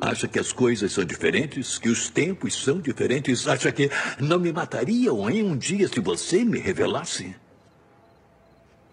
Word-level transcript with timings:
Acha 0.00 0.26
que 0.26 0.38
as 0.38 0.50
coisas 0.50 0.92
são 0.92 1.04
diferentes? 1.04 1.78
Que 1.78 1.90
os 1.90 2.08
tempos 2.08 2.54
são 2.54 2.80
diferentes? 2.80 3.46
Acha 3.46 3.70
que 3.70 3.90
não 4.18 4.38
me 4.38 4.50
matariam 4.50 5.28
em 5.28 5.42
um 5.42 5.54
dia 5.54 5.86
se 5.88 6.00
você 6.00 6.42
me 6.42 6.58
revelasse? 6.58 7.36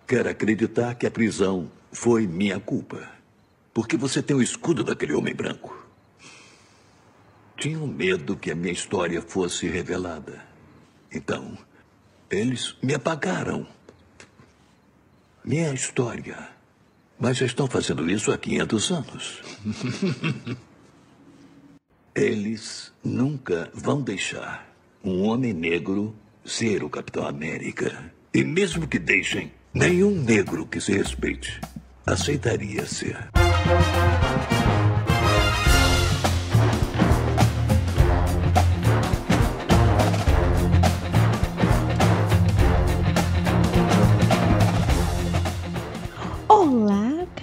Quer 0.05 0.27
acreditar 0.27 0.95
que 0.95 1.07
a 1.07 1.11
prisão 1.11 1.71
foi 1.93 2.27
minha 2.27 2.59
culpa? 2.59 3.09
Porque 3.73 3.95
você 3.95 4.21
tem 4.21 4.35
o 4.35 4.41
escudo 4.41 4.83
daquele 4.83 5.13
homem 5.13 5.33
branco. 5.33 5.73
Tinham 7.55 7.87
medo 7.87 8.35
que 8.35 8.51
a 8.51 8.55
minha 8.55 8.73
história 8.73 9.21
fosse 9.21 9.67
revelada. 9.67 10.45
Então, 11.11 11.57
eles 12.29 12.75
me 12.83 12.93
apagaram. 12.93 13.65
Minha 15.43 15.73
história. 15.73 16.49
Mas 17.17 17.37
já 17.37 17.45
estão 17.45 17.65
fazendo 17.65 18.09
isso 18.09 18.31
há 18.31 18.37
500 18.37 18.91
anos. 18.91 19.41
Eles 22.17 22.91
nunca 23.03 23.69
vão 23.75 24.01
deixar 24.01 24.67
um 25.03 25.21
homem 25.27 25.53
negro 25.53 26.15
ser 26.43 26.83
o 26.83 26.89
Capitão 26.89 27.27
América. 27.27 28.11
E 28.33 28.43
mesmo 28.43 28.87
que 28.87 28.97
deixem, 28.97 29.51
nenhum 29.71 30.09
negro 30.23 30.65
que 30.65 30.81
se 30.81 30.93
respeite 30.93 31.61
aceitaria 32.07 32.87
ser. 32.87 33.29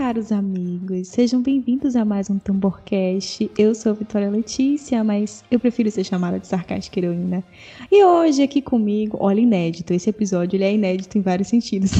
Caros 0.05 0.31
amigos, 0.31 1.09
sejam 1.09 1.41
bem-vindos 1.41 1.97
a 1.97 2.05
mais 2.05 2.29
um 2.29 2.39
Tamborcast. 2.39 3.51
Eu 3.57 3.75
sou 3.75 3.95
Vitória 3.95 4.29
Letícia, 4.29 5.03
mas 5.03 5.43
eu 5.51 5.59
prefiro 5.59 5.91
ser 5.91 6.05
chamada 6.05 6.39
de 6.39 6.47
sarcástica 6.47 7.01
heroína. 7.01 7.43
E 7.91 8.05
hoje 8.05 8.43
aqui 8.43 8.61
comigo, 8.61 9.17
olha, 9.19 9.41
inédito, 9.41 9.95
esse 9.95 10.11
episódio 10.11 10.59
ele 10.59 10.65
é 10.65 10.75
inédito 10.75 11.17
em 11.17 11.23
vários 11.23 11.49
sentidos. 11.49 11.93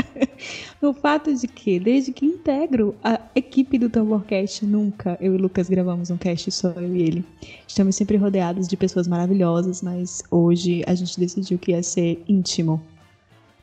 no 0.82 0.92
fato 0.92 1.34
de 1.34 1.48
que, 1.48 1.80
desde 1.80 2.12
que 2.12 2.26
integro 2.26 2.94
a 3.02 3.18
equipe 3.34 3.78
do 3.78 3.88
Tamborcast, 3.88 4.66
nunca 4.66 5.16
eu 5.18 5.34
e 5.34 5.38
Lucas 5.38 5.70
gravamos 5.70 6.10
um 6.10 6.18
cast 6.18 6.50
só 6.50 6.68
eu 6.72 6.94
e 6.94 7.00
ele. 7.00 7.24
Estamos 7.66 7.96
sempre 7.96 8.18
rodeados 8.18 8.68
de 8.68 8.76
pessoas 8.76 9.08
maravilhosas, 9.08 9.80
mas 9.80 10.22
hoje 10.30 10.84
a 10.86 10.94
gente 10.94 11.18
decidiu 11.18 11.58
que 11.58 11.70
ia 11.70 11.82
ser 11.82 12.22
íntimo, 12.28 12.78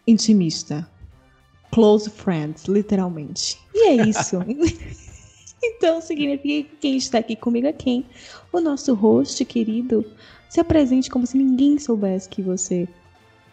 intimista 0.07 0.89
close 1.71 2.09
friends, 2.09 2.65
literalmente. 2.65 3.59
E 3.73 3.87
é 3.87 4.07
isso. 4.07 4.37
então 5.63 6.01
significa 6.01 6.69
que 6.69 6.77
quem 6.77 6.97
está 6.97 7.19
aqui 7.19 7.35
comigo 7.35 7.67
é 7.67 7.73
quem? 7.73 8.05
O 8.51 8.59
nosso 8.59 8.93
host 8.93 9.43
querido. 9.45 10.05
Se 10.49 10.59
apresente 10.59 11.09
como 11.09 11.27
se 11.27 11.37
ninguém 11.37 11.77
soubesse 11.77 12.27
que 12.27 12.41
você 12.41 12.87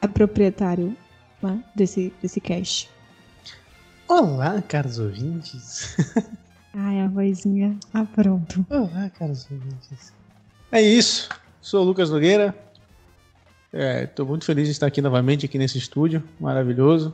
é 0.01 0.09
proprietário 0.09 0.97
né, 1.43 1.63
desse, 1.75 2.13
desse 2.23 2.41
cast. 2.41 2.89
Olá, 4.09 4.63
caros 4.63 4.99
ouvintes. 4.99 5.95
Ai, 6.73 7.01
a 7.01 7.09
vozinha. 7.09 7.77
Ah, 7.93 8.05
pronto. 8.05 8.65
Olá, 8.71 9.11
caros 9.11 9.47
ouvintes. 9.51 10.13
É 10.73 10.81
isso. 10.81 11.29
Sou 11.61 11.83
o 11.83 11.85
Lucas 11.85 12.11
Nogueira. 12.11 12.57
Estou 13.73 14.25
é, 14.25 14.29
muito 14.29 14.45
feliz 14.47 14.67
de 14.67 14.73
estar 14.73 14.87
aqui 14.87 15.03
novamente 15.03 15.45
aqui 15.45 15.59
nesse 15.59 15.77
estúdio 15.77 16.23
maravilhoso 16.41 17.13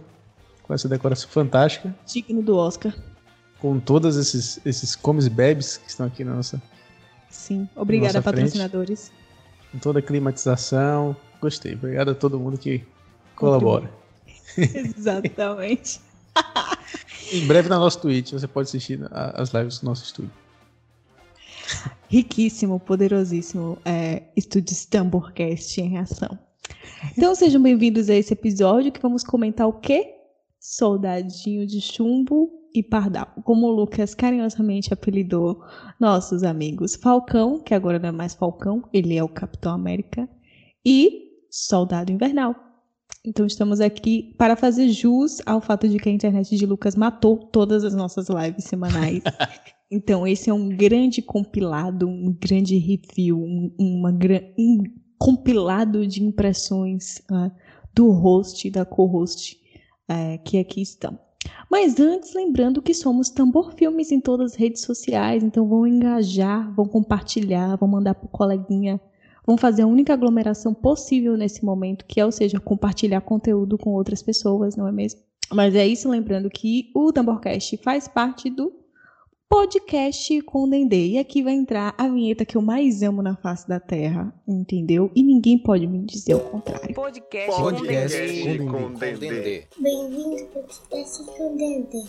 com 0.62 0.74
essa 0.74 0.88
decoração 0.88 1.28
fantástica. 1.28 1.94
Digno 2.06 2.42
do 2.42 2.56
Oscar. 2.56 2.94
Com 3.58 3.78
todos 3.78 4.16
esses, 4.16 4.60
esses 4.64 4.96
comes 4.96 5.26
e 5.26 5.30
bebes 5.30 5.76
que 5.76 5.88
estão 5.88 6.06
aqui 6.06 6.24
na 6.24 6.34
nossa. 6.34 6.60
Sim, 7.30 7.68
obrigada, 7.76 8.14
nossa 8.14 8.22
patrocinadores. 8.22 9.08
Frente. 9.08 9.70
Com 9.72 9.78
toda 9.78 9.98
a 10.00 10.02
climatização. 10.02 11.16
Gostei. 11.40 11.74
Obrigado 11.74 12.10
a 12.10 12.14
todo 12.14 12.38
mundo 12.38 12.58
que 12.58 12.84
colabora. 13.36 13.90
Exatamente. 14.56 16.00
em 17.32 17.46
breve 17.46 17.68
na 17.68 17.78
nossa 17.78 17.98
Twitch 17.98 18.32
você 18.32 18.46
pode 18.46 18.68
assistir 18.68 19.00
as 19.10 19.50
lives 19.50 19.80
do 19.80 19.86
nosso 19.86 20.04
estúdio. 20.04 20.30
Riquíssimo, 22.08 22.78
poderosíssimo 22.78 23.78
é, 23.84 24.22
estúdio 24.36 24.74
Stamborcast 24.74 25.80
em 25.80 25.88
reação. 25.88 26.38
Então 27.16 27.34
sejam 27.34 27.62
bem-vindos 27.62 28.10
a 28.10 28.14
esse 28.14 28.32
episódio 28.32 28.92
que 28.92 29.00
vamos 29.00 29.24
comentar 29.24 29.66
o 29.66 29.72
quê? 29.72 30.14
Soldadinho 30.62 31.66
de 31.66 31.80
Chumbo 31.80 32.48
e 32.72 32.84
Pardal, 32.84 33.26
como 33.42 33.66
o 33.66 33.72
Lucas 33.72 34.14
carinhosamente 34.14 34.94
apelidou 34.94 35.60
nossos 35.98 36.44
amigos 36.44 36.94
Falcão, 36.94 37.58
que 37.58 37.74
agora 37.74 37.98
não 37.98 38.10
é 38.10 38.12
mais 38.12 38.32
Falcão, 38.32 38.88
ele 38.92 39.16
é 39.16 39.24
o 39.24 39.28
Capitão 39.28 39.74
América, 39.74 40.28
e 40.86 41.32
Soldado 41.50 42.12
Invernal. 42.12 42.54
Então 43.26 43.44
estamos 43.44 43.80
aqui 43.80 44.36
para 44.38 44.54
fazer 44.54 44.88
jus 44.90 45.38
ao 45.44 45.60
fato 45.60 45.88
de 45.88 45.98
que 45.98 46.08
a 46.08 46.12
internet 46.12 46.56
de 46.56 46.64
Lucas 46.64 46.94
matou 46.94 47.38
todas 47.38 47.82
as 47.82 47.92
nossas 47.92 48.28
lives 48.28 48.64
semanais. 48.64 49.20
então 49.90 50.24
esse 50.24 50.48
é 50.48 50.54
um 50.54 50.68
grande 50.68 51.20
compilado, 51.20 52.08
um 52.08 52.32
grande 52.40 52.78
review, 52.78 53.36
um, 53.36 53.74
uma, 53.76 54.16
um 54.56 54.78
compilado 55.18 56.06
de 56.06 56.22
impressões 56.22 57.18
uh, 57.32 57.50
do 57.92 58.12
host 58.12 58.68
e 58.68 58.70
da 58.70 58.84
co-host 58.84 59.60
é, 60.12 60.38
que 60.38 60.58
aqui 60.58 60.82
estão. 60.82 61.18
Mas 61.70 61.98
antes, 61.98 62.34
lembrando 62.34 62.82
que 62.82 62.94
somos 62.94 63.28
Tambor 63.28 63.72
Filmes 63.74 64.12
em 64.12 64.20
todas 64.20 64.52
as 64.52 64.58
redes 64.58 64.82
sociais, 64.82 65.42
então 65.42 65.66
vão 65.66 65.86
engajar, 65.86 66.72
vão 66.74 66.86
compartilhar, 66.86 67.76
vão 67.76 67.88
mandar 67.88 68.14
para 68.14 68.26
o 68.26 68.28
coleguinha, 68.28 69.00
vão 69.46 69.56
fazer 69.56 69.82
a 69.82 69.86
única 69.86 70.12
aglomeração 70.12 70.72
possível 70.72 71.36
nesse 71.36 71.64
momento, 71.64 72.04
que 72.06 72.20
é, 72.20 72.24
ou 72.24 72.32
seja, 72.32 72.60
compartilhar 72.60 73.20
conteúdo 73.22 73.76
com 73.76 73.90
outras 73.90 74.22
pessoas, 74.22 74.76
não 74.76 74.86
é 74.86 74.92
mesmo? 74.92 75.20
Mas 75.52 75.74
é 75.74 75.86
isso, 75.86 76.08
lembrando 76.08 76.48
que 76.48 76.90
o 76.94 77.12
Tamborcast 77.12 77.76
faz 77.78 78.06
parte 78.06 78.48
do 78.48 78.72
podcast 79.52 80.40
com 80.42 80.66
Dendê. 80.66 81.08
E 81.08 81.18
aqui 81.18 81.42
vai 81.42 81.52
entrar 81.52 81.94
a 81.98 82.08
vinheta 82.08 82.42
que 82.42 82.56
eu 82.56 82.62
mais 82.62 83.02
amo 83.02 83.20
na 83.20 83.36
face 83.36 83.68
da 83.68 83.78
Terra, 83.78 84.32
entendeu? 84.48 85.10
E 85.14 85.22
ninguém 85.22 85.58
pode 85.58 85.86
me 85.86 85.98
dizer 86.06 86.36
o 86.36 86.40
contrário. 86.40 86.94
Podcast, 86.94 87.60
podcast 87.60 88.58
com 88.60 88.94
Dendê. 88.94 89.66
Bem-vindo 89.78 90.42
ao 90.42 90.48
podcast 90.48 91.24
com 91.26 91.54
Dendê. 91.54 92.02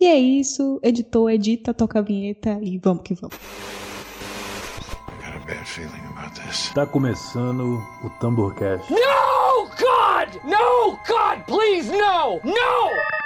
E 0.00 0.06
é 0.06 0.18
isso, 0.18 0.80
editor, 0.82 1.30
edita, 1.30 1.72
toca 1.72 2.00
a 2.00 2.02
vinheta 2.02 2.58
e 2.60 2.76
vamos 2.76 3.04
que 3.04 3.14
vamos. 3.14 3.36
Tá 6.74 6.84
começando 6.84 7.80
o 8.04 8.10
Tamborcast. 8.18 8.92
No, 8.92 9.68
God! 9.78 10.34
No, 10.44 10.98
God, 11.06 11.44
please, 11.46 11.88
no! 11.92 12.40
No! 12.42 13.19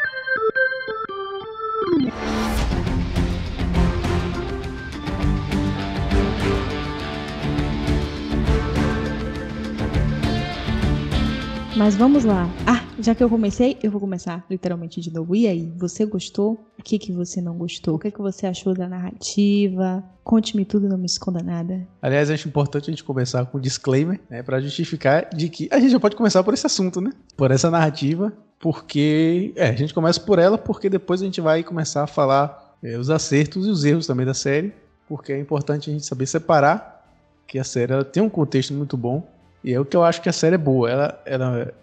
Mas 11.77 11.97
vamos 11.97 12.25
lá. 12.25 12.49
Ah, 12.69 12.87
já 13.01 13.17
que 13.17 13.25
eu 13.25 13.29
comecei, 13.29 13.77
eu 13.83 13.91
vou 13.91 14.01
começar 14.01 14.45
literalmente 14.49 15.01
de 15.01 15.13
novo. 15.13 15.35
E 15.35 15.49
aí, 15.49 15.73
você 15.77 16.07
gostou? 16.07 16.65
O 16.79 16.83
que 16.85 17.01
que 17.01 17.11
você 17.11 17.43
não 17.43 17.59
gostou? 17.59 17.97
O 17.97 17.99
que 17.99 18.13
que 18.13 18.21
você 18.21 18.47
achou 18.47 18.73
da 18.73 18.89
narrativa? 18.89 20.05
Conte-me 20.23 20.65
tudo, 20.65 20.89
não 20.89 20.97
me 20.97 21.07
esconda 21.07 21.43
nada. 21.43 21.85
Aliás, 22.01 22.31
acho 22.31 22.47
importante 22.47 22.85
a 22.89 22.93
gente 22.93 23.03
começar 23.03 23.45
com 23.47 23.59
um 23.59 23.61
disclaimer, 23.61 24.21
né, 24.31 24.41
para 24.41 24.61
justificar 24.61 25.29
de 25.35 25.49
que 25.49 25.69
a 25.73 25.81
gente 25.81 25.91
já 25.91 25.99
pode 25.99 26.15
começar 26.15 26.45
por 26.45 26.55
esse 26.55 26.65
assunto, 26.65 27.01
né? 27.01 27.11
Por 27.37 27.51
essa 27.51 27.69
narrativa, 27.69 28.33
porque 28.61 29.53
é, 29.57 29.71
a 29.71 29.75
gente 29.75 29.93
começa 29.93 30.21
por 30.21 30.39
ela 30.39 30.57
porque 30.57 30.89
depois 30.89 31.23
a 31.23 31.25
gente 31.25 31.41
vai 31.41 31.65
começar 31.65 32.05
a 32.05 32.07
falar 32.07 32.77
é, 32.85 32.97
os 32.97 33.11
acertos 33.11 33.67
e 33.67 33.71
os 33.71 33.85
erros 33.85 34.07
também 34.07 34.25
da 34.25 34.35
série, 34.35 34.73
porque 35.09 35.33
é 35.33 35.41
importante 35.41 35.91
a 35.91 35.93
gente 35.93 36.07
saber 36.07 36.27
separar 36.27 37.05
que 37.49 37.59
a 37.59 37.65
série 37.65 37.93
ela 37.93 38.05
tem 38.05 38.23
um 38.23 38.31
contexto 38.31 38.73
muito 38.73 38.97
bom 38.97 39.34
e 39.65 39.73
é 39.73 39.81
o 39.81 39.85
que 39.85 39.97
eu 39.97 40.05
acho 40.05 40.21
que 40.21 40.29
a 40.29 40.33
série 40.33 40.57
é 40.57 40.59
boa. 40.59 40.91
Ela, 40.91 41.23
ela 41.25 41.75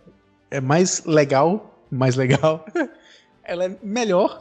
é 0.51 0.61
mais 0.61 1.03
legal, 1.03 1.75
mais 1.89 2.15
legal. 2.15 2.63
ela 3.43 3.65
é 3.65 3.75
melhor 3.81 4.39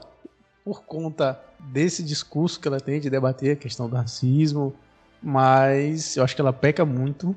por 0.63 0.83
conta 0.83 1.41
desse 1.59 2.03
discurso 2.03 2.61
que 2.61 2.69
ela 2.69 2.79
tem 2.79 3.01
de 3.01 3.09
debater 3.09 3.53
a 3.53 3.57
questão 3.57 3.89
do 3.89 3.97
racismo, 3.97 4.75
mas 5.23 6.17
eu 6.17 6.23
acho 6.23 6.35
que 6.35 6.41
ela 6.41 6.53
peca 6.53 6.85
muito 6.85 7.35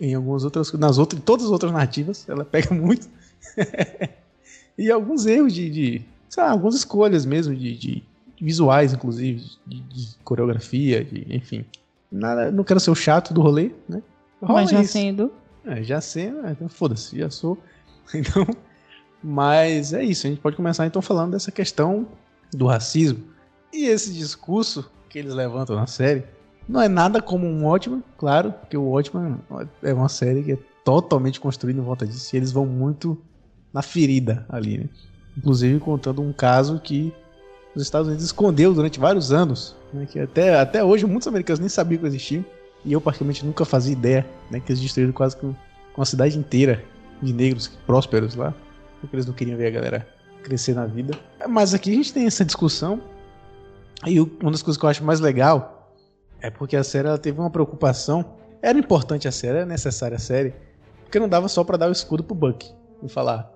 em 0.00 0.14
algumas 0.14 0.44
outras, 0.44 0.72
nas 0.72 0.98
outras, 0.98 1.22
todas 1.22 1.46
as 1.46 1.52
outras 1.52 1.72
narrativas, 1.72 2.28
ela 2.28 2.44
peca 2.44 2.74
muito. 2.74 3.08
e 4.76 4.90
alguns 4.90 5.24
erros 5.24 5.52
de, 5.52 5.70
de 5.70 6.02
sei 6.28 6.42
lá, 6.42 6.50
algumas 6.50 6.74
escolhas 6.74 7.24
mesmo 7.24 7.54
de, 7.54 7.76
de 7.76 8.04
visuais, 8.40 8.92
inclusive, 8.92 9.44
de, 9.66 9.80
de 9.80 10.16
coreografia, 10.24 11.04
de, 11.04 11.26
enfim. 11.34 11.64
Nada, 12.10 12.50
não 12.50 12.64
quero 12.64 12.80
ser 12.80 12.90
o 12.90 12.94
chato 12.94 13.32
do 13.32 13.40
rolê, 13.40 13.70
né? 13.88 14.02
Mas 14.40 14.70
já 14.70 14.82
isso. 14.82 14.92
sendo. 14.92 15.32
É, 15.64 15.82
já 15.82 16.00
sendo, 16.00 16.46
é, 16.46 16.52
então 16.52 16.68
foda-se, 16.68 17.18
já 17.18 17.30
sou. 17.30 17.58
Então, 18.14 18.46
mas 19.22 19.92
é 19.92 20.02
isso, 20.02 20.26
a 20.26 20.30
gente 20.30 20.40
pode 20.40 20.56
começar 20.56 20.86
então 20.86 21.02
falando 21.02 21.32
dessa 21.32 21.52
questão 21.52 22.08
do 22.50 22.66
racismo. 22.66 23.22
E 23.70 23.84
esse 23.84 24.14
discurso 24.14 24.90
que 25.10 25.18
eles 25.18 25.34
levantam 25.34 25.76
na 25.76 25.86
série 25.86 26.24
não 26.66 26.80
é 26.80 26.88
nada 26.88 27.20
como 27.20 27.46
um 27.46 27.66
Watchmen, 27.66 28.02
claro, 28.16 28.52
porque 28.52 28.76
o 28.76 28.82
Watchmen 28.82 29.36
é 29.82 29.92
uma 29.92 30.08
série 30.08 30.42
que 30.42 30.52
é 30.52 30.58
totalmente 30.84 31.40
construída 31.40 31.80
em 31.80 31.84
volta 31.84 32.06
disso. 32.06 32.34
E 32.34 32.38
eles 32.38 32.52
vão 32.52 32.64
muito 32.66 33.18
na 33.72 33.82
ferida 33.82 34.46
ali, 34.48 34.78
né? 34.78 34.88
Inclusive 35.36 35.78
contando 35.80 36.22
um 36.22 36.32
caso 36.32 36.80
que 36.80 37.12
os 37.74 37.82
Estados 37.82 38.08
Unidos 38.08 38.24
escondeu 38.24 38.74
durante 38.74 38.98
vários 38.98 39.32
anos, 39.32 39.76
né? 39.92 40.06
que 40.06 40.18
até, 40.18 40.58
até 40.58 40.82
hoje 40.82 41.06
muitos 41.06 41.28
americanos 41.28 41.60
nem 41.60 41.68
sabiam 41.68 42.00
que 42.00 42.06
existia. 42.06 42.44
E 42.84 42.92
eu, 42.92 43.00
particularmente, 43.00 43.44
nunca 43.44 43.64
fazia 43.64 43.92
ideia 43.92 44.26
né? 44.50 44.60
que 44.60 44.72
eles 44.72 44.80
destruíram 44.80 45.12
quase 45.12 45.36
com 45.36 45.54
uma 45.96 46.06
cidade 46.06 46.38
inteira 46.38 46.84
de 47.20 47.32
negros 47.32 47.68
prósperos 47.86 48.34
lá, 48.34 48.54
porque 49.00 49.16
eles 49.16 49.26
não 49.26 49.34
queriam 49.34 49.56
ver 49.56 49.66
a 49.66 49.70
galera 49.70 50.08
crescer 50.42 50.74
na 50.74 50.86
vida. 50.86 51.18
Mas 51.48 51.74
aqui 51.74 51.90
a 51.90 51.94
gente 51.94 52.12
tem 52.12 52.26
essa 52.26 52.44
discussão. 52.44 53.00
E 54.06 54.20
uma 54.20 54.52
das 54.52 54.62
coisas 54.62 54.78
que 54.78 54.84
eu 54.84 54.88
acho 54.88 55.04
mais 55.04 55.18
legal 55.18 55.92
é 56.40 56.50
porque 56.50 56.76
a 56.76 56.84
série 56.84 57.08
ela 57.08 57.18
teve 57.18 57.40
uma 57.40 57.50
preocupação. 57.50 58.24
Era 58.62 58.78
importante 58.78 59.26
a 59.26 59.32
série, 59.32 59.58
era 59.58 59.66
necessária 59.66 60.16
a 60.16 60.20
série, 60.20 60.54
porque 61.02 61.18
não 61.18 61.28
dava 61.28 61.48
só 61.48 61.64
para 61.64 61.76
dar 61.76 61.88
o 61.88 61.92
escudo 61.92 62.22
pro 62.22 62.34
Buck 62.34 62.70
e 63.02 63.08
falar: 63.08 63.52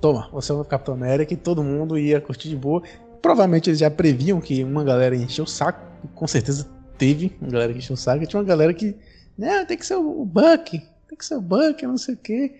toma, 0.00 0.28
você 0.32 0.52
é 0.52 0.54
o 0.54 0.64
Capitão 0.64 0.94
América 0.94 1.34
e 1.34 1.36
todo 1.36 1.62
mundo 1.62 1.98
ia 1.98 2.20
curtir 2.20 2.48
de 2.48 2.56
boa. 2.56 2.82
Provavelmente 3.20 3.68
eles 3.68 3.78
já 3.78 3.90
previam 3.90 4.40
que 4.40 4.64
uma 4.64 4.84
galera 4.84 5.14
ia 5.14 5.24
encher 5.24 5.42
o 5.42 5.46
saco, 5.46 5.80
com 6.14 6.26
certeza 6.26 6.77
teve 6.98 7.36
uma 7.40 7.50
galera 7.50 7.72
que 7.72 7.78
encheu 7.78 7.94
o 7.94 7.96
saco, 7.96 8.26
tinha 8.26 8.40
uma 8.40 8.46
galera 8.46 8.74
que, 8.74 8.94
né, 9.36 9.64
tem 9.64 9.78
que 9.78 9.86
ser 9.86 9.94
o 9.94 10.24
Buck, 10.24 10.70
tem 10.70 11.16
que 11.16 11.24
ser 11.24 11.36
o 11.36 11.40
Buck, 11.40 11.86
não 11.86 11.96
sei 11.96 12.14
o 12.14 12.18
quê. 12.18 12.54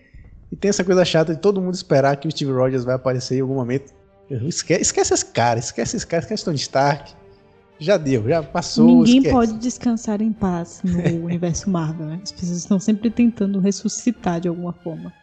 E 0.51 0.55
tem 0.55 0.69
essa 0.69 0.83
coisa 0.83 1.05
chata 1.05 1.35
de 1.35 1.41
todo 1.41 1.61
mundo 1.61 1.75
esperar 1.75 2.17
que 2.17 2.27
o 2.27 2.31
Steve 2.31 2.51
Rogers 2.51 2.83
vai 2.83 2.95
aparecer 2.95 3.37
em 3.37 3.41
algum 3.41 3.55
momento. 3.55 3.93
Esquece, 4.29 4.81
esquece 4.81 5.13
esse 5.13 5.25
cara, 5.25 5.59
esquece 5.59 5.97
esse 5.97 6.07
cara, 6.07 6.23
esquece 6.23 6.45
Tony 6.45 6.57
Stark. 6.57 7.13
Já 7.79 7.97
deu, 7.97 8.27
já 8.27 8.43
passou. 8.43 8.85
Ninguém 8.85 9.17
esquece. 9.17 9.35
pode 9.35 9.53
descansar 9.53 10.21
em 10.21 10.33
paz 10.33 10.81
no 10.83 10.99
universo 11.25 11.69
Marvel, 11.69 12.07
né? 12.07 12.19
As 12.21 12.31
pessoas 12.31 12.57
estão 12.57 12.79
sempre 12.79 13.09
tentando 13.09 13.59
ressuscitar 13.59 14.41
de 14.41 14.47
alguma 14.47 14.73
forma. 14.73 15.13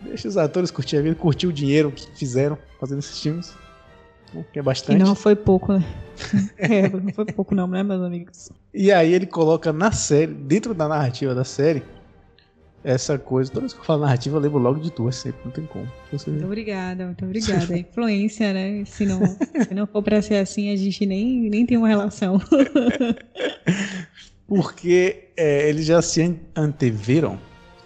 Deixa 0.00 0.28
os 0.28 0.36
atores 0.36 0.70
curtir 0.70 0.96
a 0.96 1.02
vida, 1.02 1.14
curtir 1.14 1.46
o 1.46 1.52
dinheiro 1.52 1.90
que 1.92 2.06
fizeram 2.16 2.56
fazendo 2.80 3.00
esses 3.00 3.20
filmes. 3.20 3.52
Que 4.52 4.58
é 4.58 4.62
bastante. 4.62 5.00
E 5.00 5.04
não 5.04 5.14
foi 5.14 5.36
pouco, 5.36 5.72
né? 5.72 5.84
é, 6.58 6.88
não 6.88 7.12
foi 7.12 7.24
pouco, 7.26 7.54
não, 7.54 7.66
né, 7.66 7.82
meus 7.82 8.02
amigos? 8.02 8.50
E 8.72 8.92
aí 8.92 9.12
ele 9.12 9.26
coloca 9.26 9.72
na 9.72 9.92
série, 9.92 10.32
dentro 10.32 10.74
da 10.74 10.88
narrativa 10.88 11.34
da 11.34 11.44
série, 11.44 11.82
essa 12.82 13.18
coisa. 13.18 13.50
Toda 13.50 13.62
vez 13.62 13.72
que 13.72 13.80
eu 13.80 13.84
falo 13.84 14.02
narrativa, 14.02 14.36
eu 14.36 14.40
lembro 14.40 14.58
logo 14.58 14.80
de 14.80 14.90
tu, 14.90 15.08
é 15.08 15.12
sempre, 15.12 15.40
não 15.44 15.50
tem 15.50 15.66
como. 15.66 15.90
Você... 16.12 16.30
Muito 16.30 16.46
obrigada, 16.46 17.06
muito 17.06 17.24
obrigada. 17.24 17.74
A 17.74 17.78
influência, 17.78 18.52
né? 18.52 18.84
Se 18.84 19.04
não, 19.04 19.20
se 19.26 19.74
não 19.74 19.86
for 19.86 20.02
pra 20.02 20.22
ser 20.22 20.36
assim, 20.36 20.72
a 20.72 20.76
gente 20.76 21.04
nem, 21.06 21.50
nem 21.50 21.66
tem 21.66 21.76
uma 21.76 21.88
relação. 21.88 22.40
Porque 24.46 25.28
é, 25.36 25.68
eles 25.68 25.84
já 25.84 26.00
se 26.00 26.38
anteveram. 26.56 27.38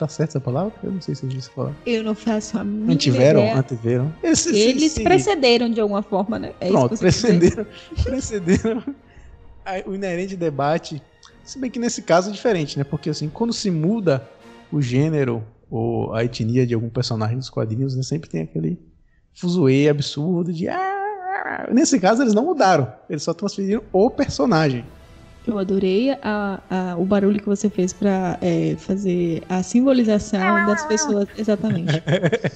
Tá 0.02 0.08
certo 0.08 0.30
essa 0.30 0.40
palavra? 0.40 0.72
Eu 0.82 0.90
não 0.90 1.00
sei 1.00 1.14
se 1.14 1.24
a 1.24 1.28
gente 1.28 1.48
fala. 1.50 1.76
Eu 1.86 2.02
não 2.02 2.12
faço 2.12 2.58
a 2.58 2.64
mínima 2.64 2.92
Antiveram, 2.92 3.38
ideia. 3.38 3.56
anteveram. 3.56 4.12
Esse, 4.20 4.48
eles 4.48 4.82
esse... 4.82 5.04
precederam 5.04 5.70
de 5.70 5.80
alguma 5.80 6.02
forma, 6.02 6.40
né? 6.40 6.52
É 6.58 6.70
Pronto, 6.70 6.98
precederam. 6.98 7.64
precederam. 8.02 8.82
o 9.86 9.94
inerente 9.94 10.34
debate. 10.34 11.00
Se 11.44 11.56
bem 11.56 11.70
que 11.70 11.78
nesse 11.78 12.02
caso 12.02 12.30
é 12.30 12.32
diferente, 12.32 12.76
né? 12.76 12.82
Porque 12.82 13.10
assim, 13.10 13.28
quando 13.28 13.52
se 13.52 13.70
muda 13.70 14.28
o 14.72 14.82
gênero 14.82 15.46
ou 15.70 16.12
a 16.12 16.24
etnia 16.24 16.66
de 16.66 16.74
algum 16.74 16.88
personagem 16.88 17.38
dos 17.38 17.48
quadrinhos, 17.48 17.94
né, 17.94 18.02
sempre 18.02 18.28
tem 18.28 18.42
aquele 18.42 18.80
fuzuê 19.32 19.88
absurdo 19.88 20.52
de. 20.52 20.66
Ah, 20.66 21.68
nesse 21.72 22.00
caso, 22.00 22.22
eles 22.22 22.34
não 22.34 22.44
mudaram, 22.44 22.92
eles 23.08 23.22
só 23.22 23.32
transferiram 23.32 23.84
o 23.92 24.10
personagem. 24.10 24.84
Eu 25.46 25.58
adorei 25.58 26.12
a, 26.22 26.60
a, 26.70 26.96
o 26.96 27.04
barulho 27.04 27.38
que 27.38 27.46
você 27.46 27.68
fez 27.68 27.92
para 27.92 28.38
é, 28.40 28.76
fazer 28.78 29.42
a 29.48 29.62
simbolização 29.62 30.66
das 30.66 30.84
pessoas. 30.86 31.28
Exatamente. 31.36 32.02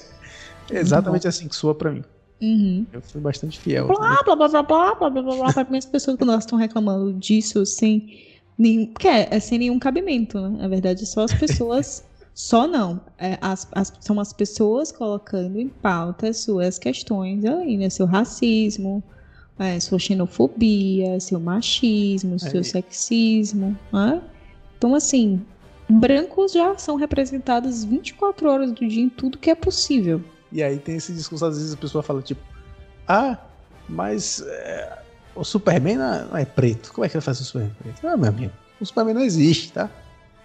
Exatamente 0.71 1.23
uhum. 1.23 1.29
assim 1.29 1.47
que 1.47 1.55
soa 1.55 1.75
para 1.75 1.91
mim. 1.91 2.03
Uhum. 2.41 2.85
Eu 2.93 3.01
fui 3.01 3.19
bastante 3.19 3.59
fiel. 3.59 3.87
Blá, 3.87 4.21
blá, 4.23 4.35
blá, 4.35 4.47
blá, 4.47 4.63
blá, 4.63 4.95
blá, 4.95 5.09
blá, 5.09 5.35
blá. 5.35 5.53
Para 5.53 5.77
as 5.77 5.85
pessoas 5.85 6.17
que 6.17 6.25
nós 6.25 6.43
estão 6.43 6.57
reclamando 6.57 7.13
disso 7.13 7.65
sem 7.65 8.25
nenhum, 8.57 8.93
é, 9.03 9.35
é, 9.35 9.39
sem 9.39 9.59
nenhum 9.59 9.79
cabimento, 9.79 10.39
né? 10.39 10.57
Na 10.61 10.67
verdade, 10.67 11.05
só 11.05 11.23
as 11.23 11.33
pessoas. 11.33 12.03
só 12.33 12.67
não. 12.67 13.01
É, 13.17 13.37
as, 13.41 13.67
as, 13.71 13.91
são 13.99 14.19
as 14.19 14.31
pessoas 14.31 14.91
colocando 14.91 15.59
em 15.59 15.67
pauta 15.67 16.31
suas 16.31 16.77
questões 16.77 17.43
ali, 17.43 17.77
né? 17.77 17.89
Seu 17.89 18.05
racismo, 18.05 19.03
é, 19.59 19.79
sua 19.79 19.99
xenofobia, 19.99 21.19
seu 21.19 21.39
machismo, 21.39 22.35
é. 22.35 22.39
seu 22.39 22.63
sexismo. 22.63 23.77
Né? 23.91 24.21
Então, 24.77 24.93
assim, 24.93 25.41
brancos 25.89 26.51
já 26.51 26.77
são 26.77 26.95
representados 26.95 27.83
24 27.83 28.49
horas 28.49 28.71
do 28.71 28.87
dia 28.87 29.03
em 29.03 29.09
tudo 29.09 29.37
que 29.37 29.49
é 29.49 29.55
possível. 29.55 30.21
E 30.51 30.63
aí 30.63 30.77
tem 30.77 30.95
esse 30.95 31.13
discurso, 31.13 31.45
às 31.45 31.57
vezes 31.57 31.73
a 31.73 31.77
pessoa 31.77 32.03
fala, 32.03 32.21
tipo, 32.21 32.41
ah, 33.07 33.37
mas 33.87 34.41
é, 34.45 34.99
o 35.35 35.43
Superman 35.43 35.97
não 35.97 36.37
é 36.37 36.45
preto. 36.45 36.91
Como 36.93 37.05
é 37.05 37.09
que 37.09 37.15
ele 37.15 37.21
faz 37.21 37.39
o 37.39 37.43
Superman 37.43 37.73
preto? 37.81 38.07
Ah, 38.07 38.17
meu 38.17 38.29
amigo, 38.29 38.53
o 38.79 38.85
Superman 38.85 39.15
não 39.15 39.21
existe, 39.21 39.73
tá? 39.73 39.89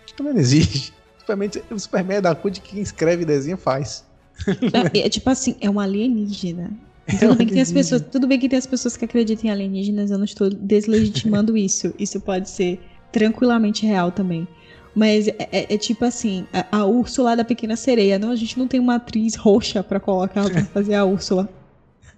O 0.05 0.11
Superman 0.11 0.35
não 0.35 0.41
existe. 0.41 0.93
Superman, 1.19 1.51
o 1.71 1.79
Superman 1.79 2.17
é 2.17 2.21
da 2.21 2.35
cor 2.35 2.51
de 2.51 2.61
quem 2.61 2.81
escreve 2.81 3.25
desenho 3.25 3.57
faz. 3.57 4.05
É, 4.95 5.09
tipo 5.09 5.29
assim, 5.31 5.57
é 5.61 5.71
um 5.71 5.79
alienígena. 5.79 6.71
Tudo, 7.19 7.35
bem 7.37 7.47
que 7.47 7.53
tem 7.53 7.63
as 7.63 7.73
pessoas, 7.73 8.03
tudo 8.03 8.27
bem 8.27 8.39
que 8.39 8.49
tem 8.49 8.59
as 8.59 8.67
pessoas 8.67 8.97
que 8.97 9.05
acreditam 9.05 9.49
em 9.49 9.53
alienígenas, 9.53 10.11
eu 10.11 10.19
não 10.19 10.25
estou 10.25 10.49
deslegitimando 10.49 11.57
isso. 11.59 11.93
Isso 11.99 12.21
pode 12.21 12.49
ser 12.49 12.81
tranquilamente 13.11 13.85
real 13.85 14.13
também. 14.13 14.47
Mas 14.95 15.27
é, 15.27 15.37
é, 15.51 15.75
é 15.75 15.79
tipo 15.79 16.05
assim, 16.05 16.47
a, 16.53 16.79
a 16.79 16.87
Úrsula 16.87 17.37
da 17.37 17.45
Pequena 17.45 17.77
Sereia. 17.77 18.19
Não, 18.19 18.31
a 18.31 18.37
gente 18.37 18.59
não 18.59 18.69
tem 18.69 18.79
uma 18.79 18.97
atriz 18.97 19.35
roxa 19.35 19.83
para 19.83 19.99
colocar 19.99 20.49
pra 20.49 20.65
fazer 20.67 20.95
a 20.95 21.05
Úrsula. 21.05 21.49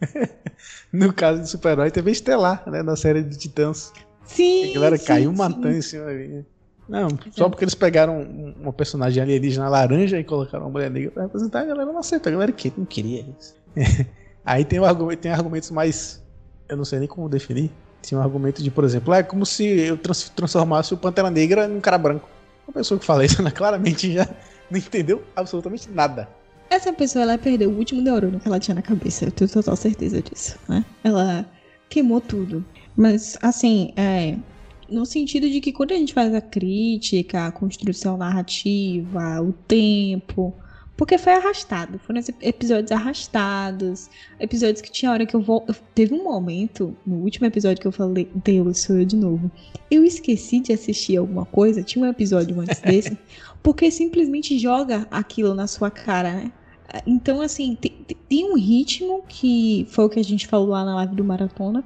no 0.93 1.13
caso 1.13 1.43
de 1.43 1.49
super-herói, 1.49 1.91
teve 1.91 2.11
Estelar, 2.11 2.63
né? 2.69 2.83
Na 2.83 2.97
série 2.97 3.23
de 3.23 3.39
Titãs. 3.39 3.93
Sim. 4.25 4.71
A 4.71 4.75
galera 4.75 4.97
sim, 4.97 5.07
caiu 5.07 5.33
matando 5.33 5.71
em 5.71 5.83
cima 5.83 6.07
ali. 6.07 6.45
Não, 6.89 7.07
Exato. 7.07 7.31
só 7.33 7.49
porque 7.49 7.65
eles 7.65 7.75
pegaram 7.75 8.21
uma 8.61 8.73
personagem 8.73 9.23
alienígena 9.23 9.69
laranja 9.69 10.19
e 10.19 10.25
colocaram 10.25 10.65
uma 10.65 10.71
mulher 10.71 10.91
negra 10.91 11.11
pra 11.11 11.23
representar, 11.23 11.61
a 11.61 11.65
galera 11.65 11.91
não 11.91 11.99
aceita. 11.99 12.29
A 12.29 12.33
galera 12.33 12.53
que 12.53 12.73
não 12.77 12.85
queria 12.85 13.25
isso. 13.39 13.55
Aí 14.44 14.64
tem, 14.64 14.79
um 14.79 14.85
argumento, 14.85 15.20
tem 15.20 15.32
argumentos 15.32 15.70
mais. 15.70 16.23
Eu 16.69 16.76
não 16.76 16.85
sei 16.85 16.99
nem 16.99 17.08
como 17.08 17.29
definir. 17.29 17.70
Tinha 18.02 18.19
um 18.19 18.23
argumento 18.23 18.62
de, 18.62 18.70
por 18.70 18.85
exemplo, 18.85 19.15
é 19.15 19.22
como 19.22 19.46
se 19.46 19.65
eu 19.65 19.96
trans 19.96 20.29
transformasse 20.29 20.93
o 20.93 20.96
Pantera 20.96 21.31
Negra 21.31 21.67
num 21.67 21.81
cara 21.81 21.96
branco. 21.96 22.29
Uma 22.67 22.74
pessoa 22.74 22.98
que 22.98 23.06
fala 23.06 23.24
isso, 23.24 23.43
né, 23.43 23.51
claramente 23.51 24.13
já 24.13 24.29
não 24.70 24.79
entendeu 24.79 25.22
absolutamente 25.34 25.91
nada. 25.91 26.29
Essa 26.69 26.93
pessoa, 26.93 27.22
ela 27.22 27.39
perdeu 27.39 27.70
o 27.70 27.77
último 27.77 28.01
neurônio 28.01 28.41
que 28.41 28.48
ela 28.48 28.58
tinha 28.58 28.74
na 28.74 28.82
cabeça. 28.82 29.24
Eu 29.24 29.31
tenho 29.31 29.51
total 29.51 29.77
certeza 29.77 30.20
disso, 30.20 30.58
né? 30.69 30.84
Ela 31.03 31.46
queimou 31.89 32.20
tudo. 32.20 32.65
Mas, 32.96 33.39
assim, 33.41 33.93
é, 33.96 34.36
no 34.89 35.06
sentido 35.06 35.48
de 35.48 35.60
que 35.60 35.72
quando 35.72 35.93
a 35.93 35.96
gente 35.96 36.13
faz 36.13 36.34
a 36.34 36.41
crítica, 36.41 37.46
a 37.46 37.53
construção 37.53 38.17
narrativa, 38.17 39.41
o 39.41 39.53
tempo, 39.53 40.55
porque 40.96 41.19
foi 41.19 41.32
arrastado, 41.32 41.98
foram 41.98 42.20
episódios 42.41 42.93
arrastados, 42.93 44.08
episódios 44.39 44.81
que 44.81 44.93
tinha 44.93 45.10
hora 45.10 45.27
que 45.27 45.34
eu 45.34 45.41
vou. 45.41 45.67
Teve 45.94 46.15
um 46.15 46.22
momento, 46.22 46.96
no 47.05 47.17
último 47.17 47.46
episódio 47.46 47.81
que 47.81 47.86
eu 47.86 47.93
falei, 47.93 48.29
Deus, 48.34 48.81
sou 48.81 48.96
eu 48.96 49.05
de 49.05 49.17
novo. 49.17 49.51
Eu 49.91 50.05
esqueci 50.05 50.60
de 50.60 50.72
assistir 50.72 51.17
alguma 51.17 51.44
coisa, 51.44 51.82
tinha 51.82 52.05
um 52.05 52.08
episódio 52.08 52.60
antes 52.60 52.79
desse, 52.82 53.19
porque 53.63 53.91
simplesmente 53.91 54.58
joga 54.58 55.06
aquilo 55.10 55.53
na 55.53 55.67
sua 55.67 55.91
cara, 55.91 56.32
né? 56.32 56.53
Então, 57.06 57.41
assim, 57.41 57.74
tem, 57.74 58.06
tem 58.29 58.53
um 58.53 58.56
ritmo 58.56 59.24
que 59.29 59.86
foi 59.91 60.05
o 60.05 60.08
que 60.08 60.20
a 60.20 60.24
gente 60.24 60.46
falou 60.46 60.69
lá 60.69 60.84
na 60.84 60.94
live 60.96 61.17
do 61.17 61.24
Maratona, 61.24 61.82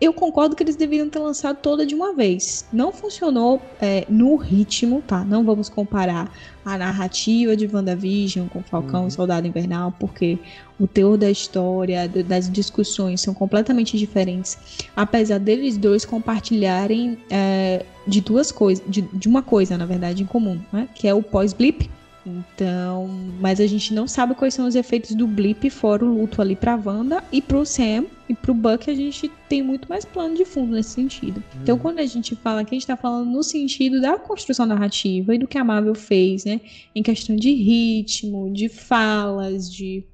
eu 0.00 0.12
concordo 0.12 0.54
que 0.54 0.62
eles 0.62 0.76
deveriam 0.76 1.08
ter 1.08 1.18
lançado 1.18 1.56
toda 1.56 1.86
de 1.86 1.94
uma 1.94 2.14
vez. 2.14 2.66
Não 2.72 2.92
funcionou 2.92 3.62
é, 3.80 4.04
no 4.08 4.36
ritmo, 4.36 5.02
tá? 5.06 5.24
Não 5.24 5.42
vamos 5.42 5.68
comparar 5.68 6.30
a 6.64 6.76
narrativa 6.76 7.56
de 7.56 7.66
WandaVision 7.66 8.46
com 8.48 8.62
Falcão 8.62 9.02
uhum. 9.02 9.08
e 9.08 9.10
Soldado 9.10 9.46
Invernal, 9.46 9.94
porque 9.98 10.38
o 10.78 10.86
teor 10.86 11.16
da 11.16 11.30
história, 11.30 12.08
das 12.08 12.50
discussões 12.50 13.22
são 13.22 13.32
completamente 13.32 13.96
diferentes. 13.96 14.58
Apesar 14.94 15.38
deles 15.38 15.78
dois 15.78 16.04
compartilharem 16.04 17.16
é, 17.30 17.84
de 18.06 18.20
duas 18.20 18.52
coisas, 18.52 18.84
de, 18.86 19.00
de, 19.00 19.28
uma 19.28 19.42
coisa, 19.42 19.78
na 19.78 19.86
verdade, 19.86 20.22
em 20.22 20.26
comum, 20.26 20.60
né? 20.72 20.88
Que 20.94 21.08
é 21.08 21.14
o 21.14 21.22
pós-blip 21.22 21.88
então, 22.28 23.08
mas 23.40 23.60
a 23.60 23.66
gente 23.66 23.94
não 23.94 24.08
sabe 24.08 24.34
quais 24.34 24.54
são 24.54 24.66
os 24.66 24.74
efeitos 24.74 25.14
do 25.14 25.26
blip 25.26 25.70
fora 25.70 26.04
o 26.04 26.20
luto 26.20 26.42
ali 26.42 26.56
pra 26.56 26.74
Wanda 26.74 27.22
e 27.30 27.40
pro 27.40 27.64
Sam 27.64 28.04
e 28.28 28.34
pro 28.34 28.52
Buck 28.52 28.90
a 28.90 28.94
gente 28.94 29.30
tem 29.48 29.62
muito 29.62 29.88
mais 29.88 30.04
plano 30.04 30.34
de 30.34 30.44
fundo 30.44 30.72
nesse 30.74 30.90
sentido. 30.90 31.42
Então, 31.50 31.58
hum. 31.58 31.62
Então, 31.62 31.78
quando 31.78 31.98
a 32.00 32.06
gente 32.06 32.34
fala 32.36 32.64
que 32.64 32.74
a 32.74 32.78
gente 32.78 32.86
tá 32.86 32.96
falando 32.96 33.30
no 33.30 33.42
sentido 33.42 34.00
da 34.00 34.18
construção 34.18 34.66
narrativa 34.66 35.34
e 35.34 35.38
do 35.38 35.46
que 35.46 35.58
a 35.58 35.64
Marvel 35.64 35.94
fez, 35.94 36.44
né, 36.44 36.60
em 36.94 37.02
questão 37.02 37.36
de 37.36 37.52
ritmo, 37.52 38.50
de 38.52 38.68
falas, 38.68 39.70
de 39.72 40.04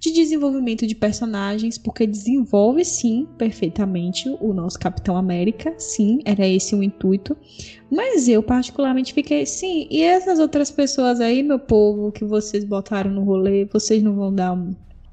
de 0.00 0.12
desenvolvimento 0.12 0.86
de 0.86 0.94
personagens, 0.94 1.76
porque 1.76 2.06
desenvolve 2.06 2.84
sim 2.84 3.26
perfeitamente 3.36 4.28
o 4.40 4.52
nosso 4.52 4.78
Capitão 4.78 5.16
América, 5.16 5.74
sim, 5.76 6.20
era 6.24 6.46
esse 6.46 6.74
o 6.74 6.82
intuito. 6.82 7.36
Mas 7.90 8.28
eu 8.28 8.42
particularmente 8.42 9.12
fiquei, 9.12 9.44
sim, 9.44 9.88
e 9.90 10.02
essas 10.02 10.38
outras 10.38 10.70
pessoas 10.70 11.20
aí, 11.20 11.42
meu 11.42 11.58
povo, 11.58 12.12
que 12.12 12.24
vocês 12.24 12.64
botaram 12.64 13.10
no 13.10 13.24
rolê, 13.24 13.64
vocês 13.64 14.00
não 14.00 14.14
vão 14.14 14.32
dar 14.32 14.52
um, 14.52 14.70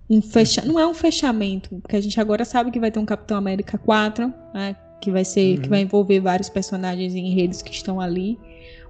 um 0.07 0.21
fecha, 0.21 0.63
não 0.63 0.79
é 0.79 0.85
um 0.85 0.93
fechamento, 0.93 1.69
porque 1.81 1.95
a 1.95 2.01
gente 2.01 2.19
agora 2.19 2.45
sabe 2.45 2.69
que 2.69 2.79
vai 2.79 2.91
ter 2.91 2.99
um 2.99 3.05
Capitão 3.05 3.37
América 3.37 3.79
4, 3.79 4.31
né, 4.53 4.75
que 5.01 5.09
vai 5.09 5.25
ser, 5.25 5.55
uhum. 5.55 5.61
que 5.63 5.69
vai 5.69 5.81
envolver 5.81 6.19
vários 6.19 6.49
personagens 6.49 7.15
em 7.15 7.33
redes 7.33 7.63
que 7.63 7.71
estão 7.71 7.99
ali. 7.99 8.37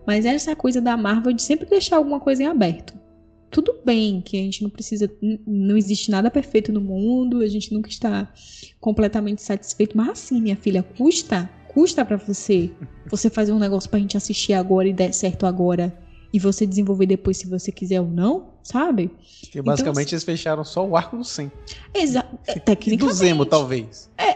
Mas 0.06 0.26
essa 0.26 0.56
coisa 0.56 0.82
da 0.82 0.98
Marvel 0.98 1.32
de 1.32 1.42
sempre 1.42 1.66
deixar 1.68 1.98
alguma 1.98 2.20
coisa 2.20 2.44
em 2.44 2.48
aberto 2.48 3.05
tudo 3.50 3.76
bem 3.86 4.22
que 4.22 4.38
a 4.38 4.42
gente 4.42 4.64
não 4.64 4.70
precisa, 4.70 5.10
não 5.46 5.78
existe 5.78 6.12
nada 6.12 6.30
perfeito 6.30 6.72
no 6.72 6.82
mundo, 6.82 7.42
a 7.42 7.48
gente 7.48 7.74
nunca 7.74 7.90
está 7.90 8.32
completamente 8.80 9.42
satisfeito, 9.42 9.96
mas 9.96 10.10
assim, 10.10 10.42
minha 10.42 10.56
filha, 10.56 10.84
custa, 10.84 11.50
custa 11.68 12.04
para 12.04 12.18
você, 12.18 12.72
você 13.08 13.30
fazer 13.30 13.52
um 13.52 13.60
negócio 13.60 13.90
pra 13.90 14.00
gente 14.00 14.18
assistir 14.18 14.54
agora 14.54 14.88
e 14.88 14.94
der 14.94 15.14
certo 15.14 15.46
agora 15.46 16.05
e 16.36 16.40
você 16.40 16.66
desenvolver 16.66 17.06
depois 17.06 17.38
se 17.38 17.48
você 17.48 17.72
quiser 17.72 18.02
ou 18.02 18.08
não, 18.10 18.50
sabe? 18.62 19.10
Que 19.54 19.62
basicamente 19.62 20.08
então, 20.08 20.18
eles 20.18 20.24
fecharam 20.26 20.66
só 20.66 20.86
o 20.86 20.98
arco 20.98 21.16
do 21.16 21.24
100. 21.24 21.50
Exato. 21.94 22.38
Tecnicamente. 22.46 22.94
E 22.94 22.98
do 22.98 23.14
Zemo, 23.14 23.46
talvez. 23.46 24.10
É, 24.18 24.36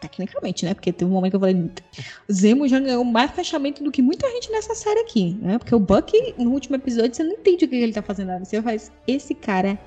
tecnicamente, 0.00 0.64
né? 0.64 0.72
Porque 0.72 0.90
teve 0.90 1.10
um 1.10 1.12
momento 1.12 1.32
que 1.32 1.36
eu 1.36 1.40
falei, 1.40 1.70
Zemo 2.32 2.66
já 2.66 2.80
ganhou 2.80 3.04
mais 3.04 3.30
fechamento 3.32 3.84
do 3.84 3.92
que 3.92 4.00
muita 4.00 4.26
gente 4.30 4.50
nessa 4.50 4.74
série 4.74 5.00
aqui, 5.00 5.36
né? 5.42 5.58
Porque 5.58 5.74
o 5.74 5.78
Buck, 5.78 6.34
no 6.38 6.50
último 6.50 6.76
episódio, 6.76 7.14
você 7.14 7.22
não 7.22 7.32
entende 7.32 7.66
o 7.66 7.68
que 7.68 7.76
ele 7.76 7.92
tá 7.92 8.00
fazendo. 8.00 8.38
Você 8.38 8.62
faz, 8.62 8.90
esse 9.06 9.34
cara 9.34 9.78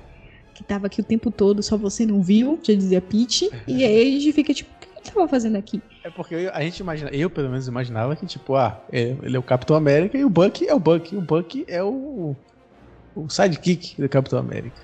que 0.54 0.62
tava 0.62 0.86
aqui 0.86 1.00
o 1.00 1.04
tempo 1.04 1.32
todo, 1.32 1.60
só 1.60 1.76
você 1.76 2.06
não 2.06 2.22
viu, 2.22 2.56
já 2.62 2.72
dizia 2.72 3.00
Pete, 3.00 3.50
e 3.66 3.84
aí 3.84 4.00
a 4.00 4.20
gente 4.20 4.32
fica 4.32 4.54
tipo, 4.54 4.70
que 5.10 5.18
ele 5.18 5.26
tava 5.26 5.28
fazendo 5.28 5.56
aqui? 5.56 5.82
É 6.04 6.10
porque 6.10 6.50
a 6.52 6.60
gente 6.60 6.78
imagina, 6.78 7.10
eu 7.10 7.28
pelo 7.30 7.48
menos 7.48 7.66
imaginava 7.68 8.14
que, 8.16 8.26
tipo, 8.26 8.54
ah, 8.54 8.80
é, 8.92 9.16
ele 9.22 9.36
é 9.36 9.38
o 9.38 9.42
Capitão 9.42 9.76
América 9.76 10.16
e 10.16 10.24
o 10.24 10.30
Buck 10.30 10.66
é 10.66 10.74
o 10.74 10.78
Buck, 10.78 11.14
e 11.14 11.18
o 11.18 11.20
Buck 11.20 11.64
é 11.68 11.82
o, 11.82 12.36
o 13.14 13.28
sidekick 13.28 14.00
do 14.00 14.08
Capitão 14.08 14.38
América. 14.38 14.76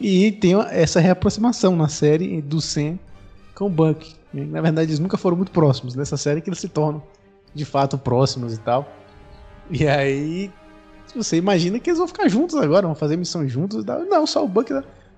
E 0.00 0.32
tem 0.32 0.54
essa 0.70 1.00
reaproximação 1.00 1.74
na 1.74 1.88
série 1.88 2.42
do 2.42 2.60
Sam 2.60 2.98
com 3.54 3.66
o 3.66 3.70
Buck. 3.70 4.14
Na 4.32 4.60
verdade, 4.60 4.90
eles 4.90 4.98
nunca 4.98 5.16
foram 5.16 5.36
muito 5.36 5.50
próximos. 5.50 5.94
Nessa 5.94 6.16
série 6.16 6.40
que 6.40 6.50
eles 6.50 6.58
se 6.58 6.68
tornam 6.68 7.02
de 7.54 7.64
fato 7.64 7.96
próximos 7.96 8.54
e 8.54 8.58
tal. 8.58 8.86
E 9.70 9.88
aí, 9.88 10.50
você 11.14 11.36
imagina 11.36 11.78
que 11.78 11.88
eles 11.88 11.98
vão 11.98 12.06
ficar 12.06 12.28
juntos 12.28 12.56
agora, 12.56 12.86
vão 12.86 12.94
fazer 12.94 13.16
missões 13.16 13.50
juntos. 13.50 13.84
Não, 13.84 14.26
só 14.26 14.44
o 14.44 14.48
Buck. 14.48 14.70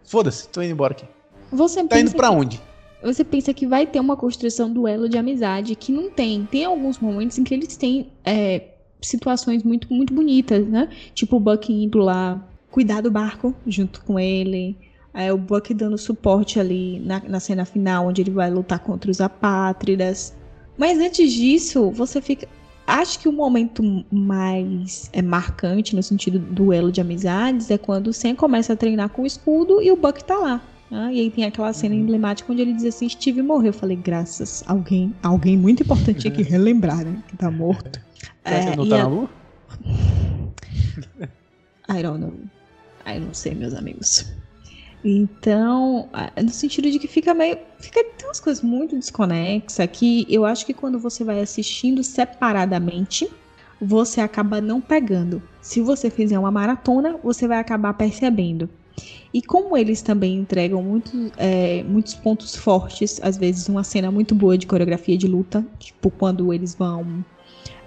Foda-se, 0.04 0.48
tô 0.48 0.62
indo 0.62 0.72
embora 0.72 0.92
aqui. 0.92 1.06
Você 1.50 1.82
tá 1.84 1.98
indo 1.98 2.12
pra 2.12 2.28
que... 2.28 2.34
onde? 2.34 2.62
Você 3.02 3.22
pensa 3.22 3.54
que 3.54 3.66
vai 3.66 3.86
ter 3.86 4.00
uma 4.00 4.16
construção 4.16 4.72
duelo 4.72 5.08
de 5.08 5.16
amizade 5.16 5.74
que 5.76 5.92
não 5.92 6.10
tem. 6.10 6.44
Tem 6.50 6.64
alguns 6.64 6.98
momentos 6.98 7.38
em 7.38 7.44
que 7.44 7.54
eles 7.54 7.76
têm 7.76 8.08
é, 8.24 8.62
situações 9.00 9.62
muito, 9.62 9.92
muito 9.92 10.12
bonitas, 10.12 10.66
né? 10.66 10.88
Tipo 11.14 11.36
o 11.36 11.40
Buck 11.40 11.72
indo 11.72 11.98
lá 11.98 12.44
cuidar 12.70 13.00
do 13.00 13.10
barco 13.10 13.54
junto 13.66 14.02
com 14.02 14.18
ele. 14.18 14.76
É, 15.14 15.32
o 15.32 15.38
Buck 15.38 15.72
dando 15.74 15.96
suporte 15.96 16.60
ali 16.60 17.00
na, 17.00 17.20
na 17.20 17.40
cena 17.40 17.64
final, 17.64 18.08
onde 18.08 18.22
ele 18.22 18.30
vai 18.30 18.50
lutar 18.50 18.80
contra 18.80 19.10
os 19.10 19.20
apátridas. 19.20 20.36
Mas 20.76 20.98
antes 20.98 21.32
disso, 21.32 21.90
você 21.90 22.20
fica. 22.20 22.48
Acho 22.86 23.18
que 23.18 23.28
o 23.28 23.32
momento 23.32 23.82
mais 24.10 25.10
é 25.12 25.20
marcante 25.20 25.94
no 25.94 26.02
sentido 26.02 26.38
do 26.38 26.52
duelo 26.54 26.90
de 26.90 27.00
amizades 27.00 27.70
é 27.70 27.76
quando 27.76 28.08
o 28.08 28.12
Sam 28.12 28.34
começa 28.34 28.72
a 28.72 28.76
treinar 28.76 29.10
com 29.10 29.22
o 29.22 29.26
escudo 29.26 29.82
e 29.82 29.90
o 29.90 29.96
Buck 29.96 30.24
tá 30.24 30.36
lá. 30.36 30.62
Né? 30.90 31.10
E 31.12 31.20
aí 31.20 31.30
tem 31.30 31.44
aquela 31.44 31.72
cena 31.72 31.94
uhum. 31.94 32.00
emblemática 32.00 32.52
onde 32.52 32.62
ele 32.62 32.72
diz 32.72 32.84
assim: 32.84 33.08
Steve 33.08 33.42
morreu. 33.42 33.68
Eu 33.68 33.72
falei, 33.74 33.96
graças, 33.96 34.64
alguém, 34.66 35.14
alguém 35.22 35.56
muito 35.56 35.82
importante 35.82 36.26
aqui 36.28 36.42
relembrar, 36.48 37.04
né? 37.04 37.22
Que 37.28 37.36
tá 37.36 37.50
morto. 37.50 38.00
É, 38.44 38.74
não 38.76 38.88
tá 38.88 38.96
a... 38.96 38.98
na 38.98 39.08
lua? 39.08 39.30
I 41.90 42.02
don't 42.02 42.20
know. 42.20 42.34
I 43.06 43.18
não 43.18 43.32
sei, 43.32 43.54
meus 43.54 43.74
amigos. 43.74 44.30
Então, 45.04 46.08
no 46.42 46.50
sentido 46.50 46.90
de 46.90 46.98
que 46.98 47.06
fica 47.06 47.32
meio. 47.32 47.56
Fica, 47.78 48.02
tem 48.02 48.26
umas 48.26 48.40
coisas 48.40 48.62
muito 48.62 48.96
desconexas 48.96 49.88
que 49.92 50.26
eu 50.28 50.44
acho 50.44 50.66
que 50.66 50.74
quando 50.74 50.98
você 50.98 51.22
vai 51.22 51.40
assistindo 51.40 52.02
separadamente, 52.02 53.30
você 53.80 54.20
acaba 54.20 54.60
não 54.60 54.80
pegando. 54.80 55.42
Se 55.62 55.80
você 55.80 56.10
fizer 56.10 56.38
uma 56.38 56.50
maratona, 56.50 57.16
você 57.22 57.46
vai 57.46 57.58
acabar 57.58 57.94
percebendo. 57.94 58.68
E 59.32 59.42
como 59.42 59.76
eles 59.76 60.02
também 60.02 60.36
entregam 60.36 60.82
muito, 60.82 61.30
é, 61.36 61.82
muitos 61.82 62.14
pontos 62.14 62.56
fortes, 62.56 63.20
às 63.22 63.36
vezes 63.36 63.68
uma 63.68 63.84
cena 63.84 64.10
muito 64.10 64.34
boa 64.34 64.56
de 64.56 64.66
coreografia 64.66 65.16
de 65.16 65.26
luta, 65.26 65.64
tipo 65.78 66.10
quando 66.10 66.52
eles 66.52 66.74
vão 66.74 67.24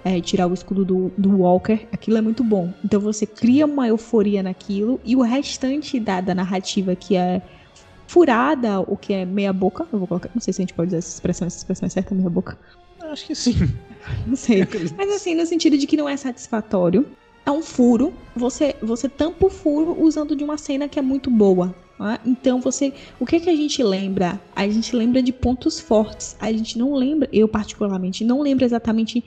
é, 0.04 0.20
tirar 0.22 0.48
o 0.48 0.54
escudo 0.54 0.84
do, 0.86 1.12
do 1.18 1.38
Walker, 1.38 1.88
aquilo 1.92 2.18
é 2.18 2.22
muito 2.22 2.44
bom. 2.44 2.74
Então 2.84 3.00
você 3.00 3.26
cria 3.26 3.66
uma 3.66 3.88
euforia 3.88 4.44
naquilo 4.44 5.00
e 5.04 5.16
o 5.16 5.22
restante 5.22 6.00
da, 6.00 6.22
da 6.22 6.36
narrativa 6.36 6.96
que 6.96 7.16
é 7.16 7.42
furada, 8.08 8.82
ou 8.82 8.98
que 8.98 9.14
é 9.14 9.26
meia 9.26 9.54
boca, 9.54 9.88
eu 9.92 10.00
vou 10.00 10.08
colocar, 10.08 10.30
não 10.34 10.42
sei 10.42 10.54
se 10.54 10.62
a 10.62 10.64
gente 10.64 10.74
pode 10.74 10.90
usar 10.90 10.98
essa 10.98 11.14
expressão, 11.14 11.48
essa 11.48 11.58
expressão 11.58 11.88
é 11.88 11.90
certa, 11.90 12.14
meia 12.14 12.30
boca. 12.30 12.58
Acho 13.02 13.28
que 13.28 13.36
sim. 13.36 13.56
Não 14.28 14.36
sei. 14.36 14.68
Mas 14.98 15.10
assim, 15.12 15.34
no 15.34 15.46
sentido 15.46 15.78
de 15.78 15.88
que 15.88 15.98
não 15.98 16.10
é 16.10 16.18
satisfatório, 16.18 17.06
é 17.46 17.52
um 17.52 17.62
furo. 17.62 18.14
Você 18.36 18.76
você 18.82 19.10
tampa 19.10 19.48
o 19.48 19.50
furo 19.50 20.02
usando 20.02 20.36
de 20.36 20.44
uma 20.44 20.58
cena 20.58 20.88
que 20.88 21.00
é 21.00 21.02
muito 21.02 21.30
boa. 21.30 21.74
Né? 22.00 22.18
Então 22.26 22.60
você, 22.60 22.94
o 23.20 23.26
que 23.26 23.40
que 23.40 23.50
a 23.50 23.56
gente 23.56 23.82
lembra? 23.84 24.42
A 24.56 24.68
gente 24.68 24.96
lembra 24.96 25.22
de 25.22 25.32
pontos 25.32 25.80
fortes. 25.80 26.36
A 26.40 26.52
gente 26.52 26.78
não 26.78 26.94
lembra, 26.94 27.30
eu 27.32 27.48
particularmente 27.48 28.24
não 28.24 28.42
lembro 28.42 28.66
exatamente 28.66 29.24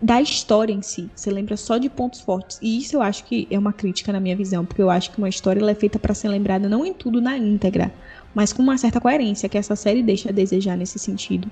da 0.00 0.20
história 0.20 0.72
em 0.72 0.82
si. 0.82 1.10
Você 1.14 1.30
lembra 1.30 1.56
só 1.56 1.76
de 1.76 1.88
pontos 1.88 2.20
fortes. 2.20 2.58
E 2.62 2.78
isso 2.78 2.96
eu 2.96 3.02
acho 3.02 3.24
que 3.24 3.46
é 3.50 3.58
uma 3.58 3.72
crítica 3.72 4.12
na 4.12 4.20
minha 4.20 4.36
visão, 4.36 4.64
porque 4.64 4.82
eu 4.82 4.90
acho 4.90 5.10
que 5.10 5.18
uma 5.18 5.28
história 5.28 5.64
é 5.64 5.74
feita 5.74 5.98
para 5.98 6.14
ser 6.14 6.28
lembrada 6.28 6.68
não 6.68 6.86
em 6.86 6.92
tudo 6.92 7.20
na 7.20 7.36
íntegra, 7.36 7.92
mas 8.34 8.52
com 8.52 8.62
uma 8.62 8.78
certa 8.78 9.00
coerência 9.00 9.48
que 9.48 9.58
essa 9.58 9.74
série 9.74 10.02
deixa 10.02 10.28
a 10.28 10.32
desejar 10.32 10.76
nesse 10.76 10.98
sentido. 10.98 11.50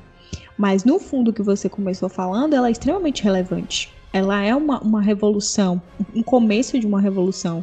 Mas 0.57 0.85
no 0.85 0.99
fundo 0.99 1.33
que 1.33 1.43
você 1.43 1.69
começou 1.69 2.09
falando, 2.09 2.55
ela 2.55 2.69
é 2.69 2.71
extremamente 2.71 3.23
relevante. 3.23 3.93
Ela 4.17 4.43
é 4.43 4.55
uma, 4.55 4.81
uma 4.81 5.03
revolução, 5.03 5.83
um 6.15 6.23
começo 6.23 6.79
de 6.81 6.87
uma 6.87 6.99
revolução 6.99 7.63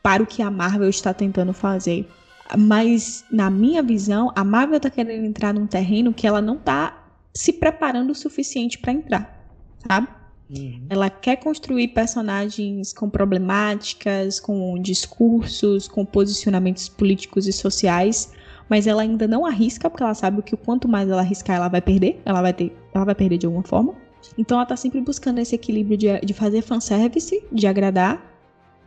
para 0.00 0.22
o 0.22 0.26
que 0.26 0.42
a 0.42 0.48
Marvel 0.48 0.88
está 0.88 1.12
tentando 1.12 1.52
fazer. 1.52 2.08
Mas, 2.56 3.24
na 3.32 3.50
minha 3.50 3.82
visão, 3.82 4.30
a 4.36 4.44
Marvel 4.44 4.76
está 4.76 4.88
querendo 4.88 5.24
entrar 5.24 5.52
num 5.52 5.66
terreno 5.66 6.14
que 6.14 6.24
ela 6.24 6.40
não 6.40 6.54
está 6.54 7.04
se 7.34 7.52
preparando 7.52 8.10
o 8.10 8.14
suficiente 8.14 8.78
para 8.78 8.92
entrar, 8.92 9.44
sabe? 9.88 10.06
Uhum. 10.48 10.86
Ela 10.88 11.10
quer 11.10 11.34
construir 11.34 11.88
personagens 11.88 12.92
com 12.92 13.10
problemáticas, 13.10 14.38
com 14.38 14.80
discursos, 14.80 15.88
com 15.88 16.04
posicionamentos 16.06 16.88
políticos 16.88 17.48
e 17.48 17.52
sociais, 17.52 18.32
mas 18.68 18.86
ela 18.86 19.02
ainda 19.02 19.26
não 19.26 19.44
arrisca, 19.44 19.90
porque 19.90 20.04
ela 20.04 20.14
sabe 20.14 20.42
que 20.42 20.56
quanto 20.56 20.86
mais 20.86 21.10
ela 21.10 21.22
arriscar, 21.22 21.56
ela 21.56 21.68
vai 21.68 21.82
perder, 21.82 22.22
ela 22.24 22.40
vai 22.40 22.52
ter, 22.52 22.72
ela 22.94 23.04
vai 23.04 23.16
perder 23.16 23.38
de 23.38 23.46
alguma 23.46 23.64
forma. 23.64 23.94
Então 24.36 24.56
ela 24.56 24.66
tá 24.66 24.76
sempre 24.76 25.00
buscando 25.00 25.38
esse 25.38 25.54
equilíbrio 25.54 25.96
de, 25.96 26.20
de 26.20 26.34
fazer 26.34 26.62
fanservice, 26.62 27.42
de 27.52 27.66
agradar, 27.66 28.24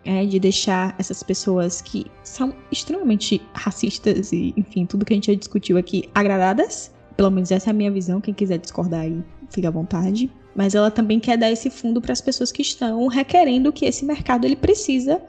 é, 0.04 0.26
de 0.26 0.40
deixar 0.40 0.96
essas 0.98 1.22
pessoas 1.22 1.82
que 1.82 2.06
são 2.24 2.54
extremamente 2.72 3.42
racistas 3.54 4.32
e, 4.32 4.54
enfim, 4.58 4.86
tudo 4.86 5.06
que 5.06 5.14
a 5.14 5.16
gente 5.16 5.32
já 5.32 5.38
discutiu 5.38 5.78
aqui, 5.78 6.10
agradadas. 6.14 6.92
Pelo 7.16 7.30
menos 7.30 7.52
essa 7.52 7.70
é 7.70 7.72
a 7.72 7.74
minha 7.74 7.92
visão. 7.92 8.20
Quem 8.20 8.34
quiser 8.34 8.58
discordar 8.58 9.02
aí, 9.02 9.24
fica 9.50 9.68
à 9.68 9.72
vontade 9.72 10.32
mas 10.56 10.76
ela 10.76 10.92
também 10.92 11.20
quer 11.20 11.38
dar 11.38 11.50
esse 11.50 11.70
fundo 11.70 12.02
para 12.02 12.14
as 12.14 12.22
pessoas 12.22 12.52
que 12.52 12.62
estão 12.62 13.08
requerendo 13.08 13.72
que 13.72 13.86
esse 13.86 14.06
mercado 14.06 14.46
ele 14.46 14.56
precisa 14.56 15.22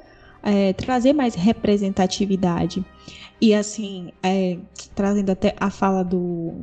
é, 0.42 0.73
trazer 0.73 1.12
mais 1.12 1.35
representatividade. 1.35 2.85
E 3.40 3.54
assim, 3.54 4.12
é, 4.23 4.59
trazendo 4.94 5.30
até 5.30 5.54
a 5.59 5.71
fala 5.71 6.02
do, 6.02 6.54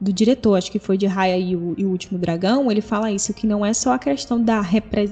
do 0.00 0.12
diretor, 0.12 0.56
acho 0.56 0.72
que 0.72 0.78
foi 0.78 0.96
de 0.96 1.06
Raya 1.06 1.36
e 1.36 1.54
o, 1.54 1.74
e 1.76 1.84
o, 1.84 1.90
Último 1.90 2.18
Dragão, 2.18 2.70
ele 2.70 2.80
fala 2.80 3.12
isso, 3.12 3.34
que 3.34 3.46
não 3.46 3.66
é 3.66 3.74
só 3.74 3.92
a 3.92 3.98
questão 3.98 4.42
da, 4.42 4.62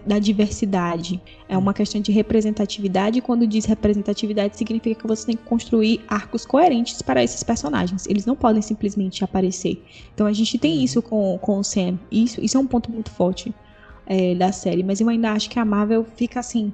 da 0.06 0.18
diversidade, 0.18 1.20
é 1.46 1.58
uma 1.58 1.74
questão 1.74 2.00
de 2.00 2.10
representatividade, 2.10 3.18
e 3.18 3.20
quando 3.20 3.46
diz 3.46 3.66
representatividade, 3.66 4.56
significa 4.56 4.98
que 4.98 5.06
você 5.06 5.26
tem 5.26 5.36
que 5.36 5.42
construir 5.42 6.00
arcos 6.08 6.46
coerentes 6.46 7.02
para 7.02 7.22
esses 7.22 7.42
personagens. 7.42 8.06
Eles 8.06 8.24
não 8.24 8.34
podem 8.34 8.62
simplesmente 8.62 9.22
aparecer. 9.22 9.84
Então 10.14 10.26
a 10.26 10.32
gente 10.32 10.56
tem 10.56 10.82
isso 10.82 11.02
com, 11.02 11.36
com 11.38 11.58
o 11.58 11.64
Sam, 11.64 11.98
isso, 12.10 12.42
isso 12.42 12.56
é 12.56 12.60
um 12.60 12.66
ponto 12.66 12.90
muito 12.90 13.10
forte 13.10 13.54
é, 14.06 14.34
da 14.34 14.52
série, 14.52 14.82
mas 14.82 15.02
eu 15.02 15.08
ainda 15.10 15.32
acho 15.32 15.50
que 15.50 15.58
a 15.58 15.64
Marvel 15.66 16.06
fica 16.16 16.40
assim. 16.40 16.72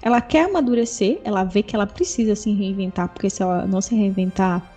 Ela 0.00 0.20
quer 0.20 0.46
amadurecer, 0.46 1.20
ela 1.22 1.44
vê 1.44 1.62
que 1.62 1.76
ela 1.76 1.86
precisa 1.86 2.34
se 2.34 2.52
reinventar, 2.52 3.08
porque 3.08 3.30
se 3.30 3.40
ela 3.40 3.66
não 3.66 3.80
se 3.80 3.94
reinventar, 3.94 4.68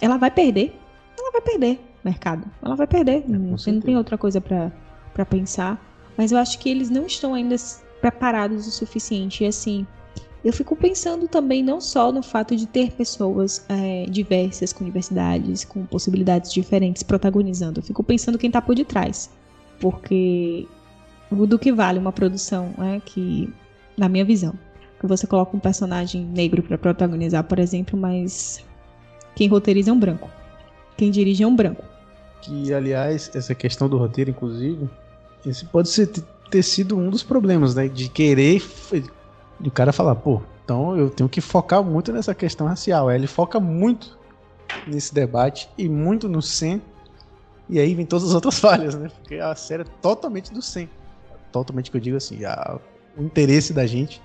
ela 0.00 0.16
vai 0.16 0.30
perder. 0.30 0.74
Ela 1.18 1.32
vai 1.32 1.40
perder 1.42 1.89
mercado. 2.04 2.46
Ela 2.62 2.76
vai 2.76 2.86
perder. 2.86 3.24
É, 3.28 3.38
você 3.50 3.70
não 3.72 3.80
tem 3.80 3.96
outra 3.96 4.16
coisa 4.18 4.40
para 4.40 5.24
pensar. 5.26 5.80
Mas 6.16 6.32
eu 6.32 6.38
acho 6.38 6.58
que 6.58 6.68
eles 6.68 6.90
não 6.90 7.06
estão 7.06 7.34
ainda 7.34 7.56
preparados 8.00 8.66
o 8.66 8.70
suficiente. 8.70 9.44
E 9.44 9.46
assim, 9.46 9.86
Eu 10.42 10.52
fico 10.54 10.74
pensando 10.74 11.28
também 11.28 11.62
não 11.62 11.80
só 11.80 12.10
no 12.10 12.22
fato 12.22 12.56
de 12.56 12.66
ter 12.66 12.92
pessoas 12.92 13.64
é, 13.68 14.06
diversas, 14.08 14.72
com 14.72 14.84
diversidades, 14.84 15.64
com 15.64 15.84
possibilidades 15.84 16.50
diferentes 16.52 17.02
protagonizando. 17.02 17.80
Eu 17.80 17.84
fico 17.84 18.02
pensando 18.02 18.38
quem 18.38 18.50
tá 18.50 18.62
por 18.62 18.74
detrás. 18.74 19.30
Porque 19.78 20.66
do 21.30 21.58
que 21.58 21.72
vale 21.72 21.98
uma 21.98 22.12
produção, 22.12 22.74
né, 22.78 23.02
que, 23.04 23.52
na 23.96 24.08
minha 24.08 24.24
visão, 24.24 24.54
que 24.98 25.06
você 25.06 25.26
coloca 25.26 25.56
um 25.56 25.60
personagem 25.60 26.24
negro 26.24 26.62
para 26.62 26.78
protagonizar, 26.78 27.44
por 27.44 27.58
exemplo, 27.58 27.98
mas 27.98 28.64
quem 29.36 29.46
roteiriza 29.46 29.90
é 29.90 29.92
um 29.92 30.00
branco. 30.00 30.28
Quem 30.96 31.10
dirige 31.10 31.42
é 31.42 31.46
um 31.46 31.54
branco. 31.54 31.84
Que, 32.40 32.72
aliás, 32.72 33.30
essa 33.34 33.54
questão 33.54 33.88
do 33.88 33.98
roteiro, 33.98 34.30
inclusive, 34.30 34.88
esse 35.46 35.64
pode 35.66 35.88
ser, 35.88 36.06
ter 36.50 36.62
sido 36.62 36.96
um 36.96 37.10
dos 37.10 37.22
problemas, 37.22 37.74
né? 37.74 37.88
De 37.88 38.08
querer. 38.08 38.62
De 39.58 39.68
o 39.68 39.72
cara 39.72 39.92
falar, 39.92 40.14
pô, 40.14 40.40
então 40.64 40.96
eu 40.96 41.10
tenho 41.10 41.28
que 41.28 41.40
focar 41.40 41.82
muito 41.82 42.12
nessa 42.12 42.34
questão 42.34 42.66
racial. 42.66 43.10
ele 43.10 43.26
foca 43.26 43.58
muito 43.58 44.18
nesse 44.86 45.12
debate 45.12 45.68
e 45.76 45.88
muito 45.88 46.28
no 46.28 46.40
Sen. 46.40 46.80
E 47.68 47.78
aí 47.78 47.94
vem 47.94 48.06
todas 48.06 48.28
as 48.28 48.34
outras 48.34 48.58
falhas, 48.60 48.94
né? 48.94 49.08
Porque 49.08 49.36
a 49.36 49.54
série 49.54 49.82
é 49.82 49.86
totalmente 50.00 50.52
do 50.52 50.62
Sen. 50.62 50.88
Totalmente 51.52 51.90
que 51.90 51.96
eu 51.96 52.00
digo 52.00 52.16
assim, 52.16 52.44
a, 52.44 52.78
o 53.16 53.22
interesse 53.22 53.72
da 53.72 53.86
gente 53.86 54.22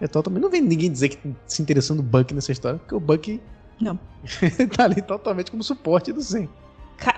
é 0.00 0.08
totalmente. 0.08 0.42
Não 0.42 0.50
vem 0.50 0.60
ninguém 0.60 0.90
dizer 0.90 1.10
que 1.10 1.34
se 1.46 1.62
interessando 1.62 1.98
no 1.98 2.02
Buck 2.02 2.34
nessa 2.34 2.52
história, 2.52 2.78
porque 2.78 2.94
o 2.94 3.00
Buck. 3.00 3.40
Não. 3.80 3.98
tá 4.76 4.84
ali 4.84 5.00
totalmente 5.00 5.50
como 5.50 5.62
suporte 5.62 6.12
do 6.12 6.20
Zen. 6.20 6.48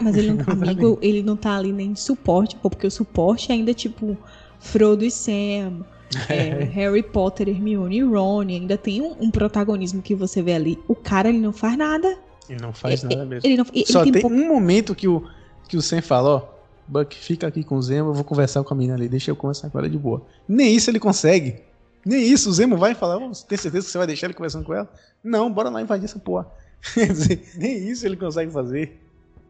Mas 0.01 0.17
ele 0.17 0.33
não, 0.33 0.45
amigo, 0.53 0.99
ele 1.01 1.23
não 1.23 1.37
tá 1.37 1.57
ali 1.57 1.73
nem 1.73 1.93
de 1.93 2.01
suporte, 2.01 2.57
pô, 2.57 2.71
porque 2.71 2.87
o 2.87 2.91
suporte 2.91 3.53
ainda, 3.53 3.73
tipo, 3.73 4.17
Frodo 4.59 5.05
e 5.05 5.11
Sam, 5.11 5.85
é, 6.29 6.65
Harry 6.65 7.03
Potter, 7.03 7.49
Hermione 7.49 7.99
e 7.99 8.03
Ron, 8.03 8.41
ainda 8.41 8.77
tem 8.77 9.01
um, 9.01 9.17
um, 9.21 9.31
protagonismo 9.31 10.03
que 10.03 10.15
você 10.15 10.43
vê 10.43 10.55
ali. 10.55 10.79
O 10.89 10.95
cara, 10.95 11.29
ele 11.29 11.39
não 11.39 11.53
faz 11.53 11.77
nada. 11.77 12.19
Ele 12.49 12.61
não 12.61 12.73
faz 12.73 13.05
é, 13.05 13.09
nada 13.09 13.25
mesmo. 13.25 13.49
Ele 13.49 13.57
não, 13.57 13.67
ele 13.73 13.87
Só 13.87 14.03
tem, 14.03 14.13
tem 14.13 14.25
um 14.25 14.49
momento 14.49 14.95
que 14.95 15.09
o, 15.09 15.25
que 15.69 15.77
o 15.77 15.83
Sam 15.83 16.03
fala, 16.03 16.37
ó, 16.37 16.57
Buck, 16.89 17.17
fica 17.17 17.47
aqui 17.47 17.65
com 17.65 17.77
o 17.77 17.83
Zemo, 17.83 18.11
eu 18.11 18.15
vou 18.15 18.25
conversar 18.25 18.63
com 18.63 18.73
a 18.73 18.77
menina 18.77 18.97
ali, 18.97 19.09
deixa 19.09 19.31
eu 19.31 19.37
conversar 19.37 19.71
com 19.71 19.79
ela 19.79 19.91
de 19.91 19.99
boa. 19.99 20.25
Nem 20.49 20.75
isso 20.75 20.91
ele 20.91 21.01
consegue. 21.01 21.63
Nem 22.05 22.23
isso, 22.23 22.49
o 22.49 22.53
Zemo 22.53 22.77
vai 22.77 22.95
falar, 22.95 23.19
vamos 23.19 23.43
ter 23.43 23.57
certeza 23.57 23.87
que 23.87 23.91
você 23.91 23.99
vai 23.99 24.07
deixar 24.07 24.29
ele 24.29 24.35
conversando 24.35 24.65
com 24.65 24.73
ela? 24.73 24.89
Não, 25.23 25.53
bora 25.53 25.69
lá 25.69 25.83
invadir 25.83 26.05
essa 26.05 26.21
porra. 26.21 26.47
Quer 26.95 27.09
dizer, 27.09 27.49
nem 27.57 27.89
isso 27.89 28.07
ele 28.07 28.17
consegue 28.17 28.53
fazer. 28.53 29.01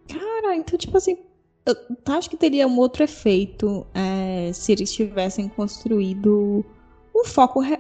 Cara, 0.09 0.55
então, 0.57 0.79
tipo 0.79 0.97
assim, 0.97 1.19
eu 1.67 1.77
acho 2.15 2.31
que 2.31 2.37
teria 2.37 2.67
um 2.67 2.79
outro 2.79 3.03
efeito 3.03 3.87
é, 3.93 4.51
se 4.53 4.73
eles 4.73 4.93
tivessem 4.93 5.49
construído 5.49 6.65
um 7.15 7.25
foco. 7.25 7.61
Re... 7.61 7.79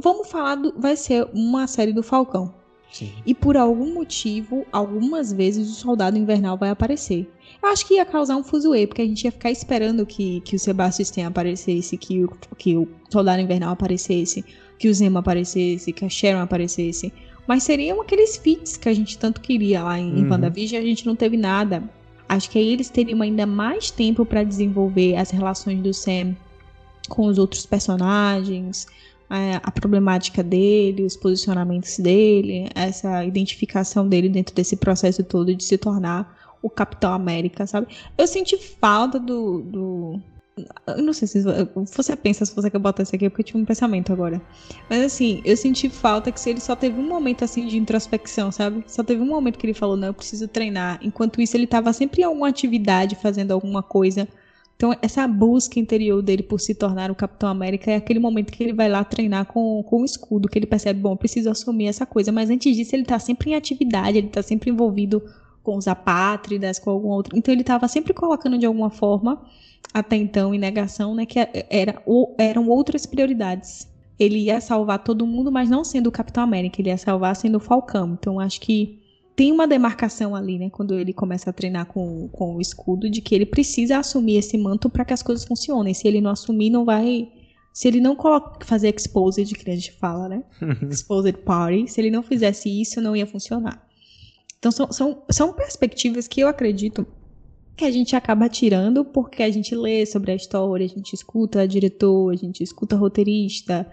Vamos 0.00 0.28
falar 0.28 0.54
do. 0.54 0.72
Vai 0.78 0.96
ser 0.96 1.28
uma 1.34 1.66
série 1.66 1.92
do 1.92 2.02
Falcão. 2.02 2.54
Sim. 2.92 3.12
E 3.26 3.34
por 3.34 3.56
algum 3.56 3.92
motivo, 3.92 4.64
algumas 4.72 5.32
vezes 5.32 5.68
o 5.70 5.74
soldado 5.74 6.16
invernal 6.16 6.56
vai 6.56 6.70
aparecer. 6.70 7.28
Eu 7.62 7.68
acho 7.68 7.86
que 7.86 7.94
ia 7.94 8.06
causar 8.06 8.36
um 8.36 8.44
fuzuê, 8.44 8.86
porque 8.86 9.02
a 9.02 9.06
gente 9.06 9.24
ia 9.24 9.32
ficar 9.32 9.50
esperando 9.50 10.06
que, 10.06 10.40
que 10.40 10.56
o 10.56 10.58
Sebastian 10.58 11.26
aparecesse, 11.26 11.96
que 11.96 12.24
o, 12.24 12.28
que 12.56 12.76
o 12.76 12.88
soldado 13.10 13.42
invernal 13.42 13.72
aparecesse, 13.72 14.44
que 14.78 14.88
o 14.88 14.94
Zemo 14.94 15.18
aparecesse, 15.18 15.92
que 15.92 16.04
a 16.04 16.08
Sharon 16.08 16.40
aparecesse. 16.40 17.12
Mas 17.48 17.62
seriam 17.62 18.02
aqueles 18.02 18.36
feats 18.36 18.76
que 18.76 18.90
a 18.90 18.92
gente 18.92 19.16
tanto 19.16 19.40
queria 19.40 19.82
lá 19.82 19.98
em, 19.98 20.22
uhum. 20.22 20.30
WandaVision, 20.30 20.82
a 20.82 20.84
gente 20.84 21.06
não 21.06 21.16
teve 21.16 21.38
nada. 21.38 21.82
Acho 22.28 22.50
que 22.50 22.58
aí 22.58 22.74
eles 22.74 22.90
teriam 22.90 23.22
ainda 23.22 23.46
mais 23.46 23.90
tempo 23.90 24.26
para 24.26 24.44
desenvolver 24.44 25.16
as 25.16 25.30
relações 25.30 25.80
do 25.80 25.94
Sam 25.94 26.36
com 27.08 27.24
os 27.24 27.38
outros 27.38 27.64
personagens, 27.64 28.86
a, 29.30 29.56
a 29.62 29.70
problemática 29.70 30.42
dele, 30.42 31.04
os 31.04 31.16
posicionamentos 31.16 31.98
dele, 31.98 32.68
essa 32.74 33.24
identificação 33.24 34.06
dele 34.06 34.28
dentro 34.28 34.54
desse 34.54 34.76
processo 34.76 35.24
todo 35.24 35.54
de 35.54 35.64
se 35.64 35.78
tornar 35.78 36.36
o 36.60 36.68
Capitão 36.68 37.14
América, 37.14 37.66
sabe? 37.66 37.86
Eu 38.18 38.26
senti 38.26 38.58
falta 38.58 39.18
do, 39.18 39.62
do 39.62 40.20
não 40.98 41.12
sei 41.12 41.28
se 41.28 41.42
você 41.42 42.16
pensa 42.16 42.44
se 42.44 42.54
você 42.54 42.70
quer 42.70 42.78
botar 42.78 43.02
isso 43.02 43.14
aqui, 43.14 43.28
porque 43.28 43.42
eu 43.42 43.46
tive 43.46 43.58
um 43.58 43.64
pensamento 43.64 44.12
agora. 44.12 44.40
Mas 44.88 45.02
assim, 45.04 45.40
eu 45.44 45.56
senti 45.56 45.88
falta 45.88 46.30
que 46.32 46.40
se 46.40 46.50
ele 46.50 46.60
só 46.60 46.76
teve 46.76 46.98
um 46.98 47.08
momento 47.08 47.44
assim 47.44 47.66
de 47.66 47.76
introspecção, 47.76 48.50
sabe? 48.50 48.84
Só 48.86 49.02
teve 49.02 49.20
um 49.20 49.26
momento 49.26 49.58
que 49.58 49.66
ele 49.66 49.74
falou, 49.74 49.96
não, 49.96 50.08
eu 50.08 50.14
preciso 50.14 50.48
treinar. 50.48 50.98
Enquanto 51.02 51.40
isso, 51.40 51.56
ele 51.56 51.66
tava 51.66 51.92
sempre 51.92 52.22
em 52.22 52.24
alguma 52.24 52.48
atividade, 52.48 53.16
fazendo 53.16 53.52
alguma 53.52 53.82
coisa. 53.82 54.28
Então, 54.78 54.94
essa 55.02 55.26
busca 55.26 55.80
interior 55.80 56.22
dele 56.22 56.40
por 56.44 56.60
se 56.60 56.72
tornar 56.72 57.10
o 57.10 57.14
Capitão 57.14 57.48
América 57.48 57.90
é 57.90 57.96
aquele 57.96 58.20
momento 58.20 58.52
que 58.52 58.62
ele 58.62 58.72
vai 58.72 58.88
lá 58.88 59.02
treinar 59.02 59.46
com, 59.46 59.82
com 59.82 60.02
o 60.02 60.04
escudo, 60.04 60.48
que 60.48 60.56
ele 60.56 60.66
percebe, 60.66 61.00
bom, 61.00 61.16
preciso 61.16 61.50
assumir 61.50 61.88
essa 61.88 62.06
coisa. 62.06 62.30
Mas 62.30 62.48
antes 62.48 62.76
disso, 62.76 62.94
ele 62.94 63.04
tá 63.04 63.18
sempre 63.18 63.50
em 63.50 63.54
atividade, 63.56 64.18
ele 64.18 64.28
tá 64.28 64.40
sempre 64.40 64.70
envolvido 64.70 65.20
com 65.64 65.76
os 65.76 65.88
apátridas, 65.88 66.78
com 66.78 66.90
algum 66.90 67.08
outro. 67.08 67.36
Então, 67.36 67.52
ele 67.52 67.64
tava 67.64 67.88
sempre 67.88 68.14
colocando 68.14 68.56
de 68.56 68.66
alguma 68.66 68.88
forma 68.88 69.42
até 69.92 70.16
então 70.16 70.54
em 70.54 70.58
negação, 70.58 71.14
né, 71.14 71.26
que 71.26 71.38
era, 71.38 72.02
eram 72.38 72.68
outras 72.68 73.06
prioridades. 73.06 73.88
Ele 74.18 74.38
ia 74.38 74.60
salvar 74.60 75.02
todo 75.02 75.26
mundo, 75.26 75.50
mas 75.50 75.70
não 75.70 75.84
sendo 75.84 76.08
o 76.08 76.12
Capitão 76.12 76.42
América, 76.42 76.80
ele 76.80 76.90
ia 76.90 76.98
salvar 76.98 77.36
sendo 77.36 77.56
o 77.56 77.60
Falcão. 77.60 78.16
Então 78.18 78.40
acho 78.40 78.60
que 78.60 78.98
tem 79.36 79.52
uma 79.52 79.68
demarcação 79.68 80.34
ali, 80.34 80.58
né, 80.58 80.68
quando 80.68 80.94
ele 80.98 81.12
começa 81.12 81.50
a 81.50 81.52
treinar 81.52 81.86
com, 81.86 82.28
com 82.28 82.56
o 82.56 82.60
escudo, 82.60 83.08
de 83.08 83.20
que 83.20 83.34
ele 83.34 83.46
precisa 83.46 83.98
assumir 83.98 84.36
esse 84.36 84.58
manto 84.58 84.90
para 84.90 85.04
que 85.04 85.14
as 85.14 85.22
coisas 85.22 85.44
funcionem. 85.44 85.94
Se 85.94 86.08
ele 86.08 86.20
não 86.20 86.32
assumir, 86.32 86.70
não 86.70 86.84
vai. 86.84 87.30
Se 87.72 87.86
ele 87.86 88.00
não 88.00 88.16
coloca, 88.16 88.66
fazer 88.66 88.92
exposed, 88.92 89.54
que 89.54 89.70
a 89.70 89.74
gente 89.74 89.92
fala, 89.92 90.28
né? 90.28 90.42
exposed 90.90 91.38
party, 91.44 91.86
se 91.86 92.00
ele 92.00 92.10
não 92.10 92.22
fizesse 92.24 92.68
isso, 92.68 93.00
não 93.00 93.14
ia 93.14 93.26
funcionar. 93.26 93.86
Então 94.58 94.72
são, 94.72 94.90
são, 94.90 95.22
são 95.30 95.52
perspectivas 95.52 96.26
que 96.26 96.40
eu 96.40 96.48
acredito 96.48 97.06
que 97.78 97.84
a 97.84 97.90
gente 97.92 98.16
acaba 98.16 98.48
tirando 98.48 99.04
porque 99.04 99.40
a 99.40 99.50
gente 99.50 99.72
lê 99.74 100.04
sobre 100.04 100.32
a 100.32 100.34
história, 100.34 100.84
a 100.84 100.88
gente 100.88 101.12
escuta 101.12 101.66
diretor, 101.66 102.32
a 102.32 102.36
gente 102.36 102.60
escuta 102.60 102.96
roteirista, 102.96 103.88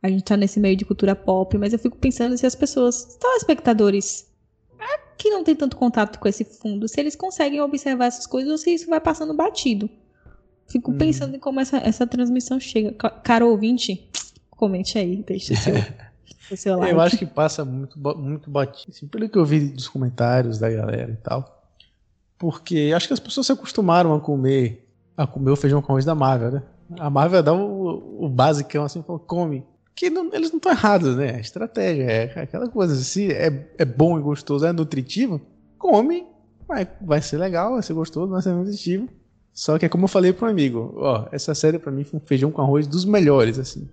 a 0.00 0.08
gente 0.08 0.22
tá 0.22 0.36
nesse 0.36 0.60
meio 0.60 0.76
de 0.76 0.84
cultura 0.84 1.16
pop, 1.16 1.58
mas 1.58 1.72
eu 1.72 1.78
fico 1.78 1.98
pensando 1.98 2.38
se 2.38 2.46
as 2.46 2.54
pessoas, 2.54 3.18
telespectadores, 3.20 4.30
é, 4.78 5.00
que 5.18 5.30
não 5.30 5.42
tem 5.42 5.56
tanto 5.56 5.76
contato 5.76 6.20
com 6.20 6.28
esse 6.28 6.44
fundo, 6.44 6.86
se 6.86 7.00
eles 7.00 7.16
conseguem 7.16 7.60
observar 7.60 8.06
essas 8.06 8.24
coisas 8.24 8.52
ou 8.52 8.56
se 8.56 8.72
isso 8.72 8.88
vai 8.88 9.00
passando 9.00 9.34
batido. 9.34 9.90
Fico 10.68 10.92
hum. 10.92 10.96
pensando 10.96 11.34
em 11.34 11.40
como 11.40 11.58
essa, 11.58 11.78
essa 11.78 12.06
transmissão 12.06 12.60
chega. 12.60 12.92
Caro 12.92 13.48
ouvinte, 13.48 14.08
comente 14.48 14.96
aí, 14.96 15.24
deixa 15.26 15.54
o 15.54 15.56
seu, 15.56 15.74
o 16.52 16.56
seu 16.56 16.78
like. 16.78 16.92
Eu 16.92 17.00
acho 17.00 17.18
que 17.18 17.26
passa 17.26 17.64
muito, 17.64 17.98
muito 18.16 18.48
batido. 18.48 18.92
Assim, 18.92 19.08
pelo 19.08 19.28
que 19.28 19.36
eu 19.36 19.44
vi 19.44 19.58
dos 19.58 19.88
comentários 19.88 20.56
da 20.58 20.70
galera 20.70 21.10
e 21.10 21.16
tal, 21.16 21.63
porque 22.44 22.92
acho 22.94 23.06
que 23.06 23.14
as 23.14 23.20
pessoas 23.20 23.46
se 23.46 23.52
acostumaram 23.52 24.14
a 24.14 24.20
comer 24.20 24.86
a 25.16 25.26
comer 25.26 25.50
o 25.50 25.56
feijão 25.56 25.80
com 25.80 25.92
arroz 25.92 26.04
da 26.04 26.14
Marvel, 26.14 26.52
né? 26.52 26.62
A 26.98 27.08
Marvel 27.08 27.42
dá 27.42 27.54
o, 27.54 28.26
o 28.26 28.28
basicão 28.28 28.84
assim, 28.84 29.02
fala, 29.02 29.18
come. 29.18 29.64
Que 29.94 30.10
não, 30.10 30.26
eles 30.26 30.50
não 30.50 30.58
estão 30.58 30.70
errados, 30.70 31.16
né? 31.16 31.36
A 31.36 31.40
estratégia 31.40 32.02
é 32.02 32.42
aquela 32.42 32.68
coisa. 32.68 32.96
Se 32.96 33.32
é, 33.32 33.66
é 33.78 33.84
bom 33.86 34.18
e 34.18 34.22
gostoso, 34.22 34.66
é 34.66 34.72
nutritivo, 34.74 35.40
come. 35.78 36.26
Vai, 36.68 36.86
vai 37.00 37.22
ser 37.22 37.38
legal, 37.38 37.72
vai 37.72 37.82
ser 37.82 37.94
gostoso, 37.94 38.30
vai 38.30 38.42
ser 38.42 38.52
nutritivo. 38.52 39.08
Só 39.54 39.78
que 39.78 39.86
é 39.86 39.88
como 39.88 40.04
eu 40.04 40.08
falei 40.08 40.30
pro 40.34 40.46
amigo, 40.46 40.92
ó, 40.98 41.26
essa 41.32 41.54
série 41.54 41.78
para 41.78 41.90
mim 41.90 42.04
foi 42.04 42.20
um 42.20 42.26
feijão 42.26 42.50
com 42.50 42.60
arroz 42.60 42.86
dos 42.86 43.06
melhores, 43.06 43.58
assim. 43.58 43.88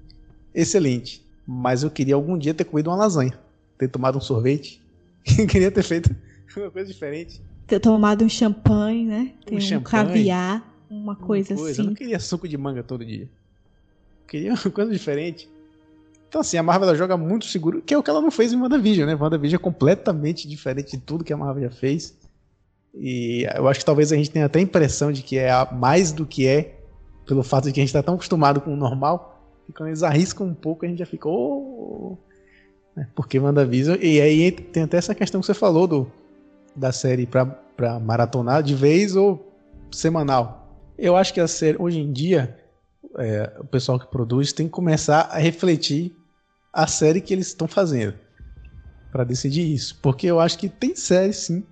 Excelente. 0.54 1.26
Mas 1.48 1.84
eu 1.84 1.90
queria 1.90 2.16
algum 2.16 2.38
dia 2.38 2.54
ter 2.54 2.66
comido 2.66 2.90
uma 2.90 2.98
lasanha, 2.98 3.40
ter 3.78 3.88
tomado 3.88 4.18
um 4.18 4.22
sorvete. 4.22 4.82
queria 5.24 5.72
ter 5.72 5.84
feito 5.84 6.14
uma 6.58 6.70
coisa 6.70 6.92
diferente 6.92 7.42
ter 7.72 7.80
tomado 7.80 8.26
um 8.26 8.30
champanhe, 8.30 9.06
né? 9.06 9.32
Ter 9.46 9.54
um, 9.54 9.58
um 9.58 9.62
champanhe, 9.62 10.06
caviar, 10.06 10.76
uma 10.90 11.16
coisa, 11.16 11.56
coisa, 11.56 11.72
assim. 11.72 11.82
Eu 11.82 11.88
não 11.88 11.94
queria 11.94 12.20
suco 12.20 12.46
de 12.46 12.58
manga 12.58 12.84
todo 12.84 13.06
dia. 13.06 13.24
Eu 13.24 14.28
queria 14.28 14.54
uma 14.54 14.58
coisa 14.72 14.92
diferente. 14.92 15.50
Então, 16.28 16.42
assim, 16.42 16.58
a 16.58 16.64
Marvel 16.64 16.90
ela 16.90 16.98
joga 16.98 17.16
muito 17.16 17.46
seguro, 17.46 17.82
que 17.82 17.94
é 17.94 17.98
o 17.98 18.04
que 18.04 18.10
ela 18.10 18.22
não 18.22 18.32
fez 18.32 18.52
em 18.52 18.58
WandaVision, 18.58 19.08
né? 19.08 19.16
WandaVision 19.16 19.60
é 19.60 19.64
completamente 19.64 20.50
diferente 20.50 20.98
de 20.98 21.04
tudo 21.04 21.24
que 21.24 21.32
a 21.32 21.38
Marvel 21.38 21.64
já 21.64 21.72
fez. 21.72 22.18
E 22.94 23.48
eu 23.56 23.68
acho 23.70 23.80
que 23.80 23.86
talvez 23.86 24.12
a 24.12 24.18
gente 24.18 24.30
tenha 24.30 24.46
até 24.46 24.60
a 24.60 24.62
impressão 24.62 25.14
de 25.14 25.24
que 25.24 25.38
é 25.38 25.52
mais 25.72 26.12
do 26.12 26.26
que 26.26 26.46
é, 26.46 26.78
pelo 27.26 27.42
fato 27.42 27.66
de 27.66 27.74
que 27.74 27.80
a 27.80 27.84
gente 27.84 27.90
está 27.90 28.04
tão 28.04 28.16
acostumado 28.16 28.60
com 28.60 28.74
o 28.74 28.78
normal, 28.78 29.42
que 29.66 29.72
quando 29.72 29.88
eles 29.88 30.04
arriscam 30.04 30.46
um 30.46 30.54
pouco, 30.54 30.86
a 30.86 30.90
gente 30.90 31.00
já 31.00 31.06
fica. 31.06 31.30
Oh! 31.30 32.18
Porque 33.16 33.40
WandaVision. 33.40 33.98
E 34.02 34.20
aí 34.20 34.52
tem 34.52 34.84
até 34.84 34.98
essa 34.98 35.16
questão 35.16 35.40
que 35.40 35.48
você 35.48 35.54
falou 35.54 35.88
do 35.88 36.12
da 36.76 36.92
série 36.92 37.26
para 37.26 38.00
maratonar 38.00 38.64
de 38.64 38.76
vez 38.76 39.16
ou 39.16 39.54
semanal. 39.92 40.70
Eu 40.98 41.16
acho 41.16 41.34
que 41.34 41.40
a 41.40 41.48
série, 41.48 41.78
hoje 41.80 42.00
em 42.00 42.12
dia, 42.12 42.58
é, 43.18 43.54
o 43.60 43.66
pessoal 43.66 44.00
que 44.00 44.08
produz 44.08 44.54
tem 44.54 44.68
que 44.68 44.72
começar 44.72 45.22
a 45.32 45.38
refletir 45.38 46.16
a 46.72 46.88
série 46.88 47.22
que 47.22 47.34
eles 47.34 47.48
estão 47.48 47.68
fazendo 47.68 48.14
para 49.12 49.24
decidir 49.24 49.74
isso. 49.74 50.00
Porque 50.02 50.28
eu 50.28 50.40
acho 50.40 50.58
que 50.58 50.70
tem 50.70 50.96
séries, 50.96 51.38
sim, 51.38 51.64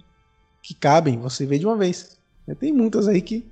que 0.62 0.74
cabem 0.74 1.20
você 1.20 1.46
ver 1.46 1.60
de 1.60 1.66
uma 1.66 1.78
vez. 1.78 2.18
Tem 2.60 2.74
muitas 2.74 3.08
aí 3.08 3.22
que 3.22 3.50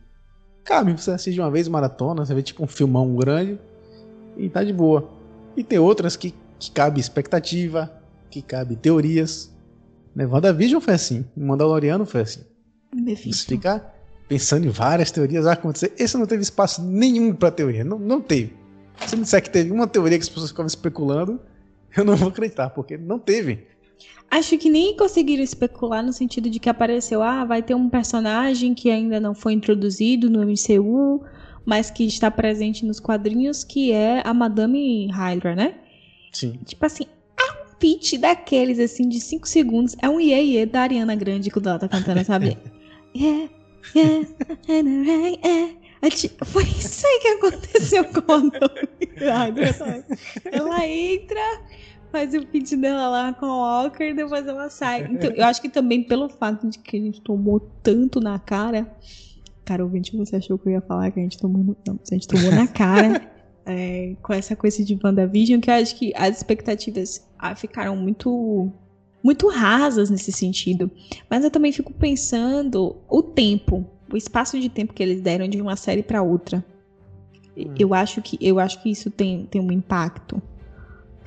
cabem 0.63 0.97
você 0.97 1.11
assistir 1.11 1.33
de 1.33 1.39
uma 1.39 1.51
vez 1.51 1.67
maratona, 1.67 2.25
você 2.25 2.33
vê 2.33 2.41
tipo 2.41 2.63
um 2.63 2.67
filmão 2.67 3.15
grande 3.15 3.59
e 4.35 4.49
tá 4.49 4.63
de 4.63 4.73
boa. 4.73 5.09
E 5.55 5.63
tem 5.63 5.79
outras 5.79 6.17
que 6.17 6.33
que 6.59 6.71
cabe 6.71 6.99
expectativa, 6.99 7.91
que 8.29 8.41
cabe 8.41 8.75
teorias. 8.75 9.51
Né? 10.17 10.25
WandaVision 10.25 10.81
foi 10.81 10.95
assim, 10.95 11.23
Mandaloriano 11.37 12.03
foi 12.03 12.21
assim. 12.21 12.41
Você 12.91 13.45
fica 13.45 13.85
pensando 14.27 14.65
em 14.65 14.69
várias 14.69 15.11
teorias 15.11 15.45
a 15.45 15.53
acontecer. 15.53 15.93
Esse 15.95 16.17
não 16.17 16.25
teve 16.25 16.41
espaço 16.41 16.81
nenhum 16.81 17.35
para 17.35 17.51
teoria, 17.51 17.83
não, 17.83 17.99
não 17.99 18.19
teve. 18.19 18.55
Se 19.05 19.15
me 19.15 19.21
disser 19.21 19.43
que 19.43 19.51
teve 19.51 19.71
uma 19.71 19.85
teoria 19.85 20.17
que 20.17 20.23
as 20.23 20.29
pessoas 20.29 20.49
ficavam 20.49 20.65
especulando, 20.65 21.39
eu 21.95 22.03
não 22.03 22.15
vou 22.15 22.29
acreditar, 22.29 22.71
porque 22.71 22.97
não 22.97 23.19
teve. 23.19 23.67
Acho 24.31 24.57
que 24.57 24.71
nem 24.71 24.97
conseguiram 24.97 25.43
especular 25.43 26.03
no 26.03 26.11
sentido 26.11 26.49
de 26.49 26.59
que 26.59 26.67
apareceu, 26.67 27.21
ah, 27.21 27.45
vai 27.45 27.61
ter 27.61 27.75
um 27.75 27.87
personagem 27.87 28.73
que 28.73 28.89
ainda 28.89 29.19
não 29.19 29.35
foi 29.35 29.53
introduzido 29.53 30.31
no 30.31 30.41
MCU, 30.41 31.23
mas 31.63 31.91
que 31.91 32.03
está 32.07 32.31
presente 32.31 32.83
nos 32.83 32.99
quadrinhos, 32.99 33.63
que 33.63 33.91
é 33.91 34.23
a 34.25 34.33
Madame 34.33 35.11
Hydra, 35.11 35.55
né? 35.55 35.75
Sim. 36.33 36.59
Tipo 36.65 36.87
assim, 36.87 37.05
pitch 37.79 38.15
daqueles, 38.19 38.79
assim, 38.79 39.07
de 39.07 39.19
5 39.19 39.47
segundos. 39.47 39.95
É 40.01 40.09
um 40.09 40.19
iê 40.19 40.43
iê 40.43 40.65
da 40.65 40.81
Ariana 40.81 41.15
Grande 41.15 41.49
que 41.49 41.59
ela 41.59 41.79
tá 41.79 41.87
cantando, 41.87 42.23
sabe? 42.23 42.57
yeah, 43.15 43.49
yeah, 43.95 44.27
yeah. 44.67 45.73
Foi 46.45 46.63
isso 46.63 47.05
aí 47.07 47.19
que 47.21 47.27
aconteceu 47.29 48.05
Hydra. 49.19 50.05
Ela 50.51 50.87
entra 50.87 51.61
faz 52.11 52.33
o 52.33 52.45
pitch 52.45 52.73
dela 52.73 53.09
lá 53.09 53.33
com 53.33 53.45
o 53.45 53.59
Walker 53.59 54.03
e 54.03 54.13
depois 54.13 54.47
ela 54.47 54.69
sai. 54.69 55.07
Então, 55.09 55.31
eu 55.31 55.45
acho 55.45 55.61
que 55.61 55.69
também 55.69 56.03
pelo 56.03 56.29
fato 56.29 56.67
de 56.67 56.79
que 56.79 56.97
a 56.97 56.99
gente 56.99 57.21
tomou 57.21 57.59
tanto 57.83 58.19
na 58.19 58.39
cara. 58.39 58.87
Cara, 59.65 59.83
ouvinte, 59.83 60.15
você 60.15 60.37
achou 60.37 60.57
que 60.57 60.69
eu 60.69 60.73
ia 60.73 60.81
falar 60.81 61.11
que 61.11 61.19
a 61.19 61.23
gente 61.23 61.37
tomou. 61.37 61.75
Não, 61.85 61.99
a 62.09 62.13
gente 62.13 62.27
tomou 62.27 62.51
na 62.51 62.67
cara. 62.67 63.21
é, 63.67 64.15
com 64.21 64.33
essa 64.33 64.55
coisa 64.55 64.83
de 64.83 64.97
WandaVision, 65.03 65.59
que 65.59 65.69
eu 65.69 65.75
acho 65.75 65.95
que 65.95 66.13
as 66.15 66.37
expectativas 66.37 67.27
ah, 67.37 67.55
ficaram 67.55 67.95
muito. 67.95 68.71
Muito 69.23 69.49
rasas 69.49 70.09
nesse 70.09 70.31
sentido. 70.31 70.89
Mas 71.29 71.43
eu 71.43 71.51
também 71.51 71.71
fico 71.73 71.91
pensando 71.91 72.95
o 73.09 73.21
tempo, 73.21 73.85
o 74.13 74.15
espaço 74.15 74.57
de 74.57 74.69
tempo 74.69 74.93
que 74.93 75.03
eles 75.03 75.21
deram 75.21 75.49
de 75.49 75.59
uma 75.59 75.75
série 75.75 76.03
para 76.03 76.21
outra. 76.21 76.63
Hum. 77.57 77.73
Eu 77.77 77.93
acho 77.93 78.21
que 78.21 78.37
eu 78.39 78.57
acho 78.57 78.81
que 78.81 78.89
isso 78.89 79.09
tem, 79.11 79.45
tem 79.47 79.59
um 79.59 79.71
impacto 79.71 80.41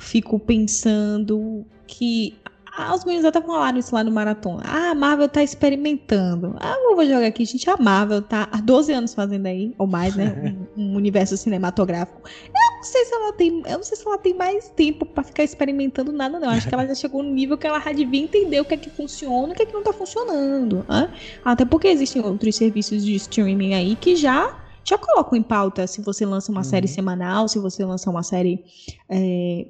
fico 0.01 0.39
pensando 0.39 1.65
que. 1.87 2.37
Ah, 2.81 2.95
os 2.95 3.05
meninos 3.05 3.27
até 3.27 3.41
falaram 3.41 3.79
isso 3.79 3.95
lá 3.95 4.03
no 4.03 4.11
Maratona. 4.11 4.63
Ah, 4.65 4.91
a 4.91 4.95
Marvel 4.95 5.29
tá 5.29 5.43
experimentando. 5.43 6.57
Ah, 6.59 6.77
eu 6.77 6.97
vou 6.97 7.05
jogar 7.05 7.27
aqui, 7.27 7.45
gente. 7.45 7.69
A 7.69 7.77
Marvel 7.77 8.23
tá 8.23 8.49
há 8.51 8.57
12 8.59 8.93
anos 8.93 9.13
fazendo 9.13 9.47
aí, 9.47 9.75
ou 9.79 9.87
mais, 9.87 10.17
né? 10.17 10.31
Um, 10.77 10.93
um 10.93 10.97
universo 10.97 11.37
cinematográfico. 11.37 12.23
Eu 12.47 12.77
não 12.77 12.83
sei 12.83 13.05
se 13.05 13.15
ela 13.15 13.33
tem. 13.33 13.63
Eu 13.67 13.77
não 13.77 13.83
sei 13.83 13.97
se 13.97 14.07
ela 14.07 14.19
tem 14.19 14.35
mais 14.35 14.69
tempo 14.71 15.05
para 15.05 15.23
ficar 15.23 15.45
experimentando 15.45 16.13
nada, 16.13 16.39
não. 16.39 16.49
Acho 16.49 16.69
que 16.69 16.75
ela 16.75 16.87
já 16.87 16.95
chegou 16.97 17.23
no 17.23 17.31
nível 17.31 17.59
que 17.59 17.67
ela 17.67 17.81
já 17.81 17.93
devia 17.93 18.23
entender 18.23 18.61
o 18.61 18.65
que 18.65 18.75
é 18.75 18.77
que 18.77 18.89
funciona 18.89 19.49
e 19.49 19.53
o 19.53 19.55
que 19.55 19.63
é 19.63 19.67
que 19.67 19.73
não 19.73 19.83
tá 19.83 19.93
funcionando. 19.93 20.85
Né? 20.89 21.13
Até 21.45 21.65
porque 21.65 21.89
existem 21.89 22.23
outros 22.23 22.57
serviços 22.57 23.05
de 23.05 23.15
streaming 23.15 23.75
aí 23.75 23.97
que 23.97 24.17
já 24.17 24.57
já 24.83 24.97
colocam 24.97 25.39
em 25.39 25.43
pauta 25.43 25.87
se 25.87 26.01
você 26.01 26.25
lança 26.25 26.51
uma 26.51 26.61
uhum. 26.61 26.65
série 26.65 26.89
semanal, 26.89 27.47
se 27.49 27.59
você 27.59 27.85
lança 27.85 28.11
uma 28.11 28.23
série 28.23 28.65
é, 29.09 29.67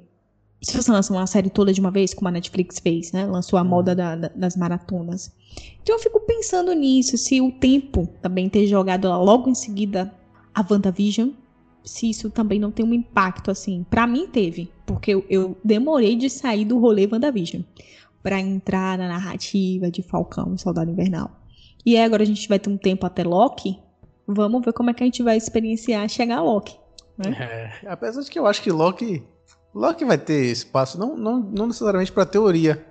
se 0.61 0.77
você 0.77 0.91
lança 0.91 1.11
uma 1.11 1.25
série 1.25 1.49
toda 1.49 1.73
de 1.73 1.81
uma 1.81 1.89
vez, 1.89 2.13
como 2.13 2.27
a 2.27 2.31
Netflix 2.31 2.79
fez, 2.79 3.11
né? 3.11 3.25
Lançou 3.25 3.57
a 3.57 3.63
moda 3.63 3.91
uhum. 3.91 3.97
da, 3.97 4.15
da, 4.15 4.31
das 4.35 4.55
maratonas. 4.55 5.31
Então 5.81 5.95
eu 5.95 5.99
fico 5.99 6.19
pensando 6.19 6.71
nisso, 6.73 7.17
se 7.17 7.41
o 7.41 7.51
tempo 7.51 8.07
também 8.21 8.47
ter 8.47 8.67
jogado 8.67 9.07
logo 9.07 9.49
em 9.49 9.55
seguida 9.55 10.13
a 10.53 10.65
WandaVision, 10.69 11.29
se 11.83 12.09
isso 12.09 12.29
também 12.29 12.59
não 12.59 12.71
tem 12.71 12.85
um 12.85 12.93
impacto, 12.93 13.49
assim. 13.49 13.83
para 13.89 14.05
mim 14.05 14.27
teve, 14.27 14.71
porque 14.85 15.11
eu, 15.11 15.25
eu, 15.29 15.57
demorei 15.63 16.15
de 16.15 16.29
sair 16.29 16.63
do 16.63 16.77
rolê 16.77 17.07
WandaVision 17.11 17.63
para 18.21 18.39
entrar 18.39 18.99
na 18.99 19.07
narrativa 19.07 19.89
de 19.89 20.03
Falcão 20.03 20.53
e 20.53 20.61
Soldado 20.61 20.91
Invernal. 20.91 21.31
E 21.83 21.97
aí 21.97 22.03
agora 22.03 22.21
a 22.21 22.25
gente 22.25 22.47
vai 22.47 22.59
ter 22.59 22.69
um 22.69 22.77
tempo 22.77 23.03
até 23.05 23.23
Loki, 23.23 23.79
vamos 24.27 24.63
ver 24.63 24.73
como 24.73 24.91
é 24.91 24.93
que 24.93 25.01
a 25.01 25.05
gente 25.07 25.23
vai 25.23 25.37
experienciar 25.37 26.07
chegar 26.07 26.37
a 26.37 26.43
Loki. 26.43 26.77
Né? 27.17 27.31
É, 27.83 27.87
apesar 27.87 28.21
de 28.21 28.29
que 28.29 28.37
eu 28.37 28.45
acho 28.45 28.61
que 28.61 28.71
Loki 28.71 29.23
Loki 29.73 30.03
vai 30.03 30.17
ter 30.17 30.45
espaço, 30.45 30.99
não, 30.99 31.15
não, 31.15 31.39
não 31.39 31.67
necessariamente 31.67 32.11
para 32.11 32.25
teoria, 32.25 32.85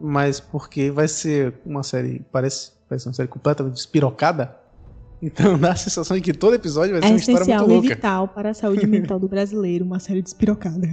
mas 0.00 0.40
porque 0.40 0.90
vai 0.90 1.08
ser 1.08 1.54
uma 1.64 1.82
série, 1.82 2.24
parece, 2.30 2.72
vai 2.88 2.98
ser 2.98 3.08
uma 3.08 3.14
série 3.14 3.28
completamente 3.28 3.74
despirocada. 3.74 4.54
Então 5.22 5.56
dá 5.58 5.72
a 5.72 5.76
sensação 5.76 6.16
de 6.16 6.22
que 6.22 6.32
todo 6.32 6.54
episódio 6.54 6.92
vai 6.92 7.02
ser 7.02 7.08
é 7.08 7.10
uma 7.10 7.18
história 7.18 7.58
muito 7.58 7.70
louca. 7.70 7.86
É 7.86 7.94
vital 7.94 8.28
para 8.28 8.50
a 8.50 8.54
saúde 8.54 8.86
mental 8.86 9.18
do 9.18 9.28
brasileiro, 9.28 9.84
uma 9.84 9.98
série 9.98 10.22
despirocada. 10.22 10.86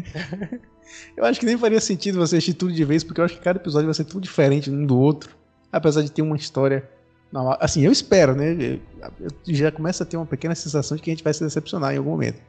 eu 1.17 1.25
acho 1.25 1.39
que 1.39 1.45
nem 1.45 1.57
faria 1.57 1.81
sentido 1.81 2.17
você 2.17 2.37
assistir 2.37 2.53
tudo 2.53 2.73
de 2.73 2.85
vez, 2.85 3.03
porque 3.03 3.19
eu 3.19 3.25
acho 3.25 3.35
que 3.35 3.41
cada 3.41 3.59
episódio 3.59 3.87
vai 3.87 3.93
ser 3.93 4.05
tudo 4.05 4.21
diferente 4.21 4.71
um 4.71 4.85
do 4.85 4.97
outro, 4.97 5.35
apesar 5.71 6.01
de 6.01 6.11
ter 6.11 6.21
uma 6.21 6.37
história 6.37 6.89
Assim, 7.59 7.81
eu 7.81 7.91
espero, 7.91 8.33
né? 8.33 8.79
Eu 9.19 9.29
já 9.47 9.71
começa 9.71 10.03
a 10.03 10.07
ter 10.07 10.15
uma 10.15 10.25
pequena 10.25 10.55
sensação 10.55 10.95
de 10.95 11.03
que 11.03 11.09
a 11.09 11.13
gente 11.13 11.23
vai 11.23 11.33
se 11.33 11.43
decepcionar 11.43 11.93
em 11.93 11.97
algum 11.97 12.11
momento. 12.11 12.41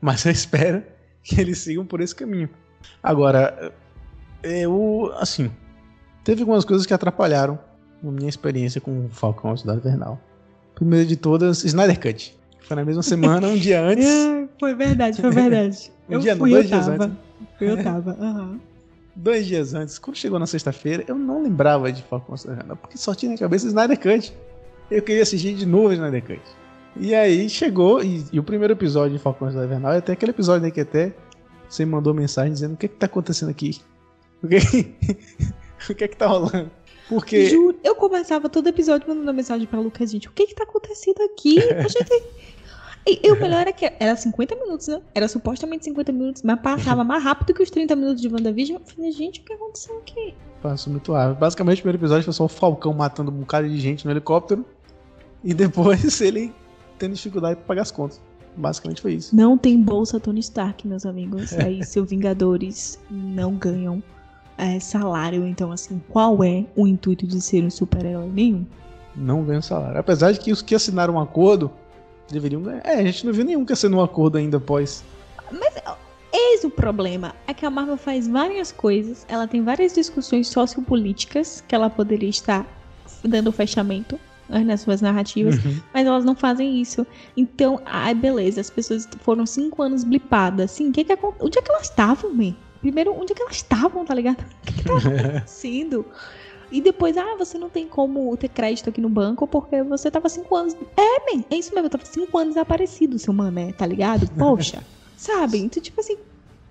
Mas 0.00 0.26
eu 0.26 0.32
espero 0.32 0.82
que 1.34 1.40
eles 1.40 1.58
sigam 1.58 1.84
por 1.86 2.00
esse 2.00 2.14
caminho. 2.14 2.50
Agora, 3.02 3.72
eu, 4.42 5.10
assim, 5.16 5.50
teve 6.22 6.42
algumas 6.42 6.64
coisas 6.64 6.86
que 6.86 6.92
atrapalharam 6.92 7.58
a 8.02 8.10
minha 8.10 8.28
experiência 8.28 8.80
com 8.80 9.06
o 9.06 9.08
Falcão 9.08 9.56
Cidade 9.56 9.80
Vernal. 9.80 10.20
Primeiro 10.74 11.06
de 11.06 11.16
todas, 11.16 11.64
Snyder 11.64 11.98
Cut. 11.98 12.36
Foi 12.60 12.76
na 12.76 12.84
mesma 12.84 13.02
semana, 13.02 13.48
um 13.48 13.56
dia 13.56 13.80
antes. 13.84 14.06
foi 14.60 14.74
verdade, 14.74 15.20
foi 15.20 15.30
verdade. 15.30 15.90
um 16.08 16.14
eu 16.14 16.20
dia, 16.20 16.36
fui, 16.36 16.50
não, 16.50 16.56
dois 16.58 16.68
dias 16.68 16.86
tava. 16.86 17.04
antes. 17.04 17.16
Eu 17.60 17.82
tava, 17.82 18.16
uhum. 18.20 18.60
Dois 19.16 19.46
dias 19.46 19.74
antes, 19.74 19.98
quando 19.98 20.16
chegou 20.16 20.38
na 20.38 20.46
sexta-feira, 20.46 21.04
eu 21.06 21.14
não 21.14 21.42
lembrava 21.42 21.90
de 21.92 22.02
Falcão 22.02 22.36
Cidade 22.36 22.58
Vernal, 22.58 22.76
porque 22.76 22.98
só 22.98 23.14
tinha 23.14 23.32
na 23.32 23.38
cabeça 23.38 23.66
Snyder 23.66 23.98
Cut. 23.98 24.34
Eu 24.90 25.02
queria 25.02 25.22
assistir 25.22 25.54
de 25.54 25.64
novo 25.64 25.92
Snyder 25.92 26.22
Cut. 26.22 26.42
E 26.96 27.14
aí 27.14 27.48
chegou, 27.48 28.02
e, 28.02 28.24
e 28.32 28.38
o 28.38 28.42
primeiro 28.42 28.72
episódio 28.72 29.16
de 29.16 29.22
Falcões 29.22 29.54
da 29.54 29.64
Invernal 29.64 29.92
é 29.92 29.98
até 29.98 30.12
aquele 30.12 30.30
episódio 30.30 30.62
né, 30.62 30.70
que 30.70 30.80
até 30.80 31.14
você 31.68 31.84
mandou 31.84 32.14
mensagem 32.14 32.52
dizendo 32.52 32.74
o 32.74 32.76
que 32.76 32.86
é 32.86 32.88
que 32.88 32.96
tá 32.96 33.06
acontecendo 33.06 33.50
aqui? 33.50 33.80
O 34.44 34.46
que, 34.46 35.92
o 35.92 35.94
que 35.94 36.04
é 36.04 36.08
que 36.08 36.16
tá 36.16 36.26
rolando? 36.26 36.70
Porque. 37.08 37.46
Juro, 37.46 37.78
eu 37.82 37.94
começava 37.94 38.48
todo 38.48 38.66
episódio 38.66 39.08
mandando 39.08 39.32
mensagem 39.32 39.66
pra 39.66 39.80
Lucas, 39.80 40.10
gente, 40.10 40.28
o 40.28 40.32
que 40.32 40.42
é 40.42 40.46
que 40.46 40.54
tá 40.54 40.64
acontecendo 40.64 41.22
aqui? 41.22 41.58
A 41.60 41.88
gente. 41.88 42.22
E, 43.06 43.20
e, 43.22 43.30
o 43.30 43.38
melhor 43.38 43.66
é 43.68 43.72
que 43.72 43.92
era 44.00 44.16
50 44.16 44.56
minutos, 44.56 44.88
né? 44.88 44.98
Era 45.14 45.28
supostamente 45.28 45.84
50 45.84 46.10
minutos, 46.10 46.42
mas 46.42 46.58
passava 46.58 47.04
mais 47.04 47.22
rápido 47.22 47.52
que 47.52 47.62
os 47.62 47.68
30 47.70 47.94
minutos 47.94 48.22
de 48.22 48.28
WandaVision. 48.28 48.78
Eu 48.80 48.86
falei, 48.86 49.12
gente, 49.12 49.40
o 49.40 49.44
que 49.44 49.52
aconteceu 49.52 49.98
aqui? 49.98 50.34
Passou 50.62 50.90
muito 50.90 51.12
rápido. 51.12 51.38
Basicamente, 51.38 51.80
o 51.80 51.82
primeiro 51.82 51.98
episódio 51.98 52.24
foi 52.24 52.32
só 52.32 52.46
o 52.46 52.48
Falcão 52.48 52.94
matando 52.94 53.30
um 53.30 53.34
bocado 53.34 53.68
de 53.68 53.78
gente 53.78 54.06
no 54.06 54.10
helicóptero. 54.10 54.64
E 55.42 55.52
depois 55.52 56.18
ele 56.22 56.50
tendo 56.98 57.14
dificuldade 57.14 57.56
para 57.56 57.64
pagar 57.66 57.82
as 57.82 57.90
contas. 57.90 58.20
Basicamente 58.56 59.02
foi 59.02 59.14
isso. 59.14 59.34
Não 59.34 59.58
tem 59.58 59.80
bolsa 59.80 60.20
Tony 60.20 60.40
Stark, 60.40 60.86
meus 60.86 61.04
amigos. 61.04 61.52
Aí 61.54 61.84
seus 61.84 62.10
Vingadores 62.10 62.98
não 63.10 63.54
ganham 63.56 64.02
é, 64.56 64.78
salário. 64.78 65.46
Então, 65.46 65.72
assim, 65.72 66.00
qual 66.08 66.42
é 66.44 66.64
o 66.76 66.86
intuito 66.86 67.26
de 67.26 67.40
ser 67.40 67.64
um 67.64 67.70
super-herói? 67.70 68.28
Nenhum. 68.32 68.64
Não 69.16 69.42
ganham 69.44 69.62
salário. 69.62 69.98
Apesar 69.98 70.32
de 70.32 70.40
que 70.40 70.52
os 70.52 70.62
que 70.62 70.74
assinaram 70.74 71.14
um 71.14 71.20
acordo 71.20 71.70
deveriam 72.30 72.62
ganhar. 72.62 72.82
É, 72.84 73.00
a 73.00 73.04
gente 73.04 73.26
não 73.26 73.32
viu 73.32 73.44
nenhum 73.44 73.64
que 73.64 73.72
assinou 73.72 74.00
um 74.00 74.04
acordo 74.04 74.38
ainda 74.38 74.56
após. 74.56 75.04
Mas 75.50 75.74
eis 76.32 76.64
o 76.64 76.70
problema. 76.70 77.34
É 77.46 77.54
que 77.54 77.66
a 77.66 77.70
Marvel 77.70 77.96
faz 77.96 78.28
várias 78.28 78.72
coisas. 78.72 79.26
Ela 79.28 79.46
tem 79.46 79.62
várias 79.62 79.94
discussões 79.94 80.48
sociopolíticas 80.48 81.62
que 81.66 81.74
ela 81.74 81.90
poderia 81.90 82.28
estar 82.28 82.66
dando 83.22 83.50
fechamento 83.52 84.18
nas 84.48 84.82
suas 84.82 85.00
narrativas, 85.00 85.56
uhum. 85.64 85.80
mas 85.92 86.06
elas 86.06 86.24
não 86.24 86.34
fazem 86.34 86.80
isso. 86.80 87.06
Então, 87.36 87.80
ai, 87.84 88.14
beleza, 88.14 88.60
as 88.60 88.70
pessoas 88.70 89.08
foram 89.20 89.46
cinco 89.46 89.82
anos 89.82 90.04
blipadas. 90.04 90.72
Assim, 90.72 90.92
que 90.92 91.04
que, 91.04 91.18
onde 91.40 91.58
é 91.58 91.62
que 91.62 91.70
elas 91.70 91.84
estavam, 91.84 92.32
man? 92.32 92.54
Primeiro, 92.80 93.14
onde 93.18 93.32
é 93.32 93.34
que 93.34 93.42
elas 93.42 93.56
estavam, 93.56 94.04
tá 94.04 94.14
ligado? 94.14 94.44
O 94.62 94.66
que, 94.66 94.72
que 94.74 94.84
tava 94.84 94.98
acontecendo? 95.08 96.04
E 96.70 96.80
depois, 96.80 97.16
ah, 97.16 97.36
você 97.38 97.56
não 97.56 97.70
tem 97.70 97.86
como 97.86 98.36
ter 98.36 98.48
crédito 98.48 98.88
aqui 98.88 99.00
no 99.00 99.08
banco 99.08 99.46
porque 99.46 99.82
você 99.82 100.10
tava 100.10 100.28
cinco 100.28 100.56
anos. 100.56 100.74
É, 100.96 101.34
man, 101.34 101.44
é 101.50 101.56
isso 101.56 101.72
mesmo, 101.74 101.86
eu 101.86 101.90
tava 101.90 102.04
cinco 102.04 102.36
anos 102.36 102.54
desaparecido, 102.54 103.18
seu 103.18 103.32
mané, 103.32 103.72
tá 103.72 103.86
ligado? 103.86 104.28
Poxa, 104.36 104.82
sabe? 105.16 105.58
Então, 105.58 105.82
tipo 105.82 106.00
assim. 106.00 106.16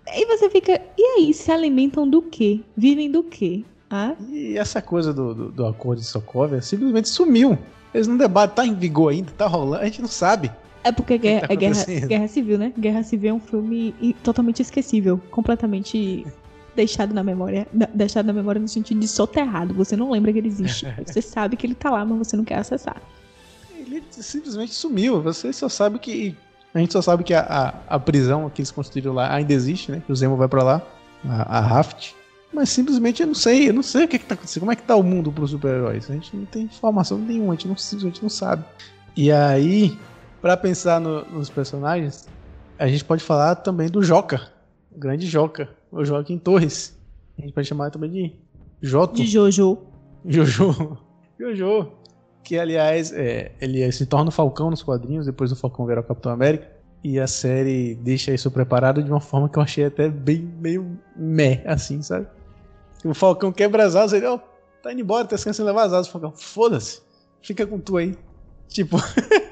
Aí 0.08 0.26
você 0.26 0.50
fica. 0.50 0.82
E 0.98 1.04
aí, 1.04 1.34
se 1.34 1.50
alimentam 1.50 2.08
do 2.08 2.22
quê? 2.22 2.60
Vivem 2.76 3.10
do 3.10 3.24
quê? 3.24 3.64
Ah? 3.96 4.16
E 4.28 4.58
essa 4.58 4.82
coisa 4.82 5.14
do, 5.14 5.36
do, 5.36 5.52
do 5.52 5.68
acordo 5.68 6.00
de 6.00 6.08
Sokovia 6.08 6.60
simplesmente 6.64 7.08
sumiu. 7.10 7.56
Eles 7.94 8.08
não 8.08 8.18
debatem, 8.18 8.56
tá 8.56 8.66
em 8.66 8.74
vigor 8.74 9.12
ainda, 9.12 9.32
tá 9.38 9.46
rolando, 9.46 9.84
a 9.84 9.86
gente 9.86 10.02
não 10.02 10.10
sabe. 10.10 10.52
É 10.84 10.92
porque 10.92 11.16
guerra, 11.16 11.48
tá 11.48 11.54
é 11.54 11.56
guerra, 11.56 11.86
guerra 12.08 12.28
Civil, 12.28 12.58
né? 12.58 12.74
Guerra 12.76 13.04
Civil 13.04 13.30
é 13.30 13.34
um 13.36 13.40
filme 13.40 14.16
totalmente 14.24 14.64
esquecível, 14.64 15.22
completamente 15.30 16.26
deixado 16.76 17.14
na 17.14 17.24
memória, 17.24 17.68
deixado 17.94 18.26
na 18.26 18.34
memória 18.34 18.60
no 18.60 18.68
sentido 18.68 19.00
de 19.00 19.08
soterrado. 19.08 19.76
Você 19.76 19.96
não 19.96 20.10
lembra 20.10 20.34
que 20.34 20.40
ele 20.40 20.48
existe. 20.48 20.88
Você 21.06 21.22
sabe 21.22 21.56
que 21.56 21.68
ele 21.68 21.76
tá 21.76 21.92
lá, 21.92 22.04
mas 22.04 22.28
você 22.28 22.36
não 22.36 22.44
quer 22.44 22.58
acessar. 22.58 23.00
Ele 23.78 24.04
simplesmente 24.10 24.74
sumiu. 24.74 25.22
Você 25.22 25.54
só 25.54 25.70
sabe 25.70 26.00
que 26.00 26.36
a 26.74 26.80
gente 26.80 26.92
só 26.92 27.02
sabe 27.04 27.24
que 27.24 27.36
a, 27.36 27.42
a, 27.88 27.96
a 27.96 28.00
prisão 28.00 28.50
que 28.50 28.60
eles 28.60 28.72
construíram 28.72 29.14
lá 29.14 29.32
ainda 29.32 29.54
existe, 29.54 29.92
né? 29.92 30.02
Que 30.04 30.12
o 30.12 30.16
Zemo 30.16 30.36
vai 30.36 30.48
para 30.48 30.64
lá. 30.64 30.82
a, 31.24 31.60
a 31.60 31.62
Raft. 31.62 32.14
Mas 32.54 32.70
simplesmente 32.70 33.22
eu 33.22 33.28
não 33.28 33.34
sei, 33.34 33.70
eu 33.70 33.74
não 33.74 33.82
sei 33.82 34.06
o 34.06 34.08
que, 34.08 34.16
é 34.16 34.20
que 34.20 34.26
tá 34.26 34.36
acontecendo. 34.36 34.62
Como 34.62 34.72
é 34.72 34.76
que 34.76 34.84
tá 34.84 34.96
o 34.96 35.04
mundo 35.04 35.32
pros 35.32 35.52
super-heróis? 35.52 36.10
A 36.10 36.14
gente 36.14 36.36
não 36.36 36.46
tem 36.46 36.64
informação 36.64 37.18
nenhuma, 37.18 37.54
a 37.54 37.56
gente 37.56 37.68
não, 37.68 38.00
gente 38.00 38.22
não 38.22 38.30
sabe. 38.30 38.64
E 39.16 39.32
aí, 39.32 39.98
para 40.42 40.56
pensar 40.56 41.02
no, 41.02 41.26
nos 41.26 41.50
personagens, 41.50 42.28
a 42.78 42.88
gente 42.88 43.04
pode 43.04 43.24
falar 43.24 43.56
também 43.56 43.90
do 43.90 44.04
Joca, 44.04 44.52
o 44.92 45.00
grande 45.00 45.26
Joca, 45.26 45.70
o 45.92 46.06
Joaquim 46.06 46.38
Torres. 46.38 46.98
A 47.38 47.42
gente 47.42 47.54
pode 47.54 47.68
chamar 47.68 47.90
também 47.90 48.12
de 48.12 48.36
Joto. 48.82 49.16
De 49.16 49.26
Jojo. 49.26 49.80
Jojo. 50.26 50.98
Jojo. 51.40 51.92
Que, 52.44 52.60
aliás, 52.60 53.12
é, 53.14 53.52
ele 53.60 53.90
se 53.92 54.06
torna 54.06 54.30
o 54.30 54.32
Falcão 54.32 54.70
nos 54.70 54.84
quadrinhos, 54.84 55.26
depois 55.26 55.50
do 55.50 55.56
Falcão 55.56 55.86
virar 55.86 56.02
o 56.02 56.04
Capitão 56.04 56.32
América. 56.32 56.68
E 57.04 57.20
a 57.20 57.28
série 57.28 57.96
deixa 57.96 58.34
isso 58.34 58.50
preparado 58.52 59.02
de 59.02 59.10
uma 59.10 59.20
forma 59.20 59.50
que 59.50 59.58
eu 59.58 59.64
achei 59.64 59.86
até 59.86 60.10
bem 60.10 60.40
meio 60.60 60.98
meh, 61.16 61.62
assim, 61.66 62.02
sabe? 62.02 62.28
O 63.04 63.14
Falcão 63.14 63.52
quebra 63.52 63.86
as 63.86 63.96
asas, 63.96 64.14
ele, 64.14 64.26
ó, 64.26 64.36
oh, 64.36 64.40
tá 64.82 64.92
indo 64.92 65.02
embora, 65.02 65.28
tá 65.28 65.36
esquecendo 65.36 65.68
de 65.68 65.74
levar 65.74 65.88
as 65.88 65.94
asas. 65.94 66.08
O 66.08 66.12
Falcão, 66.12 66.32
foda-se, 66.32 67.02
fica 67.42 67.66
com 67.68 67.80
tu 67.80 67.98
aí. 67.98 68.16
Tipo, 68.68 68.98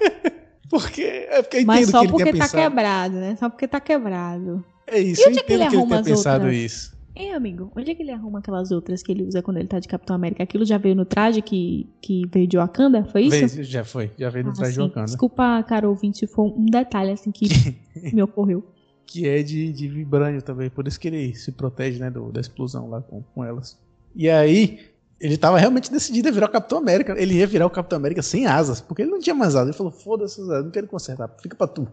porque, 0.70 1.04
é 1.04 1.42
porque 1.42 1.58
eu 1.58 1.66
Mas 1.66 1.90
só 1.90 2.02
que 2.02 2.08
porque 2.08 2.26
tá 2.26 2.32
pensado. 2.32 2.64
quebrado, 2.64 3.16
né? 3.16 3.36
Só 3.40 3.50
porque 3.50 3.68
tá 3.68 3.80
quebrado. 3.80 4.64
É 4.88 5.00
isso, 5.00 5.22
e 5.22 5.28
onde 5.28 5.38
eu 5.38 5.42
é 5.42 5.44
que 5.44 5.54
ele 5.54 5.64
arruma 5.64 5.88
que 5.88 5.94
ele 5.94 6.00
as 6.00 6.08
pensado 6.08 6.46
outras? 6.46 6.62
isso. 6.62 7.02
Ei, 7.14 7.34
amigo, 7.34 7.72
onde 7.76 7.92
é 7.92 7.96
que 7.96 8.02
ele 8.02 8.12
arruma 8.12 8.40
aquelas 8.40 8.72
outras 8.72 9.04
que 9.04 9.12
ele 9.12 9.24
usa 9.24 9.42
quando 9.42 9.58
ele 9.58 9.68
tá 9.68 9.80
de 9.80 9.88
Capitão 9.88 10.16
América? 10.16 10.44
Aquilo 10.44 10.66
já 10.66 10.78
veio 10.78 10.96
no 10.96 11.04
traje 11.04 11.42
que, 11.42 11.90
que 12.02 12.24
veio 12.32 12.48
de 12.48 12.58
Wakanda? 12.58 13.04
Foi 13.04 13.24
isso? 13.24 13.56
Veio, 13.56 13.64
já 13.66 13.84
foi, 13.84 14.12
já 14.18 14.30
veio 14.30 14.46
no 14.46 14.52
ah, 14.52 14.54
traje 14.54 14.74
de 14.74 14.80
Wakanda. 14.80 15.06
Desculpa, 15.06 15.64
cara 15.64 15.90
ouvinte, 15.90 16.20
se 16.20 16.28
for 16.28 16.46
um 16.46 16.66
detalhe 16.66 17.12
assim 17.12 17.32
que 17.32 17.48
me 18.14 18.24
ocorreu. 18.24 18.66
Que 19.12 19.28
é 19.28 19.44
de, 19.44 19.74
de 19.74 19.90
vibrânio 19.90 20.42
também, 20.42 20.70
por 20.70 20.88
isso 20.88 20.98
que 20.98 21.10
ele 21.10 21.36
se 21.36 21.52
protege, 21.52 22.00
né, 22.00 22.10
do, 22.10 22.32
da 22.32 22.40
explosão 22.40 22.90
lá 22.90 23.02
com, 23.02 23.22
com 23.36 23.44
elas. 23.44 23.78
E 24.16 24.30
aí, 24.30 24.80
ele 25.20 25.38
tava 25.38 25.58
realmente 25.58 25.92
decidido 25.92 26.30
a 26.30 26.32
virar 26.32 26.46
o 26.46 26.52
Capitão 26.52 26.78
América. 26.78 27.14
Ele 27.18 27.36
ia 27.36 27.46
virar 27.46 27.66
o 27.66 27.70
Capitão 27.70 27.98
América 27.98 28.22
sem 28.22 28.48
asas, 28.48 28.80
porque 28.80 29.02
ele 29.02 29.12
não 29.12 29.20
tinha 29.20 29.36
mais 29.36 29.54
asas. 29.54 29.68
Ele 29.68 29.78
falou: 29.78 29.92
foda-se, 29.92 30.40
não 30.40 30.72
quero 30.72 30.88
consertar, 30.88 31.30
fica 31.42 31.58
pra 31.58 31.68
tu. 31.68 31.88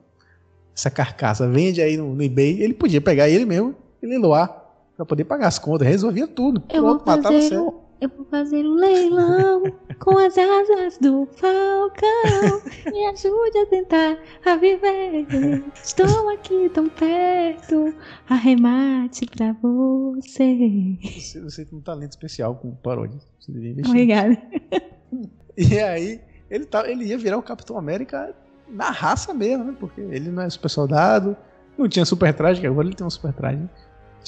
Essa 0.77 0.91
carcaça, 0.91 1.49
vende 1.49 1.83
aí 1.83 1.97
no, 1.97 2.15
no 2.15 2.23
eBay. 2.23 2.63
Ele 2.63 2.73
podia 2.73 3.01
pegar 3.01 3.29
ele 3.29 3.45
mesmo 3.45 3.75
e 4.01 4.07
leiloar 4.07 4.65
para 4.97 5.05
poder 5.05 5.25
pagar 5.25 5.49
as 5.49 5.59
contas, 5.59 5.89
resolvia 5.89 6.29
tudo. 6.29 6.63
Eu 6.71 6.83
Pronto, 6.83 7.05
vou 7.05 7.23
fazer 7.23 7.59
um, 7.59 7.81
eu 8.01 8.09
vou 8.09 8.25
fazer 8.27 8.65
um 8.65 8.75
leilão 8.75 9.63
com 9.99 10.19
as 10.19 10.37
asas 10.39 10.99
do 10.99 11.27
Falcão. 11.33 12.63
Me 12.87 13.07
ajude 13.07 13.59
a 13.59 13.67
tentar 13.67 14.19
a 14.45 14.57
viver. 14.57 15.27
Estou 15.75 16.31
aqui 16.31 16.69
tão 16.73 16.89
perto. 16.89 17.95
Arremate 18.29 19.27
pra 19.27 19.53
você. 19.61 20.99
Você, 21.03 21.41
você 21.41 21.65
tem 21.65 21.79
um 21.79 21.83
talento 21.83 22.13
especial 22.13 22.55
com 22.55 22.75
paródia. 22.77 23.19
Obrigada. 23.87 24.37
E 25.61 25.77
aí, 25.81 26.21
ele, 26.49 26.65
tá, 26.65 26.89
ele 26.89 27.05
ia 27.05 27.19
virar 27.19 27.37
o 27.37 27.43
Capitão 27.43 27.77
América 27.77 28.33
na 28.69 28.91
raça 28.91 29.35
mesmo, 29.35 29.65
né? 29.65 29.77
Porque 29.77 30.01
ele 30.01 30.31
não 30.31 30.45
é 30.45 30.49
super 30.49 30.69
soldado, 30.69 31.37
não 31.77 31.89
tinha 31.89 32.05
super 32.05 32.33
traje, 32.33 32.65
agora 32.65 32.87
ele 32.87 32.95
tem 32.95 33.05
um 33.05 33.11
super 33.11 33.33
traje. 33.33 33.69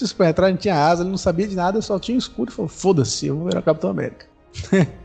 Super 0.07 0.29
atrás, 0.29 0.53
não 0.53 0.59
tinha 0.59 0.75
asa, 0.75 1.03
ele 1.03 1.11
não 1.11 1.19
sabia 1.19 1.47
de 1.47 1.57
nada, 1.57 1.81
só 1.83 1.99
tinha 1.99 2.17
escudo 2.17 2.51
e 2.51 2.55
falou: 2.55 2.69
foda-se, 2.69 3.27
eu 3.27 3.37
vou 3.37 3.47
virar 3.47 3.63
Capitão 3.63 3.91
América. 3.91 4.27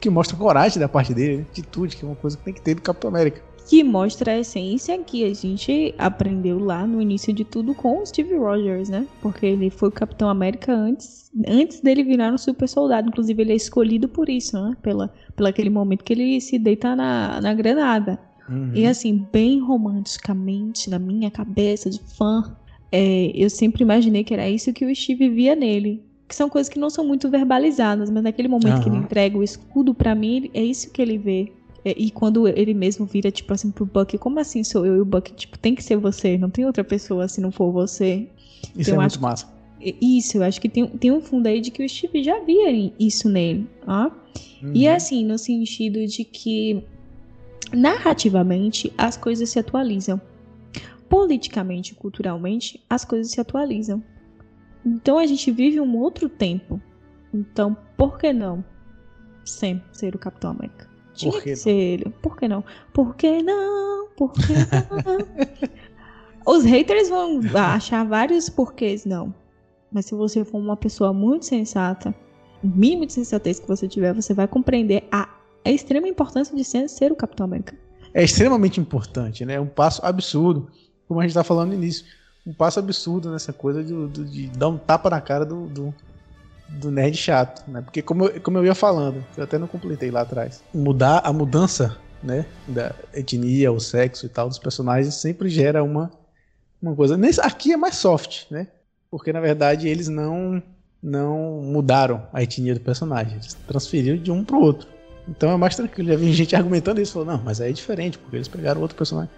que 0.00 0.10
mostra 0.10 0.36
coragem 0.36 0.78
da 0.78 0.88
parte 0.88 1.12
dele, 1.12 1.46
atitude, 1.50 1.96
que 1.96 2.04
é 2.04 2.08
uma 2.08 2.16
coisa 2.16 2.36
que 2.36 2.44
tem 2.44 2.54
que 2.54 2.60
ter 2.60 2.74
do 2.74 2.82
Capitão 2.82 3.10
América. 3.10 3.42
Que 3.68 3.84
mostra 3.84 4.32
a 4.32 4.38
essência 4.38 4.96
que 4.98 5.24
a 5.24 5.34
gente 5.34 5.94
aprendeu 5.98 6.58
lá 6.58 6.86
no 6.86 7.02
início 7.02 7.34
de 7.34 7.44
tudo 7.44 7.74
com 7.74 8.00
o 8.00 8.06
Steve 8.06 8.34
Rogers, 8.34 8.88
né? 8.88 9.06
Porque 9.20 9.44
ele 9.44 9.68
foi 9.68 9.90
o 9.90 9.92
Capitão 9.92 10.30
América 10.30 10.72
antes, 10.72 11.30
antes 11.46 11.80
dele 11.80 12.02
virar 12.02 12.32
um 12.32 12.38
super 12.38 12.66
soldado. 12.66 13.08
Inclusive, 13.08 13.42
ele 13.42 13.52
é 13.52 13.56
escolhido 13.56 14.08
por 14.08 14.30
isso, 14.30 14.58
né? 14.58 14.74
Pela, 14.80 15.12
pela 15.36 15.50
aquele 15.50 15.68
momento 15.68 16.02
que 16.02 16.14
ele 16.14 16.40
se 16.40 16.58
deita 16.58 16.96
na, 16.96 17.42
na 17.42 17.52
granada. 17.52 18.18
Uhum. 18.48 18.72
E 18.74 18.86
assim, 18.86 19.26
bem 19.30 19.60
romanticamente, 19.60 20.88
na 20.88 20.98
minha 20.98 21.30
cabeça 21.30 21.90
de 21.90 22.00
fã, 22.16 22.56
é, 22.90 23.30
eu 23.34 23.50
sempre 23.50 23.82
imaginei 23.82 24.24
que 24.24 24.32
era 24.32 24.48
isso 24.48 24.72
que 24.72 24.84
o 24.84 24.94
Steve 24.94 25.28
via 25.28 25.54
nele. 25.54 26.02
Que 26.26 26.34
são 26.34 26.48
coisas 26.48 26.68
que 26.68 26.78
não 26.78 26.90
são 26.90 27.06
muito 27.06 27.30
verbalizadas, 27.30 28.10
mas 28.10 28.22
naquele 28.22 28.48
momento 28.48 28.76
uhum. 28.76 28.82
que 28.82 28.88
ele 28.88 28.96
entrega 28.96 29.38
o 29.38 29.42
escudo 29.42 29.94
para 29.94 30.14
mim, 30.14 30.50
é 30.52 30.62
isso 30.62 30.90
que 30.90 31.00
ele 31.00 31.16
vê. 31.16 31.52
É, 31.84 31.94
e 31.96 32.10
quando 32.10 32.46
ele 32.46 32.74
mesmo 32.74 33.06
vira, 33.06 33.30
tipo 33.30 33.52
assim, 33.52 33.70
pro 33.70 33.86
Buck, 33.86 34.18
como 34.18 34.38
assim 34.38 34.62
sou 34.62 34.84
eu 34.84 34.96
e 34.96 35.00
o 35.00 35.04
Buck? 35.04 35.32
Tipo, 35.32 35.58
tem 35.58 35.74
que 35.74 35.82
ser 35.82 35.96
você, 35.96 36.36
não 36.36 36.50
tem 36.50 36.66
outra 36.66 36.84
pessoa 36.84 37.28
se 37.28 37.40
não 37.40 37.50
for 37.50 37.72
você. 37.72 38.28
Isso 38.76 38.90
então, 38.90 38.94
é 38.94 38.98
muito 38.98 39.20
massa. 39.20 39.48
Isso, 39.80 40.38
eu 40.38 40.42
acho 40.42 40.60
que 40.60 40.68
tem, 40.68 40.86
tem 40.86 41.12
um 41.12 41.20
fundo 41.20 41.46
aí 41.46 41.60
de 41.60 41.70
que 41.70 41.82
o 41.84 41.88
Steve 41.88 42.22
já 42.22 42.40
via 42.40 42.92
isso 42.98 43.28
nele. 43.28 43.66
Ó. 43.86 44.10
Uhum. 44.62 44.72
E 44.74 44.88
assim, 44.88 45.24
no 45.24 45.38
sentido 45.38 46.04
de 46.06 46.24
que 46.24 46.82
narrativamente 47.72 48.92
as 48.98 49.16
coisas 49.16 49.48
se 49.48 49.58
atualizam 49.58 50.20
politicamente 51.08 51.92
e 51.92 51.94
culturalmente, 51.94 52.84
as 52.88 53.04
coisas 53.04 53.32
se 53.32 53.40
atualizam. 53.40 54.02
Então 54.84 55.18
a 55.18 55.26
gente 55.26 55.50
vive 55.50 55.80
um 55.80 55.96
outro 55.96 56.28
tempo. 56.28 56.80
Então, 57.32 57.76
por 57.96 58.18
que 58.18 58.32
não 58.32 58.64
sempre 59.44 59.86
ser 59.92 60.14
o 60.14 60.18
Capitão 60.18 60.50
América? 60.50 60.88
Tinha 61.14 61.32
por 61.32 61.42
que, 61.42 61.50
que 61.50 61.56
ser 61.56 61.70
ele. 61.70 62.10
Por 62.22 62.36
que 62.36 62.48
não? 62.48 62.64
Por 62.92 63.16
que 63.16 63.42
não? 63.42 64.08
Por 64.16 64.32
que 64.32 64.52
não? 64.52 65.68
Os 66.54 66.64
haters 66.64 67.08
vão 67.08 67.40
achar 67.54 68.06
vários 68.06 68.48
porquês 68.48 69.04
não. 69.04 69.34
Mas 69.92 70.06
se 70.06 70.14
você 70.14 70.44
for 70.44 70.58
uma 70.58 70.76
pessoa 70.76 71.12
muito 71.12 71.44
sensata, 71.44 72.14
o 72.62 72.68
mínimo 72.68 73.06
de 73.06 73.12
sensatez 73.12 73.58
que 73.58 73.68
você 73.68 73.86
tiver, 73.86 74.14
você 74.14 74.32
vai 74.32 74.46
compreender 74.46 75.06
a, 75.10 75.28
a 75.64 75.70
extrema 75.70 76.08
importância 76.08 76.56
de 76.56 76.64
ser, 76.64 76.88
ser 76.88 77.12
o 77.12 77.16
Capitão 77.16 77.44
América. 77.44 77.76
É 78.14 78.22
extremamente 78.22 78.80
importante, 78.80 79.44
né? 79.44 79.54
É 79.54 79.60
um 79.60 79.66
passo 79.66 80.04
absurdo 80.04 80.70
como 81.08 81.20
a 81.20 81.22
gente 81.24 81.34
tá 81.34 81.42
falando 81.42 81.70
no 81.70 81.74
início, 81.74 82.04
um 82.46 82.52
passo 82.52 82.78
absurdo 82.78 83.30
nessa 83.32 83.52
coisa 83.52 83.82
de, 83.82 84.08
de, 84.08 84.24
de 84.24 84.46
dar 84.48 84.68
um 84.68 84.78
tapa 84.78 85.10
na 85.10 85.20
cara 85.20 85.44
do, 85.44 85.66
do, 85.66 85.94
do, 86.68 86.90
nerd 86.90 87.16
chato, 87.16 87.68
né? 87.68 87.80
Porque 87.80 88.02
como 88.02 88.26
eu, 88.26 88.40
como 88.40 88.58
eu 88.58 88.66
ia 88.66 88.74
falando, 88.74 89.24
eu 89.36 89.44
até 89.44 89.58
não 89.58 89.66
completei 89.66 90.10
lá 90.10 90.20
atrás, 90.20 90.62
mudar 90.72 91.20
a 91.24 91.32
mudança, 91.32 91.96
né, 92.22 92.46
da 92.66 92.94
etnia, 93.14 93.70
o 93.70 93.78
sexo 93.78 94.26
e 94.26 94.28
tal 94.28 94.48
dos 94.48 94.58
personagens 94.58 95.14
sempre 95.14 95.48
gera 95.48 95.82
uma 95.82 96.10
uma 96.80 96.94
coisa. 96.94 97.16
Nesse, 97.16 97.40
aqui 97.40 97.72
é 97.72 97.76
mais 97.76 97.96
soft, 97.96 98.50
né? 98.50 98.68
Porque 99.10 99.32
na 99.32 99.40
verdade 99.40 99.88
eles 99.88 100.08
não 100.08 100.62
não 101.02 101.62
mudaram 101.62 102.26
a 102.32 102.42
etnia 102.42 102.74
do 102.74 102.80
personagem, 102.80 103.34
eles 103.34 103.54
transferiram 103.66 104.16
de 104.16 104.30
um 104.30 104.44
pro 104.44 104.60
outro. 104.60 104.88
Então 105.28 105.50
é 105.50 105.56
mais 105.56 105.76
tranquilo. 105.76 106.08
Já 106.08 106.16
vi 106.16 106.32
gente 106.32 106.56
argumentando 106.56 107.00
isso, 107.00 107.12
falou, 107.12 107.28
não, 107.28 107.42
mas 107.44 107.60
aí 107.60 107.70
é 107.70 107.72
diferente, 107.72 108.18
porque 108.18 108.36
eles 108.36 108.48
pegaram 108.48 108.80
outro 108.80 108.96
personagem. 108.96 109.30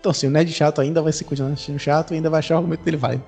Então, 0.00 0.10
assim, 0.10 0.26
o 0.26 0.30
nerd 0.30 0.52
chato 0.52 0.80
ainda 0.80 1.02
vai 1.02 1.12
se 1.12 1.24
continuar 1.24 1.52
assistindo 1.52 1.78
chato 1.78 2.12
e 2.12 2.14
ainda 2.14 2.30
vai 2.30 2.38
achar 2.38 2.54
o 2.54 2.58
argumento 2.58 2.82
dele 2.82 2.96
vai. 2.96 3.20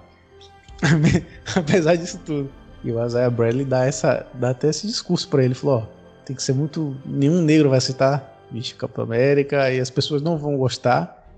Apesar 1.57 1.97
disso 1.97 2.21
tudo. 2.25 2.51
E 2.83 2.91
o 2.93 3.05
Isaiah 3.05 3.31
Bradley 3.31 3.65
dá, 3.65 3.85
essa, 3.85 4.27
dá 4.35 4.51
até 4.51 4.69
esse 4.69 4.87
discurso 4.87 5.29
para 5.29 5.45
ele. 5.45 5.55
Falou, 5.55 5.81
ó, 5.81 6.25
tem 6.25 6.35
que 6.35 6.43
ser 6.43 6.55
muito... 6.55 6.97
Nenhum 7.05 7.43
negro 7.43 7.69
vai 7.71 7.81
citar 7.81 8.31
bicho 8.51 8.77
Capitão 8.77 9.05
América 9.05 9.71
e 9.71 9.81
as 9.81 9.91
pessoas 9.91 10.21
não 10.21 10.37
vão 10.37 10.57
gostar. 10.57 11.29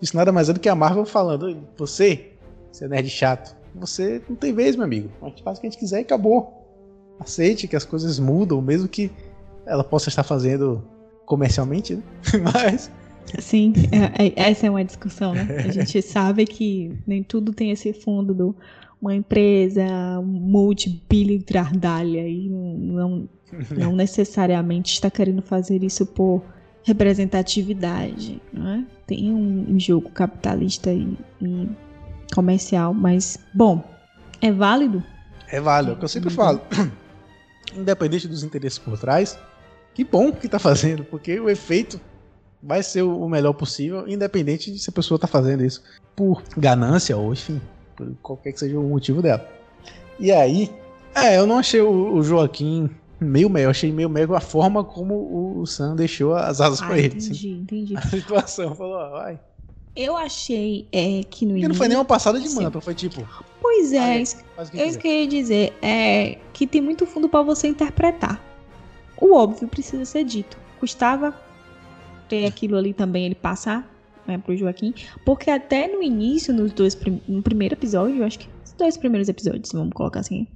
Isso 0.00 0.16
nada 0.16 0.30
mais 0.30 0.48
é 0.48 0.52
do 0.52 0.60
que 0.60 0.68
a 0.68 0.74
Marvel 0.74 1.04
falando, 1.04 1.56
você, 1.76 2.32
você 2.70 2.84
é 2.84 2.88
nerd 2.88 3.08
chato, 3.08 3.56
você 3.74 4.22
não 4.28 4.36
tem 4.36 4.52
vez, 4.54 4.76
meu 4.76 4.84
amigo. 4.84 5.10
A 5.22 5.28
gente 5.28 5.42
faz 5.42 5.58
o 5.58 5.60
que 5.60 5.66
a 5.66 5.70
gente 5.70 5.78
quiser 5.78 5.98
e 5.98 6.02
acabou. 6.02 6.54
Aceite 7.18 7.66
que 7.66 7.74
as 7.74 7.84
coisas 7.84 8.18
mudam, 8.18 8.60
mesmo 8.62 8.86
que 8.86 9.10
ela 9.66 9.82
possa 9.82 10.08
estar 10.08 10.22
fazendo 10.22 10.84
comercialmente, 11.26 11.96
né? 11.96 12.02
Mas 12.54 12.90
Sim, 13.38 13.72
é, 13.92 14.26
é, 14.26 14.32
essa 14.50 14.66
é 14.66 14.70
uma 14.70 14.84
discussão, 14.84 15.34
né? 15.34 15.46
A 15.64 15.70
gente 15.70 16.00
sabe 16.02 16.46
que 16.46 16.92
nem 17.06 17.22
tudo 17.22 17.52
tem 17.52 17.70
esse 17.70 17.92
fundo 17.92 18.34
do 18.34 18.56
uma 19.00 19.14
empresa 19.14 20.20
multibiliardária 20.22 22.28
e 22.28 22.48
não, 22.48 23.28
não 23.70 23.92
necessariamente 23.94 24.92
está 24.92 25.08
querendo 25.08 25.40
fazer 25.40 25.84
isso 25.84 26.04
por 26.04 26.42
representatividade, 26.82 28.42
né? 28.52 28.84
Tem 29.06 29.32
um 29.32 29.78
jogo 29.78 30.10
capitalista 30.10 30.92
e, 30.92 31.16
e 31.40 31.68
comercial, 32.34 32.94
mas 32.94 33.38
bom, 33.54 33.84
é 34.40 34.50
válido? 34.50 35.02
É 35.50 35.60
válido, 35.60 35.92
é 35.92 35.94
o 35.94 35.98
que 35.98 36.04
eu 36.04 36.08
sempre 36.08 36.30
falo. 36.30 36.60
Independente 37.76 38.26
dos 38.26 38.42
interesses 38.42 38.78
por 38.78 38.98
trás, 38.98 39.38
que 39.94 40.04
bom 40.04 40.32
que 40.32 40.46
está 40.46 40.58
fazendo, 40.58 41.04
porque 41.04 41.38
o 41.38 41.48
efeito 41.48 42.00
vai 42.62 42.82
ser 42.82 43.02
o 43.02 43.28
melhor 43.28 43.52
possível, 43.52 44.08
independente 44.08 44.70
de 44.70 44.78
se 44.78 44.90
a 44.90 44.92
pessoa 44.92 45.16
está 45.16 45.26
fazendo 45.26 45.64
isso 45.64 45.82
por 46.14 46.42
ganância 46.56 47.16
ou, 47.16 47.32
enfim, 47.32 47.60
por 47.96 48.10
qualquer 48.22 48.52
que 48.52 48.58
seja 48.58 48.78
o 48.78 48.82
motivo 48.82 49.22
dela. 49.22 49.48
E 50.18 50.32
aí, 50.32 50.70
é, 51.14 51.38
eu 51.38 51.46
não 51.46 51.58
achei 51.58 51.80
o, 51.80 52.22
Joaquim 52.22 52.90
meio 53.20 53.48
meio, 53.50 53.70
achei 53.70 53.90
meio 53.92 54.08
meio 54.08 54.34
a 54.34 54.40
forma 54.40 54.84
como 54.84 55.60
o 55.60 55.66
Sam 55.66 55.96
deixou 55.96 56.34
as 56.34 56.60
asas 56.60 56.82
ah, 56.82 56.86
para 56.86 56.98
ele. 56.98 57.06
Entendi, 57.06 57.30
assim. 57.30 57.50
entendi. 57.52 57.96
A 57.96 58.02
situação 58.02 58.74
falou, 58.74 59.10
vai. 59.10 59.38
Eu 59.96 60.16
achei 60.16 60.86
é, 60.92 61.24
que 61.28 61.44
no 61.44 61.54
Porque 61.54 61.68
não 61.68 61.74
foi 61.74 61.88
nem 61.88 61.96
uma 61.96 62.04
passada 62.04 62.40
de 62.40 62.48
manto, 62.50 62.80
foi 62.80 62.94
tipo. 62.94 63.26
Pois 63.60 63.92
é, 63.92 63.98
ah, 63.98 64.18
isso, 64.18 64.36
que, 64.70 64.82
isso 64.82 64.98
que 64.98 65.08
eu 65.08 65.12
ia 65.12 65.26
dizer. 65.26 65.72
É 65.82 66.38
que 66.52 66.66
tem 66.66 66.80
muito 66.80 67.04
fundo 67.04 67.28
para 67.28 67.42
você 67.42 67.66
interpretar. 67.66 68.40
O 69.20 69.34
óbvio 69.34 69.66
precisa 69.66 70.04
ser 70.04 70.22
dito. 70.22 70.56
Custava 70.78 71.34
ter 72.28 72.46
aquilo 72.46 72.76
ali 72.76 72.92
também, 72.92 73.26
ele 73.26 73.34
passar 73.34 73.88
né, 74.26 74.38
pro 74.38 74.56
Joaquim. 74.56 74.94
Porque 75.24 75.50
até 75.50 75.88
no 75.88 76.02
início, 76.02 76.52
nos 76.52 76.72
dois, 76.72 76.96
no 77.26 77.42
primeiro 77.42 77.74
episódio, 77.74 78.18
eu 78.18 78.24
acho 78.24 78.38
que 78.38 78.48
os 78.64 78.72
dois 78.72 78.96
primeiros 78.96 79.28
episódios, 79.28 79.72
vamos 79.72 79.94
colocar 79.94 80.20
assim. 80.20 80.46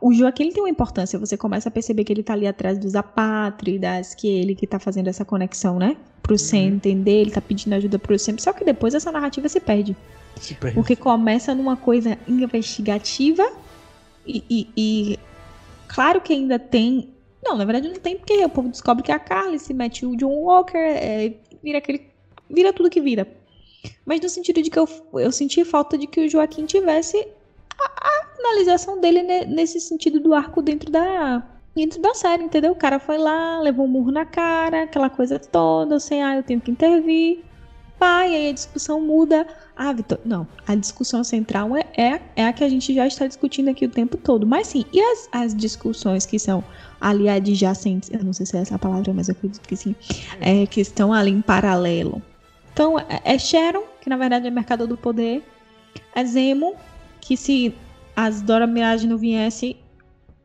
O 0.00 0.14
Joaquim 0.14 0.44
ele 0.44 0.52
tem 0.52 0.62
uma 0.62 0.70
importância, 0.70 1.18
você 1.18 1.36
começa 1.36 1.68
a 1.68 1.72
perceber 1.72 2.04
que 2.04 2.12
ele 2.12 2.22
tá 2.22 2.32
ali 2.32 2.46
atrás 2.46 2.78
dos 2.78 2.94
apátridas, 2.94 4.14
que 4.14 4.28
ele 4.28 4.54
que 4.54 4.66
tá 4.66 4.78
fazendo 4.78 5.08
essa 5.08 5.24
conexão, 5.24 5.78
né? 5.78 5.96
Pro 6.22 6.38
Sam 6.38 6.56
uhum. 6.56 6.66
entender, 6.68 7.20
ele 7.20 7.30
tá 7.32 7.40
pedindo 7.40 7.74
ajuda 7.74 7.98
pro 7.98 8.18
Sam. 8.18 8.36
Só 8.38 8.52
que 8.52 8.64
depois 8.64 8.94
essa 8.94 9.10
narrativa 9.10 9.48
se 9.48 9.60
perde. 9.60 9.96
Se 10.40 10.54
perde. 10.54 10.76
Porque 10.76 10.94
começa 10.94 11.54
numa 11.54 11.76
coisa 11.76 12.16
investigativa 12.28 13.44
e, 14.26 14.44
e, 14.48 14.68
e 14.76 15.18
claro 15.88 16.20
que 16.20 16.32
ainda 16.32 16.58
tem 16.58 17.11
não, 17.44 17.56
na 17.56 17.64
verdade 17.64 17.88
não 17.88 17.96
tem, 17.96 18.16
porque 18.16 18.44
o 18.44 18.48
povo 18.48 18.68
descobre 18.68 19.02
que 19.02 19.10
a 19.10 19.18
Carly 19.18 19.58
se 19.58 19.74
mete 19.74 20.06
o 20.06 20.16
John 20.16 20.34
Walker, 20.34 20.78
é, 20.78 21.34
vira 21.62 21.78
aquele. 21.78 22.06
vira 22.48 22.72
tudo 22.72 22.90
que 22.90 23.00
vira. 23.00 23.26
Mas 24.06 24.20
no 24.20 24.28
sentido 24.28 24.62
de 24.62 24.70
que 24.70 24.78
eu, 24.78 24.88
eu 25.14 25.32
senti 25.32 25.64
falta 25.64 25.98
de 25.98 26.06
que 26.06 26.20
o 26.24 26.28
Joaquim 26.28 26.64
tivesse 26.64 27.18
a, 27.78 27.84
a 27.84 28.36
finalização 28.36 29.00
dele 29.00 29.22
ne, 29.22 29.44
nesse 29.46 29.80
sentido 29.80 30.20
do 30.20 30.34
arco 30.34 30.62
dentro 30.62 30.90
da. 30.90 31.46
Dentro 31.74 32.02
da 32.02 32.12
série, 32.12 32.44
entendeu? 32.44 32.72
O 32.72 32.76
cara 32.76 32.98
foi 32.98 33.16
lá, 33.16 33.58
levou 33.58 33.86
um 33.86 33.88
murro 33.88 34.12
na 34.12 34.26
cara, 34.26 34.82
aquela 34.82 35.08
coisa 35.08 35.38
toda, 35.38 35.96
assim, 35.96 36.20
ah, 36.20 36.36
eu 36.36 36.42
tenho 36.42 36.60
que 36.60 36.70
intervir. 36.70 37.42
E 38.04 38.34
aí 38.34 38.48
a 38.48 38.52
discussão 38.52 39.00
muda. 39.00 39.46
Ah, 39.76 39.92
Vitor, 39.92 40.18
não. 40.24 40.46
A 40.66 40.74
discussão 40.74 41.22
central 41.22 41.76
é, 41.76 41.84
é, 41.96 42.20
é 42.36 42.46
a 42.46 42.52
que 42.52 42.64
a 42.64 42.68
gente 42.68 42.94
já 42.94 43.06
está 43.06 43.26
discutindo 43.26 43.68
aqui 43.68 43.86
o 43.86 43.88
tempo 43.88 44.16
todo. 44.16 44.46
Mas 44.46 44.68
sim, 44.68 44.84
e 44.92 45.00
as, 45.00 45.28
as 45.32 45.54
discussões 45.54 46.26
que 46.26 46.38
são 46.38 46.64
ali 47.00 47.28
adjacentes, 47.28 48.10
eu 48.12 48.24
não 48.24 48.32
sei 48.32 48.46
se 48.46 48.56
é 48.56 48.60
essa 48.60 48.76
a 48.76 48.78
palavra, 48.78 49.12
mas 49.12 49.28
eu 49.28 49.32
acredito 49.32 49.66
que 49.66 49.76
sim, 49.76 49.94
é, 50.40 50.66
que 50.66 50.80
estão 50.80 51.12
ali 51.12 51.30
em 51.30 51.40
paralelo. 51.40 52.22
Então, 52.72 52.98
é, 52.98 53.20
é 53.24 53.38
Sharon, 53.38 53.82
que 54.00 54.08
na 54.08 54.16
verdade 54.16 54.46
é 54.46 54.50
Mercador 54.50 54.86
do 54.86 54.96
Poder, 54.96 55.42
é 56.14 56.24
Zemo, 56.24 56.74
que 57.20 57.36
se 57.36 57.74
as 58.14 58.40
Dora 58.40 58.66
Mirage 58.66 59.06
não 59.06 59.18
viesse, 59.18 59.76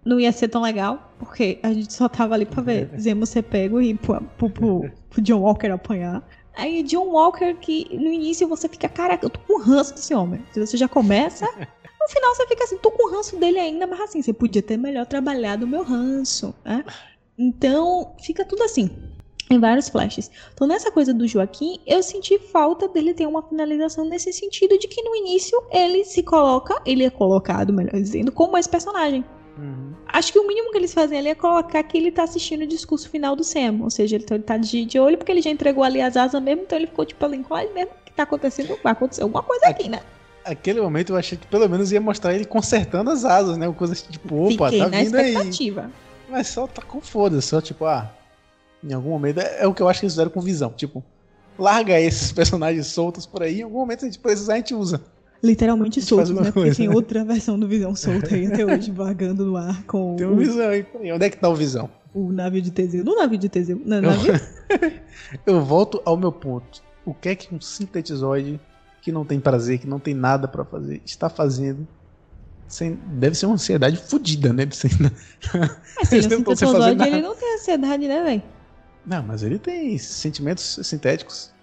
não 0.03 0.19
ia 0.19 0.31
ser 0.31 0.47
tão 0.47 0.61
legal, 0.61 1.13
porque 1.19 1.59
a 1.61 1.73
gente 1.73 1.93
só 1.93 2.07
tava 2.09 2.33
ali 2.33 2.45
pra 2.45 2.61
ver 2.61 2.89
Zemo 2.99 3.25
ser 3.25 3.43
pego 3.43 3.81
e 3.81 3.93
pro, 3.93 4.21
pro, 4.37 4.49
pro, 4.49 4.91
pro 5.09 5.21
John 5.21 5.41
Walker 5.41 5.67
apanhar. 5.67 6.23
Aí 6.57 6.83
John 6.83 7.07
Walker, 7.09 7.53
que 7.55 7.87
no 7.95 8.11
início 8.11 8.47
você 8.47 8.67
fica, 8.67 8.89
caraca, 8.89 9.25
eu 9.25 9.29
tô 9.29 9.39
com 9.41 9.59
ranço 9.59 9.93
desse 9.93 10.13
homem. 10.13 10.43
Você 10.55 10.75
já 10.75 10.87
começa 10.87 11.45
no 12.07 12.07
final 12.07 12.35
você 12.35 12.47
fica 12.47 12.63
assim, 12.63 12.77
tô 12.77 12.89
com 12.89 13.11
ranço 13.11 13.35
dele 13.37 13.59
ainda, 13.59 13.85
mas 13.85 13.99
assim, 13.99 14.21
você 14.21 14.33
podia 14.33 14.61
ter 14.61 14.77
melhor 14.77 15.05
trabalhado 15.05 15.65
o 15.65 15.67
meu 15.67 15.83
ranço, 15.83 16.55
né? 16.63 16.83
Então, 17.37 18.15
fica 18.23 18.45
tudo 18.45 18.63
assim. 18.63 18.89
Em 19.49 19.59
vários 19.59 19.87
flashes. 19.87 20.29
Então, 20.53 20.67
nessa 20.67 20.91
coisa 20.91 21.13
do 21.13 21.25
Joaquim, 21.25 21.79
eu 21.85 22.03
senti 22.03 22.37
falta 22.37 22.87
dele 22.87 23.13
ter 23.13 23.25
uma 23.25 23.41
finalização 23.41 24.03
nesse 24.03 24.33
sentido 24.33 24.77
de 24.77 24.89
que 24.89 25.01
no 25.01 25.15
início 25.15 25.57
ele 25.71 26.03
se 26.03 26.21
coloca, 26.21 26.81
ele 26.85 27.05
é 27.05 27.09
colocado, 27.09 27.71
melhor 27.71 27.93
dizendo, 27.93 28.29
como 28.29 28.57
esse 28.57 28.67
personagem. 28.67 29.23
Uhum. 29.57 29.93
Acho 30.07 30.31
que 30.31 30.39
o 30.39 30.47
mínimo 30.47 30.71
que 30.71 30.77
eles 30.77 30.93
fazem 30.93 31.17
ali 31.17 31.29
é 31.29 31.35
colocar 31.35 31.81
que 31.83 31.97
ele 31.97 32.11
tá 32.11 32.23
assistindo 32.23 32.61
o 32.61 32.67
discurso 32.67 33.09
final 33.09 33.35
do 33.35 33.43
Sam. 33.43 33.79
Ou 33.81 33.89
seja, 33.89 34.15
ele, 34.15 34.23
então, 34.23 34.35
ele 34.35 34.43
tá 34.43 34.57
de, 34.57 34.85
de 34.85 34.99
olho 34.99 35.17
porque 35.17 35.31
ele 35.31 35.41
já 35.41 35.49
entregou 35.49 35.83
ali 35.83 36.01
as 36.01 36.15
asas 36.15 36.41
mesmo, 36.41 36.63
então 36.63 36.77
ele 36.77 36.87
ficou 36.87 37.05
tipo 37.05 37.23
ali, 37.25 37.43
olha 37.49 37.73
mesmo 37.73 37.91
o 37.91 38.05
que 38.05 38.13
tá 38.13 38.23
acontecendo, 38.23 38.77
vai 38.83 38.93
acontecer 38.93 39.23
alguma 39.23 39.43
coisa 39.43 39.67
aqui, 39.67 39.89
né? 39.89 40.01
aquele 40.51 40.81
momento 40.81 41.11
eu 41.11 41.17
achei 41.17 41.37
que 41.37 41.45
pelo 41.47 41.67
menos 41.67 41.91
ia 41.91 41.99
mostrar 41.99 42.33
ele 42.33 42.45
consertando 42.45 43.09
as 43.09 43.25
asas, 43.25 43.57
né? 43.57 43.71
Coisa 43.71 43.93
tipo, 43.93 44.35
opa, 44.35 44.71
Fiquei 44.71 44.79
tá 44.79 44.87
vindo 44.87 45.15
aí. 45.15 45.35
Mas 46.29 46.47
só 46.47 46.67
tá 46.67 46.81
com 46.81 47.01
foda, 47.01 47.39
só 47.41 47.61
tipo, 47.61 47.85
ah, 47.85 48.11
em 48.83 48.93
algum 48.93 49.09
momento 49.09 49.39
é, 49.39 49.63
é, 49.63 49.67
o 49.67 49.73
que 49.73 49.81
eu 49.81 49.89
acho 49.89 49.99
que 49.99 50.05
eles 50.05 50.13
fizeram 50.13 50.31
com 50.31 50.41
visão, 50.41 50.71
tipo, 50.71 51.03
larga 51.57 51.99
esses 51.99 52.31
personagens 52.33 52.87
soltos 52.87 53.25
por 53.25 53.43
aí, 53.43 53.59
em 53.59 53.63
algum 53.63 53.79
momento 53.79 54.03
a 54.03 54.07
gente 54.07 54.19
precisar 54.19 54.53
a 54.53 54.57
gente 54.57 54.73
usa. 54.73 55.01
Literalmente 55.43 56.01
soltos, 56.01 56.31
né? 56.31 56.51
Porque 56.51 56.71
tem 56.71 56.89
outra 56.89 57.23
versão 57.23 57.59
do 57.59 57.67
Visão 57.67 57.95
solta 57.95 58.33
aí 58.33 58.47
até 58.47 58.65
hoje, 58.65 58.91
vagando 58.91 59.45
no 59.45 59.55
ar 59.55 59.83
com. 59.83 60.15
Tem 60.15 60.25
um 60.25 60.33
o... 60.33 60.37
Visão 60.37 60.67
aí, 60.67 60.85
onde 60.95 61.25
é 61.25 61.29
que 61.29 61.37
tá 61.37 61.47
o 61.47 61.55
Visão? 61.55 61.89
O 62.13 62.31
navio 62.31 62.61
de 62.61 62.71
Teseu. 62.71 63.03
No 63.03 63.15
navio 63.15 63.37
de 63.37 63.47
Teseu. 63.47 63.79
No 63.83 64.01
navio? 64.01 64.33
eu 65.45 65.63
volto 65.63 66.01
ao 66.03 66.17
meu 66.17 66.31
ponto. 66.31 66.81
O 67.05 67.13
que 67.13 67.29
é 67.29 67.35
que 67.35 67.53
um 67.53 67.61
sintetizoide 67.61 68.59
que 69.01 69.11
não 69.11 69.23
tem 69.23 69.39
prazer, 69.39 69.77
que 69.77 69.87
não 69.87 69.99
tem 69.99 70.13
nada 70.13 70.47
para 70.47 70.65
fazer, 70.65 71.01
está 71.05 71.29
fazendo. 71.29 71.87
Sem, 72.67 72.95
deve 73.13 73.35
ser 73.35 73.45
uma 73.45 73.55
ansiedade 73.55 73.95
fodida, 73.97 74.51
né? 74.51 74.67
Sem, 74.71 74.91
ele, 74.91 76.27
não 76.27 77.05
ele 77.05 77.21
não 77.21 77.35
tem 77.35 77.55
ansiedade, 77.55 78.07
né, 78.07 78.23
velho? 78.23 78.43
Não, 79.05 79.23
mas 79.23 79.43
ele 79.43 79.57
tem 79.57 79.97
sentimentos 79.97 80.79
sintéticos. 80.83 81.53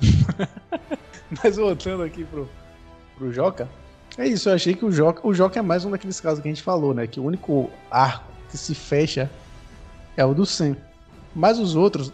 mas 1.44 1.56
voltando 1.56 2.02
aqui 2.02 2.24
pro, 2.24 2.48
pro 3.16 3.32
Joca, 3.32 3.68
é 4.18 4.26
isso, 4.26 4.48
eu 4.48 4.54
achei 4.54 4.74
que 4.74 4.84
o 4.84 4.92
Joca, 4.92 5.26
o 5.26 5.32
Joca 5.32 5.58
é 5.58 5.62
mais 5.62 5.84
um 5.84 5.90
daqueles 5.90 6.20
casos 6.20 6.40
que 6.40 6.48
a 6.48 6.50
gente 6.50 6.62
falou, 6.62 6.92
né? 6.92 7.06
Que 7.06 7.18
o 7.18 7.24
único 7.24 7.70
arco 7.90 8.24
que 8.50 8.58
se 8.58 8.74
fecha 8.74 9.30
é 10.16 10.24
o 10.24 10.34
do 10.34 10.44
Sam. 10.44 10.76
Mas 11.34 11.58
os 11.58 11.74
outros, 11.74 12.12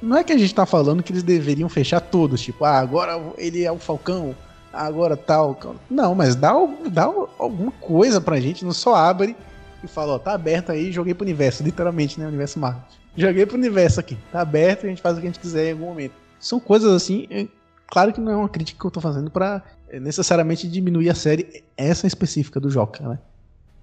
não 0.00 0.16
é 0.16 0.24
que 0.24 0.32
a 0.32 0.38
gente 0.38 0.54
tá 0.54 0.64
falando 0.64 1.02
que 1.02 1.12
eles 1.12 1.22
deveriam 1.22 1.68
fechar 1.68 2.00
todos, 2.00 2.40
tipo, 2.40 2.64
ah, 2.64 2.78
agora 2.78 3.20
ele 3.36 3.64
é 3.64 3.70
o 3.70 3.78
Falcão, 3.78 4.34
agora 4.72 5.16
tal. 5.16 5.58
Não, 5.90 6.14
mas 6.14 6.34
dá, 6.34 6.54
dá 6.90 7.04
alguma 7.38 7.72
coisa 7.72 8.20
pra 8.20 8.40
gente, 8.40 8.64
não 8.64 8.72
só 8.72 8.94
abre 8.94 9.36
e 9.82 9.86
fala, 9.86 10.14
ó, 10.14 10.18
tá 10.18 10.32
aberto 10.32 10.72
aí, 10.72 10.90
joguei 10.90 11.12
pro 11.12 11.24
universo, 11.24 11.62
literalmente, 11.62 12.18
né? 12.18 12.26
Universo 12.26 12.58
Marvel. 12.58 12.82
Joguei 13.14 13.44
pro 13.44 13.56
universo 13.56 14.00
aqui, 14.00 14.16
tá 14.32 14.40
aberto 14.40 14.84
e 14.84 14.86
a 14.86 14.88
gente 14.88 15.02
faz 15.02 15.16
o 15.16 15.20
que 15.20 15.26
a 15.26 15.30
gente 15.30 15.38
quiser 15.38 15.68
em 15.68 15.72
algum 15.72 15.86
momento. 15.86 16.14
São 16.40 16.58
coisas 16.58 16.92
assim, 16.92 17.26
é, 17.30 17.46
claro 17.94 18.12
que 18.12 18.20
não 18.20 18.32
é 18.32 18.36
uma 18.36 18.48
crítica 18.48 18.80
que 18.80 18.84
eu 18.84 18.90
tô 18.90 19.00
fazendo 19.00 19.30
pra 19.30 19.62
é, 19.88 20.00
necessariamente 20.00 20.68
diminuir 20.68 21.10
a 21.10 21.14
série, 21.14 21.62
essa 21.76 22.08
específica 22.08 22.58
do 22.58 22.68
Joker, 22.68 23.08
né? 23.08 23.20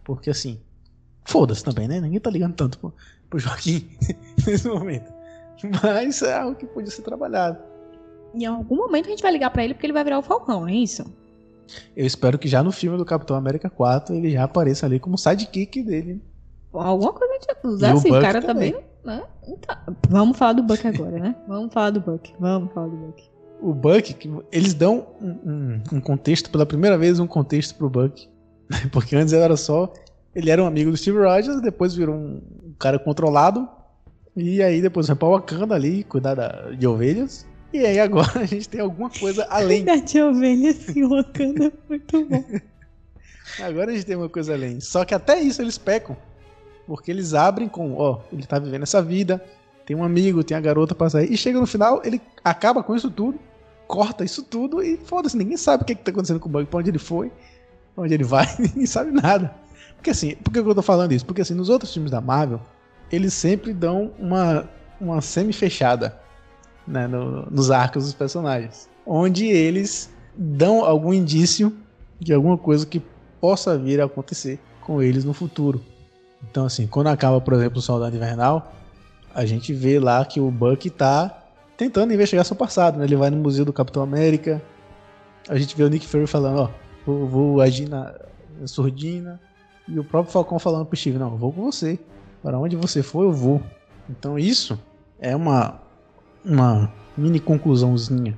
Porque 0.04 0.30
assim, 0.30 0.60
foda-se 1.24 1.64
também, 1.64 1.88
né? 1.88 2.02
Ninguém 2.02 2.20
tá 2.20 2.30
ligando 2.30 2.54
tanto 2.54 2.78
pro, 2.78 2.94
pro 3.30 3.40
Joaquim 3.40 3.90
nesse 4.46 4.68
momento. 4.68 5.14
Mas 5.82 6.22
é 6.22 6.38
algo 6.38 6.56
que 6.56 6.66
podia 6.66 6.92
ser 6.92 7.04
trabalhado. 7.04 7.58
Em 8.36 8.46
algum 8.46 8.76
momento 8.76 9.06
a 9.06 9.12
gente 9.12 9.24
vai 9.24 9.32
ligar 9.32 9.50
para 9.50 9.64
ele 9.64 9.76
porque 9.76 9.86
ele 9.86 9.94
vai 9.94 10.04
virar 10.04 10.20
o 10.20 10.24
Falcão, 10.24 10.62
não 10.62 10.68
é 10.68 10.74
isso? 10.74 11.06
Eu 11.96 12.06
espero 12.06 12.38
que 12.38 12.50
já 12.50 12.62
no 12.62 12.74
filme 12.74 12.98
do 12.98 13.06
Capitão 13.06 13.38
América 13.38 13.70
4 13.70 14.14
ele 14.14 14.32
já 14.32 14.44
apareça 14.44 14.86
ali 14.86 15.00
como 15.00 15.18
sidekick 15.18 15.82
dele. 15.84 16.22
Alguma 16.74 17.14
coisa 17.14 17.40
tipo. 17.40 17.70
Usar 17.70 17.96
esse 17.96 18.10
cara 18.10 18.42
também. 18.42 18.74
também 18.74 18.92
né? 19.06 19.24
então, 19.48 19.96
vamos 20.10 20.38
falar 20.38 20.54
do 20.54 20.64
Buck 20.64 20.86
agora, 20.86 21.18
né? 21.18 21.36
Vamos 21.48 21.74
falar 21.74 21.92
do 21.92 22.02
Buck. 22.02 22.34
Vamos 22.38 22.74
falar 22.74 22.88
do 22.88 22.98
Buck. 22.98 23.31
O 23.62 23.74
Buck, 23.74 24.16
eles 24.52 24.74
dão 24.74 25.08
um, 25.22 25.30
um, 25.30 25.84
um 25.94 26.02
contexto, 26.02 26.50
pela 26.50 26.66
primeira 26.66 26.98
vez, 26.98 27.20
um 27.20 27.28
contexto 27.28 27.76
pro 27.76 27.90
Buck. 27.90 28.28
Porque 28.92 29.16
antes 29.16 29.34
ele 29.34 29.44
era 29.44 29.56
só. 29.56 29.94
Ele 30.34 30.50
era 30.50 30.64
um 30.64 30.66
amigo 30.66 30.92
do 30.92 30.98
Steve 30.98 31.20
Rogers, 31.20 31.62
depois 31.62 31.94
virou 31.94 32.16
um 32.16 32.74
cara 32.80 32.98
controlado 32.98 33.68
e 34.36 34.64
aí 34.64 34.82
depois 34.82 35.08
vai 35.08 35.16
pra 35.16 35.28
Wakanda 35.28 35.76
ali, 35.76 36.04
cuidar 36.04 36.36
da, 36.36 36.72
de 36.72 36.88
ovelhas. 36.88 37.46
E 37.74 37.86
aí 37.86 38.00
agora 38.00 38.40
a 38.40 38.46
gente 38.46 38.68
tem 38.68 38.82
alguma 38.82 39.10
coisa 39.10 39.46
além. 39.50 39.86
Cuidar 39.86 40.06
de 40.06 40.22
ovelhas 40.22 40.96
em 40.96 41.08
Wakanda 41.08 41.66
é 41.66 41.72
muito 41.90 42.26
bom. 42.26 42.44
agora 43.62 43.92
a 43.92 43.94
gente 43.94 44.06
tem 44.06 44.16
uma 44.16 44.30
coisa 44.30 44.54
além. 44.54 44.80
Só 44.80 45.04
que 45.04 45.14
até 45.14 45.40
isso 45.40 45.62
eles 45.62 45.78
pecam. 45.78 46.16
Porque 46.88 47.12
eles 47.12 47.34
abrem 47.34 47.68
com, 47.68 47.94
ó, 47.96 48.22
ele 48.32 48.46
tá 48.46 48.58
vivendo 48.58 48.84
essa 48.84 49.02
vida, 49.02 49.44
tem 49.86 49.96
um 49.96 50.04
amigo, 50.04 50.44
tem 50.44 50.58
a 50.58 50.62
garota 50.62 50.96
pra 50.96 51.10
sair. 51.10 51.32
E 51.32 51.38
chega 51.38 51.60
no 51.60 51.68
final, 51.68 52.02
ele 52.04 52.22
acaba 52.44 52.84
com 52.84 52.96
isso 52.96 53.10
tudo, 53.10 53.40
corta 53.92 54.24
isso 54.24 54.42
tudo 54.42 54.82
e 54.82 54.96
foda-se, 54.96 55.36
ninguém 55.36 55.58
sabe 55.58 55.84
o 55.84 55.86
que, 55.86 55.92
é 55.92 55.96
que 55.96 56.02
tá 56.02 56.12
acontecendo 56.12 56.40
com 56.40 56.48
o 56.48 56.52
Bug, 56.52 56.66
pra 56.66 56.80
onde 56.80 56.90
ele 56.90 56.98
foi, 56.98 57.30
pra 57.94 58.06
onde 58.06 58.14
ele 58.14 58.24
vai, 58.24 58.48
ninguém 58.58 58.86
sabe 58.86 59.12
nada. 59.12 59.54
Porque 59.98 60.12
assim, 60.12 60.34
por 60.38 60.54
que 60.54 60.60
eu 60.60 60.74
tô 60.74 60.82
falando 60.82 61.12
isso? 61.12 61.26
Porque 61.26 61.42
assim, 61.42 61.54
nos 61.54 61.68
outros 61.68 61.94
filmes 61.94 62.10
da 62.10 62.22
Marvel, 62.22 62.62
eles 63.12 63.34
sempre 63.34 63.74
dão 63.74 64.14
uma, 64.18 64.70
uma 65.00 65.20
semi-fechada 65.20 66.18
né, 66.88 67.06
no, 67.06 67.46
nos 67.52 67.70
arcos 67.70 68.06
dos 68.06 68.14
personagens. 68.14 68.90
Onde 69.06 69.46
eles 69.46 70.10
dão 70.38 70.86
algum 70.86 71.14
indício 71.14 71.76
de 72.18 72.34
alguma 72.34 72.58
coisa 72.58 72.86
que 72.86 73.02
possa 73.42 73.78
vir 73.78 74.00
a 74.00 74.06
acontecer 74.06 74.58
com 74.80 75.02
eles 75.02 75.26
no 75.26 75.34
futuro. 75.34 75.84
Então, 76.50 76.66
assim, 76.66 76.88
quando 76.88 77.08
acaba, 77.08 77.42
por 77.42 77.54
exemplo, 77.56 77.80
o 77.80 77.82
Soldado 77.82 78.16
Invernal, 78.16 78.72
a 79.36 79.46
gente 79.46 79.74
vê 79.74 80.00
lá 80.00 80.24
que 80.24 80.40
o 80.40 80.50
Buck 80.50 80.90
tá 80.90 81.41
tentando 81.82 82.14
investigar 82.14 82.46
seu 82.46 82.56
passado, 82.56 83.00
né? 83.00 83.06
Ele 83.06 83.16
vai 83.16 83.32
no 83.32 83.38
Museu 83.38 83.66
do 83.66 83.74
Capitão 83.74 84.04
América, 84.04 84.62
a 85.50 85.58
gente 85.58 85.76
vê 85.76 85.84
o 85.84 85.90
Nick 85.90 86.06
Fury 86.06 86.28
falando, 86.28 86.60
ó, 86.60 86.70
vou, 87.04 87.26
vou 87.26 87.62
agir 87.62 87.90
na 87.90 88.14
surdina, 88.68 89.42
e 89.88 90.00
o 90.00 90.04
próprio 90.04 90.32
Falcão 90.32 90.60
falando 90.60 90.86
pro 90.86 90.96
Steve, 90.96 91.18
não, 91.18 91.32
eu 91.32 91.38
vou 91.38 91.52
com 91.52 91.64
você. 91.64 92.00
Para 92.44 92.60
onde 92.60 92.76
você 92.76 93.02
for, 93.02 93.24
eu 93.24 93.32
vou. 93.32 93.64
Então 94.08 94.38
isso 94.38 94.80
é 95.20 95.36
uma 95.36 95.82
uma 96.46 96.94
mini 97.18 97.40
conclusãozinha 97.40 98.38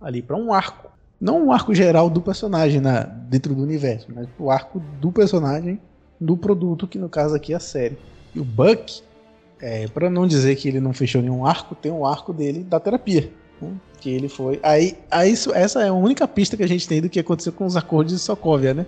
ali 0.00 0.20
para 0.22 0.36
um 0.36 0.52
arco 0.52 0.90
Não 1.18 1.46
o 1.46 1.52
arco 1.52 1.74
geral 1.74 2.10
do 2.10 2.20
personagem 2.20 2.78
na, 2.78 3.04
dentro 3.04 3.54
do 3.54 3.62
universo, 3.62 4.06
mas 4.14 4.28
o 4.38 4.50
arco 4.50 4.80
do 5.00 5.10
personagem 5.10 5.80
do 6.20 6.36
produto, 6.36 6.86
que 6.86 6.98
no 6.98 7.08
caso 7.08 7.34
aqui 7.34 7.54
é 7.54 7.56
a 7.56 7.60
série. 7.60 7.96
E 8.34 8.40
o 8.40 8.44
Buck, 8.44 9.02
é, 9.60 9.86
para 9.88 10.08
não 10.08 10.26
dizer 10.26 10.56
que 10.56 10.68
ele 10.68 10.80
não 10.80 10.92
fechou 10.92 11.20
nenhum 11.20 11.44
arco, 11.44 11.74
tem 11.74 11.92
um 11.92 12.06
arco 12.06 12.32
dele 12.32 12.64
da 12.64 12.80
terapia. 12.80 13.30
Né? 13.60 13.72
Que 14.00 14.10
ele 14.10 14.28
foi. 14.28 14.58
Aí, 14.62 14.96
aí 15.10 15.30
isso, 15.32 15.52
essa 15.54 15.82
é 15.82 15.88
a 15.88 15.92
única 15.92 16.26
pista 16.26 16.56
que 16.56 16.62
a 16.62 16.68
gente 16.68 16.88
tem 16.88 17.02
do 17.02 17.08
que 17.08 17.20
aconteceu 17.20 17.52
com 17.52 17.66
os 17.66 17.76
acordos 17.76 18.14
de 18.14 18.18
Sokovia, 18.18 18.72
né? 18.72 18.86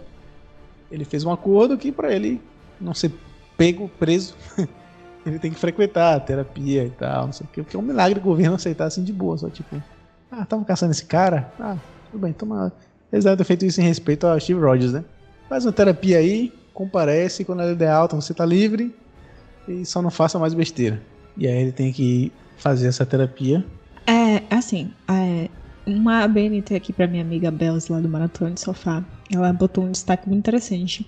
Ele 0.90 1.04
fez 1.04 1.24
um 1.24 1.30
acordo 1.30 1.76
que 1.76 1.92
para 1.92 2.14
ele 2.14 2.40
não 2.80 2.94
ser 2.94 3.12
pego, 3.56 3.90
preso, 3.98 4.34
ele 5.24 5.38
tem 5.38 5.50
que 5.50 5.58
frequentar 5.58 6.16
a 6.16 6.20
terapia 6.20 6.84
e 6.84 6.90
tal, 6.90 7.26
não 7.26 7.32
sei 7.32 7.46
o 7.46 7.50
que. 7.50 7.62
Porque 7.62 7.76
é 7.76 7.78
um 7.78 7.82
milagre 7.82 8.18
o 8.18 8.22
governo 8.22 8.56
aceitar 8.56 8.86
assim 8.86 9.04
de 9.04 9.12
boa, 9.12 9.36
só 9.36 9.50
tipo, 9.50 9.82
ah, 10.30 10.44
tava 10.46 10.64
caçando 10.64 10.92
esse 10.92 11.04
cara? 11.04 11.52
Ah, 11.60 11.76
tudo 12.10 12.20
bem, 12.22 12.32
toma. 12.32 12.72
Eles 13.12 13.24
devem 13.24 13.36
ter 13.36 13.44
feito 13.44 13.66
isso 13.66 13.80
em 13.80 13.84
respeito 13.84 14.26
a 14.26 14.40
Steve 14.40 14.60
Rogers, 14.60 14.92
né? 14.92 15.04
Faz 15.48 15.66
uma 15.66 15.72
terapia 15.72 16.16
aí, 16.16 16.50
comparece, 16.72 17.44
quando 17.44 17.62
ele 17.62 17.74
der 17.74 17.90
alta 17.90 18.16
você 18.16 18.32
tá 18.32 18.46
livre 18.46 18.94
e 19.68 19.84
só 19.84 20.02
não 20.02 20.10
faça 20.10 20.38
mais 20.38 20.54
besteira. 20.54 21.00
E 21.36 21.46
aí 21.46 21.62
ele 21.62 21.72
tem 21.72 21.92
que 21.92 22.32
fazer 22.56 22.88
essa 22.88 23.06
terapia. 23.06 23.64
É, 24.06 24.42
assim, 24.54 24.90
é, 25.08 25.48
uma 25.86 26.26
BNT 26.26 26.74
aqui 26.74 26.92
pra 26.92 27.06
minha 27.06 27.22
amiga 27.22 27.50
Bells 27.50 27.90
lá 27.90 28.00
do 28.00 28.08
Maratona 28.08 28.52
de 28.52 28.60
Sofá, 28.60 29.04
ela 29.32 29.52
botou 29.52 29.84
um 29.84 29.90
destaque 29.90 30.28
muito 30.28 30.40
interessante. 30.40 31.06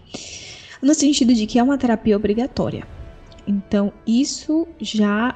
No 0.82 0.94
sentido 0.94 1.32
de 1.34 1.46
que 1.46 1.58
é 1.58 1.62
uma 1.62 1.78
terapia 1.78 2.16
obrigatória. 2.16 2.86
Então, 3.46 3.92
isso 4.06 4.66
já 4.80 5.34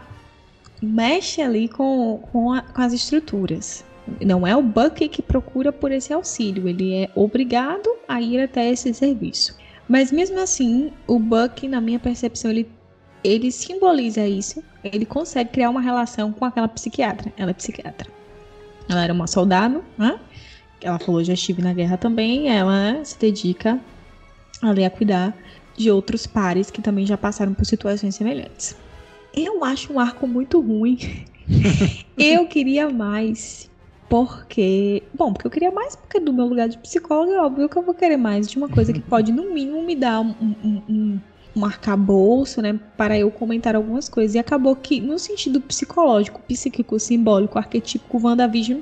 mexe 0.83 1.43
ali 1.43 1.69
com, 1.69 2.19
com, 2.33 2.53
a, 2.53 2.63
com 2.63 2.83
as 2.83 2.93
estruturas. 2.93 3.85
Não 4.21 4.47
é 4.47 4.57
o 4.57 4.63
Buck 4.63 5.07
que 5.09 5.21
procura 5.21 5.73
por 5.73 5.93
esse 5.93 6.13
auxílio, 6.13 6.67
ele 6.67 6.95
é 6.95 7.11
obrigado 7.15 7.89
a 8.09 8.21
ir 8.21 8.41
até 8.41 8.71
esse 8.71 8.93
serviço. 8.95 9.57
Mas 9.87 10.11
mesmo 10.13 10.39
assim, 10.41 10.91
o 11.07 11.19
Buck, 11.19 11.67
na 11.69 11.81
minha 11.81 11.99
percepção, 11.99 12.51
ele, 12.51 12.69
ele 13.29 13.53
simboliza 13.53 14.27
isso. 14.27 14.63
Ele 14.83 15.05
consegue 15.05 15.51
criar 15.51 15.71
uma 15.71 15.81
relação 15.81 16.33
com 16.33 16.45
aquela 16.45 16.69
psiquiatra. 16.69 17.33
Ela 17.37 17.51
é 17.51 17.55
psiquiatra. 17.55 18.11
Ela 18.89 19.05
era 19.05 19.13
uma 19.13 19.27
soldado, 19.27 19.85
né? 19.97 20.19
Ela 20.81 20.99
falou, 20.99 21.23
já 21.23 21.35
estive 21.35 21.61
na 21.61 21.75
guerra 21.75 21.97
também. 21.97 22.49
Ela 22.49 23.05
se 23.05 23.19
dedica 23.19 23.79
ali 24.63 24.85
a 24.85 24.91
cuidar 24.91 25.37
de 25.77 25.91
outros 25.91 26.27
pares 26.27 26.71
que 26.71 26.81
também 26.81 27.07
já 27.07 27.17
passaram 27.17 27.55
por 27.55 27.67
situações 27.67 28.15
semelhantes. 28.15 28.77
Eu 29.35 29.63
acho 29.65 29.93
um 29.93 30.01
arco 30.01 30.27
muito 30.27 30.61
ruim. 30.61 30.99
eu 32.17 32.47
queria 32.47 32.91
mais. 32.91 33.71
Porque. 34.09 35.03
Bom, 35.15 35.33
porque 35.33 35.47
eu 35.47 35.51
queria 35.51 35.71
mais, 35.71 35.95
porque 35.95 36.19
do 36.19 36.33
meu 36.33 36.47
lugar 36.47 36.69
de 36.69 36.79
psicóloga, 36.79 37.33
é 37.33 37.41
óbvio 37.41 37.69
que 37.69 37.77
eu 37.77 37.83
vou 37.83 37.95
querer 37.95 38.17
mais 38.17 38.49
de 38.49 38.57
uma 38.57 38.69
coisa 38.69 38.93
que 38.93 39.01
pode, 39.01 39.31
no 39.33 39.53
mínimo, 39.53 39.83
me 39.83 39.95
dar 39.95 40.21
um, 40.21 40.35
um, 40.41 40.83
um, 40.89 41.21
um 41.59 41.65
arcabouço, 41.65 42.63
né? 42.63 42.79
Para 42.97 43.19
eu 43.19 43.31
comentar 43.31 43.75
algumas 43.75 44.09
coisas. 44.09 44.35
E 44.35 44.39
acabou 44.39 44.75
que, 44.77 45.01
no 45.01 45.19
sentido 45.19 45.61
psicológico, 45.61 46.41
psíquico, 46.43 46.99
simbólico, 46.99 47.59
arquetípico, 47.59 48.21
WandaVision, 48.23 48.81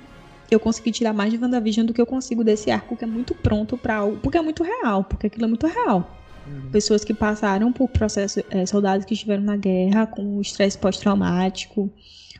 eu 0.50 0.60
consegui 0.60 0.92
tirar 0.92 1.12
mais 1.12 1.32
de 1.32 1.38
WandaVision 1.38 1.86
do 1.86 1.92
que 1.92 2.00
eu 2.00 2.06
consigo 2.06 2.44
desse 2.44 2.70
arco, 2.70 2.96
que 2.96 3.04
é 3.04 3.06
muito 3.06 3.34
pronto 3.34 3.76
para 3.76 3.96
algo. 3.96 4.18
Porque 4.18 4.38
é 4.38 4.42
muito 4.42 4.62
real, 4.62 5.04
porque 5.04 5.26
aquilo 5.26 5.44
é 5.44 5.48
muito 5.48 5.66
real. 5.66 6.16
Uhum. 6.46 6.70
Pessoas 6.70 7.04
que 7.04 7.12
passaram 7.12 7.72
por 7.72 7.88
processo, 7.88 8.40
é, 8.50 8.64
soldados 8.66 9.04
que 9.04 9.14
estiveram 9.14 9.42
na 9.42 9.56
guerra 9.56 10.06
com 10.06 10.40
estresse 10.40 10.78
pós-traumático, 10.78 11.90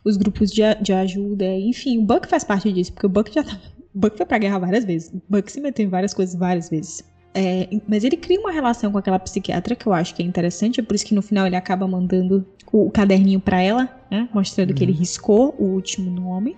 os 0.04 0.16
grupos 0.16 0.52
de, 0.52 0.62
de 0.80 0.92
ajuda, 0.92 1.44
enfim, 1.44 1.98
o 1.98 2.02
Buck 2.02 2.28
faz 2.28 2.44
parte 2.44 2.72
disso, 2.72 2.92
porque 2.92 3.06
o 3.06 3.08
Buck 3.08 3.34
já 3.34 3.42
tá, 3.42 3.58
o 3.92 3.98
Buck 3.98 4.16
foi 4.16 4.24
pra 4.24 4.38
guerra 4.38 4.60
várias 4.60 4.84
vezes, 4.84 5.12
o 5.12 5.20
Buck 5.28 5.50
se 5.50 5.60
meteu 5.60 5.84
em 5.84 5.88
várias 5.88 6.14
coisas 6.14 6.36
várias 6.36 6.70
vezes. 6.70 7.02
É, 7.38 7.68
mas 7.86 8.02
ele 8.02 8.16
cria 8.16 8.40
uma 8.40 8.50
relação 8.50 8.90
com 8.90 8.96
aquela 8.96 9.18
psiquiatra 9.18 9.76
que 9.76 9.86
eu 9.86 9.92
acho 9.92 10.14
que 10.14 10.22
é 10.22 10.26
interessante, 10.26 10.80
é 10.80 10.82
por 10.82 10.94
isso 10.94 11.04
que 11.04 11.14
no 11.14 11.20
final 11.20 11.46
ele 11.46 11.54
acaba 11.54 11.86
mandando 11.86 12.46
o, 12.72 12.86
o 12.86 12.90
caderninho 12.90 13.38
para 13.38 13.60
ela, 13.60 13.90
né, 14.10 14.26
mostrando 14.32 14.70
uhum. 14.70 14.74
que 14.74 14.82
ele 14.82 14.92
uhum. 14.92 14.98
riscou 14.98 15.54
o 15.58 15.64
último 15.64 16.10
nome. 16.10 16.56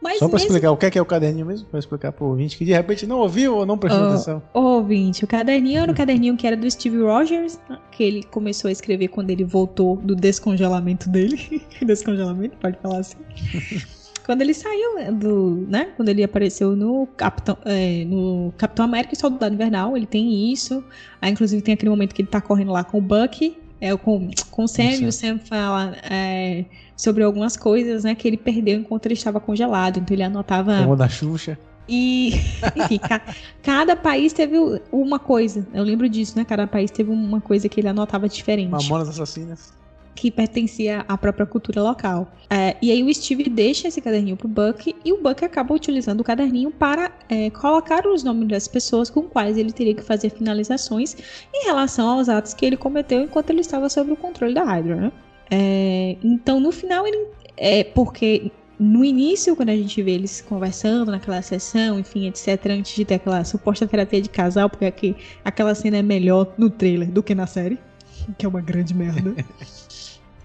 Mas 0.00 0.20
Só 0.20 0.28
para 0.28 0.38
explicar 0.38 0.70
o 0.70 0.76
que 0.76 0.86
é, 0.86 0.90
que 0.90 0.98
é 0.98 1.02
o 1.02 1.04
caderninho 1.04 1.44
mesmo, 1.44 1.66
para 1.66 1.80
explicar 1.80 2.12
pro 2.12 2.26
ouvinte 2.26 2.56
que 2.56 2.64
de 2.64 2.72
repente 2.72 3.06
não 3.06 3.18
ouviu 3.18 3.56
ou 3.56 3.66
não 3.66 3.76
prestou 3.76 4.02
oh, 4.02 4.06
atenção. 4.06 4.42
Ouvinte, 4.54 5.24
o 5.24 5.26
caderninho 5.26 5.82
era 5.82 5.90
o 5.90 5.94
caderninho 5.94 6.36
que 6.36 6.46
era 6.46 6.56
do 6.56 6.70
Steve 6.70 7.02
Rogers, 7.02 7.58
que 7.90 8.04
ele 8.04 8.22
começou 8.22 8.68
a 8.68 8.72
escrever 8.72 9.08
quando 9.08 9.30
ele 9.30 9.44
voltou 9.44 9.96
do 9.96 10.14
descongelamento 10.14 11.08
dele. 11.08 11.60
descongelamento, 11.84 12.56
pode 12.56 12.78
falar 12.78 13.00
assim. 13.00 13.18
quando 14.24 14.42
ele 14.42 14.54
saiu 14.54 14.94
né, 14.94 15.12
do, 15.12 15.66
né, 15.68 15.88
quando 15.96 16.08
ele 16.08 16.22
apareceu 16.22 16.76
no 16.76 17.06
Capitão, 17.16 17.56
é, 17.64 18.04
no 18.04 18.52
Capitão 18.56 18.84
América 18.84 19.14
e 19.14 19.16
Soldado 19.16 19.54
Invernal, 19.54 19.96
ele 19.96 20.06
tem 20.06 20.52
isso. 20.52 20.84
Aí 21.20 21.30
inclusive 21.30 21.62
tem 21.62 21.74
aquele 21.74 21.90
momento 21.90 22.14
que 22.14 22.22
ele 22.22 22.28
tá 22.28 22.40
correndo 22.40 22.72
lá 22.72 22.84
com 22.84 22.98
o 22.98 23.00
Bucky, 23.00 23.56
é, 23.80 23.96
com, 23.96 24.30
com 24.50 24.64
o 24.64 24.68
Sam, 24.68 24.82
e 24.82 25.06
o 25.06 25.12
Sam 25.12 25.38
fala 25.38 25.96
é, 26.10 26.64
sobre 26.96 27.22
algumas 27.22 27.56
coisas, 27.56 28.04
né, 28.04 28.14
que 28.14 28.28
ele 28.28 28.36
perdeu 28.36 28.78
enquanto 28.78 29.06
ele 29.06 29.14
estava 29.14 29.40
congelado. 29.40 29.98
Então 29.98 30.14
ele 30.14 30.22
anotava. 30.22 30.82
Como 30.82 30.96
da 30.96 31.08
Xuxa. 31.08 31.58
E, 31.88 32.34
enfim, 32.76 32.98
ca, 32.98 33.20
cada 33.62 33.96
país 33.96 34.32
teve 34.32 34.56
uma 34.92 35.18
coisa. 35.18 35.66
Eu 35.74 35.82
lembro 35.82 36.08
disso, 36.08 36.36
né? 36.36 36.44
Cada 36.44 36.66
país 36.66 36.90
teve 36.90 37.10
uma 37.10 37.40
coisa 37.40 37.68
que 37.68 37.80
ele 37.80 37.88
anotava 37.88 38.28
diferente. 38.28 38.70
Mamonas 38.70 39.08
assassinas 39.08 39.79
que 40.14 40.30
pertencia 40.30 41.04
à 41.08 41.16
própria 41.16 41.46
cultura 41.46 41.82
local. 41.82 42.30
É, 42.48 42.76
e 42.82 42.90
aí 42.90 43.02
o 43.02 43.14
Steve 43.14 43.48
deixa 43.48 43.88
esse 43.88 44.00
caderninho 44.00 44.36
pro 44.36 44.48
Buck 44.48 44.94
e 45.04 45.12
o 45.12 45.22
Buck 45.22 45.44
acaba 45.44 45.74
utilizando 45.74 46.20
o 46.20 46.24
caderninho 46.24 46.70
para 46.70 47.12
é, 47.28 47.50
colocar 47.50 48.06
os 48.06 48.22
nomes 48.22 48.48
das 48.48 48.68
pessoas 48.68 49.08
com 49.08 49.22
quais 49.22 49.56
ele 49.56 49.72
teria 49.72 49.94
que 49.94 50.02
fazer 50.02 50.30
finalizações 50.30 51.16
em 51.54 51.64
relação 51.64 52.08
aos 52.08 52.28
atos 52.28 52.54
que 52.54 52.66
ele 52.66 52.76
cometeu 52.76 53.22
enquanto 53.22 53.50
ele 53.50 53.60
estava 53.60 53.88
sob 53.88 54.12
o 54.12 54.16
controle 54.16 54.54
da 54.54 54.64
Hydra. 54.64 54.96
Né? 54.96 55.12
É, 55.50 56.16
então 56.22 56.60
no 56.60 56.72
final 56.72 57.06
ele 57.06 57.26
é 57.56 57.84
porque 57.84 58.50
no 58.80 59.04
início, 59.04 59.54
quando 59.54 59.68
a 59.68 59.76
gente 59.76 60.02
vê 60.02 60.12
eles 60.12 60.40
conversando 60.40 61.10
naquela 61.10 61.42
sessão, 61.42 62.00
enfim, 62.00 62.26
etc., 62.28 62.64
antes 62.70 62.94
de 62.94 63.04
ter 63.04 63.16
aquela 63.16 63.44
suposta 63.44 63.86
terapia 63.86 64.22
de 64.22 64.30
casal, 64.30 64.70
porque 64.70 64.86
aqui, 64.86 65.14
aquela 65.44 65.74
cena 65.74 65.98
é 65.98 66.02
melhor 66.02 66.54
no 66.56 66.70
trailer 66.70 67.10
do 67.10 67.22
que 67.22 67.34
na 67.34 67.46
série, 67.46 67.78
que 68.38 68.46
é 68.46 68.48
uma 68.48 68.62
grande 68.62 68.94
merda. 68.94 69.34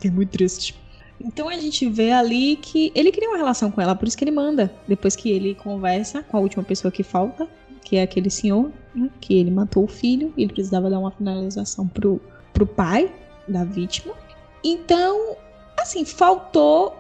Fiquei 0.06 0.12
muito 0.12 0.30
triste. 0.30 0.76
Então 1.20 1.50
a 1.50 1.58
gente 1.58 1.90
vê 1.90 2.12
ali 2.12 2.58
que 2.58 2.92
ele 2.94 3.12
cria 3.12 3.30
uma 3.30 3.38
relação 3.38 3.72
com 3.72 3.82
ela, 3.82 3.96
por 3.96 4.08
isso 4.08 4.16
que 4.16 4.24
ele 4.24 4.32
manda. 4.32 4.72
Depois 4.88 5.16
que 5.16 5.32
ele 5.32 5.56
conversa 5.56 6.22
com 6.22 6.38
a 6.38 6.40
última 6.40 6.64
pessoa 6.64 6.92
que 6.92 7.02
falta, 7.02 7.48
que 7.84 7.98
é 7.98 8.04
aquele 8.04 8.30
senhor, 8.30 8.72
né, 8.94 9.10
que 9.20 9.34
ele 9.34 9.50
matou 9.50 9.86
o 9.86 9.88
filho, 9.88 10.32
e 10.38 10.44
ele 10.44 10.54
precisava 10.54 10.90
dar 10.90 11.00
uma 11.00 11.10
finalização 11.10 11.88
pro, 11.88 12.22
pro 12.54 12.68
pai 12.68 13.12
da 13.48 13.64
vítima. 13.64 14.14
Então, 14.64 15.36
assim, 15.80 16.06
faltou. 16.06 16.96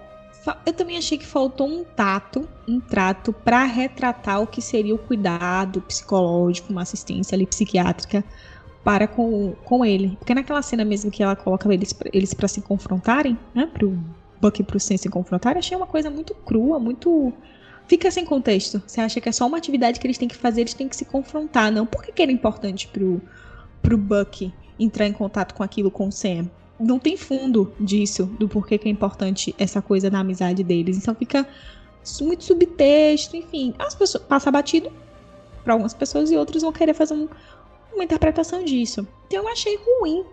Eu 0.65 0.73
também 0.73 0.97
achei 0.97 1.17
que 1.17 1.25
faltou 1.25 1.67
um 1.67 1.83
tato, 1.83 2.47
um 2.67 2.79
trato 2.79 3.33
para 3.33 3.63
retratar 3.65 4.41
o 4.41 4.47
que 4.47 4.61
seria 4.61 4.93
o 4.93 4.97
cuidado 4.99 5.81
psicológico, 5.81 6.71
uma 6.71 6.83
assistência 6.83 7.35
ali 7.35 7.47
psiquiátrica 7.47 8.23
para 8.85 9.07
com, 9.07 9.55
com 9.65 9.83
ele. 9.83 10.15
Porque 10.19 10.33
naquela 10.35 10.61
cena 10.61 10.85
mesmo 10.85 11.09
que 11.09 11.23
ela 11.23 11.35
coloca 11.35 11.73
eles, 11.73 11.93
eles 12.13 12.35
para 12.35 12.47
se 12.47 12.61
confrontarem, 12.61 13.37
né? 13.53 13.65
Pro 13.65 13.97
Buck 14.39 14.61
e 14.61 14.63
pro 14.63 14.79
Sam 14.79 14.95
se 14.95 15.09
confrontarem, 15.09 15.57
achei 15.57 15.75
uma 15.75 15.87
coisa 15.87 16.09
muito 16.11 16.35
crua, 16.35 16.79
muito. 16.79 17.33
Fica 17.87 18.11
sem 18.11 18.23
contexto. 18.23 18.81
Você 18.85 19.01
acha 19.01 19.19
que 19.19 19.27
é 19.27 19.31
só 19.31 19.47
uma 19.47 19.57
atividade 19.57 19.99
que 19.99 20.05
eles 20.05 20.19
têm 20.19 20.27
que 20.27 20.35
fazer, 20.35 20.61
eles 20.61 20.75
têm 20.75 20.87
que 20.87 20.95
se 20.95 21.03
confrontar, 21.03 21.71
não? 21.71 21.85
Por 21.85 22.03
que, 22.03 22.11
que 22.11 22.21
era 22.21 22.31
importante 22.31 22.87
pro, 22.87 23.19
pro 23.81 23.97
Buck 23.97 24.53
entrar 24.79 25.07
em 25.07 25.13
contato 25.13 25.55
com 25.55 25.63
aquilo 25.63 25.89
com 25.89 26.07
o 26.07 26.11
Sam? 26.11 26.47
Não 26.79 26.99
tem 26.99 27.17
fundo 27.17 27.73
disso, 27.79 28.25
do 28.39 28.47
porquê 28.47 28.77
que 28.77 28.87
é 28.87 28.91
importante 28.91 29.55
essa 29.57 29.81
coisa 29.81 30.11
na 30.11 30.19
amizade 30.19 30.63
deles. 30.63 30.97
Então 30.97 31.15
fica 31.15 31.47
muito 32.21 32.43
subtexto, 32.43 33.35
enfim. 33.35 33.73
As 33.79 33.95
pessoas 33.95 34.23
passa 34.23 34.51
batido 34.51 34.91
para 35.63 35.73
algumas 35.73 35.95
pessoas 35.95 36.29
e 36.29 36.37
outros 36.37 36.61
vão 36.61 36.71
querer 36.71 36.93
fazer 36.93 37.15
um, 37.15 37.27
uma 37.95 38.03
interpretação 38.03 38.63
disso. 38.63 39.07
Então 39.27 39.43
eu 39.43 39.47
achei 39.47 39.77
ruim. 39.77 40.23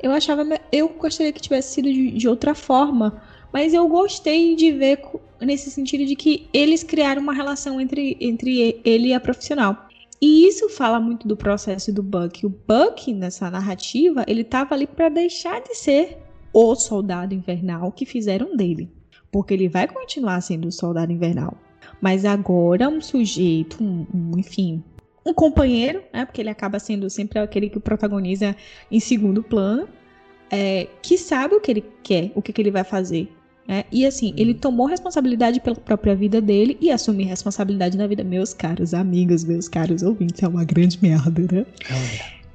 Eu 0.00 0.12
achava. 0.12 0.44
Eu 0.70 0.88
gostaria 0.90 1.32
que 1.32 1.40
tivesse 1.40 1.74
sido 1.74 1.92
de, 1.92 2.12
de 2.12 2.28
outra 2.28 2.54
forma. 2.54 3.22
Mas 3.52 3.72
eu 3.72 3.88
gostei 3.88 4.54
de 4.54 4.70
ver 4.72 5.00
nesse 5.40 5.70
sentido 5.70 6.04
de 6.04 6.14
que 6.14 6.48
eles 6.52 6.82
criaram 6.82 7.22
uma 7.22 7.32
relação 7.32 7.80
entre, 7.80 8.16
entre 8.20 8.80
ele 8.84 9.08
e 9.08 9.14
a 9.14 9.20
profissional. 9.20 9.88
E 10.20 10.46
isso 10.46 10.68
fala 10.68 10.98
muito 10.98 11.28
do 11.28 11.36
processo 11.36 11.92
do 11.92 12.02
Buck. 12.02 12.44
O 12.44 12.48
Buck, 12.48 13.12
nessa 13.12 13.50
narrativa, 13.50 14.24
ele 14.26 14.42
estava 14.42 14.74
ali 14.74 14.86
para 14.86 15.08
deixar 15.08 15.60
de 15.60 15.74
ser 15.74 16.18
o 16.52 16.74
soldado 16.74 17.34
invernal 17.34 17.92
que 17.92 18.06
fizeram 18.06 18.56
dele. 18.56 18.90
Porque 19.30 19.52
ele 19.52 19.68
vai 19.68 19.86
continuar 19.86 20.40
sendo 20.40 20.68
o 20.68 20.72
soldado 20.72 21.12
invernal. 21.12 21.54
Mas 22.00 22.24
agora 22.24 22.88
um 22.88 23.00
sujeito, 23.00 23.82
um, 23.82 24.06
um 24.14 24.38
enfim, 24.38 24.82
um 25.26 25.34
companheiro, 25.34 26.02
né? 26.12 26.24
Porque 26.24 26.40
ele 26.40 26.50
acaba 26.50 26.78
sendo 26.78 27.10
sempre 27.10 27.38
aquele 27.40 27.68
que 27.68 27.80
protagoniza 27.80 28.54
em 28.90 29.00
segundo 29.00 29.42
plano, 29.42 29.88
é, 30.50 30.86
que 31.02 31.18
sabe 31.18 31.56
o 31.56 31.60
que 31.60 31.72
ele 31.72 31.84
quer, 32.02 32.30
o 32.34 32.40
que, 32.40 32.52
que 32.52 32.62
ele 32.62 32.70
vai 32.70 32.84
fazer 32.84 33.28
É, 33.68 33.84
e 33.90 34.06
assim, 34.06 34.32
ele 34.36 34.52
uhum. 34.52 34.58
tomou 34.58 34.86
responsabilidade 34.86 35.58
pela 35.60 35.74
própria 35.74 36.14
vida 36.14 36.40
dele 36.40 36.78
e 36.80 36.88
assumir 36.92 37.24
responsabilidade 37.24 37.98
na 37.98 38.06
vida. 38.06 38.22
Meus 38.22 38.54
caros 38.54 38.94
amigos, 38.94 39.42
meus 39.42 39.68
caros 39.68 40.04
ouvintes, 40.04 40.40
é 40.40 40.46
uma 40.46 40.64
grande 40.64 40.96
merda, 41.02 41.42
né? 41.52 41.66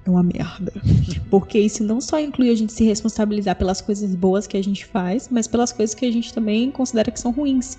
É 0.05 0.09
uma 0.09 0.23
merda. 0.23 0.71
Porque 1.29 1.59
isso 1.59 1.83
não 1.83 1.99
só 1.99 2.17
inclui 2.17 2.49
a 2.49 2.55
gente 2.55 2.71
se 2.71 2.85
responsabilizar 2.85 3.57
pelas 3.57 3.81
coisas 3.81 4.15
boas 4.15 4.47
que 4.47 4.55
a 4.55 4.63
gente 4.63 4.85
faz, 4.85 5.27
mas 5.29 5.47
pelas 5.47 5.73
coisas 5.73 5.93
que 5.93 6.05
a 6.05 6.11
gente 6.11 6.33
também 6.33 6.71
considera 6.71 7.11
que 7.11 7.19
são 7.19 7.31
ruins. 7.31 7.77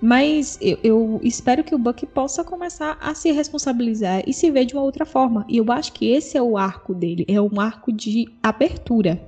Mas 0.00 0.58
eu, 0.62 0.78
eu, 0.82 1.20
espero 1.22 1.62
que 1.62 1.74
o 1.74 1.78
Buck 1.78 2.06
possa 2.06 2.42
começar 2.42 2.96
a 3.02 3.14
se 3.14 3.30
responsabilizar 3.32 4.22
e 4.26 4.32
se 4.32 4.50
ver 4.50 4.64
de 4.64 4.74
uma 4.74 4.82
outra 4.82 5.04
forma. 5.04 5.44
E 5.46 5.58
eu 5.58 5.70
acho 5.70 5.92
que 5.92 6.10
esse 6.10 6.38
é 6.38 6.42
o 6.42 6.56
arco 6.56 6.94
dele, 6.94 7.26
é 7.28 7.38
um 7.40 7.60
arco 7.60 7.92
de 7.92 8.26
abertura. 8.42 9.20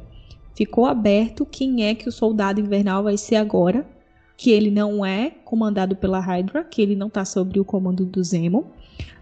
Ficou 0.55 0.87
aberto 0.87 1.45
quem 1.45 1.85
é 1.85 1.95
que 1.95 2.09
o 2.09 2.13
soldado 2.13 2.61
invernal 2.61 3.03
vai 3.03 3.19
ser 3.19 3.37
agora, 3.37 3.87
que 4.37 4.51
ele 4.51 4.71
não 4.71 5.05
é 5.05 5.31
comandado 5.45 5.95
pela 5.95 6.21
Hydra, 6.21 6.65
que 6.65 6.81
ele 6.81 6.97
não 6.97 7.11
tá 7.11 7.25
sobre 7.25 7.61
o 7.61 7.65
comando 7.65 8.07
do 8.07 8.25
Zemo, 8.25 8.71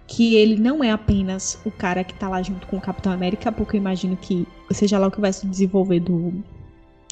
que 0.06 0.36
ele 0.36 0.56
não 0.56 0.84
é 0.84 0.92
apenas 0.92 1.60
o 1.64 1.70
cara 1.70 2.04
que 2.04 2.14
tá 2.14 2.28
lá 2.28 2.42
junto 2.42 2.66
com 2.68 2.76
o 2.76 2.80
Capitão 2.80 3.12
América, 3.12 3.50
porque 3.50 3.76
eu 3.76 3.80
imagino 3.80 4.16
que, 4.16 4.46
seja 4.70 4.98
lá 4.98 5.08
o 5.08 5.10
que 5.10 5.20
vai 5.20 5.32
se 5.32 5.46
desenvolver 5.46 6.00
do, 6.00 6.32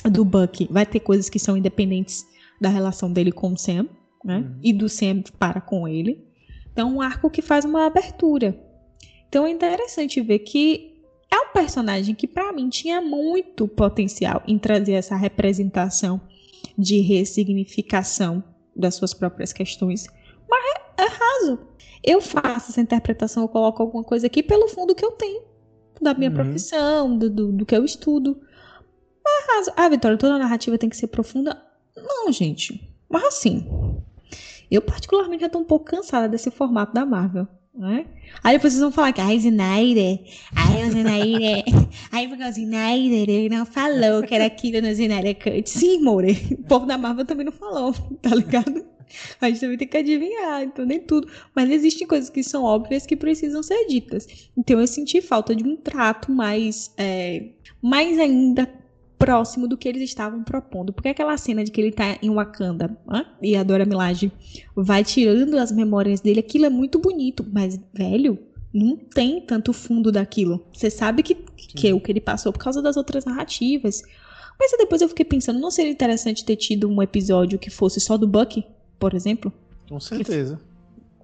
do 0.05 0.25
Buck, 0.25 0.69
vai 0.71 0.87
ter 0.87 1.01
coisas 1.01 1.29
que 1.29 1.39
são 1.41 1.57
independentes 1.57 2.25
da 2.61 2.69
relação 2.69 3.13
dele 3.13 3.33
com 3.33 3.53
o 3.53 3.59
Sam 3.59 3.87
né? 4.25 4.39
Uhum. 4.39 4.59
E 4.63 4.73
do 4.73 4.89
sempre 4.89 5.33
para 5.33 5.61
com 5.61 5.87
ele. 5.87 6.27
Então, 6.73 6.97
um 6.97 7.03
arco 7.03 7.31
que 7.31 7.43
faz 7.43 7.65
uma 7.65 7.87
abertura. 7.87 8.59
Então, 9.29 9.47
é 9.47 9.51
interessante 9.51 10.21
ver 10.21 10.41
que 10.41 11.03
é 11.31 11.37
um 11.37 11.53
personagem 11.53 12.15
que, 12.15 12.27
para 12.27 12.53
mim, 12.53 12.69
tinha 12.69 13.01
muito 13.01 13.69
potencial 13.69 14.43
em 14.47 14.59
trazer 14.59 14.93
essa 14.93 15.17
representação 15.17 16.21
de 16.77 17.01
ressignificação 17.01 18.43
das 18.75 18.95
suas 18.95 19.13
próprias 19.13 19.53
questões. 19.53 20.07
Mas 20.49 20.65
é, 20.65 21.05
é 21.05 21.09
raso. 21.09 21.59
Eu 22.03 22.21
faço 22.21 22.71
essa 22.71 22.81
interpretação, 22.81 23.43
eu 23.43 23.49
coloco 23.49 23.83
alguma 23.83 24.05
coisa 24.05 24.27
aqui 24.27 24.43
pelo 24.43 24.69
fundo 24.69 24.95
que 24.95 25.05
eu 25.05 25.11
tenho, 25.13 25.43
da 26.01 26.15
minha 26.15 26.31
uhum. 26.31 26.37
profissão, 26.37 27.19
do, 27.19 27.29
do, 27.29 27.53
do, 27.53 27.67
que 27.67 27.77
eu 27.77 27.85
estudo. 27.85 28.41
Mas 29.25 29.45
é 29.45 29.53
raso. 29.53 29.73
Ah, 29.77 29.89
Vitória, 29.89 30.17
toda 30.17 30.39
narrativa 30.39 30.79
tem 30.79 30.89
que 30.89 30.97
ser 30.97 31.09
profunda? 31.09 31.61
Não, 31.97 32.33
gente. 32.33 32.89
Mas 33.11 33.25
assim, 33.25 33.67
eu, 34.71 34.83
particularmente, 34.83 35.43
já 35.43 35.49
tô 35.49 35.59
um 35.59 35.65
pouco 35.65 35.87
cansada 35.87 36.29
desse 36.29 36.51
formato 36.51 36.93
da 36.93 37.07
Marvel. 37.07 37.47
Né? 37.79 38.07
Aí 38.43 38.57
depois 38.57 38.73
vocês 38.73 38.83
vão 38.83 38.91
falar 38.91 39.13
que 39.13 39.21
a 39.21 39.33
Snyder, 39.33 40.19
a 40.57 40.81
Snyder, 40.89 41.65
aí 42.11 42.27
porque 42.27 42.43
o 42.43 42.49
Snyder 42.49 43.31
ele 43.31 43.49
não 43.49 43.65
falou 43.65 44.21
que 44.25 44.35
era 44.35 44.47
aquilo 44.47 44.81
no 44.81 44.89
Snyder 44.89 45.39
Cut. 45.39 45.71
Sim, 45.71 46.03
More, 46.03 46.33
o 46.51 46.63
povo 46.65 46.87
da 46.87 46.99
Marvel 46.99 47.25
também 47.25 47.45
não 47.45 47.53
falou, 47.53 47.93
tá 48.21 48.35
ligado? 48.35 48.85
A 49.41 49.49
gente 49.49 49.61
também 49.61 49.79
tem 49.79 49.89
que 49.89 49.97
adivinhar, 49.97 50.65
então 50.65 50.85
nem 50.85 51.01
tudo. 51.01 51.29
Mas 51.55 51.71
existem 51.71 52.07
coisas 52.07 52.29
que 52.29 52.43
são 52.43 52.65
óbvias 52.65 53.07
que 53.07 53.17
precisam 53.17 53.63
ser 53.63 53.87
ditas. 53.87 54.27
Então 54.57 54.81
eu 54.81 54.87
senti 54.87 55.21
falta 55.23 55.55
de 55.55 55.65
um 55.65 55.77
trato 55.77 56.33
mais, 56.33 56.93
é, 56.97 57.51
mais 57.81 58.19
ainda 58.19 58.67
próximo 59.19 59.67
do 59.67 59.77
que 59.77 59.89
eles 59.89 60.03
estavam 60.03 60.43
propondo. 60.43 60.93
Porque 60.93 61.09
aquela 61.09 61.37
cena 61.37 61.65
de 61.65 61.71
que 61.71 61.81
ele 61.81 61.93
tá 61.93 62.19
em 62.23 62.31
Wakanda 62.31 62.97
hein? 63.13 63.27
e 63.43 63.57
a 63.57 63.63
Dora 63.63 63.85
Milaje 63.85 64.31
vai 64.75 65.03
tirando 65.05 65.59
as 65.59 65.73
memórias 65.73 66.21
dele, 66.21 66.41
aquilo 66.41 66.67
é 66.67 66.71
muito 66.71 66.99
bonito, 66.99 67.45
mas, 67.53 67.79
velho, 67.93 68.39
não 68.73 68.97
tem 68.97 69.41
tanto 69.41 69.73
fundo 69.73 70.13
daquilo. 70.13 70.65
Você 70.73 70.91
sabe 70.91 71.23
que, 71.23 71.35
que 71.35 71.89
é 71.89 71.95
o 71.95 72.01
que 72.01 72.13
ele 72.13 72.21
passou 72.21 72.53
por 72.53 72.61
causa 72.61 72.81
das 72.81 72.97
outras 72.97 73.25
narrativas. 73.25 74.03
Mas 74.59 74.73
depois 74.77 75.01
eu 75.01 75.09
fiquei 75.09 75.25
pensando, 75.25 75.61
não 75.61 75.71
seria 75.71 75.93
interessante 75.93 76.45
ter 76.45 76.57
tido 76.57 76.89
um 76.89 77.03
episódio 77.03 77.59
que 77.59 77.71
fosse 77.71 78.01
só 78.01 78.17
do 78.17 78.27
Bucky, 78.27 78.65
por 78.99 79.15
exemplo? 79.15 79.53
Com 79.89 80.01
certeza. 80.01 80.61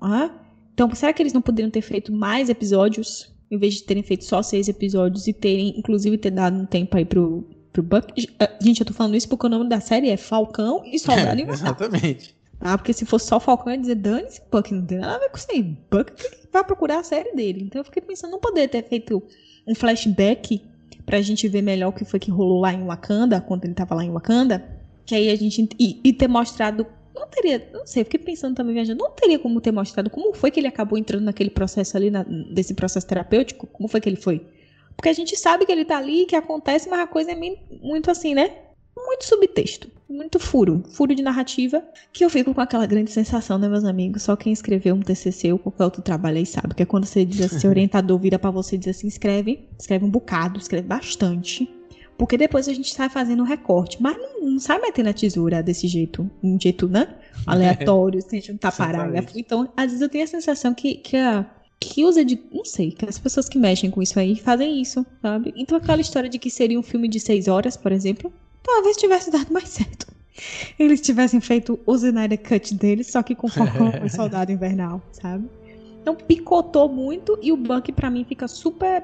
Ah, 0.01 0.31
então, 0.73 0.93
será 0.95 1.13
que 1.13 1.23
eles 1.23 1.33
não 1.33 1.43
poderiam 1.43 1.71
ter 1.71 1.83
feito 1.83 2.13
mais 2.13 2.49
episódios? 2.49 3.33
Em 3.51 3.59
vez 3.59 3.75
de 3.75 3.85
terem 3.85 4.03
feito 4.03 4.25
só 4.25 4.43
seis 4.43 4.69
episódios 4.69 5.27
e 5.27 5.33
terem, 5.33 5.79
inclusive, 5.79 6.19
ter 6.19 6.31
dado 6.31 6.57
um 6.57 6.67
tempo 6.67 6.97
aí 6.97 7.05
pro, 7.05 7.47
pro 7.75 7.83
Buck. 7.83 8.09
Eh, 8.17 8.51
gente, 8.61 8.81
eu 8.81 8.87
tô 8.87 8.95
falando 8.95 9.17
isso 9.17 9.29
porque 9.29 9.47
o 9.47 9.51
nome 9.51 9.69
da 9.69 9.81
série 9.81 10.09
é 10.09 10.17
Falcão 10.17 10.83
e 10.87 10.99
Soldado 10.99 11.35
Invernal. 11.43 11.55
Exatamente. 11.55 12.35
Ah, 12.61 12.79
porque 12.79 12.93
se 12.93 13.05
fosse 13.05 13.27
só 13.27 13.39
Falcão, 13.39 13.73
eu 13.73 13.77
ia 13.77 13.81
dizer, 13.81 13.97
dane-se, 13.97 14.41
Buck, 14.51 14.73
não 14.73 14.87
tem 14.87 14.99
nada 14.99 15.17
a 15.17 15.19
ver 15.19 15.29
com 15.29 15.37
isso 15.37 15.49
aí. 15.51 15.63
Buck 15.63 16.13
vai 16.51 16.65
procurar 16.65 17.01
a 17.01 17.03
série 17.03 17.35
dele. 17.35 17.65
Então 17.65 17.81
eu 17.81 17.85
fiquei 17.85 18.01
pensando, 18.01 18.31
não 18.31 18.39
poderia 18.39 18.69
ter 18.69 18.85
feito 18.89 19.23
um 19.67 19.75
flashback 19.75 20.63
pra 21.05 21.21
gente 21.21 21.47
ver 21.49 21.63
melhor 21.63 21.89
o 21.89 21.93
que 21.93 22.05
foi 22.05 22.19
que 22.19 22.31
rolou 22.31 22.61
lá 22.61 22.73
em 22.73 22.85
Wakanda, 22.87 23.41
quando 23.41 23.65
ele 23.65 23.75
tava 23.75 23.95
lá 23.95 24.05
em 24.05 24.11
Wakanda. 24.11 24.65
Que 25.05 25.15
aí 25.15 25.29
a 25.29 25.37
gente. 25.37 25.69
E, 25.79 26.01
e 26.03 26.13
ter 26.13 26.29
mostrado. 26.29 26.87
Não 27.15 27.27
teria. 27.27 27.69
Não 27.73 27.87
sei, 27.87 28.03
eu 28.03 28.05
fiquei 28.05 28.21
pensando 28.21 28.55
também, 28.55 28.73
viajando. 28.73 29.03
Não 29.03 29.11
teria 29.11 29.39
como 29.39 29.61
ter 29.61 29.73
mostrado 29.73 30.09
como 30.09 30.33
foi 30.33 30.51
que 30.51 30.61
ele 30.61 30.69
acabou 30.69 30.97
entrando 30.97 31.25
naquele 31.25 31.51
processo 31.51 31.97
ali, 31.97 32.09
na, 32.09 32.23
desse 32.23 32.73
processo 32.73 33.07
terapêutico. 33.07 33.67
Como 33.67 33.89
foi 33.89 34.01
que 34.01 34.09
ele 34.09 34.17
foi 34.17 34.47
porque 34.97 35.09
a 35.09 35.13
gente 35.13 35.37
sabe 35.37 35.67
que 35.67 35.73
ele 35.73 35.85
tá 35.85 35.99
ali, 35.99 36.27
que 36.27 36.37
acontece, 36.37 36.89
mas 36.89 37.01
a 37.01 37.07
coisa 37.07 37.33
é 37.33 37.35
muito 37.35 38.11
assim, 38.11 38.35
né? 38.35 38.51
Muito 38.97 39.25
subtexto, 39.25 39.91
muito 40.09 40.39
furo, 40.39 40.83
furo 40.93 41.15
de 41.15 41.23
narrativa, 41.23 41.83
que 42.13 42.25
eu 42.25 42.31
fico 42.31 42.55
com 42.55 42.61
aquela 42.61 42.87
grande 42.87 43.11
sensação, 43.11 43.59
né, 43.59 43.69
meus 43.69 43.85
amigos? 43.85 44.23
Só 44.23 44.37
quem 44.37 44.53
escreveu 44.53 44.95
um 44.95 45.01
TCC 45.01 45.53
ou 45.53 45.59
qualquer 45.59 45.85
outro 45.85 46.01
trabalho 46.01 46.39
aí 46.39 46.47
sabe, 46.47 46.75
que 46.75 46.83
é 46.85 46.87
quando 46.87 47.05
você 47.05 47.25
diz 47.25 47.41
assim, 47.43 47.59
seu 47.59 47.71
orientador 47.71 48.19
vira 48.19 48.39
para 48.39 48.53
você 48.53 48.77
e 48.77 48.79
diz 48.79 48.97
assim, 48.97 49.09
escreve, 49.09 49.69
escreve 49.79 50.05
um 50.05 50.11
bocado, 50.11 50.61
escreve 50.61 50.87
bastante, 50.87 51.69
porque 52.17 52.39
depois 52.39 52.69
a 52.69 52.73
gente 52.73 52.95
sai 52.95 53.09
fazendo 53.09 53.43
um 53.43 53.47
recorte, 53.47 54.01
mas 54.01 54.17
não, 54.17 54.53
não 54.53 54.59
sai 54.61 54.79
metendo 54.81 55.09
a 55.09 55.13
tesoura 55.13 55.61
desse 55.61 55.89
jeito, 55.89 56.31
um 56.41 56.59
jeito, 56.61 56.89
né, 56.89 57.09
aleatório, 57.45 58.23
sem 58.23 58.41
juntar 58.41 58.71
parágrafo. 58.71 59.37
Então, 59.37 59.69
às 59.77 59.87
vezes 59.87 60.01
eu 60.01 60.09
tenho 60.09 60.23
a 60.23 60.29
sensação 60.29 60.73
que, 60.73 60.95
que 60.95 61.17
a 61.17 61.45
que 61.81 62.05
usa 62.05 62.25
de. 62.25 62.41
Não 62.53 62.65
sei, 62.65 62.91
que 62.91 63.05
as 63.05 63.19
pessoas 63.19 63.49
que 63.49 63.59
mexem 63.59 63.91
com 63.91 64.03
isso 64.03 64.19
aí 64.19 64.37
fazem 64.37 64.81
isso, 64.81 65.05
sabe? 65.21 65.53
Então 65.57 65.77
aquela 65.77 66.01
história 66.01 66.29
de 66.29 66.39
que 66.39 66.51
seria 66.51 66.79
um 66.79 66.83
filme 66.83 67.09
de 67.09 67.21
seis 67.21 67.49
horas, 67.49 67.77
por 67.77 67.93
exemplo, 67.93 68.33
talvez 68.63 68.97
tivesse 68.97 69.31
dado 69.31 69.53
mais 69.53 69.69
certo. 69.69 70.07
Eles 70.79 71.01
tivessem 71.01 71.41
feito 71.41 71.79
o 71.87 71.95
Snyder 71.95 72.41
Cut 72.41 72.75
deles, 72.75 73.09
só 73.09 73.23
que 73.23 73.35
com 73.35 73.49
Falcão 73.49 73.93
e 74.05 74.09
Soldado 74.11 74.51
Invernal, 74.53 75.03
sabe? 75.13 75.49
Então 76.01 76.15
picotou 76.15 76.89
muito 76.89 77.39
e 77.41 77.53
o 77.53 77.57
Buck 77.57 77.91
para 77.93 78.11
mim 78.11 78.25
fica 78.25 78.47
super. 78.49 79.03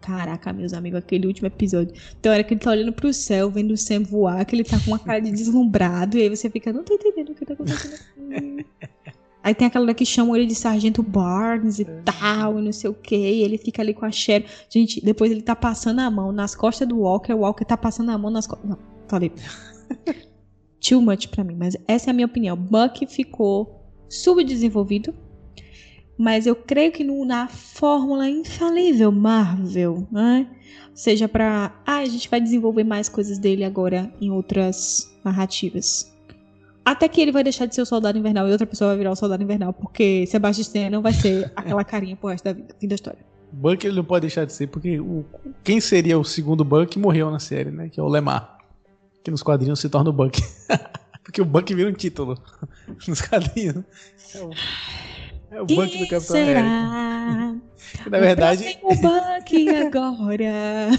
Caraca, 0.00 0.52
meus 0.52 0.72
amigos, 0.72 0.98
aquele 0.98 1.28
último 1.28 1.46
episódio. 1.46 1.94
Tem 2.20 2.32
hora 2.32 2.42
que 2.42 2.54
ele 2.54 2.60
tá 2.60 2.70
olhando 2.70 2.92
pro 2.92 3.12
céu, 3.12 3.48
vendo 3.50 3.72
o 3.72 3.76
Sam 3.76 4.02
voar, 4.02 4.44
que 4.44 4.56
ele 4.56 4.64
tá 4.64 4.78
com 4.80 4.90
uma 4.90 4.98
cara 4.98 5.20
de 5.20 5.30
deslumbrado, 5.30 6.18
e 6.18 6.22
aí 6.22 6.28
você 6.28 6.50
fica, 6.50 6.72
não 6.72 6.82
tô 6.82 6.94
entendendo 6.94 7.30
o 7.30 7.34
que 7.34 7.46
tá 7.46 7.54
acontecendo 7.54 7.94
aqui. 7.94 8.66
Aí 9.42 9.54
tem 9.54 9.66
aquela 9.66 9.92
que 9.92 10.06
chamam 10.06 10.36
ele 10.36 10.46
de 10.46 10.54
Sargento 10.54 11.02
Barnes 11.02 11.80
e 11.80 11.82
é. 11.82 12.02
tal, 12.04 12.58
e 12.58 12.62
não 12.62 12.72
sei 12.72 12.88
o 12.88 12.94
que. 12.94 13.16
E 13.16 13.42
ele 13.42 13.58
fica 13.58 13.82
ali 13.82 13.92
com 13.92 14.04
a 14.04 14.10
Sherry. 14.10 14.46
Gente, 14.70 15.04
depois 15.04 15.32
ele 15.32 15.42
tá 15.42 15.56
passando 15.56 15.98
a 15.98 16.10
mão 16.10 16.30
nas 16.30 16.54
costas 16.54 16.86
do 16.86 17.00
Walker. 17.00 17.32
O 17.32 17.40
Walker 17.40 17.64
tá 17.64 17.76
passando 17.76 18.10
a 18.10 18.18
mão 18.18 18.30
nas 18.30 18.46
costas. 18.46 18.70
Não, 18.70 18.78
falei. 19.08 19.32
Too 20.80 21.00
much 21.00 21.28
pra 21.28 21.44
mim, 21.44 21.56
mas 21.56 21.76
essa 21.86 22.10
é 22.10 22.12
a 22.12 22.14
minha 22.14 22.26
opinião. 22.26 22.56
Buck 22.56 23.06
ficou 23.06 23.82
subdesenvolvido. 24.08 25.14
Mas 26.16 26.46
eu 26.46 26.54
creio 26.54 26.92
que 26.92 27.02
no, 27.02 27.24
na 27.24 27.48
fórmula 27.48 28.28
infalível 28.28 29.10
Marvel, 29.10 30.06
né? 30.10 30.48
Seja 30.94 31.26
pra. 31.26 31.82
Ah, 31.86 31.98
a 31.98 32.04
gente 32.04 32.28
vai 32.28 32.40
desenvolver 32.40 32.84
mais 32.84 33.08
coisas 33.08 33.38
dele 33.38 33.64
agora 33.64 34.12
em 34.20 34.30
outras 34.30 35.10
narrativas. 35.24 36.11
Até 36.84 37.08
que 37.08 37.20
ele 37.20 37.30
vai 37.30 37.44
deixar 37.44 37.66
de 37.66 37.74
ser 37.74 37.82
o 37.82 37.86
soldado 37.86 38.18
invernal 38.18 38.48
e 38.48 38.50
outra 38.50 38.66
pessoa 38.66 38.88
vai 38.88 38.98
virar 38.98 39.12
o 39.12 39.16
soldado 39.16 39.42
invernal, 39.42 39.72
porque 39.72 40.26
Sebastian 40.26 40.90
não 40.90 41.00
vai 41.00 41.12
ser 41.12 41.50
aquela 41.56 41.84
carinha 41.84 42.16
pro 42.16 42.28
resto 42.28 42.44
da 42.44 42.52
vida, 42.52 42.74
fim 42.78 42.88
da 42.88 42.94
história. 42.94 43.20
Buck 43.52 43.86
ele 43.86 43.96
não 43.96 44.04
pode 44.04 44.22
deixar 44.22 44.46
de 44.46 44.52
ser, 44.52 44.66
porque 44.66 44.98
o, 44.98 45.24
quem 45.62 45.80
seria 45.80 46.18
o 46.18 46.24
segundo 46.24 46.64
Buck 46.64 46.98
morreu 46.98 47.30
na 47.30 47.38
série, 47.38 47.70
né? 47.70 47.88
Que 47.88 48.00
é 48.00 48.02
o 48.02 48.08
Lemar. 48.08 48.58
Que 49.22 49.30
nos 49.30 49.42
quadrinhos 49.42 49.78
se 49.78 49.88
torna 49.88 50.10
o 50.10 50.12
Buck. 50.12 50.40
porque 51.22 51.40
o 51.40 51.44
Buck 51.44 51.72
vira 51.74 51.88
um 51.88 51.92
título 51.92 52.36
nos 53.06 53.20
quadrinhos. 53.20 53.84
É 54.34 54.42
o, 54.42 54.50
é 55.50 55.62
o 55.62 55.66
Buck 55.66 55.98
do 55.98 56.08
Capitão 56.08 56.20
será? 56.20 56.60
América. 56.60 57.62
Que, 58.02 58.10
na 58.10 58.18
verdade. 58.18 58.78
O 58.82 58.94
Buck 58.96 59.68
agora. 59.68 60.90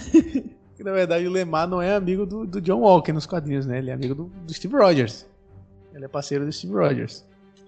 que, 0.78 0.84
na 0.84 0.92
verdade, 0.92 1.28
o 1.28 1.32
Lemar 1.32 1.68
não 1.68 1.82
é 1.82 1.96
amigo 1.96 2.26
do, 2.26 2.46
do 2.46 2.62
John 2.62 2.82
Walker 2.82 3.12
nos 3.12 3.26
quadrinhos, 3.26 3.66
né? 3.66 3.80
Ele 3.80 3.90
é 3.90 3.94
amigo 3.94 4.14
do, 4.14 4.26
do 4.26 4.54
Steve 4.54 4.76
Rogers. 4.76 5.26
Ele 5.94 6.06
é 6.06 6.08
parceiro 6.08 6.46
do 6.46 6.52
Steve 6.52 6.74
Rogers. 6.74 7.26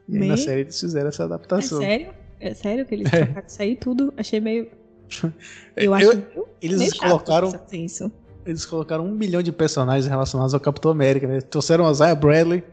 E 0.08 0.18
aí 0.18 0.28
na 0.28 0.38
série 0.38 0.62
eles 0.62 0.80
fizeram 0.80 1.10
essa 1.10 1.24
adaptação. 1.24 1.82
É 1.82 1.86
sério? 1.86 2.14
É 2.40 2.54
sério 2.54 2.86
que 2.86 2.96
eles 2.96 3.14
é. 3.14 3.18
trocaram 3.18 3.44
isso 3.48 3.62
aí 3.62 3.76
tudo? 3.76 4.14
Achei 4.18 4.40
meio. 4.40 4.70
Eu 5.76 5.94
acho 5.94 6.12
eu, 6.36 6.48
Eles 6.62 6.80
meio 6.80 6.96
colocaram. 6.98 7.54
Isso. 7.72 8.12
Eles 8.46 8.66
colocaram 8.66 9.06
um 9.06 9.12
milhão 9.12 9.42
de 9.42 9.52
personagens 9.52 10.08
relacionados 10.08 10.54
ao 10.54 10.60
Capitão 10.60 10.92
América, 10.92 11.28
né? 11.28 11.42
Trouxeram 11.42 11.86
a 11.86 11.94
Zaya 11.94 12.16
Bradley, 12.16 12.64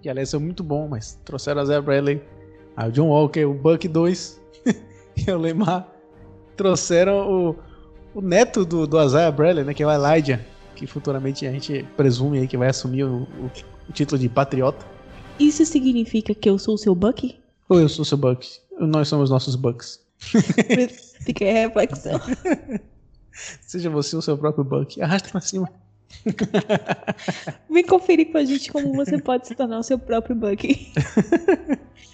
que 0.00 0.08
aliás 0.08 0.32
é 0.32 0.38
muito 0.38 0.62
bom, 0.62 0.88
mas 0.88 1.18
trouxeram 1.24 1.60
a 1.60 1.64
Zaya 1.64 1.80
Bradley, 1.80 2.22
a 2.76 2.88
John 2.88 3.08
Walker, 3.08 3.44
o 3.44 3.54
Buck 3.54 3.88
2 3.88 4.40
e 5.26 5.30
o 5.30 5.38
Lemar. 5.38 5.88
Trouxeram 6.56 7.30
o, 7.30 7.56
o 8.14 8.20
neto 8.20 8.64
do, 8.64 8.86
do 8.86 9.02
Isaiah 9.02 9.30
Bradley, 9.30 9.64
né? 9.64 9.74
Que 9.74 9.82
é 9.82 9.86
o 9.86 9.90
Elijah 9.90 10.40
que 10.82 10.86
futuramente 10.86 11.46
a 11.46 11.52
gente 11.52 11.86
presume 11.96 12.40
aí 12.40 12.48
que 12.48 12.56
vai 12.56 12.68
assumir 12.68 13.04
o, 13.04 13.22
o, 13.22 13.50
o 13.88 13.92
título 13.92 14.18
de 14.18 14.28
patriota. 14.28 14.84
Isso 15.38 15.64
significa 15.66 16.34
que 16.34 16.48
eu 16.48 16.58
sou 16.58 16.74
o 16.74 16.78
seu 16.78 16.94
Buck? 16.94 17.36
Ou 17.68 17.80
eu 17.80 17.88
sou 17.88 18.02
o 18.02 18.06
seu 18.06 18.18
Buck? 18.18 18.48
Nós 18.78 19.08
somos 19.08 19.30
nossos 19.30 19.56
Bucks. 19.56 20.00
Fica 21.24 21.44
a 21.44 21.52
reflexão. 21.52 22.20
Seja 23.62 23.90
você 23.90 24.16
o 24.16 24.22
seu 24.22 24.36
próprio 24.36 24.64
Buck. 24.64 25.00
Arrasta 25.00 25.30
pra 25.30 25.40
cima. 25.40 25.70
Vem 27.70 27.84
conferir 27.84 28.30
com 28.30 28.38
a 28.38 28.44
gente 28.44 28.70
como 28.70 28.92
você 28.92 29.18
pode 29.18 29.48
se 29.48 29.54
tornar 29.54 29.78
o 29.78 29.82
seu 29.82 29.98
próprio 29.98 30.36
Buck. 30.36 30.92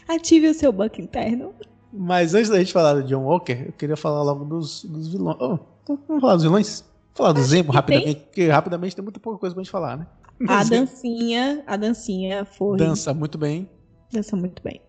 Ative 0.06 0.48
o 0.48 0.54
seu 0.54 0.72
Buck 0.72 1.00
interno. 1.00 1.52
Mas 1.92 2.34
antes 2.34 2.50
da 2.50 2.58
gente 2.58 2.72
falar 2.72 2.94
do 2.94 3.02
John 3.02 3.24
Walker, 3.24 3.64
eu 3.66 3.72
queria 3.72 3.96
falar 3.96 4.22
logo 4.22 4.44
dos, 4.44 4.84
dos 4.84 5.08
vilões. 5.08 5.36
Oh, 5.40 5.58
vamos 6.06 6.20
falar 6.20 6.34
dos 6.34 6.44
vilões? 6.44 6.84
Falar 7.14 7.32
do 7.32 7.42
Zemo 7.42 7.72
rapidamente, 7.72 8.14
tem? 8.14 8.24
porque 8.24 8.48
rapidamente 8.48 8.94
tem 8.94 9.02
muita 9.02 9.18
pouca 9.18 9.40
coisa 9.40 9.54
pra 9.54 9.64
gente 9.64 9.72
falar, 9.72 9.96
né? 9.96 10.06
A 10.46 10.62
dancinha, 10.62 11.62
a 11.66 11.76
dancinha 11.76 12.44
foi. 12.44 12.78
Dança 12.78 13.12
muito 13.12 13.36
bem. 13.38 13.68
Dança 14.12 14.36
muito 14.36 14.62
bem. 14.62 14.80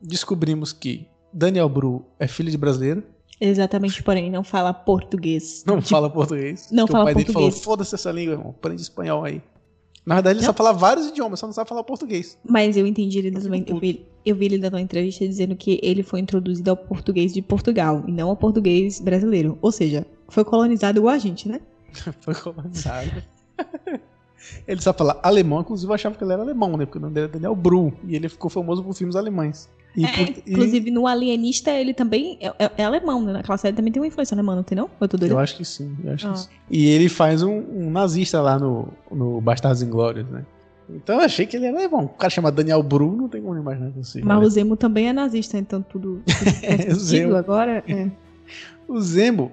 Descobrimos 0.00 0.72
que 0.72 1.06
Daniel 1.32 1.68
Bru 1.68 2.04
é 2.18 2.26
filho 2.26 2.50
de 2.50 2.56
brasileiro. 2.56 3.02
Exatamente, 3.40 4.02
porém 4.02 4.30
não 4.30 4.44
fala 4.44 4.72
português. 4.72 5.64
Não 5.66 5.80
fala 5.80 6.10
português. 6.10 6.68
Não 6.70 6.86
fala 6.86 7.04
o 7.04 7.06
pai 7.06 7.14
português. 7.14 7.34
dele 7.34 7.50
falou: 7.50 7.50
foda-se 7.50 7.94
essa 7.94 8.12
língua, 8.12 8.34
irmão. 8.34 8.50
Aprende 8.50 8.82
espanhol 8.82 9.24
aí. 9.24 9.42
Na 10.04 10.16
verdade, 10.16 10.38
ele 10.38 10.46
não. 10.46 10.52
só 10.52 10.56
fala 10.56 10.72
vários 10.72 11.08
idiomas, 11.08 11.40
só 11.40 11.46
não 11.46 11.52
sabe 11.52 11.68
falar 11.68 11.82
português. 11.84 12.38
Mas 12.48 12.76
eu 12.76 12.86
entendi 12.86 13.18
ele 13.18 13.30
dando 13.30 13.46
uma, 13.46 13.58
eu, 13.58 13.78
vi, 13.78 14.06
eu 14.24 14.34
vi 14.34 14.46
ele 14.46 14.58
dando 14.58 14.74
uma 14.74 14.80
entrevista 14.80 15.26
dizendo 15.26 15.54
que 15.54 15.78
ele 15.82 16.02
foi 16.02 16.20
introduzido 16.20 16.70
ao 16.70 16.76
português 16.76 17.32
de 17.32 17.42
Portugal 17.42 18.02
e 18.06 18.12
não 18.12 18.28
ao 18.28 18.36
português 18.36 19.00
brasileiro. 19.00 19.58
Ou 19.60 19.70
seja, 19.70 20.06
foi 20.28 20.44
colonizado 20.44 20.98
igual 20.98 21.14
a 21.14 21.18
gente, 21.18 21.48
né? 21.48 21.60
foi 22.20 22.34
colonizado. 22.34 23.22
ele 24.66 24.80
só 24.80 24.92
fala 24.92 25.18
alemão, 25.22 25.60
inclusive 25.60 25.90
eu 25.90 25.94
achava 25.94 26.14
que 26.14 26.24
ele 26.24 26.32
era 26.32 26.42
alemão, 26.42 26.76
né? 26.76 26.84
Porque 26.84 26.98
o 26.98 27.00
nome 27.00 27.14
dele 27.14 27.26
é 27.26 27.28
Daniel 27.28 27.54
Bru. 27.54 27.92
E 28.06 28.16
ele 28.16 28.28
ficou 28.28 28.50
famoso 28.50 28.82
por 28.82 28.94
filmes 28.94 29.16
alemães. 29.16 29.68
E, 29.96 30.04
é, 30.04 30.08
por, 30.08 30.42
inclusive, 30.46 30.88
e... 30.88 30.92
no 30.92 31.06
Alienista, 31.06 31.70
ele 31.70 31.92
também 31.92 32.38
é, 32.40 32.48
é, 32.58 32.70
é, 32.78 32.84
alemão, 32.84 33.22
né? 33.22 33.32
Naquela 33.32 33.58
série 33.58 33.74
também 33.74 33.92
tem 33.92 34.00
uma 34.00 34.06
influência 34.06 34.34
alemã, 34.34 34.54
não 34.54 34.62
tem 34.62 34.76
não? 34.76 34.88
Eu, 35.00 35.08
tô 35.08 35.16
eu 35.24 35.38
acho 35.38 35.56
que 35.56 35.64
sim, 35.64 35.96
eu 36.04 36.12
acho 36.12 36.28
ah. 36.28 36.32
que 36.32 36.38
sim. 36.40 36.48
E 36.70 36.88
ele 36.88 37.08
faz 37.08 37.42
um, 37.42 37.58
um, 37.58 37.90
nazista 37.90 38.40
lá 38.40 38.58
no, 38.58 38.88
no 39.10 39.40
Bastardos 39.40 39.82
Inglórios, 39.82 40.28
né? 40.28 40.44
Então 40.88 41.16
eu 41.16 41.22
achei 41.22 41.46
que 41.46 41.56
ele 41.56 41.66
era 41.66 41.76
alemão. 41.76 42.04
O 42.04 42.08
cara 42.08 42.30
chama 42.30 42.50
Daniel 42.50 42.82
Bru, 42.82 43.14
não 43.16 43.28
tem 43.28 43.42
como 43.42 43.56
imaginar 43.56 43.90
que 43.92 44.00
assim. 44.00 44.22
Mas 44.22 44.40
né? 44.40 44.46
o 44.46 44.50
Zemo 44.50 44.76
também 44.76 45.08
é 45.08 45.12
nazista, 45.12 45.58
então 45.58 45.82
tudo, 45.82 46.22
tudo 46.26 46.50
é, 46.62 46.92
o 46.92 46.96
Zemo. 46.96 47.36
agora 47.36 47.84
é. 47.86 48.10
O 48.88 49.00
Zemo, 49.00 49.52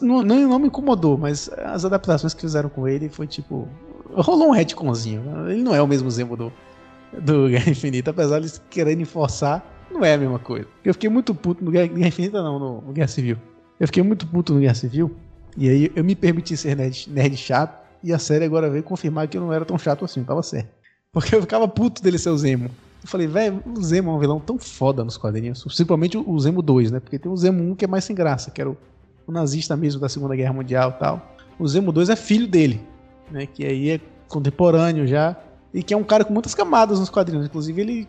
não, 0.00 0.22
não, 0.22 0.48
não 0.48 0.58
me 0.58 0.68
incomodou, 0.68 1.18
mas 1.18 1.50
as 1.64 1.84
adaptações 1.84 2.32
que 2.32 2.40
fizeram 2.40 2.68
com 2.68 2.86
ele 2.86 3.08
foi 3.08 3.26
tipo... 3.26 3.68
Rolou 4.14 4.48
um 4.48 4.52
retconzinho. 4.52 5.22
Ele 5.48 5.62
não 5.62 5.74
é 5.74 5.82
o 5.82 5.86
mesmo 5.86 6.10
Zemo 6.10 6.36
do, 6.36 6.52
do 7.20 7.48
Guerra 7.50 7.70
Infinita, 7.70 8.10
apesar 8.10 8.38
de 8.38 8.46
eles 8.46 8.62
quererem 8.70 9.04
forçar, 9.04 9.64
não 9.90 10.04
é 10.04 10.14
a 10.14 10.18
mesma 10.18 10.38
coisa. 10.38 10.66
Eu 10.84 10.94
fiquei 10.94 11.10
muito 11.10 11.34
puto 11.34 11.64
no 11.64 11.70
Guerra, 11.70 11.88
Guerra 11.88 12.08
Infinita, 12.08 12.42
não, 12.42 12.58
no, 12.58 12.80
no, 12.82 12.92
Guerra 12.92 13.08
Civil. 13.08 13.36
Eu 13.78 13.86
fiquei 13.86 14.02
muito 14.02 14.26
puto 14.26 14.54
no 14.54 14.60
Guerra 14.60 14.74
Civil, 14.74 15.10
e 15.56 15.68
aí 15.68 15.92
eu 15.94 16.04
me 16.04 16.14
permiti 16.14 16.56
ser 16.56 16.76
nerd, 16.76 17.08
nerd 17.10 17.36
chato, 17.36 17.82
e 18.02 18.12
a 18.12 18.18
série 18.18 18.44
agora 18.44 18.70
veio 18.70 18.82
confirmar 18.82 19.28
que 19.28 19.36
eu 19.36 19.40
não 19.40 19.52
era 19.52 19.64
tão 19.64 19.78
chato 19.78 20.04
assim, 20.04 20.22
tava 20.24 20.42
certo. 20.42 20.70
Porque 21.12 21.34
eu 21.34 21.40
ficava 21.40 21.68
puto 21.68 22.02
dele 22.02 22.18
ser 22.18 22.30
o 22.30 22.38
Zemo. 22.38 22.70
Eu 23.02 23.08
falei, 23.08 23.26
velho, 23.26 23.62
o 23.66 23.82
Zemo 23.82 24.10
é 24.10 24.14
um 24.14 24.18
vilão 24.18 24.40
tão 24.40 24.58
foda 24.58 25.04
nos 25.04 25.16
quadrinhos, 25.16 25.62
principalmente 25.62 26.16
o 26.16 26.40
Zemo 26.40 26.62
2, 26.62 26.90
né? 26.90 27.00
Porque 27.00 27.18
tem 27.18 27.30
o 27.30 27.36
Zemo 27.36 27.62
1 27.72 27.74
que 27.74 27.84
é 27.84 27.88
mais 27.88 28.04
sem 28.04 28.14
graça, 28.14 28.50
que 28.50 28.60
era 28.60 28.70
o, 28.70 28.76
o 29.26 29.32
nazista 29.32 29.76
mesmo 29.76 30.00
da 30.00 30.08
Segunda 30.08 30.34
Guerra 30.34 30.52
Mundial 30.52 30.90
e 30.96 31.00
tal. 31.00 31.36
O 31.58 31.68
Zemo 31.68 31.92
2 31.92 32.08
é 32.08 32.16
filho 32.16 32.46
dele, 32.46 32.80
né? 33.30 33.46
Que 33.46 33.64
aí 33.64 33.90
é 33.90 34.00
contemporâneo 34.28 35.06
já 35.06 35.36
e 35.74 35.82
que 35.82 35.92
é 35.92 35.96
um 35.96 36.04
cara 36.04 36.24
com 36.24 36.32
muitas 36.32 36.54
camadas 36.54 37.00
nos 37.00 37.10
quadrinhos. 37.10 37.46
Inclusive, 37.46 37.80
ele 37.80 38.08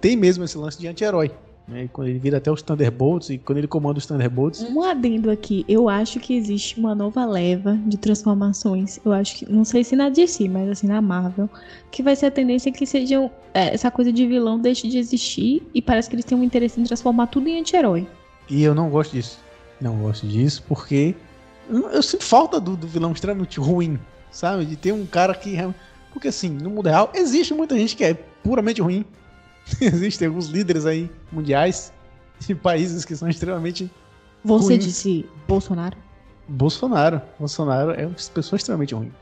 tem 0.00 0.16
mesmo 0.16 0.44
esse 0.44 0.56
lance 0.56 0.78
de 0.78 0.86
anti-herói. 0.86 1.30
Né? 1.66 1.88
Quando 1.92 2.08
ele 2.08 2.18
vira 2.18 2.38
até 2.38 2.50
os 2.50 2.60
Thunderbolts 2.60 3.30
e 3.30 3.38
quando 3.38 3.58
ele 3.58 3.68
comanda 3.68 3.98
os 3.98 4.06
Thunderbolts. 4.06 4.62
Um 4.62 4.82
adendo 4.82 5.30
aqui, 5.30 5.64
eu 5.68 5.88
acho 5.88 6.18
que 6.18 6.34
existe 6.34 6.78
uma 6.78 6.94
nova 6.94 7.24
leva 7.24 7.78
de 7.86 7.96
transformações. 7.96 8.98
Eu 9.04 9.12
acho 9.12 9.36
que, 9.36 9.50
não 9.50 9.64
sei 9.64 9.84
se 9.84 9.94
na 9.94 10.08
DC, 10.08 10.48
mas 10.48 10.68
assim 10.68 10.86
na 10.86 11.00
Marvel, 11.00 11.48
que 11.90 12.02
vai 12.02 12.16
ser 12.16 12.26
a 12.26 12.30
tendência 12.30 12.72
que 12.72 12.84
sejam 12.84 13.30
é, 13.54 13.72
essa 13.72 13.90
coisa 13.90 14.12
de 14.12 14.26
vilão 14.26 14.58
deixe 14.58 14.88
de 14.88 14.98
existir 14.98 15.62
e 15.72 15.80
parece 15.80 16.08
que 16.08 16.16
eles 16.16 16.24
têm 16.24 16.36
um 16.36 16.42
interesse 16.42 16.80
em 16.80 16.84
transformar 16.84 17.28
tudo 17.28 17.48
em 17.48 17.60
anti-herói. 17.60 18.06
E 18.50 18.62
eu 18.62 18.74
não 18.74 18.90
gosto 18.90 19.12
disso. 19.12 19.38
Não 19.80 19.96
gosto 19.96 20.26
disso 20.26 20.64
porque 20.68 21.14
eu 21.70 22.02
sinto 22.02 22.24
falta 22.24 22.60
do, 22.60 22.76
do 22.76 22.86
vilão 22.86 23.12
extremamente 23.12 23.58
ruim, 23.60 23.98
sabe? 24.32 24.64
De 24.64 24.74
ter 24.74 24.92
um 24.92 25.06
cara 25.06 25.34
que 25.34 25.56
porque 26.12 26.28
assim, 26.28 26.48
no 26.50 26.70
mundo 26.70 26.88
real, 26.88 27.10
existe 27.14 27.54
muita 27.54 27.76
gente 27.76 27.94
que 27.94 28.04
é 28.04 28.14
puramente 28.14 28.82
ruim. 28.82 29.04
Existem 29.80 30.28
alguns 30.28 30.48
líderes 30.48 30.84
aí 30.84 31.10
mundiais 31.30 31.92
de 32.40 32.54
países 32.56 33.04
que 33.04 33.14
são 33.14 33.28
extremamente. 33.28 33.90
Você 34.44 34.74
ruins. 34.74 34.84
disse 34.84 35.26
Bolsonaro? 35.46 35.96
Bolsonaro. 36.48 37.22
Bolsonaro 37.38 37.92
é 37.92 38.06
uma 38.06 38.16
pessoa 38.34 38.56
extremamente 38.56 38.94
ruim. 38.94 39.12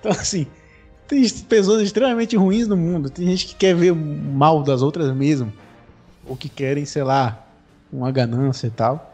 Então, 0.00 0.12
assim, 0.12 0.46
tem 1.06 1.28
pessoas 1.28 1.82
extremamente 1.82 2.34
ruins 2.36 2.66
no 2.66 2.76
mundo. 2.76 3.10
Tem 3.10 3.26
gente 3.26 3.46
que 3.46 3.54
quer 3.54 3.74
ver 3.74 3.90
o 3.90 3.96
mal 3.96 4.62
das 4.62 4.80
outras 4.80 5.14
mesmo. 5.14 5.52
Ou 6.26 6.36
que 6.36 6.48
querem, 6.48 6.84
sei 6.84 7.02
lá, 7.02 7.46
uma 7.92 8.10
ganância 8.10 8.66
e 8.66 8.70
tal 8.70 9.07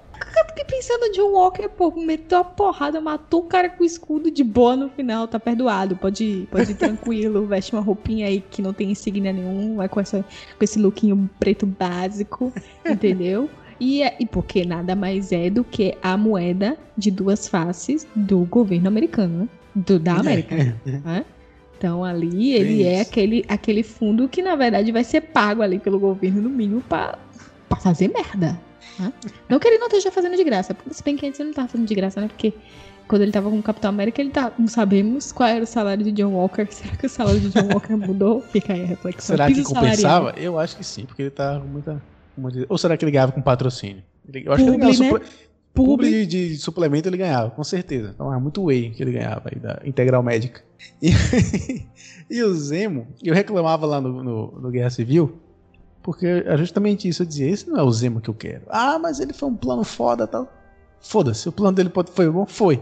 fiquei 0.65 0.79
pensando, 0.79 1.13
John 1.13 1.33
Walker, 1.33 1.69
pô, 1.69 1.93
meteu 1.97 2.39
a 2.39 2.45
porrada, 2.45 3.01
matou 3.01 3.41
o 3.41 3.45
cara 3.45 3.69
com 3.69 3.85
escudo 3.85 4.31
de 4.31 4.43
boa 4.43 4.75
no 4.75 4.89
final, 4.89 5.29
tá 5.29 5.39
perdoado, 5.39 5.97
pode 5.97 6.25
ir, 6.25 6.47
pode 6.47 6.73
ir 6.73 6.75
tranquilo, 6.75 7.47
veste 7.47 7.73
uma 7.73 7.83
roupinha 7.83 8.27
aí 8.27 8.43
que 8.51 8.63
não 8.63 8.73
tem 8.73 8.91
insígnia 8.91 9.33
nenhum, 9.33 9.77
vai 9.77 9.89
com, 9.89 10.01
essa, 10.01 10.23
com 10.23 10.65
esse 10.65 10.79
lookinho 10.79 11.29
preto 11.39 11.67
básico, 11.67 12.53
entendeu? 12.85 13.49
E, 13.79 14.03
é, 14.03 14.17
e 14.21 14.27
porque 14.27 14.65
nada 14.65 14.95
mais 14.95 15.33
é 15.33 15.51
do 15.51 15.65
que 15.65 15.97
a 16.03 16.17
moeda 16.17 16.77
de 16.97 17.11
duas 17.11 17.49
faces 17.49 18.07
do 18.15 18.41
governo 18.45 18.89
americano, 18.89 19.41
né? 19.41 19.49
Do, 19.75 19.99
da 19.99 20.15
América. 20.15 20.57
né? 20.87 21.25
Então 21.77 22.05
ali 22.05 22.53
ele 22.53 22.85
é 22.85 23.01
aquele, 23.01 23.45
aquele 23.49 23.83
fundo 23.83 24.29
que 24.29 24.41
na 24.41 24.55
verdade 24.55 24.93
vai 24.93 25.03
ser 25.03 25.21
pago 25.21 25.61
ali 25.61 25.79
pelo 25.79 25.99
governo 25.99 26.41
no 26.41 26.49
mínimo 26.49 26.81
para 26.83 27.19
fazer 27.83 28.09
merda. 28.09 28.59
Né? 28.99 29.13
Não 29.49 29.59
que 29.59 29.69
ele 29.69 29.79
não 29.79 29.87
esteja 29.87 30.11
fazendo 30.11 30.37
de 30.37 30.45
graça, 30.45 30.77
se 30.91 31.03
bem 31.03 31.17
que 31.17 31.27
antes 31.27 31.41
ele 31.41 31.49
não 31.49 31.53
estava 31.53 31.69
fazendo 31.69 31.87
de 31.87 31.95
graça, 31.95 32.21
né? 32.21 32.29
Porque 32.29 32.53
quando 33.07 33.23
ele 33.23 33.31
estava 33.31 33.51
com 33.51 33.59
o 33.59 33.63
Capitão 33.63 33.91
América, 33.91 34.21
ele 34.21 34.31
tá. 34.31 34.53
Não 34.59 34.69
sabemos 34.69 35.33
qual 35.33 35.49
era 35.49 35.65
o 35.65 35.67
salário 35.67 36.05
de 36.05 36.13
John 36.13 36.33
Walker. 36.33 36.67
Será 36.71 36.97
que 36.97 37.07
o 37.07 37.09
salário 37.09 37.41
de 37.41 37.51
John 37.51 37.69
Walker 37.73 37.97
mudou? 37.97 38.41
Fica 38.41 38.73
aí 38.73 38.83
a 38.83 38.87
reflexão. 38.87 39.37
Será 39.37 39.47
que 39.49 39.63
compensava? 39.63 40.27
Salarial. 40.27 40.45
Eu 40.45 40.59
acho 40.59 40.77
que 40.77 40.85
sim, 40.85 41.05
porque 41.05 41.23
ele 41.23 41.31
tá 41.31 41.61
com 41.61 41.69
muita. 41.69 42.03
Ou 42.69 42.79
será 42.79 42.97
que 42.97 43.05
ele 43.05 43.13
ganhava 43.13 43.33
com 43.33 43.41
patrocínio? 43.41 44.03
Eu 44.33 44.53
acho 44.53 44.65
Publi, 44.65 44.79
que 44.79 44.87
ele 44.87 44.97
ganhava 44.97 45.19
né? 45.19 45.25
Publi 45.73 46.27
de, 46.27 46.49
de, 46.51 46.57
suplemento 46.57 47.09
ele 47.09 47.17
ganhava, 47.17 47.51
com 47.51 47.63
certeza. 47.63 48.11
Então 48.15 48.33
é 48.33 48.39
muito 48.39 48.65
whey 48.65 48.91
que 48.91 49.03
ele 49.03 49.13
ganhava 49.13 49.43
aí 49.53 49.59
da 49.59 49.81
Integral 49.85 50.23
Médica. 50.23 50.63
E, 52.31 52.37
e 52.39 52.43
o 52.43 52.55
Zemo, 52.55 53.07
eu 53.23 53.35
reclamava 53.35 53.87
lá 53.87 54.01
no, 54.01 54.23
no, 54.23 54.61
no 54.61 54.71
Guerra 54.71 54.91
Civil 54.91 55.41
porque 56.05 56.27
é 56.27 56.57
justamente 56.59 57.09
isso. 57.09 57.23
Eu 57.23 57.27
dizia, 57.27 57.49
esse 57.49 57.69
não 57.69 57.79
é 57.79 57.83
o 57.83 57.91
Zemo 57.91 58.21
que 58.21 58.29
eu 58.29 58.35
quero. 58.35 58.67
Ah, 58.69 58.99
mas 58.99 59.19
ele 59.21 59.33
foi 59.33 59.49
um 59.49 59.57
plano 59.57 59.83
foda 59.83 60.27
tal. 60.27 60.47
Foda-se, 61.01 61.49
o 61.49 61.53
plano 61.53 61.75
dele 61.75 61.91
foi 62.13 62.31
bom? 62.31 62.47
Foi. 62.47 62.81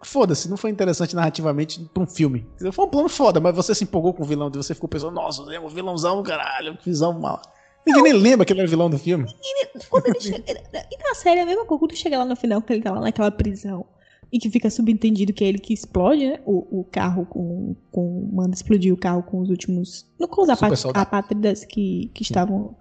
Foda-se, 0.00 0.48
não 0.48 0.56
foi 0.56 0.70
interessante 0.70 1.14
narrativamente 1.14 1.80
pra 1.92 2.04
um 2.04 2.06
filme. 2.06 2.46
Foi 2.72 2.84
um 2.84 2.88
plano 2.88 3.08
foda, 3.08 3.40
mas 3.40 3.54
você 3.54 3.74
se 3.74 3.84
empolgou 3.84 4.14
com 4.14 4.22
o 4.22 4.26
vilão, 4.26 4.50
e 4.52 4.56
você 4.56 4.74
ficou 4.74 4.88
pensando, 4.88 5.12
nossa, 5.12 5.42
o 5.42 5.44
Zemo, 5.44 5.68
vilãozão, 5.68 6.22
caralho, 6.22 6.78
visão 6.84 7.12
mal. 7.18 7.42
Ninguém 7.84 8.02
nem 8.04 8.12
lembra 8.12 8.46
que 8.46 8.52
ele 8.52 8.60
era 8.60 8.68
vilão 8.68 8.88
do 8.88 8.98
filme. 8.98 9.26
Chega, 10.20 10.44
e 10.90 11.02
na 11.02 11.14
série 11.14 11.40
é 11.40 11.42
a 11.42 11.46
mesma 11.46 11.64
coisa, 11.64 11.80
quando 11.80 11.96
chega 11.96 12.18
lá 12.18 12.24
no 12.24 12.36
final, 12.36 12.62
que 12.62 12.72
ele 12.72 12.82
tá 12.82 12.92
lá 12.92 13.00
naquela 13.00 13.30
prisão 13.30 13.84
e 14.32 14.38
que 14.38 14.48
fica 14.48 14.70
subentendido 14.70 15.32
que 15.32 15.44
é 15.44 15.48
ele 15.48 15.58
que 15.58 15.74
explode, 15.74 16.26
né? 16.26 16.40
O, 16.46 16.80
o 16.80 16.84
carro 16.84 17.26
com, 17.26 17.76
com. 17.90 18.30
Manda 18.32 18.54
explodir 18.54 18.92
o 18.92 18.96
carro 18.96 19.22
com 19.22 19.40
os 19.40 19.50
últimos. 19.50 20.06
No, 20.18 20.26
com 20.26 20.42
os 20.42 20.48
apátridas 20.48 21.66
que, 21.66 22.10
que 22.14 22.22
estavam 22.22 22.74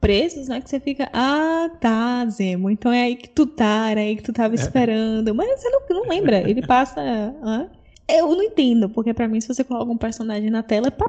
presos, 0.00 0.48
né? 0.48 0.60
Que 0.60 0.68
você 0.68 0.80
fica. 0.80 1.08
Ah, 1.12 1.70
tá, 1.80 2.26
Zemo. 2.28 2.68
Então 2.68 2.92
é 2.92 3.04
aí 3.04 3.14
que 3.14 3.28
tu 3.28 3.46
tá, 3.46 3.90
era 3.90 4.00
aí 4.00 4.16
que 4.16 4.24
tu 4.24 4.32
tava 4.32 4.54
é. 4.54 4.56
esperando. 4.56 5.32
Mas 5.32 5.60
você 5.60 5.70
não, 5.70 5.80
não 5.88 6.08
lembra. 6.08 6.38
Ele 6.50 6.66
passa. 6.66 7.00
Ah, 7.42 7.68
eu 8.08 8.34
não 8.34 8.42
entendo, 8.42 8.88
porque 8.88 9.14
para 9.14 9.28
mim, 9.28 9.40
se 9.40 9.46
você 9.46 9.62
coloca 9.62 9.92
um 9.92 9.96
personagem 9.96 10.50
na 10.50 10.64
tela, 10.64 10.88
é 10.88 10.90
pra, 10.90 11.08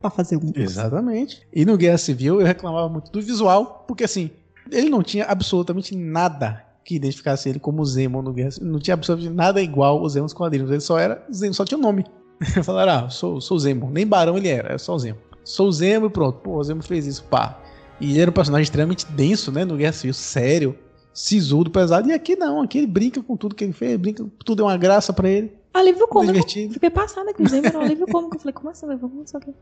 pra 0.00 0.08
fazer 0.08 0.38
um. 0.38 0.50
Exatamente. 0.54 1.46
E 1.52 1.66
no 1.66 1.76
Guerra 1.76 1.98
Civil 1.98 2.40
eu 2.40 2.46
reclamava 2.46 2.88
muito 2.88 3.12
do 3.12 3.20
visual, 3.20 3.84
porque 3.86 4.04
assim, 4.04 4.30
ele 4.70 4.88
não 4.88 5.02
tinha 5.02 5.26
absolutamente 5.26 5.94
nada 5.94 6.65
que 6.86 6.94
identificasse 6.94 7.48
ele 7.48 7.58
como 7.58 7.84
Zemo 7.84 8.22
no 8.22 8.32
Guerra 8.32 8.50
Não 8.62 8.78
tinha 8.78 8.94
absolutamente 8.94 9.34
nada 9.34 9.60
igual 9.60 10.00
o 10.00 10.08
Zemo 10.08 10.22
nos 10.22 10.32
quadrinhos. 10.32 10.70
Ele 10.70 10.80
só 10.80 10.96
era 10.96 11.26
Zemo, 11.34 11.52
só 11.52 11.64
tinha 11.64 11.76
o 11.76 11.80
um 11.80 11.82
nome. 11.82 12.06
Falaram, 12.62 13.06
ah, 13.06 13.10
sou, 13.10 13.40
sou 13.40 13.58
Zemo. 13.58 13.90
Nem 13.90 14.06
Barão 14.06 14.38
ele 14.38 14.48
era, 14.48 14.72
é 14.74 14.78
só 14.78 14.94
o 14.94 14.98
Zemo. 14.98 15.18
Sou 15.42 15.66
o 15.66 15.72
Zemo 15.72 16.06
e 16.06 16.10
pronto. 16.10 16.38
Pô, 16.38 16.56
o 16.56 16.62
Zemo 16.62 16.82
fez 16.84 17.04
isso, 17.04 17.24
pá. 17.24 17.60
E 18.00 18.12
ele 18.12 18.20
era 18.20 18.30
um 18.30 18.34
personagem 18.34 18.62
extremamente 18.62 19.04
denso, 19.06 19.50
né? 19.50 19.64
No 19.64 19.76
Guerra 19.76 19.92
Civil, 19.92 20.14
sério, 20.14 20.78
sisudo, 21.12 21.70
pesado. 21.72 22.08
E 22.08 22.12
aqui 22.12 22.36
não, 22.36 22.62
aqui 22.62 22.78
ele 22.78 22.86
brinca 22.86 23.20
com 23.20 23.36
tudo 23.36 23.56
que 23.56 23.64
ele 23.64 23.72
fez, 23.72 23.96
brinca, 23.96 24.24
tudo 24.44 24.62
é 24.62 24.66
uma 24.66 24.76
graça 24.76 25.12
para 25.12 25.28
ele. 25.28 25.52
Alívio 25.74 26.06
cômico. 26.06 26.34
Divertido. 26.34 26.74
Fiquei 26.74 26.90
passada 26.90 27.34
com 27.34 27.42
o 27.42 27.48
Zemo 27.48 27.66
era 27.66 27.78
um 27.78 27.82
alívio 27.82 28.06
cômico. 28.08 28.36
Eu 28.36 28.40
falei, 28.40 28.52
como 28.52 28.70
assim? 28.70 28.86
Vamos 28.86 29.34
aqui. 29.34 29.52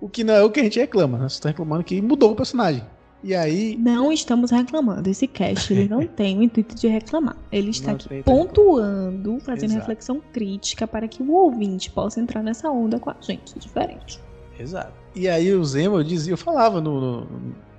O 0.00 0.08
que 0.08 0.24
não 0.24 0.32
é 0.32 0.42
o 0.42 0.50
que 0.50 0.60
a 0.60 0.62
gente 0.62 0.78
reclama, 0.78 1.18
né? 1.18 1.28
Você 1.28 1.42
tá 1.42 1.50
reclamando 1.50 1.84
que 1.84 2.00
mudou 2.00 2.32
o 2.32 2.36
personagem. 2.36 2.82
E 3.22 3.34
aí. 3.34 3.76
Não 3.78 4.10
estamos 4.12 4.50
reclamando. 4.50 5.08
Esse 5.08 5.26
cast 5.26 5.72
ele 5.72 5.88
não 5.88 6.06
tem 6.08 6.38
o 6.38 6.42
intuito 6.42 6.74
de 6.74 6.88
reclamar. 6.88 7.36
Ele 7.52 7.70
está 7.70 7.88
não 7.88 7.96
aqui 7.96 8.22
pontuando, 8.22 9.38
fazendo 9.40 9.70
Exato. 9.70 9.80
reflexão 9.80 10.22
crítica 10.32 10.86
para 10.86 11.06
que 11.06 11.22
o 11.22 11.32
ouvinte 11.32 11.90
possa 11.90 12.20
entrar 12.20 12.42
nessa 12.42 12.70
onda 12.70 12.98
com 12.98 13.10
a 13.10 13.16
gente. 13.20 13.58
Diferente. 13.58 14.20
Exato. 14.58 14.92
E 15.14 15.28
aí 15.28 15.52
o 15.52 15.64
Zemo, 15.64 15.96
eu 15.98 16.04
dizia, 16.04 16.32
eu 16.32 16.38
falava 16.38 16.80
no, 16.80 17.00
no, 17.00 17.26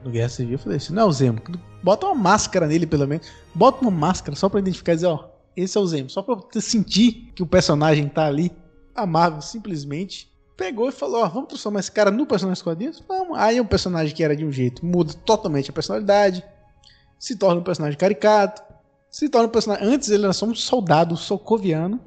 no 0.03 0.11
Guerra 0.11 0.29
Civil, 0.29 0.53
eu 0.53 0.59
falei 0.59 0.77
assim, 0.77 0.93
não 0.93 1.03
é 1.03 1.05
o 1.05 1.11
Zemo, 1.11 1.39
bota 1.81 2.07
uma 2.07 2.15
máscara 2.15 2.67
nele 2.67 2.85
pelo 2.85 3.07
menos. 3.07 3.27
Bota 3.53 3.81
uma 3.81 3.91
máscara 3.91 4.35
só 4.35 4.49
pra 4.49 4.59
identificar 4.59 4.93
e 4.93 4.95
dizer, 4.95 5.07
ó, 5.07 5.29
esse 5.55 5.77
é 5.77 5.81
o 5.81 5.87
Zemo. 5.87 6.09
Só 6.09 6.21
pra 6.21 6.35
você 6.35 6.61
sentir 6.61 7.31
que 7.35 7.43
o 7.43 7.47
personagem 7.47 8.07
tá 8.07 8.25
ali. 8.25 8.51
A 8.93 9.05
Marvel 9.05 9.41
simplesmente 9.41 10.30
pegou 10.61 10.89
e 10.89 10.91
falou: 10.91 11.23
Ó, 11.23 11.27
vamos 11.27 11.49
transformar 11.49 11.79
esse 11.79 11.91
cara 11.91 12.11
no 12.11 12.23
personagem 12.27 12.53
dos 12.53 12.61
quadrinhos? 12.61 13.03
Vamos. 13.07 13.35
Aí 13.39 13.57
é 13.57 13.61
um 13.61 13.65
personagem 13.65 14.15
que 14.15 14.23
era 14.23 14.35
de 14.35 14.45
um 14.45 14.51
jeito, 14.51 14.85
muda 14.85 15.11
totalmente 15.25 15.71
a 15.71 15.73
personalidade, 15.73 16.43
se 17.17 17.35
torna 17.35 17.59
um 17.59 17.63
personagem 17.63 17.97
caricato, 17.97 18.61
se 19.09 19.27
torna 19.27 19.47
um 19.47 19.51
personagem. 19.51 19.87
Antes 19.87 20.09
ele 20.09 20.23
era 20.23 20.33
só 20.33 20.45
um 20.45 20.53
soldado 20.53 21.17
socoviano. 21.17 21.99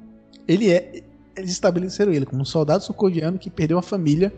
Ele 0.47 0.71
é. 0.71 1.03
Eles 1.35 1.51
estabeleceram 1.51 2.13
ele 2.13 2.25
como 2.25 2.41
um 2.41 2.45
soldado 2.45 2.81
socoviano 2.81 3.37
que 3.37 3.49
perdeu 3.49 3.77
a 3.77 3.81
família 3.81 4.33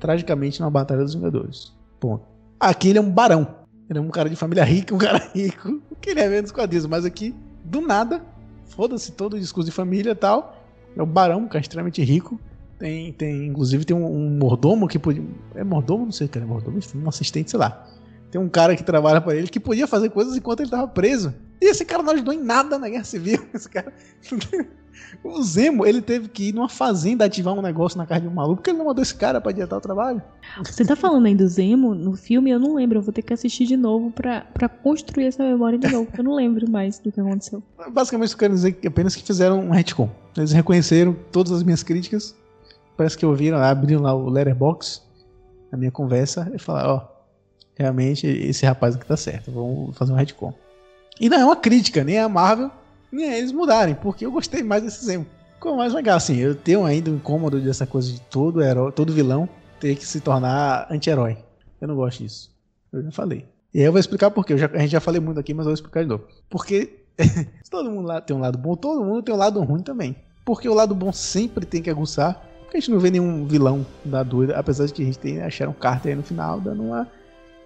tragicamente 0.00 0.60
na 0.60 0.70
Batalha 0.70 1.04
dos 1.04 1.14
Vingadores. 1.14 1.70
Ponto. 2.00 2.24
Aqui 2.58 2.88
ele 2.88 2.98
é 2.98 3.02
um 3.02 3.10
barão. 3.10 3.54
Ele 3.90 3.98
é 3.98 4.02
um 4.02 4.08
cara 4.08 4.30
de 4.30 4.36
família 4.36 4.64
rica, 4.64 4.94
um 4.94 4.98
cara 4.98 5.18
rico. 5.34 5.82
Que 6.00 6.10
ele 6.10 6.20
é 6.20 6.28
menos 6.28 6.50
quadrinhos, 6.50 6.86
mas 6.86 7.04
aqui, 7.04 7.34
do 7.64 7.82
nada, 7.82 8.22
foda-se 8.64 9.12
todo 9.12 9.34
o 9.34 9.38
discurso 9.38 9.68
de 9.68 9.76
família 9.76 10.12
e 10.12 10.14
tal. 10.14 10.56
É 10.96 11.02
o 11.02 11.06
barão, 11.06 11.40
um 11.40 11.48
cara 11.48 11.60
extremamente 11.60 12.02
rico. 12.02 12.40
Tem, 12.78 13.12
tem, 13.12 13.46
inclusive 13.46 13.84
tem 13.84 13.96
um, 13.96 14.06
um 14.06 14.30
mordomo 14.38 14.86
que 14.86 14.98
podia. 14.98 15.22
É 15.54 15.64
mordomo? 15.64 16.04
Não 16.04 16.12
sei 16.12 16.26
o 16.26 16.30
que 16.30 16.38
é 16.38 16.44
mordomo, 16.44 16.78
enfim, 16.78 16.98
um 16.98 17.08
assistente, 17.08 17.50
sei 17.50 17.58
lá. 17.58 17.86
Tem 18.30 18.40
um 18.40 18.48
cara 18.48 18.76
que 18.76 18.84
trabalha 18.84 19.20
para 19.20 19.34
ele 19.34 19.48
que 19.48 19.58
podia 19.58 19.86
fazer 19.86 20.10
coisas 20.10 20.36
enquanto 20.36 20.60
ele 20.60 20.70
tava 20.70 20.86
preso. 20.86 21.34
E 21.60 21.66
esse 21.66 21.84
cara 21.84 22.02
não 22.02 22.12
ajudou 22.12 22.32
em 22.32 22.42
nada 22.42 22.78
na 22.78 22.88
guerra 22.88 23.04
civil. 23.04 23.44
Esse 23.52 23.68
cara. 23.68 23.92
O 25.22 25.42
Zemo, 25.42 25.86
ele 25.86 26.02
teve 26.02 26.28
que 26.28 26.48
ir 26.48 26.54
numa 26.54 26.68
fazenda 26.68 27.24
ativar 27.24 27.54
um 27.54 27.62
negócio 27.62 27.96
na 27.96 28.06
casa 28.06 28.22
de 28.22 28.28
um 28.28 28.32
maluco, 28.32 28.56
porque 28.56 28.70
ele 28.70 28.78
não 28.78 28.86
mandou 28.86 29.02
esse 29.02 29.14
cara 29.14 29.40
pra 29.40 29.50
adiantar 29.50 29.78
o 29.78 29.80
trabalho. 29.80 30.22
Você 30.64 30.84
tá 30.84 30.94
falando 30.94 31.26
aí 31.26 31.34
do 31.34 31.48
Zemo 31.48 31.94
no 31.94 32.14
filme? 32.16 32.50
Eu 32.50 32.58
não 32.58 32.74
lembro, 32.74 32.98
eu 32.98 33.02
vou 33.02 33.12
ter 33.12 33.22
que 33.22 33.32
assistir 33.32 33.64
de 33.64 33.76
novo 33.76 34.10
pra, 34.10 34.42
pra 34.52 34.68
construir 34.68 35.26
essa 35.26 35.42
memória 35.42 35.78
de 35.78 35.88
novo, 35.88 36.06
porque 36.06 36.20
eu 36.20 36.24
não 36.24 36.34
lembro 36.34 36.70
mais 36.70 36.98
do 36.98 37.10
que 37.10 37.20
aconteceu. 37.20 37.62
Basicamente, 37.90 38.32
eu 38.32 38.38
quero 38.38 38.54
dizer 38.54 38.78
apenas 38.86 39.16
que 39.16 39.22
fizeram 39.22 39.60
um 39.60 39.70
retcon. 39.70 40.10
Eles 40.36 40.52
reconheceram 40.52 41.16
todas 41.32 41.52
as 41.52 41.62
minhas 41.62 41.82
críticas, 41.82 42.34
parece 42.98 43.16
que 43.16 43.24
ouviram, 43.24 43.56
abriram 43.58 44.02
lá 44.02 44.12
o 44.12 44.28
letterbox, 44.28 45.02
a 45.70 45.76
minha 45.76 45.90
conversa, 45.90 46.50
e 46.52 46.58
falaram, 46.58 46.90
ó, 46.90 47.08
realmente 47.76 48.26
esse 48.26 48.66
rapaz 48.66 48.96
aqui 48.96 49.06
tá 49.06 49.16
certo, 49.16 49.52
vamos 49.52 49.96
fazer 49.96 50.12
um 50.12 50.16
retcon. 50.16 50.52
E 51.20 51.28
não 51.28 51.38
é 51.38 51.44
uma 51.44 51.56
crítica, 51.56 52.02
nem 52.02 52.18
a 52.18 52.28
Marvel, 52.28 52.70
nem 53.10 53.30
a 53.30 53.38
eles 53.38 53.52
mudarem, 53.52 53.94
porque 53.94 54.26
eu 54.26 54.32
gostei 54.32 54.62
mais 54.62 54.82
desse 54.82 55.04
Zemo. 55.04 55.26
Ficou 55.54 55.76
mais 55.76 55.94
legal, 55.94 56.16
assim, 56.16 56.36
eu 56.36 56.54
tenho 56.54 56.84
ainda 56.84 57.10
o 57.10 57.14
um 57.14 57.16
incômodo 57.16 57.60
dessa 57.60 57.86
coisa 57.86 58.12
de 58.12 58.20
todo 58.20 58.62
herói, 58.62 58.92
todo 58.92 59.12
vilão 59.12 59.48
ter 59.80 59.94
que 59.96 60.04
se 60.04 60.20
tornar 60.20 60.86
anti-herói. 60.90 61.38
Eu 61.80 61.88
não 61.88 61.94
gosto 61.94 62.22
disso. 62.22 62.50
Eu 62.92 63.02
já 63.02 63.10
falei. 63.12 63.46
E 63.72 63.80
aí 63.80 63.84
eu 63.84 63.92
vou 63.92 64.00
explicar 64.00 64.30
por 64.30 64.44
quê. 64.44 64.56
Já, 64.56 64.66
a 64.66 64.78
gente 64.78 64.90
já 64.90 65.00
falei 65.00 65.20
muito 65.20 65.38
aqui, 65.38 65.54
mas 65.54 65.66
eu 65.66 65.70
vou 65.70 65.74
explicar 65.74 66.02
de 66.02 66.08
novo. 66.08 66.24
Porque 66.48 67.00
todo 67.70 67.90
mundo 67.90 68.06
lá 68.06 68.20
tem 68.20 68.36
um 68.36 68.40
lado 68.40 68.58
bom, 68.58 68.74
todo 68.74 69.04
mundo 69.04 69.22
tem 69.22 69.34
um 69.34 69.38
lado 69.38 69.60
ruim 69.62 69.82
também. 69.82 70.16
Porque 70.44 70.68
o 70.68 70.74
lado 70.74 70.94
bom 70.94 71.12
sempre 71.12 71.66
tem 71.66 71.82
que 71.82 71.90
aguçar. 71.90 72.47
Porque 72.68 72.76
a 72.76 72.80
gente 72.80 72.90
não 72.90 73.00
vê 73.00 73.10
nenhum 73.10 73.46
vilão 73.46 73.84
da 74.04 74.22
dúvida, 74.22 74.54
apesar 74.54 74.84
de 74.84 74.92
que 74.92 75.00
a 75.00 75.04
gente 75.06 75.18
tem 75.18 75.40
a 75.40 75.48
Sharon 75.48 75.72
Carter 75.72 76.10
aí 76.10 76.16
no 76.16 76.22
final, 76.22 76.60
dando 76.60 76.82
uma. 76.82 77.08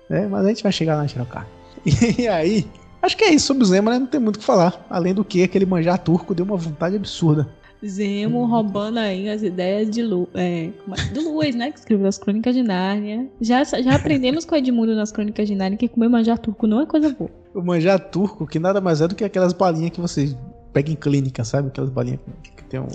Né? 0.08 0.28
Mas 0.28 0.46
a 0.46 0.48
gente 0.48 0.62
vai 0.62 0.70
chegar 0.70 0.94
lá 0.94 1.02
na 1.02 1.08
Sharon 1.08 1.26
Carter. 1.26 1.52
E 2.20 2.28
aí, 2.28 2.64
acho 3.02 3.16
que 3.16 3.24
é 3.24 3.34
isso 3.34 3.46
sobre 3.46 3.64
o 3.64 3.66
Zema, 3.66 3.90
né? 3.90 3.98
Não 3.98 4.06
tem 4.06 4.20
muito 4.20 4.36
o 4.36 4.38
que 4.38 4.44
falar. 4.44 4.86
Além 4.88 5.12
do 5.12 5.24
que 5.24 5.42
aquele 5.42 5.66
manjar 5.66 5.98
turco 5.98 6.32
deu 6.32 6.44
uma 6.44 6.56
vontade 6.56 6.94
absurda. 6.94 7.48
Zemo 7.84 8.46
roubando 8.46 8.98
aí 8.98 9.28
as 9.28 9.42
ideias 9.42 9.90
de 9.90 10.04
Lu, 10.04 10.28
é, 10.34 10.66
é, 10.66 11.04
do 11.12 11.32
Luiz, 11.32 11.56
né? 11.56 11.72
Que 11.72 11.80
escreveu 11.80 12.06
as 12.06 12.16
Crônicas 12.16 12.54
de 12.54 12.62
Nárnia. 12.62 13.26
Já, 13.40 13.64
já 13.64 13.96
aprendemos 13.96 14.44
com 14.44 14.54
o 14.54 14.58
Edmundo 14.58 14.94
nas 14.94 15.10
Crônicas 15.10 15.48
de 15.48 15.56
Nárnia 15.56 15.76
que 15.76 15.88
comer 15.88 16.08
manjar 16.08 16.38
turco 16.38 16.68
não 16.68 16.80
é 16.80 16.86
coisa 16.86 17.10
boa. 17.10 17.30
O 17.52 17.60
manjar 17.60 17.98
turco, 17.98 18.46
que 18.46 18.60
nada 18.60 18.80
mais 18.80 19.00
é 19.00 19.08
do 19.08 19.16
que 19.16 19.24
aquelas 19.24 19.52
balinhas 19.52 19.90
que 19.90 20.00
você 20.00 20.32
pega 20.72 20.92
em 20.92 20.94
clínica, 20.94 21.42
sabe? 21.42 21.68
Aquelas 21.68 21.90
balinhas 21.90 22.20
que 22.56 22.62
tem 22.62 22.78
um, 22.78 22.86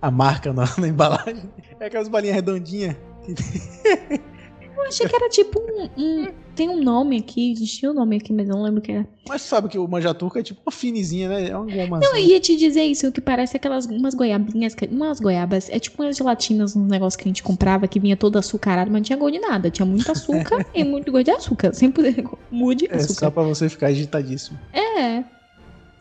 a 0.00 0.10
marca 0.10 0.52
na, 0.52 0.64
na 0.78 0.88
embalagem. 0.88 1.50
É 1.80 1.86
aquelas 1.86 2.08
balinhas 2.08 2.36
redondinhas. 2.36 2.96
Eu 4.76 4.82
achei 4.84 5.08
que 5.08 5.16
era 5.16 5.28
tipo 5.28 5.58
um, 5.58 5.88
um, 5.96 6.28
Tem 6.54 6.68
um 6.68 6.82
nome 6.82 7.18
aqui, 7.18 7.50
existia 7.50 7.90
um 7.90 7.94
nome 7.94 8.16
aqui, 8.16 8.32
mas 8.32 8.48
eu 8.48 8.54
não 8.54 8.62
lembro 8.62 8.80
o 8.80 8.82
que 8.82 8.92
era. 8.92 9.08
Mas 9.26 9.42
sabe 9.42 9.68
que 9.68 9.78
o 9.78 9.88
manjaturca 9.88 10.38
é 10.38 10.42
tipo 10.42 10.60
uma 10.64 10.70
finizinha, 10.70 11.28
né? 11.28 11.48
É 11.48 11.56
uma 11.56 11.66
goma. 11.66 11.98
Não, 12.00 12.14
eu 12.14 12.24
ia 12.24 12.38
te 12.38 12.54
dizer 12.56 12.82
isso, 12.82 13.10
que 13.10 13.20
parece 13.20 13.56
aquelas 13.56 13.86
umas 13.86 14.14
goiabinhas, 14.14 14.76
umas 14.90 15.18
goiabas. 15.18 15.70
É 15.70 15.78
tipo 15.78 16.02
umas 16.02 16.16
gelatinas, 16.16 16.76
um 16.76 16.84
negócio 16.84 17.18
que 17.18 17.24
a 17.24 17.30
gente 17.30 17.42
comprava 17.42 17.88
que 17.88 17.98
vinha 17.98 18.16
todo 18.16 18.38
açucarado, 18.38 18.90
mas 18.90 19.00
não 19.00 19.04
tinha 19.04 19.18
gosto 19.18 19.32
de 19.32 19.40
nada. 19.40 19.70
Tinha 19.70 19.86
muito 19.86 20.12
açúcar 20.12 20.64
e 20.74 20.84
muito 20.84 21.10
gosto 21.10 21.24
de 21.24 21.30
açúcar. 21.30 21.74
Sempre 21.74 22.24
mude 22.50 22.84
açúcar. 22.86 22.96
É 22.96 23.14
só 23.14 23.30
pra 23.30 23.42
você 23.42 23.68
ficar 23.68 23.86
agitadíssimo. 23.86 24.58
É. 24.72 25.24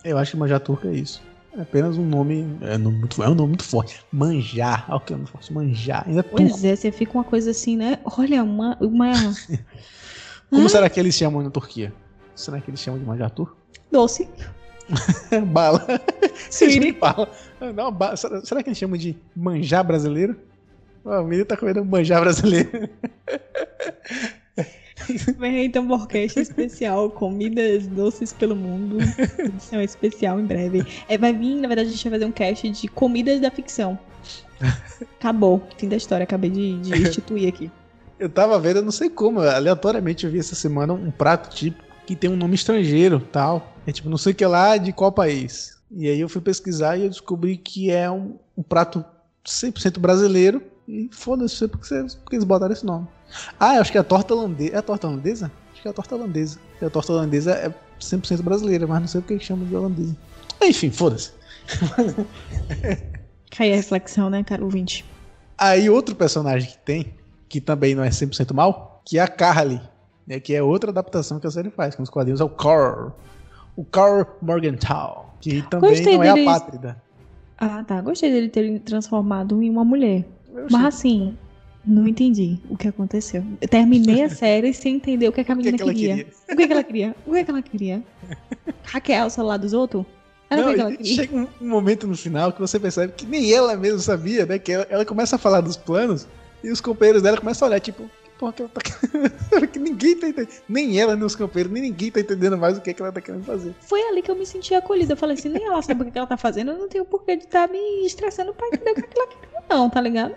Eu 0.04 0.18
acho 0.18 0.32
que 0.32 0.38
manjaturca 0.38 0.89
é 0.89 0.93
isso. 0.93 1.22
É 1.58 1.62
apenas 1.62 1.97
um 1.97 2.06
nome. 2.06 2.45
É, 2.62 2.78
nome 2.78 2.99
muito, 2.99 3.24
é 3.24 3.30
um 3.30 3.36
nome 3.36 3.49
muito 3.49 3.64
forte. 3.64 4.01
Manjar. 4.12 4.86
Olha 4.89 4.97
o 4.97 4.99
que 4.99 5.14
é 5.14 5.16
um 5.16 5.20
nome 5.20 5.32
forte. 5.32 5.53
Manjar. 5.53 6.03
Ainda 6.08 6.24
pois 6.24 6.51
turco. 6.51 6.68
é, 6.68 6.76
você 6.76 6.91
fica 6.91 7.14
uma 7.14 7.24
coisa 7.24 7.51
assim, 7.51 7.78
né? 7.78 7.99
Olha, 8.18 8.43
uma. 8.43 8.78
uma... 8.82 9.14
Como 10.49 10.66
ah? 10.66 10.70
será 10.70 10.89
que 10.89 10.99
eles 10.99 11.16
chamam 11.16 11.41
na 11.41 11.49
Turquia? 11.49 11.93
Será 12.36 12.60
que 12.60 12.70
eles 12.70 12.80
chamam 12.80 12.99
de 12.99 13.06
manjar 13.06 13.32
turco? 13.32 13.56
Doce. 13.91 14.28
bala. 15.47 15.86
Siri. 16.49 16.91
bala. 16.91 17.30
Não, 17.74 17.91
bala. 17.91 18.16
Será 18.18 18.62
que 18.62 18.70
eles 18.70 18.78
chamam 18.78 18.97
de 18.97 19.18
manjar 19.36 19.84
brasileiro? 19.84 20.36
O 21.06 21.24
menino 21.24 21.45
tá 21.45 21.56
comendo 21.56 21.86
manjar 21.86 22.20
brasileiro. 22.20 22.89
Vem 25.38 25.72
orquestra 25.89 26.41
especial, 26.41 27.10
comidas 27.10 27.86
doces 27.88 28.32
pelo 28.32 28.56
mundo. 28.56 28.98
Edição 29.38 29.82
especial 29.82 30.39
em 30.39 30.46
breve. 30.46 30.86
É, 31.10 31.18
vai 31.18 31.34
vir, 31.34 31.56
na 31.56 31.68
verdade, 31.68 31.89
a 31.89 31.91
gente 31.91 32.04
vai 32.10 32.20
fazer 32.20 32.26
um 32.26 32.32
cast 32.32 32.70
de 32.70 32.88
comidas 32.88 33.41
da 33.41 33.52
ficção. 33.52 34.00
Acabou. 35.20 35.62
Fim 35.78 35.89
da 35.89 35.98
história. 35.98 36.24
Acabei 36.24 36.50
de, 36.50 36.80
de 36.80 37.02
instituir 37.02 37.48
aqui. 37.48 37.70
Eu 38.18 38.30
tava 38.30 38.58
vendo, 38.60 38.78
eu 38.78 38.84
não 38.84 38.91
sei 38.91 39.10
como, 39.10 39.41
aleatoriamente 39.41 40.26
eu 40.26 40.32
vi 40.32 40.39
essa 40.39 40.56
semana 40.56 40.93
um 40.93 41.12
prato 41.12 41.54
tipo 41.54 41.84
que 42.06 42.16
tem 42.16 42.30
um 42.30 42.38
nome 42.38 42.56
estrangeiro 42.56 43.20
tal. 43.20 43.76
É 43.86 43.91
tipo, 43.91 44.10
não 44.10 44.18
sei 44.18 44.32
o 44.32 44.36
que 44.36 44.46
lá 44.46 44.78
de 44.78 44.93
qual 44.93 45.12
país. 45.12 45.78
E 45.91 46.08
aí 46.08 46.20
eu 46.20 46.30
fui 46.30 46.41
pesquisar 46.41 46.98
e 46.98 47.04
eu 47.04 47.10
descobri 47.10 47.58
que 47.58 47.91
é 47.91 48.10
um, 48.10 48.38
um 48.58 48.64
prato 48.64 49.04
100% 49.46 50.00
brasileiro. 50.00 50.62
E 50.88 51.10
foda-se, 51.12 51.68
porque, 51.68 51.96
porque 52.24 52.36
eles 52.36 52.46
botaram 52.46 52.74
esse 52.74 52.86
nome. 52.86 53.08
Ah, 53.59 53.76
eu 53.76 53.82
acho 53.82 53.91
que 53.91 53.97
é 53.97 54.01
a 54.01 54.03
torta 54.03 54.34
holandesa. 54.34 54.73
É 54.73 54.78
a 54.78 54.82
torta 54.82 55.07
holandesa? 55.07 55.51
Acho 55.73 55.82
que 55.82 55.88
é 55.88 55.91
a 55.91 55.93
torta 55.93 56.15
holandesa. 56.15 56.59
a 56.82 56.89
torta 56.89 57.13
holandesa 57.13 57.51
é 57.51 57.73
100% 57.99 58.41
brasileira, 58.41 58.88
mas 58.88 58.99
não 59.01 59.07
sei 59.07 59.21
o 59.21 59.23
que 59.23 59.39
chama 59.39 59.65
de 59.65 59.76
holandesa. 59.76 60.15
Enfim, 60.61 60.91
foda-se. 60.91 61.32
Cai 63.51 63.71
a 63.71 63.76
reflexão, 63.76 64.30
né, 64.30 64.43
cara, 64.43 64.63
ouvinte? 64.63 65.05
Aí 65.57 65.89
outro 65.89 66.15
personagem 66.15 66.69
que 66.69 66.78
tem, 66.80 67.13
que 67.47 67.61
também 67.61 67.95
não 67.95 68.03
é 68.03 68.09
100% 68.09 68.53
mal, 68.53 69.01
que 69.05 69.17
é 69.17 69.21
a 69.21 69.28
Carly, 69.28 69.82
né, 70.28 70.39
que 70.39 70.53
é 70.53 70.61
outra 70.61 70.91
adaptação 70.91 71.39
que 71.39 71.47
a 71.47 71.51
série 71.51 71.69
faz 71.69 71.95
com 71.95 72.03
os 72.03 72.09
quadrinhos, 72.09 72.41
é 72.41 72.43
o 72.43 72.49
Carl. 72.49 73.11
O 73.76 73.84
Carl 73.84 74.26
Morgenthau, 74.41 75.36
que 75.41 75.61
também 75.63 75.91
Gostei 75.91 76.17
não 76.17 76.23
é 76.23 76.30
a 76.30 76.45
pátrida. 76.45 77.01
Ah, 77.57 77.84
tá. 77.84 78.01
Gostei 78.01 78.32
dele 78.32 78.49
ter 78.49 78.80
transformado 78.80 79.61
em 79.61 79.69
uma 79.69 79.84
mulher. 79.86 80.26
Mas 80.71 80.86
assim, 80.86 81.38
não 81.86 82.08
entendi 82.08 82.60
o 82.70 82.78
que 82.78 82.88
aconteceu. 82.88 83.44
Eu 83.62 83.68
terminei 83.68 84.24
a 84.24 84.30
série 84.30 84.74
sem 84.74 84.96
entender 84.96 85.28
o 85.28 85.32
que, 85.32 85.42
a 85.50 85.56
menina 85.56 85.78
que 85.78 85.84
que 85.84 85.94
queria. 85.94 86.16
queria. 86.16 86.34
O 86.50 86.56
que, 86.56 86.68
que 86.68 86.74
ela 86.74 86.84
queria? 86.84 87.16
O 87.26 87.34
que, 87.34 87.44
que 87.44 87.52
ela 87.52 87.62
queria? 87.62 88.04
Hackear 88.84 89.28
o 89.28 89.30
celular 89.30 89.58
dos 89.58 89.74
outros? 89.74 90.06
Era 90.50 90.76
não, 90.76 90.92
que 90.92 90.98
que 90.98 91.16
chega 91.16 91.36
um, 91.36 91.48
um, 91.60 91.68
momento 91.68 92.06
no 92.06 92.16
final 92.16 92.52
que 92.52 92.60
você 92.60 92.80
percebe 92.80 93.14
que 93.14 93.26
nem 93.26 93.52
ela 93.52 93.76
mesmo 93.76 94.00
sabia, 94.00 94.46
né? 94.46 94.60
Que 94.60 94.74
ela, 94.74 94.88
ela, 94.90 95.06
começa 95.06 95.36
a 95.36 95.40
falar 95.40 95.62
dos 95.62 95.76
planos 95.76 96.28
e 96.64 96.70
os 96.70 96.80
companheiros 96.80 97.22
dela 97.22 97.38
começam 97.38 97.68
a 97.68 97.70
olhar, 97.70 97.80
tipo, 97.80 98.04
que 98.24 98.30
porra 98.38 98.54
que 98.54 98.62
ela 98.62 98.72
tá 98.72 98.82
que 99.68 99.80
ninguém 99.80 100.16
tá 100.18 100.28
entendendo. 100.28 100.54
Nem 100.70 101.00
ela, 101.00 101.16
nem 101.16 101.26
os 101.26 101.36
companheiros, 101.36 101.74
nem 101.74 101.82
ninguém 101.82 102.12
tá 102.12 102.20
entendendo 102.20 102.58
mais 102.58 102.78
o 102.78 102.82
que, 102.82 102.92
é 102.92 102.94
que 102.94 103.02
ela 103.02 103.12
tá 103.12 103.22
querendo 103.22 103.44
fazer. 103.44 103.74
Foi 103.82 104.02
ali 104.04 104.22
que 104.22 104.30
eu 104.30 104.36
me 104.36 104.46
senti 104.46 104.76
acolhida. 104.76 105.14
Eu 105.14 105.18
falei 105.18 105.36
assim, 105.36 105.50
nem 105.50 105.66
ela 105.66 105.82
sabe 105.82 106.04
o 106.04 106.12
que 106.12 106.18
ela 106.18 106.28
tá 106.28 106.38
fazendo, 106.38 106.72
eu 106.72 106.78
não 106.78 106.88
tenho 106.88 107.06
porquê 107.06 107.36
de 107.36 107.46
estar 107.46 107.68
tá 107.68 107.74
me 107.74 108.06
estressando 108.06 108.54
pra 108.54 108.68
entender 108.68 108.92
o 108.92 108.96
que 108.96 109.20
ela 109.20 109.28
queria, 109.28 109.64
não, 109.68 109.90
tá 109.90 110.00
ligado? 110.00 110.36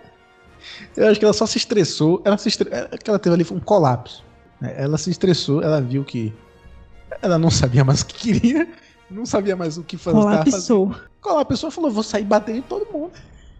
Eu 0.95 1.07
acho 1.07 1.19
que 1.19 1.25
ela 1.25 1.33
só 1.33 1.45
se 1.45 1.57
estressou. 1.57 2.21
Ela 2.25 2.37
se 2.37 2.49
estre... 2.49 2.69
É 2.71 2.97
que 2.97 3.09
ela 3.09 3.19
teve 3.19 3.35
ali 3.35 3.45
um 3.51 3.59
colapso. 3.59 4.23
Né? 4.59 4.73
Ela 4.77 4.97
se 4.97 5.09
estressou, 5.09 5.61
ela 5.61 5.81
viu 5.81 6.03
que 6.03 6.33
ela 7.21 7.37
não 7.37 7.49
sabia 7.49 7.83
mais 7.83 8.01
o 8.01 8.05
que 8.05 8.13
queria, 8.15 8.67
não 9.09 9.25
sabia 9.25 9.55
mais 9.55 9.77
o 9.77 9.83
que 9.83 9.97
fazer. 9.97 10.17
Colapsou. 10.17 10.95
Colapsou 11.21 11.69
e 11.69 11.71
falou: 11.71 11.91
vou 11.91 12.03
sair 12.03 12.23
batendo 12.23 12.59
em 12.59 12.61
todo 12.61 12.91
mundo. 12.91 13.11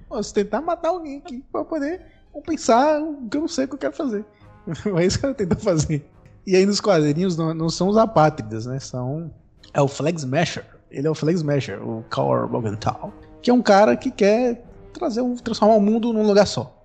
Posso 0.07 0.33
tentar 0.33 0.61
matar 0.61 0.89
alguém 0.89 1.17
aqui 1.17 1.43
pra 1.51 1.63
poder 1.63 2.01
compensar 2.31 3.01
o 3.01 3.27
que 3.29 3.37
eu 3.37 3.41
não 3.41 3.47
sei 3.47 3.65
o 3.65 3.67
que 3.67 3.75
eu 3.75 3.79
quero 3.79 3.93
fazer. 3.93 4.25
é 4.97 5.05
isso 5.05 5.19
que 5.19 5.25
ela 5.25 5.35
tenta 5.35 5.55
fazer. 5.55 6.05
E 6.45 6.55
aí 6.55 6.65
nos 6.65 6.79
quadrinhos 6.79 7.37
não, 7.37 7.53
não 7.53 7.69
são 7.69 7.87
os 7.89 7.97
apátridas, 7.97 8.65
né? 8.65 8.79
São. 8.79 9.31
É 9.73 9.81
o 9.81 9.87
Flag 9.87 10.17
Smasher. 10.17 10.65
Ele 10.89 11.05
é 11.05 11.09
o 11.09 11.15
Flag 11.15 11.35
Smasher, 11.35 11.81
o 11.87 12.03
Carl 12.09 12.47
Morgenthau. 12.47 13.13
Que 13.41 13.51
é 13.51 13.53
um 13.53 13.61
cara 13.61 13.95
que 13.95 14.09
quer 14.09 14.65
trazer 14.93 15.21
um, 15.21 15.35
transformar 15.35 15.75
o 15.75 15.81
mundo 15.81 16.11
num 16.11 16.25
lugar 16.25 16.47
só. 16.47 16.78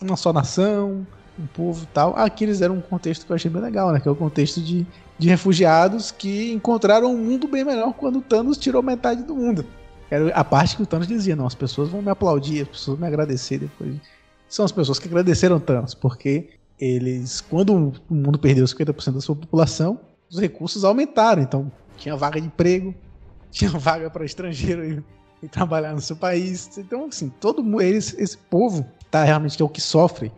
Uma 0.00 0.16
só 0.16 0.32
nação, 0.32 1.06
um 1.38 1.46
povo 1.46 1.86
tal. 1.92 2.16
Aqui 2.16 2.44
eles 2.44 2.58
deram 2.58 2.76
um 2.76 2.80
contexto 2.80 3.26
que 3.26 3.32
eu 3.32 3.36
achei 3.36 3.50
bem 3.50 3.62
legal, 3.62 3.92
né? 3.92 4.00
Que 4.00 4.08
é 4.08 4.10
o 4.10 4.16
contexto 4.16 4.60
de, 4.60 4.86
de 5.18 5.28
refugiados 5.28 6.10
que 6.10 6.52
encontraram 6.52 7.12
um 7.12 7.18
mundo 7.18 7.48
bem 7.48 7.64
melhor 7.64 7.92
quando 7.94 8.18
o 8.18 8.22
Thanos 8.22 8.58
tirou 8.58 8.82
metade 8.82 9.22
do 9.22 9.34
mundo. 9.34 9.64
Era 10.10 10.34
a 10.34 10.44
parte 10.44 10.76
que 10.76 10.82
o 10.82 10.86
Thanos 10.86 11.08
dizia, 11.08 11.34
não, 11.34 11.46
as 11.46 11.54
pessoas 11.54 11.88
vão 11.88 12.02
me 12.02 12.10
aplaudir, 12.10 12.62
as 12.62 12.68
pessoas 12.68 12.98
vão 12.98 13.06
me 13.06 13.12
agradecer 13.12 13.58
depois. 13.58 13.94
São 14.48 14.64
as 14.64 14.72
pessoas 14.72 14.98
que 14.98 15.08
agradeceram 15.08 15.58
Thanos, 15.58 15.94
porque 15.94 16.50
eles, 16.78 17.40
quando 17.40 17.92
o 18.08 18.14
mundo 18.14 18.38
perdeu 18.38 18.64
50% 18.64 19.12
da 19.14 19.20
sua 19.20 19.34
população, 19.34 19.98
os 20.30 20.38
recursos 20.38 20.84
aumentaram. 20.84 21.42
Então, 21.42 21.72
tinha 21.96 22.16
vaga 22.16 22.40
de 22.40 22.46
emprego, 22.46 22.94
tinha 23.50 23.70
vaga 23.70 24.10
para 24.10 24.24
estrangeiro 24.24 25.02
e, 25.42 25.48
trabalhar 25.48 25.92
no 25.92 26.00
seu 26.00 26.16
país. 26.16 26.78
Então, 26.78 27.06
assim, 27.06 27.28
todo 27.40 27.62
mundo, 27.62 27.82
esse 27.82 28.36
povo 28.36 28.86
tá 29.18 29.24
realmente 29.24 29.60
é 29.60 29.64
o 29.64 29.68
que 29.68 29.80
sofre, 29.80 30.32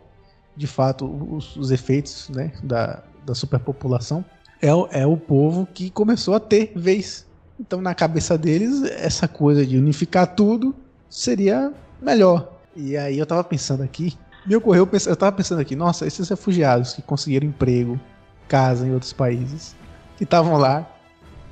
de 0.55 0.67
fato, 0.67 1.05
os, 1.05 1.55
os 1.55 1.71
efeitos 1.71 2.29
né, 2.29 2.51
da, 2.63 3.03
da 3.25 3.33
superpopulação. 3.33 4.23
É, 4.61 4.69
é 5.01 5.05
o 5.05 5.17
povo 5.17 5.67
que 5.73 5.89
começou 5.89 6.35
a 6.35 6.39
ter 6.39 6.73
vez. 6.75 7.25
Então, 7.59 7.81
na 7.81 7.93
cabeça 7.95 8.37
deles, 8.37 8.83
essa 8.83 9.27
coisa 9.27 9.65
de 9.65 9.77
unificar 9.77 10.35
tudo 10.35 10.75
seria 11.09 11.73
melhor. 12.01 12.53
E 12.75 12.95
aí 12.95 13.17
eu 13.17 13.25
tava 13.25 13.43
pensando 13.43 13.83
aqui 13.83 14.17
me 14.47 14.55
ocorreu, 14.55 14.87
eu 15.05 15.15
tava 15.17 15.35
pensando 15.35 15.59
aqui, 15.59 15.75
nossa, 15.75 16.07
esses 16.07 16.29
refugiados 16.29 16.93
que 16.93 17.01
conseguiram 17.01 17.45
emprego, 17.45 17.99
casa 18.47 18.87
em 18.87 18.93
outros 18.93 19.11
países, 19.11 19.75
que 20.15 20.23
estavam 20.23 20.55
lá, 20.55 20.89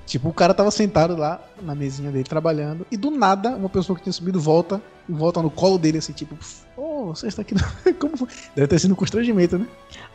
tipo, 0.06 0.30
o 0.30 0.34
cara 0.34 0.54
tava 0.54 0.72
sentado 0.72 1.16
lá 1.16 1.42
na 1.62 1.74
mesinha 1.76 2.12
dele 2.12 2.24
trabalhando, 2.24 2.86
e 2.92 2.98
do 2.98 3.12
nada, 3.12 3.56
uma 3.56 3.70
pessoa 3.70 3.98
que 3.98 4.04
tinha 4.04 4.14
subido 4.14 4.40
volta, 4.40 4.82
e 5.08 5.12
volta 5.12 5.42
no 5.42 5.50
colo 5.50 5.78
dele, 5.78 5.98
assim, 5.98 6.14
tipo, 6.14 6.38
oh, 6.76 7.08
você 7.08 7.28
está 7.28 7.42
aqui. 7.42 7.56
Como 8.00 8.18
foi? 8.18 8.28
Deve 8.56 8.68
ter 8.68 8.80
sido 8.80 8.92
um 8.92 8.96
constrangimento, 8.96 9.58
né? 9.58 9.68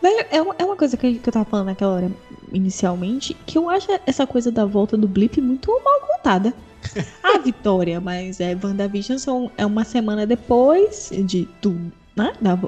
Velho, 0.02 0.26
é, 0.30 0.42
uma, 0.42 0.54
é 0.58 0.64
uma 0.64 0.76
coisa 0.76 0.96
que, 0.96 1.14
que 1.14 1.28
eu 1.28 1.32
tava 1.32 1.44
falando 1.44 1.66
naquela 1.66 1.94
hora, 1.94 2.10
inicialmente, 2.52 3.34
que 3.46 3.56
eu 3.56 3.68
acho 3.70 3.88
essa 4.06 4.26
coisa 4.26 4.50
da 4.50 4.64
volta 4.64 4.96
do 4.96 5.08
Blip 5.08 5.40
muito 5.40 5.70
mal 5.84 6.00
contada. 6.16 6.54
A 7.22 7.38
vitória, 7.44 8.00
mas 8.00 8.40
é 8.40 8.56
WandaVision 8.60 9.18
são, 9.18 9.50
é 9.56 9.66
uma 9.66 9.84
semana 9.84 10.26
depois 10.26 11.10
de 11.24 11.46
tudo 11.60 11.92
né? 12.16 12.32
Da, 12.40 12.58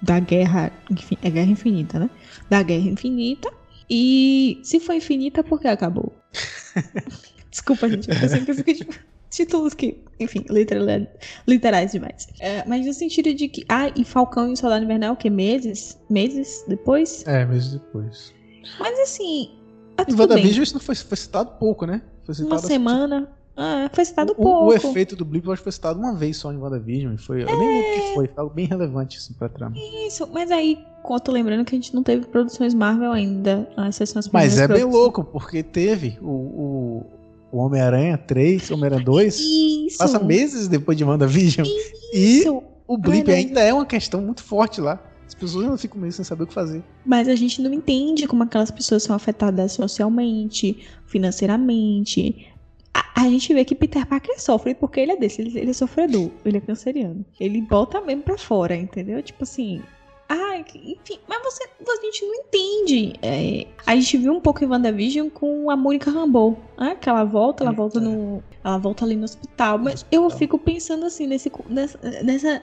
da 0.00 0.20
guerra, 0.20 0.72
enfim, 0.90 1.16
é 1.22 1.30
guerra 1.30 1.50
infinita, 1.50 1.98
né? 1.98 2.10
Da 2.48 2.62
guerra 2.62 2.88
infinita. 2.88 3.50
E 3.90 4.60
se 4.62 4.78
foi 4.78 4.96
infinita, 4.96 5.42
por 5.42 5.60
que 5.60 5.66
acabou? 5.66 6.14
Desculpa, 7.50 7.88
gente. 7.88 8.08
Eu 8.08 8.28
sempre 8.28 8.54
fico 8.54 8.74
tipo, 8.74 8.94
títulos 9.30 9.74
que, 9.74 10.02
enfim, 10.20 10.44
literal, 10.48 11.06
literais 11.46 11.92
demais. 11.92 12.28
É, 12.40 12.64
mas 12.66 12.86
no 12.86 12.92
sentido 12.92 13.34
de 13.34 13.48
que. 13.48 13.64
Ah, 13.68 13.90
e 13.96 14.04
Falcão 14.04 14.48
e 14.48 14.52
o 14.52 14.56
Soldado 14.56 14.84
Invernal, 14.84 15.14
o 15.14 15.16
que? 15.16 15.30
Meses? 15.30 15.98
Meses 16.08 16.64
depois? 16.68 17.26
É, 17.26 17.44
meses 17.44 17.72
depois. 17.72 18.34
Mas 18.78 18.98
assim. 19.00 19.50
Ah, 19.96 20.04
em 20.08 20.14
WandaVision 20.14 20.62
isso 20.62 20.74
não 20.74 20.80
foi, 20.80 20.94
foi 20.94 21.16
citado 21.16 21.52
pouco, 21.58 21.86
né? 21.86 22.02
Foi 22.24 22.34
citado 22.34 22.52
Uma 22.52 22.56
assim, 22.56 22.68
semana. 22.68 23.37
Ah, 23.60 23.90
foi 23.92 24.04
citado 24.04 24.32
o, 24.32 24.36
pouco. 24.36 24.66
O 24.66 24.72
efeito 24.72 25.16
do 25.16 25.24
blip 25.24 25.44
eu 25.44 25.52
acho 25.52 25.60
que 25.60 25.64
foi 25.64 25.72
citado 25.72 25.98
uma 25.98 26.14
vez 26.14 26.36
só 26.36 26.52
em 26.52 26.56
WandaVision. 26.56 27.16
Foi, 27.16 27.40
é... 27.40 27.42
Eu 27.42 27.58
nem 27.58 27.68
lembro 27.68 27.90
o 27.90 27.94
que 27.94 28.14
foi, 28.14 28.26
foi 28.28 28.30
algo 28.36 28.54
bem 28.54 28.66
relevante 28.66 29.18
assim 29.18 29.34
pra 29.34 29.48
trama. 29.48 29.74
Isso, 30.06 30.28
mas 30.32 30.52
aí, 30.52 30.78
conto 31.02 31.32
lembrando 31.32 31.64
que 31.64 31.74
a 31.74 31.78
gente 31.78 31.92
não 31.92 32.04
teve 32.04 32.24
produções 32.26 32.72
Marvel 32.72 33.10
ainda, 33.10 33.68
a 33.76 33.88
exceção 33.88 34.22
Mas 34.32 34.60
é 34.60 34.68
bem 34.68 34.84
louco, 34.84 35.24
porque 35.24 35.64
teve 35.64 36.16
o, 36.22 36.30
o, 36.30 37.06
o 37.50 37.58
Homem-Aranha 37.58 38.16
3, 38.16 38.70
Homem-Aranha 38.70 39.04
2. 39.04 39.40
Isso. 39.40 39.98
Passa 39.98 40.20
meses 40.20 40.68
depois 40.68 40.96
de 40.96 41.02
WandaVision. 41.02 41.66
Isso. 41.66 41.92
E 42.14 42.44
o 42.86 42.96
blip 42.96 43.28
ainda 43.28 43.60
é 43.60 43.74
uma 43.74 43.86
questão 43.86 44.22
muito 44.22 44.44
forte 44.44 44.80
lá. 44.80 45.02
As 45.26 45.34
pessoas 45.34 45.66
não 45.66 45.76
ficam 45.76 46.00
meio 46.00 46.12
sem 46.12 46.24
saber 46.24 46.44
o 46.44 46.46
que 46.46 46.54
fazer. 46.54 46.82
Mas 47.04 47.26
a 47.26 47.34
gente 47.34 47.60
não 47.60 47.72
entende 47.74 48.26
como 48.28 48.44
aquelas 48.44 48.70
pessoas 48.70 49.02
são 49.02 49.14
afetadas 49.14 49.72
socialmente, 49.72 50.78
financeiramente, 51.06 52.46
a, 52.94 53.22
a, 53.22 53.28
gente 53.28 53.52
vê 53.52 53.64
que 53.64 53.74
Peter 53.74 54.06
Parker 54.06 54.40
sofre 54.40 54.74
porque 54.74 55.00
ele 55.00 55.12
é 55.12 55.16
desse, 55.16 55.40
ele, 55.40 55.58
ele 55.58 55.70
é 55.70 55.74
sofredor, 55.74 56.30
ele 56.44 56.58
é 56.58 56.60
canceriano. 56.60 57.24
Ele 57.38 57.60
bota 57.60 58.00
mesmo 58.00 58.22
pra 58.22 58.38
fora, 58.38 58.74
entendeu? 58.74 59.22
Tipo 59.22 59.44
assim, 59.44 59.82
ah, 60.28 60.58
enfim, 60.58 61.18
mas 61.26 61.42
você, 61.42 61.64
a 61.64 62.04
gente 62.04 62.26
não 62.26 62.34
entende. 62.34 63.14
É, 63.22 63.66
a 63.86 63.94
gente 63.96 64.18
viu 64.18 64.34
um 64.34 64.40
pouco 64.40 64.62
em 64.62 64.66
WandaVision 64.66 65.30
com 65.30 65.70
a 65.70 65.76
Mônica 65.76 66.10
Rambeau, 66.10 66.58
né? 66.78 66.94
Que 67.00 67.08
ela 67.08 67.24
volta, 67.24 67.64
ela 67.64 67.72
volta 67.72 67.98
no. 67.98 68.42
Ela 68.62 68.76
volta 68.76 69.06
ali 69.06 69.16
no 69.16 69.24
hospital. 69.24 69.78
Mas 69.78 70.04
eu 70.12 70.28
fico 70.28 70.58
pensando 70.58 71.06
assim, 71.06 71.26
nesse, 71.26 71.50
nessa, 71.70 71.98
nessa. 72.22 72.62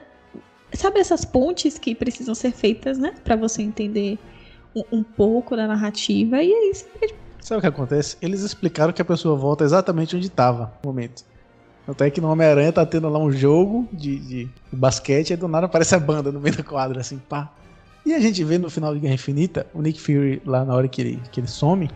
Sabe 0.72 1.00
essas 1.00 1.24
pontes 1.24 1.76
que 1.76 1.92
precisam 1.94 2.36
ser 2.36 2.52
feitas, 2.52 2.98
né? 2.98 3.14
Pra 3.24 3.34
você 3.34 3.62
entender 3.62 4.16
um, 4.74 4.98
um 4.98 5.02
pouco 5.02 5.56
da 5.56 5.66
narrativa. 5.66 6.40
E 6.40 6.52
aí 6.52 6.72
você 6.72 6.84
fica 6.84 7.08
tipo, 7.08 7.20
Sabe 7.46 7.60
o 7.60 7.60
que 7.60 7.68
acontece? 7.68 8.16
Eles 8.20 8.40
explicaram 8.40 8.92
que 8.92 9.00
a 9.00 9.04
pessoa 9.04 9.36
volta 9.36 9.62
exatamente 9.62 10.16
onde 10.16 10.26
estava 10.26 10.72
no 10.82 10.90
momento. 10.90 11.22
Até 11.86 12.10
que 12.10 12.20
no 12.20 12.28
Homem-Aranha 12.28 12.72
tá 12.72 12.84
tendo 12.84 13.08
lá 13.08 13.20
um 13.20 13.30
jogo 13.30 13.88
de, 13.92 14.18
de, 14.18 14.50
basquete 14.72 15.30
e 15.30 15.36
do 15.36 15.46
nada 15.46 15.66
aparece 15.66 15.94
a 15.94 16.00
banda 16.00 16.32
no 16.32 16.40
meio 16.40 16.56
da 16.56 16.64
quadra, 16.64 17.00
assim, 17.00 17.18
pá. 17.18 17.52
E 18.04 18.12
a 18.14 18.18
gente 18.18 18.42
vê 18.42 18.58
no 18.58 18.68
final 18.68 18.92
de 18.92 18.98
Guerra 18.98 19.14
Infinita, 19.14 19.64
o 19.72 19.80
Nick 19.80 20.00
Fury, 20.00 20.42
lá 20.44 20.64
na 20.64 20.74
hora 20.74 20.88
que 20.88 21.00
ele, 21.00 21.22
que 21.30 21.38
ele 21.38 21.46
some, 21.46 21.88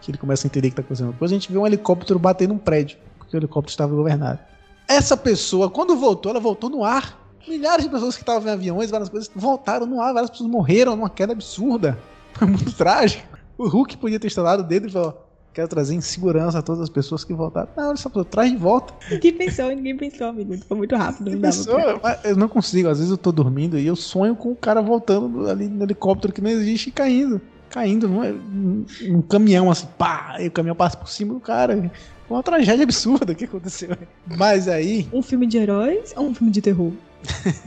que 0.00 0.10
ele 0.10 0.18
começa 0.18 0.44
a 0.44 0.48
entender 0.48 0.70
que 0.70 0.74
tá 0.74 0.82
acontecendo. 0.82 1.12
Depois 1.12 1.30
a 1.30 1.34
gente 1.34 1.52
vê 1.52 1.56
um 1.56 1.64
helicóptero 1.64 2.18
bater 2.18 2.48
num 2.48 2.58
prédio, 2.58 2.98
porque 3.16 3.36
o 3.36 3.38
helicóptero 3.38 3.70
estava 3.70 3.94
governado. 3.94 4.40
Essa 4.88 5.16
pessoa, 5.16 5.70
quando 5.70 5.96
voltou, 5.96 6.32
ela 6.32 6.40
voltou 6.40 6.68
no 6.68 6.82
ar. 6.82 7.16
Milhares 7.46 7.84
de 7.84 7.90
pessoas 7.92 8.16
que 8.16 8.22
estavam 8.22 8.48
em 8.48 8.52
aviões, 8.52 8.90
várias 8.90 9.08
coisas, 9.08 9.30
voltaram 9.36 9.86
no 9.86 10.00
ar, 10.00 10.12
várias 10.12 10.30
pessoas 10.30 10.50
morreram 10.50 10.96
numa 10.96 11.08
queda 11.08 11.32
absurda. 11.32 11.96
Foi 12.34 12.48
muito 12.48 12.72
trágico. 12.72 13.35
O 13.58 13.68
Hulk 13.68 13.96
podia 13.96 14.20
ter 14.20 14.26
instalado 14.26 14.62
o 14.62 14.66
dedo 14.66 14.88
e 14.88 14.90
falou: 14.90 15.26
quero 15.56 15.68
trazer 15.68 15.94
insegurança 15.94 16.58
a 16.58 16.62
todas 16.62 16.82
as 16.82 16.90
pessoas 16.90 17.24
que 17.24 17.32
voltaram. 17.32 17.68
Não, 17.74 17.88
ele 17.88 17.96
só 17.96 18.10
falou, 18.10 18.26
traz 18.26 18.50
de 18.50 18.58
volta. 18.58 18.92
Ninguém 19.10 19.32
pensou, 19.32 19.68
ninguém 19.68 19.96
pensou, 19.96 20.26
amigo. 20.26 20.54
Foi 20.68 20.76
muito 20.76 20.94
rápido. 20.94 21.30
Não 21.30 21.40
pensou, 21.40 21.80
eu 22.24 22.36
não 22.36 22.46
consigo. 22.46 22.88
Às 22.88 22.98
vezes 22.98 23.10
eu 23.10 23.16
tô 23.16 23.32
dormindo 23.32 23.78
e 23.78 23.86
eu 23.86 23.96
sonho 23.96 24.36
com 24.36 24.52
o 24.52 24.56
cara 24.56 24.82
voltando 24.82 25.48
ali 25.48 25.66
no 25.66 25.82
helicóptero 25.82 26.32
que 26.32 26.42
não 26.42 26.50
existe 26.50 26.88
e 26.88 26.92
caindo. 26.92 27.40
Caindo 27.70 28.06
num, 28.06 28.84
num 29.02 29.22
caminhão 29.22 29.70
assim, 29.70 29.86
pá, 29.98 30.36
e 30.40 30.48
o 30.48 30.50
caminhão 30.50 30.76
passa 30.76 30.96
por 30.96 31.08
cima 31.08 31.32
do 31.32 31.40
cara. 31.40 31.90
Uma 32.28 32.42
tragédia 32.42 32.82
absurda 32.82 33.34
que 33.34 33.44
aconteceu. 33.44 33.96
Mas 34.26 34.68
aí. 34.68 35.08
Um 35.10 35.22
filme 35.22 35.46
de 35.46 35.56
heróis 35.56 36.12
ou 36.16 36.26
um 36.26 36.34
filme 36.34 36.52
de 36.52 36.60
terror? 36.60 36.92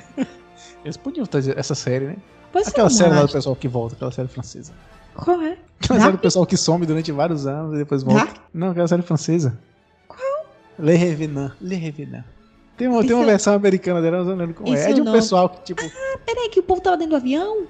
Eles 0.86 0.96
podiam 0.96 1.26
fazer 1.26 1.58
essa 1.58 1.74
série, 1.74 2.06
né? 2.06 2.18
Pois 2.52 2.68
aquela 2.68 2.90
série 2.90 3.16
lá 3.16 3.24
do 3.24 3.32
pessoal 3.32 3.56
que 3.56 3.68
volta, 3.68 3.96
aquela 3.96 4.12
série 4.12 4.28
francesa. 4.28 4.74
Qual 5.24 5.42
é? 5.42 5.58
Aquela 5.82 6.00
série 6.00 6.12
do 6.14 6.18
pessoal 6.20 6.46
que 6.46 6.58
some 6.58 6.86
durante 6.86 7.12
vários 7.12 7.48
anos 7.48 7.76
e 7.76 7.78
depois 7.78 8.04
volta. 8.04 8.26
Dark? 8.26 8.38
Não, 8.54 8.72
aquela 8.72 8.88
série 8.88 9.02
francesa. 9.02 9.58
Qual? 10.08 10.46
Le 10.78 10.96
Revenant. 10.96 11.52
Le 11.62 11.76
Revenant. 11.76 12.24
Tem 12.78 12.88
uma, 12.88 13.02
tem 13.02 13.14
uma 13.14 13.26
versão 13.26 13.54
americana 13.54 14.02
dela, 14.02 14.24
não 14.24 14.36
lembro 14.36 14.56
como 14.56 14.74
é. 14.74 14.92
É 14.92 14.94
de 14.94 15.02
um 15.02 15.04
não... 15.04 15.12
pessoal 15.12 15.50
que, 15.50 15.62
tipo. 15.64 15.82
Ah, 15.84 16.20
peraí, 16.26 16.50
que 16.50 16.60
o 16.60 16.64
povo 16.64 16.82
tava 16.82 16.98
dentro 16.98 17.12
do 17.12 17.18
avião? 17.18 17.66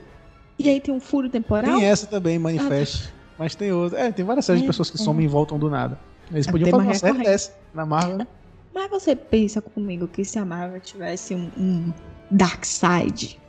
E 0.58 0.70
aí 0.70 0.80
tem 0.80 0.94
um 0.94 1.00
furo 1.00 1.30
temporal? 1.30 1.78
Tem 1.78 1.86
essa 1.86 2.06
também, 2.06 2.38
Manifest. 2.38 3.06
Ah, 3.06 3.08
tá. 3.08 3.14
Mas 3.40 3.56
tem 3.56 3.72
outra. 3.72 4.00
É, 4.00 4.12
tem 4.12 4.26
várias 4.26 4.46
séries 4.46 4.62
é, 4.62 4.64
de 4.64 4.68
pessoas 4.68 4.90
que 4.90 4.98
é. 4.98 5.04
somem 5.04 5.26
e 5.26 5.28
voltam 5.28 5.58
do 5.58 5.70
nada. 5.70 5.98
Eles 6.32 6.48
é 6.48 6.52
podiam 6.52 6.70
fazer 6.70 6.84
uma 6.84 6.94
série 6.94 7.24
dessa 7.24 7.54
na 7.74 7.86
Marvel, 7.86 8.18
né? 8.18 8.28
Mas 8.74 8.90
você 8.90 9.16
pensa 9.16 9.62
comigo 9.62 10.08
que 10.08 10.24
se 10.24 10.38
a 10.38 10.46
Marvel 10.46 10.80
tivesse 10.80 11.34
um, 11.34 11.50
um 11.58 11.94
Dark 12.30 12.64
Side 12.64 13.40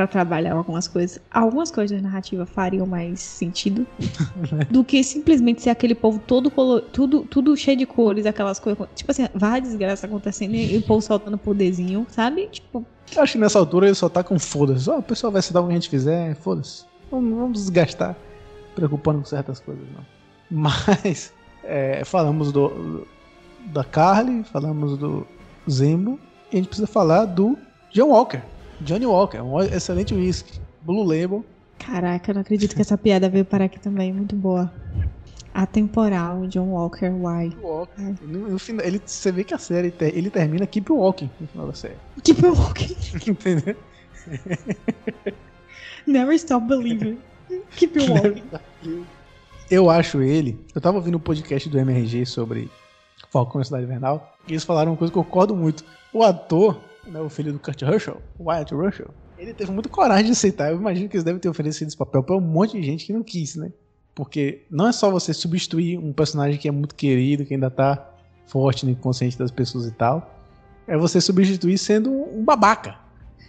para 0.00 0.06
trabalhar 0.06 0.54
algumas 0.54 0.88
coisas. 0.88 1.20
Algumas 1.30 1.70
coisas 1.70 2.00
da 2.00 2.02
narrativa 2.02 2.46
fariam 2.46 2.86
mais 2.86 3.20
sentido 3.20 3.86
do 4.70 4.82
que 4.82 5.04
simplesmente 5.04 5.60
ser 5.60 5.68
aquele 5.68 5.94
povo 5.94 6.18
todo 6.26 6.50
color, 6.50 6.80
tudo, 6.92 7.22
tudo 7.24 7.54
cheio 7.54 7.76
de 7.76 7.84
cores, 7.84 8.24
aquelas 8.24 8.58
coisas. 8.58 8.88
Tipo 8.94 9.10
assim, 9.10 9.28
várias 9.34 9.68
desgraças 9.68 10.04
acontecendo 10.04 10.54
e 10.54 10.78
o 10.78 10.82
povo 10.82 11.02
soltando 11.02 11.36
poderzinho, 11.36 12.06
sabe? 12.08 12.46
Tipo. 12.46 12.84
Eu 13.14 13.22
acho 13.22 13.32
que 13.32 13.38
nessa 13.38 13.58
altura 13.58 13.86
ele 13.88 13.94
só 13.94 14.08
tá 14.08 14.24
com 14.24 14.38
foda-se. 14.38 14.88
Oh, 14.88 14.98
o 14.98 15.02
pessoal 15.02 15.30
vai 15.30 15.42
se 15.42 15.52
dar 15.52 15.60
o 15.60 15.66
que 15.66 15.72
a 15.72 15.74
gente 15.74 15.90
fizer, 15.90 16.34
foda-se. 16.36 16.84
Não 17.12 17.20
vamos 17.20 17.58
desgastar 17.58 18.16
preocupando 18.74 19.18
com 19.18 19.26
certas 19.26 19.60
coisas, 19.60 19.84
não. 19.94 20.06
Mas 20.50 21.30
é, 21.62 22.04
falamos 22.04 22.52
do, 22.52 23.06
da 23.66 23.84
Carly, 23.84 24.44
falamos 24.44 24.96
do 24.96 25.26
Zembo, 25.68 26.18
e 26.50 26.54
a 26.54 26.56
gente 26.56 26.68
precisa 26.68 26.86
falar 26.86 27.26
do 27.26 27.58
John 27.92 28.08
Walker. 28.08 28.40
Johnny 28.80 29.06
Walker, 29.06 29.42
um 29.42 29.60
excelente 29.60 30.14
whisky. 30.14 30.60
Blue 30.82 31.04
Label. 31.04 31.44
Caraca, 31.78 32.30
eu 32.30 32.34
não 32.34 32.40
acredito 32.42 32.74
que 32.74 32.80
essa 32.80 32.96
piada 32.96 33.28
veio 33.28 33.44
parar 33.44 33.66
aqui 33.66 33.78
também. 33.78 34.12
Muito 34.12 34.34
boa. 34.34 34.72
Atemporal, 35.52 36.46
John 36.46 36.68
Walker 36.68 37.10
White. 37.10 37.56
Walker. 37.56 38.00
É. 38.00 38.14
No, 38.22 38.50
no, 38.50 38.58
final, 38.58 38.86
ele, 38.86 39.00
você 39.04 39.32
vê 39.32 39.42
que 39.42 39.52
a 39.52 39.58
série 39.58 39.92
ele 40.00 40.30
termina 40.30 40.66
Keep 40.66 40.92
Walking 40.92 41.30
no 41.40 41.46
final 41.48 41.66
da 41.66 41.74
série. 41.74 41.96
Keep 42.22 42.46
Walking. 42.46 42.96
Entendeu? 43.30 43.76
Never 46.06 46.34
stop 46.36 46.66
believing. 46.66 47.18
Keep 47.76 47.98
walking. 48.08 49.04
Eu 49.70 49.90
acho 49.90 50.22
ele. 50.22 50.58
Eu 50.74 50.80
tava 50.80 50.98
ouvindo 50.98 51.16
um 51.16 51.20
podcast 51.20 51.68
do 51.68 51.78
MRG 51.78 52.26
sobre 52.26 52.70
Falcão 53.30 53.58
na 53.58 53.64
Cidade 53.64 53.84
Invernal. 53.84 54.36
E 54.46 54.52
eles 54.52 54.64
falaram 54.64 54.92
uma 54.92 54.98
coisa 54.98 55.12
que 55.12 55.18
eu 55.18 55.24
concordo 55.24 55.56
muito. 55.56 55.84
O 56.12 56.22
ator, 56.22 56.80
né, 57.10 57.20
o 57.20 57.28
filho 57.28 57.52
do 57.52 57.58
Kurt 57.58 57.82
Russell, 57.82 58.22
Wyatt 58.38 58.74
Russell, 58.74 59.10
ele 59.38 59.54
teve 59.54 59.72
muita 59.72 59.88
coragem 59.88 60.26
de 60.26 60.32
aceitar. 60.32 60.70
Eu 60.70 60.76
imagino 60.76 61.08
que 61.08 61.16
eles 61.16 61.24
devem 61.24 61.40
ter 61.40 61.48
oferecido 61.48 61.88
esse 61.88 61.96
papel 61.96 62.22
pra 62.22 62.36
um 62.36 62.40
monte 62.40 62.78
de 62.78 62.82
gente 62.82 63.06
que 63.06 63.12
não 63.12 63.22
quis, 63.22 63.56
né? 63.56 63.72
Porque 64.14 64.66
não 64.70 64.88
é 64.88 64.92
só 64.92 65.10
você 65.10 65.32
substituir 65.32 65.98
um 65.98 66.12
personagem 66.12 66.58
que 66.58 66.68
é 66.68 66.70
muito 66.70 66.94
querido, 66.94 67.44
que 67.44 67.54
ainda 67.54 67.70
tá 67.70 68.12
forte 68.46 68.84
no 68.84 68.92
inconsciente 68.92 69.38
das 69.38 69.50
pessoas 69.50 69.86
e 69.86 69.92
tal. 69.92 70.38
É 70.86 70.96
você 70.96 71.20
substituir 71.20 71.78
sendo 71.78 72.10
um 72.10 72.44
babaca. 72.44 72.96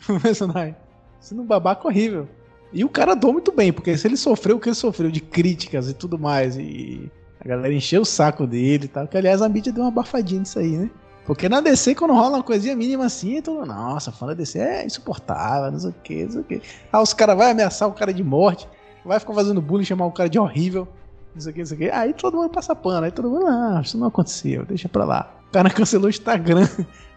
Um 0.09 0.19
personagem. 0.19 0.75
Sendo 1.19 1.43
um 1.43 1.45
babaca 1.45 1.87
horrível. 1.87 2.27
E 2.73 2.83
o 2.83 2.89
cara 2.89 3.13
doou 3.13 3.33
muito 3.33 3.51
bem, 3.51 3.71
porque 3.71 3.95
se 3.95 4.07
ele 4.07 4.17
sofreu 4.17 4.55
o 4.55 4.59
que 4.59 4.69
ele 4.69 4.75
sofreu 4.75 5.11
de 5.11 5.19
críticas 5.19 5.89
e 5.89 5.93
tudo 5.93 6.17
mais, 6.17 6.57
e 6.57 7.11
a 7.39 7.47
galera 7.47 7.73
encheu 7.73 8.01
o 8.01 8.05
saco 8.05 8.47
dele 8.47 8.85
e 8.85 8.87
tal, 8.87 9.07
que 9.07 9.17
aliás 9.17 9.41
a 9.41 9.49
mídia 9.49 9.71
deu 9.71 9.83
uma 9.83 9.89
abafadinha 9.89 10.39
nisso 10.39 10.57
aí, 10.57 10.77
né? 10.77 10.89
Porque 11.25 11.47
na 11.47 11.61
DC, 11.61 11.95
quando 11.95 12.13
rola 12.13 12.37
uma 12.37 12.43
coisinha 12.43 12.75
mínima 12.75 13.05
assim, 13.05 13.37
é 13.37 13.41
todo, 13.41 13.65
nossa, 13.65 14.11
fã 14.11 14.27
da 14.27 14.33
DC 14.33 14.59
é 14.59 14.85
insuportável, 14.85 15.71
não 15.71 15.79
sei 15.79 15.89
o 15.89 15.95
que, 16.03 16.23
não 16.23 16.31
sei 16.31 16.41
o 16.41 16.43
que. 16.43 16.61
Ah, 16.91 17.01
os 17.01 17.13
caras 17.13 17.37
vão 17.37 17.47
ameaçar 17.47 17.87
o 17.87 17.93
cara 17.93 18.13
de 18.13 18.23
morte 18.23 18.67
vai 19.05 19.19
ficar 19.19 19.33
fazendo 19.33 19.61
bullying, 19.61 19.85
chamar 19.85 20.05
o 20.05 20.11
cara 20.11 20.29
de 20.29 20.39
horrível, 20.39 20.87
isso 21.35 21.49
aqui, 21.49 21.61
isso 21.61 21.73
aqui. 21.73 21.89
Aí 21.89 22.13
todo 22.13 22.37
mundo 22.37 22.49
passa 22.49 22.75
pano, 22.75 23.05
aí 23.05 23.11
todo 23.11 23.29
mundo, 23.29 23.47
ah, 23.47 23.81
isso 23.83 23.97
não 23.97 24.07
aconteceu, 24.07 24.65
deixa 24.65 24.87
pra 24.89 25.05
lá. 25.05 25.33
O 25.49 25.51
cara 25.51 25.69
cancelou 25.71 26.07
o 26.07 26.09
Instagram. 26.09 26.67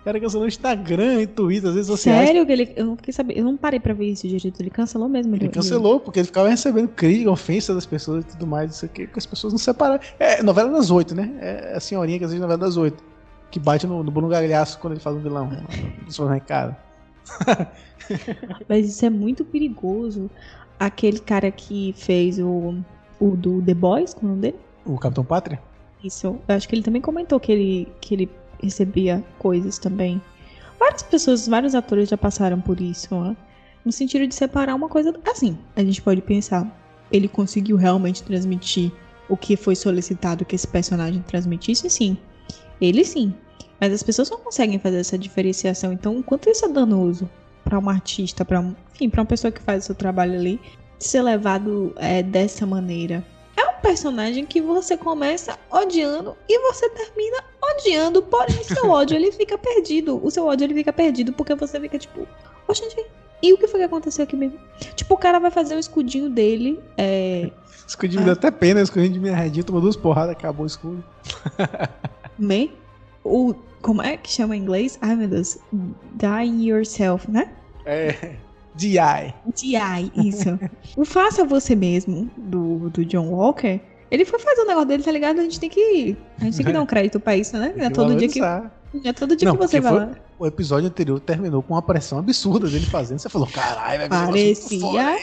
O 0.00 0.05
cara 0.05 0.20
cancelou 0.20 0.44
o 0.44 0.48
Instagram 0.48 1.22
e 1.22 1.26
Twitter, 1.26 1.68
às 1.68 1.74
vezes 1.74 1.86
sociais. 1.90 2.26
Sério 2.26 2.44
que 2.44 2.52
ele. 2.52 2.72
Eu 2.76 2.86
não 2.86 2.96
fiquei 2.96 3.12
sabendo. 3.12 3.38
Eu 3.38 3.44
não 3.44 3.57
parei 3.57 3.80
pra 3.80 3.94
ver 3.94 4.07
isso 4.07 4.28
direito. 4.28 4.61
Ele 4.61 4.68
cancelou 4.68 5.09
mesmo. 5.09 5.34
Ele, 5.34 5.46
ele 5.46 5.52
cancelou, 5.52 5.98
porque 5.98 6.18
ele 6.18 6.26
ficava 6.26 6.48
recebendo 6.48 6.88
crítica, 6.88 7.30
ofensa 7.30 7.74
das 7.74 7.86
pessoas 7.86 8.22
e 8.22 8.26
tudo 8.26 8.46
mais, 8.46 8.70
isso 8.70 8.84
aqui, 8.84 9.07
que 9.07 9.18
as 9.18 9.24
pessoas 9.24 9.52
não 9.52 9.59
separaram. 9.59 10.02
É 10.18 10.42
novela 10.42 10.70
das 10.70 10.90
oito, 10.90 11.14
né? 11.14 11.32
É 11.40 11.74
a 11.76 11.80
senhorinha 11.80 12.18
que 12.18 12.24
assiste 12.24 12.40
novela 12.40 12.59
das 12.59 12.76
oito. 12.76 13.02
Que 13.55 13.61
bate 13.61 13.86
no, 13.86 14.02
no 14.02 14.11
Bruno 14.11 14.26
Gagliasso 14.26 14.80
quando 14.80 14.94
ele 14.94 15.00
faz 15.00 15.14
um 15.14 15.20
vilão. 15.20 15.48
Seu 16.09 16.26
recado. 16.26 16.74
Mas 18.68 18.88
isso 18.88 19.07
é 19.07 19.09
muito 19.09 19.44
perigoso 19.44 20.28
aquele 20.76 21.20
cara 21.20 21.52
que 21.52 21.94
fez 21.96 22.40
o, 22.40 22.74
o 23.20 23.36
do 23.36 23.62
The 23.62 23.74
Boys, 23.74 24.12
como 24.12 24.26
é 24.26 24.26
o 24.26 24.30
nome 24.30 24.42
dele? 24.42 24.59
O 24.84 24.98
Capitão 24.98 25.24
Pátria? 25.24 25.62
Isso. 26.02 26.36
Eu 26.48 26.57
acho 26.57 26.68
que 26.68 26.74
ele 26.74 26.82
também 26.82 27.00
comentou 27.00 27.38
que 27.38 27.52
ele, 27.52 27.88
que 28.00 28.14
ele 28.14 28.30
recebia 28.61 29.22
coisas 29.38 29.78
também. 29.78 30.20
Várias 30.76 31.05
pessoas, 31.05 31.46
vários 31.46 31.76
atores 31.76 32.09
já 32.09 32.18
passaram 32.18 32.61
por 32.61 32.80
isso, 32.80 33.14
né? 33.14 33.36
No 33.84 33.92
sentido 33.92 34.26
de 34.26 34.34
separar 34.34 34.74
uma 34.74 34.88
coisa. 34.88 35.14
Assim, 35.30 35.57
a 35.76 35.84
gente 35.84 36.02
pode 36.02 36.22
pensar. 36.22 36.66
Ele 37.12 37.28
conseguiu 37.28 37.76
realmente 37.76 38.20
transmitir 38.20 38.90
o 39.28 39.36
que 39.36 39.57
foi 39.57 39.76
solicitado 39.76 40.44
que 40.44 40.57
esse 40.57 40.66
personagem 40.66 41.22
transmitisse? 41.22 41.88
Sim. 41.88 42.18
Ele 42.85 43.05
sim. 43.05 43.35
Mas 43.80 43.93
as 43.93 44.03
pessoas 44.03 44.30
não 44.30 44.39
conseguem 44.39 44.78
fazer 44.78 44.99
essa 44.99 45.18
diferenciação. 45.18 45.93
Então, 45.93 46.22
quanto 46.22 46.49
isso 46.49 46.64
é 46.64 46.68
danoso 46.68 47.28
para 47.64 47.78
um 47.78 47.89
artista, 47.89 48.45
para 48.45 48.61
um, 48.61 48.74
enfim, 48.95 49.09
para 49.09 49.22
uma 49.22 49.26
pessoa 49.26 49.51
que 49.51 49.61
faz 49.61 49.85
o 49.85 49.87
seu 49.87 49.95
trabalho 49.95 50.35
ali, 50.35 50.61
ser 50.99 51.22
levado 51.22 51.93
é, 51.97 52.22
dessa 52.22 52.66
maneira. 52.66 53.24
É 53.57 53.64
um 53.64 53.80
personagem 53.80 54.45
que 54.45 54.61
você 54.61 54.97
começa 54.97 55.59
odiando 55.70 56.37
e 56.49 56.59
você 56.61 56.89
termina 56.91 57.39
odiando, 57.62 58.22
porém 58.22 58.62
seu 58.64 58.91
ódio 58.91 59.16
ele 59.16 59.32
fica 59.32 59.57
perdido. 59.57 60.20
O 60.24 60.30
seu 60.30 60.47
ódio 60.47 60.64
ele 60.64 60.74
fica 60.74 60.93
perdido 60.93 61.32
porque 61.32 61.55
você 61.55 61.80
fica 61.80 61.99
tipo, 61.99 62.26
oxe, 62.68 62.82
gente, 62.82 63.07
e 63.43 63.53
o 63.53 63.59
que 63.59 63.68
foi 63.68 63.80
que 63.80 63.87
aconteceu 63.87 64.24
aqui 64.24 64.37
mesmo? 64.37 64.59
Tipo, 64.95 65.14
o 65.14 65.18
cara 65.18 65.39
vai 65.39 65.51
fazer 65.51 65.76
o 65.76 65.78
escudinho 65.78 66.30
dele. 66.30 66.80
É... 66.97 67.51
escudinho 67.87 68.20
me 68.20 68.24
deu 68.24 68.32
até 68.32 68.51
pena, 68.51 68.80
o 68.80 68.82
escudinho 68.82 69.12
de 69.12 69.20
minha 69.20 69.37
redinha 69.37 69.64
tomou 69.64 69.80
duas 69.80 69.97
porradas, 69.97 70.32
acabou 70.32 70.64
o 70.64 70.66
escudo. 70.66 71.05
Me? 72.39 72.72
O 73.24 73.55
como 73.85 74.01
é 74.01 74.16
que 74.16 74.30
chama 74.30 74.57
em 74.57 74.61
inglês? 74.61 74.99
Ai, 75.03 75.14
meu 75.14 75.28
Deus. 75.28 75.59
Die 76.14 76.68
Yourself, 76.68 77.30
né? 77.30 77.51
É. 77.85 78.37
DI. 78.74 79.35
DI, 79.55 80.12
isso. 80.26 80.59
o 80.97 81.05
Faça 81.05 81.45
Você 81.45 81.76
Mesmo, 81.76 82.30
do, 82.37 82.89
do 82.89 83.05
John 83.05 83.28
Walker, 83.28 83.78
ele 84.11 84.24
foi 84.24 84.39
fazer 84.39 84.62
o 84.62 84.66
negócio 84.66 84.89
dele, 84.89 85.03
tá 85.03 85.12
ligado? 85.12 85.39
A 85.39 85.43
gente 85.43 85.61
tem 85.61 85.68
que. 85.68 86.16
A 86.41 86.45
gente 86.45 86.57
tem 86.57 86.66
que 86.66 86.72
dar 86.72 86.80
um 86.80 86.87
crédito 86.87 87.20
pra 87.20 87.37
isso, 87.37 87.57
né? 87.59 87.74
É 87.76 87.91
todo 87.91 88.16
dia 88.16 88.28
que. 88.28 88.41
É 88.41 89.12
todo 89.12 89.37
dia 89.37 89.49
Não, 89.49 89.57
que 89.57 89.66
você 89.66 89.80
vai 89.80 89.93
lá. 89.93 90.11
O 90.39 90.47
episódio 90.47 90.89
anterior 90.89 91.20
terminou 91.20 91.62
com 91.62 91.74
uma 91.74 91.82
pressão 91.82 92.18
absurda 92.18 92.68
dele 92.68 92.87
fazendo. 92.87 93.18
Você 93.18 93.28
falou, 93.28 93.47
caralho, 93.49 93.99
vai 93.99 94.09
Parecia. 94.09 95.18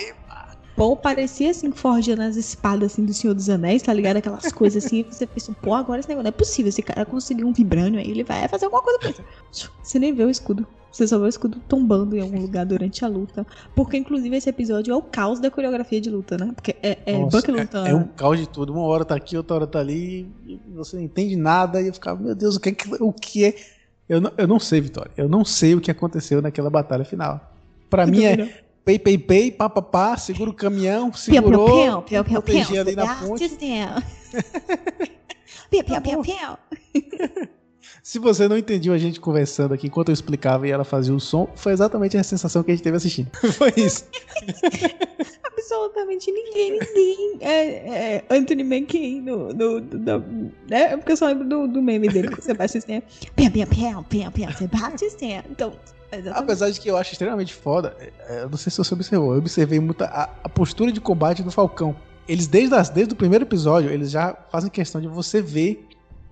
Pô, 0.76 0.96
parecia 0.96 1.52
assim, 1.52 1.72
forjando 1.72 2.22
as 2.22 2.36
espadas 2.36 2.94
assim 2.94 3.06
do 3.06 3.14
Senhor 3.14 3.34
dos 3.34 3.50
Anéis, 3.50 3.82
tá 3.82 3.94
ligado? 3.94 4.18
Aquelas 4.18 4.52
coisas 4.52 4.86
assim, 4.86 5.04
você 5.04 5.28
pensa, 5.28 5.54
pô, 5.62 5.74
agora 5.74 6.00
esse 6.00 6.10
negócio 6.10 6.24
não 6.24 6.30
é 6.30 6.32
possível. 6.32 6.70
Esse 6.70 6.82
cara 6.82 7.06
conseguiu 7.06 7.48
um 7.48 7.54
vibrânio 7.54 8.00
aí, 8.00 8.10
ele 8.10 8.24
vai 8.24 8.48
fazer 8.48 8.66
alguma 8.66 8.82
coisa 8.82 9.00
com 9.00 9.10
isso. 9.52 9.72
Você 9.84 10.00
nem 10.00 10.14
vê 10.14 10.24
o 10.24 10.30
escudo. 10.30 10.66
Você 10.92 11.08
só 11.08 11.18
vê 11.18 11.26
o 11.26 11.30
escudo 11.30 11.58
tombando 11.70 12.18
em 12.18 12.22
algum 12.22 12.42
lugar 12.42 12.66
durante 12.66 13.06
a 13.06 13.08
luta. 13.08 13.48
Porque, 13.74 13.96
inclusive, 13.96 14.36
esse 14.36 14.50
episódio 14.50 14.92
é 14.92 14.96
o 14.96 15.02
caos 15.02 15.40
da 15.40 15.50
coreografia 15.50 16.02
de 16.02 16.10
luta, 16.10 16.38
né? 16.38 16.52
Porque 16.54 16.76
é, 16.84 16.98
é 17.06 17.18
Nossa, 17.18 17.38
Buck 17.38 17.52
luta. 17.52 17.88
É, 17.88 17.92
é, 17.92 17.96
um 17.96 18.04
caos 18.04 18.38
de 18.40 18.50
tudo. 18.50 18.74
Uma 18.74 18.82
hora 18.84 19.06
tá 19.06 19.16
aqui, 19.16 19.38
outra 19.38 19.56
hora 19.56 19.68
tá 19.68 19.80
ali, 19.80 20.30
e 20.46 20.60
você 20.74 20.98
não 20.98 21.04
entende 21.04 21.38
nada, 21.38 21.82
e 21.82 21.88
eu 21.88 21.94
ficava, 21.94 22.22
meu 22.22 22.36
Deus, 22.36 22.58
o 22.58 22.60
que 22.60 22.70
é. 22.70 22.76
O 23.00 23.14
que 23.14 23.46
é? 23.46 23.56
Eu, 24.10 24.20
não, 24.20 24.32
eu 24.38 24.48
não 24.48 24.60
sei, 24.60 24.82
Vitória. 24.82 25.12
Eu 25.16 25.30
não 25.30 25.46
sei 25.46 25.76
o 25.76 25.80
que 25.80 25.90
aconteceu 25.90 26.42
naquela 26.42 26.70
batalha 26.70 27.06
final. 27.06 27.40
Para 27.90 28.06
mim 28.06 28.26
é 28.26 28.62
Pei, 28.84 28.98
pei, 28.98 29.16
pei, 29.18 29.52
pá, 29.52 29.70
pá, 29.70 29.82
pá, 29.82 30.18
segura 30.18 30.50
o 30.50 30.54
caminhão, 30.54 31.14
segurou, 31.14 32.02
piu, 32.02 32.24
piu, 32.24 32.42
piu, 32.42 32.66
piu, 32.66 32.82
ali 32.82 32.96
na 32.96 33.16
ponte. 33.16 33.48
piu, 35.70 35.84
piu, 35.84 36.02
piu, 36.02 36.22
piu. 36.26 36.58
Se 38.02 38.18
você 38.18 38.48
não 38.48 38.58
entendeu 38.58 38.92
a 38.92 38.98
gente 38.98 39.20
conversando 39.20 39.76
aqui 39.76 39.86
enquanto 39.86 40.10
eu 40.10 40.14
explicava 40.14 40.68
e 40.68 40.72
ela 40.72 40.84
fazia 40.84 41.14
o 41.14 41.20
som, 41.20 41.48
foi 41.56 41.74
exatamente 41.74 42.18
a 42.18 42.24
sensação 42.24 42.64
que 42.64 42.72
a 42.72 42.74
gente 42.74 42.84
teve 42.84 42.98
assistindo. 42.98 43.30
Foi 43.54 43.72
isso. 43.78 44.06
Absolutamente 45.46 46.32
ninguém, 46.32 46.72
ninguém. 46.72 47.38
É, 47.42 48.16
é 48.16 48.26
Anthony 48.32 48.64
McKay 48.64 49.22
no, 49.22 49.54
no, 49.54 49.80
no, 49.80 50.20
né? 50.68 50.94
É 50.94 50.98
porque 50.98 51.12
eu 51.12 51.18
só 51.18 51.28
lembro 51.28 51.48
do, 51.48 51.68
do 51.68 51.82
meme 51.82 52.08
dele 52.08 52.30
com 52.32 52.42
o 52.42 52.44
Sebastian 52.44 52.80
Stan. 52.80 53.02
Pia, 53.36 53.52
pia, 53.52 53.68
pia, 53.68 54.04
pia, 54.10 54.32
pia, 54.32 54.52
Sebastian 54.54 55.08
Stan. 55.08 55.44
Então, 55.50 55.74
Exatamente. 56.12 56.44
Apesar 56.44 56.70
de 56.70 56.80
que 56.80 56.90
eu 56.90 56.98
acho 56.98 57.12
extremamente 57.14 57.54
foda, 57.54 57.96
é, 58.28 58.44
eu 58.44 58.50
não 58.50 58.58
sei 58.58 58.72
se 58.72 58.78
você 58.78 58.94
observou, 58.94 59.34
eu 59.34 59.40
observei 59.40 59.80
muito 59.80 60.04
a, 60.04 60.30
a 60.44 60.50
postura 60.50 60.92
de 60.92 61.00
combate 61.00 61.42
do 61.42 61.52
Falcão. 61.52 61.96
Eles, 62.28 62.48
desde, 62.48 62.76
as, 62.76 62.90
desde 62.90 63.14
o 63.14 63.18
primeiro 63.18 63.46
episódio, 63.46 63.90
eles 63.90 64.12
já 64.12 64.36
fazem 64.52 64.70
questão 64.70 65.02
de 65.02 65.08
você 65.08 65.42
ver 65.42 65.88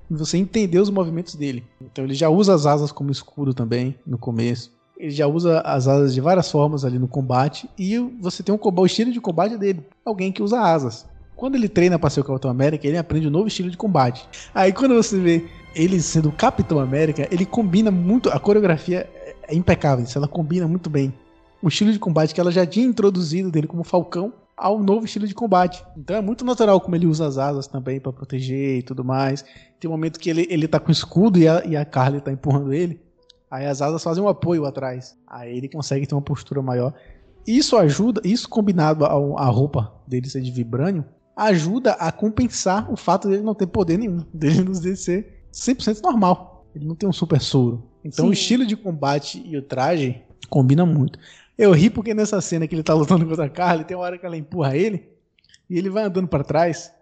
e 0.10 0.14
você 0.14 0.38
entender 0.38 0.80
os 0.80 0.90
movimentos 0.90 1.36
dele. 1.36 1.64
Então 1.82 2.04
ele 2.04 2.14
já 2.14 2.30
usa 2.30 2.54
as 2.54 2.66
asas 2.66 2.92
como 2.92 3.12
escudo 3.12 3.54
também, 3.54 3.96
no 4.06 4.18
começo. 4.18 4.72
Ele 4.98 5.12
já 5.12 5.28
usa 5.28 5.62
as 5.62 5.88
asas 5.88 6.14
de 6.14 6.20
várias 6.20 6.52
formas 6.52 6.84
ali 6.84 7.00
no 7.00 7.08
combate. 7.08 7.70
E 7.78 7.98
você 8.20 8.44
tem 8.44 8.54
um 8.54 8.60
o 8.62 8.86
estilo 8.86 9.12
de 9.12 9.22
combate 9.22 9.58
dele. 9.58 9.86
Alguém 10.04 10.32
que 10.32 10.44
usa 10.44 10.60
asas. 10.60 11.06
Quando 11.38 11.56
ele 11.56 11.70
treina 11.70 11.98
para 11.98 12.10
ser 12.10 12.20
o 12.20 12.24
Capitão 12.26 12.52
América, 12.52 12.86
ele 12.86 12.98
aprende 12.98 13.28
um 13.28 13.32
novo 13.32 13.48
estilo 13.48 13.70
de 13.70 13.78
combate. 13.78 14.28
Aí 14.54 14.74
quando 14.74 14.94
você 14.96 15.18
vê 15.18 15.46
ele 15.74 16.02
sendo 16.02 16.28
o 16.28 16.34
Capitão 16.34 16.80
América, 16.80 17.30
ele 17.32 17.46
combina 17.46 17.90
muito. 17.90 18.30
A 18.30 18.40
coreografia 18.40 19.10
é 19.50 19.56
impecável, 19.56 20.06
isso 20.06 20.18
ela 20.18 20.28
combina 20.28 20.68
muito 20.68 20.90
bem. 20.90 21.14
O 21.62 21.68
estilo 21.68 21.92
de 21.92 22.00
combate 22.00 22.34
que 22.34 22.40
ela 22.40 22.52
já 22.52 22.66
tinha 22.66 22.86
introduzido 22.86 23.52
dele 23.52 23.68
como 23.68 23.84
Falcão 23.84 24.34
ao 24.56 24.78
novo 24.82 25.06
estilo 25.06 25.28
de 25.28 25.34
combate. 25.34 25.84
Então 25.98 26.16
é 26.16 26.22
muito 26.22 26.46
natural 26.46 26.80
como 26.80 26.96
ele 26.96 27.08
usa 27.08 27.26
as 27.26 27.38
asas 27.38 27.68
também 27.68 28.00
para 28.00 28.14
proteger 28.14 28.80
e 28.80 28.84
tudo 28.84 29.04
mais. 29.04 29.44
Tem 29.80 29.90
um 29.90 29.94
momento 29.94 30.20
que 30.20 30.30
ele, 30.30 30.46
ele 30.50 30.68
tá 30.68 30.80
com 30.80 30.92
escudo 30.92 31.40
e 31.40 31.48
a, 31.48 31.66
e 31.66 31.76
a 31.76 31.86
Carly 31.86 32.22
tá 32.22 32.32
empurrando 32.32 32.74
ele. 32.74 33.02
Aí 33.50 33.66
as 33.66 33.82
asas 33.82 34.04
fazem 34.04 34.24
um 34.24 34.28
apoio 34.28 34.66
atrás. 34.66 35.18
Aí 35.26 35.58
ele 35.58 35.68
consegue 35.68 36.06
ter 36.06 36.14
uma 36.14 36.22
postura 36.22 36.62
maior. 36.62 36.94
Isso 37.48 37.78
ajuda, 37.78 38.22
isso 38.24 38.48
combinado 38.48 39.06
à 39.06 39.46
roupa 39.46 39.92
dele 40.08 40.30
ser 40.30 40.42
de 40.42 40.52
vibrânio, 40.52 41.04
ajuda 41.36 41.94
a 41.94 42.12
compensar 42.12 42.92
o 42.92 42.98
fato 42.98 43.28
dele 43.28 43.42
não 43.42 43.56
ter 43.56 43.66
poder 43.66 43.98
nenhum, 43.98 44.24
dele 44.34 44.64
não 44.64 44.76
ser 44.76 45.46
100% 45.52 46.02
normal. 46.02 46.68
Ele 46.76 46.86
não 46.86 46.96
tem 46.96 47.10
um 47.10 47.14
super 47.14 47.42
soro. 47.42 47.89
Então 48.04 48.26
Sim. 48.26 48.30
o 48.30 48.34
estilo 48.34 48.66
de 48.66 48.76
combate 48.76 49.42
e 49.46 49.58
o 49.58 49.62
traje 49.62 50.22
combinam 50.50 50.86
muito. 50.86 51.20
Eu 51.58 51.72
ri 51.72 51.90
porque 51.90 52.14
nessa 52.14 52.40
cena 52.40 52.68
que 52.68 52.74
ele 52.74 52.84
tá 52.84 52.94
lutando 52.94 53.26
contra 53.26 53.46
a 53.46 53.50
Carly, 53.50 53.84
tem 53.84 53.98
uma 53.98 54.04
hora 54.04 54.18
que 54.18 54.26
ela 54.26 54.38
empurra 54.38 54.78
ele 54.78 55.10
e 55.70 55.78
ele 55.78 55.90
vai 55.90 56.04
andando 56.04 56.28
para 56.28 56.44
trás. 56.44 56.94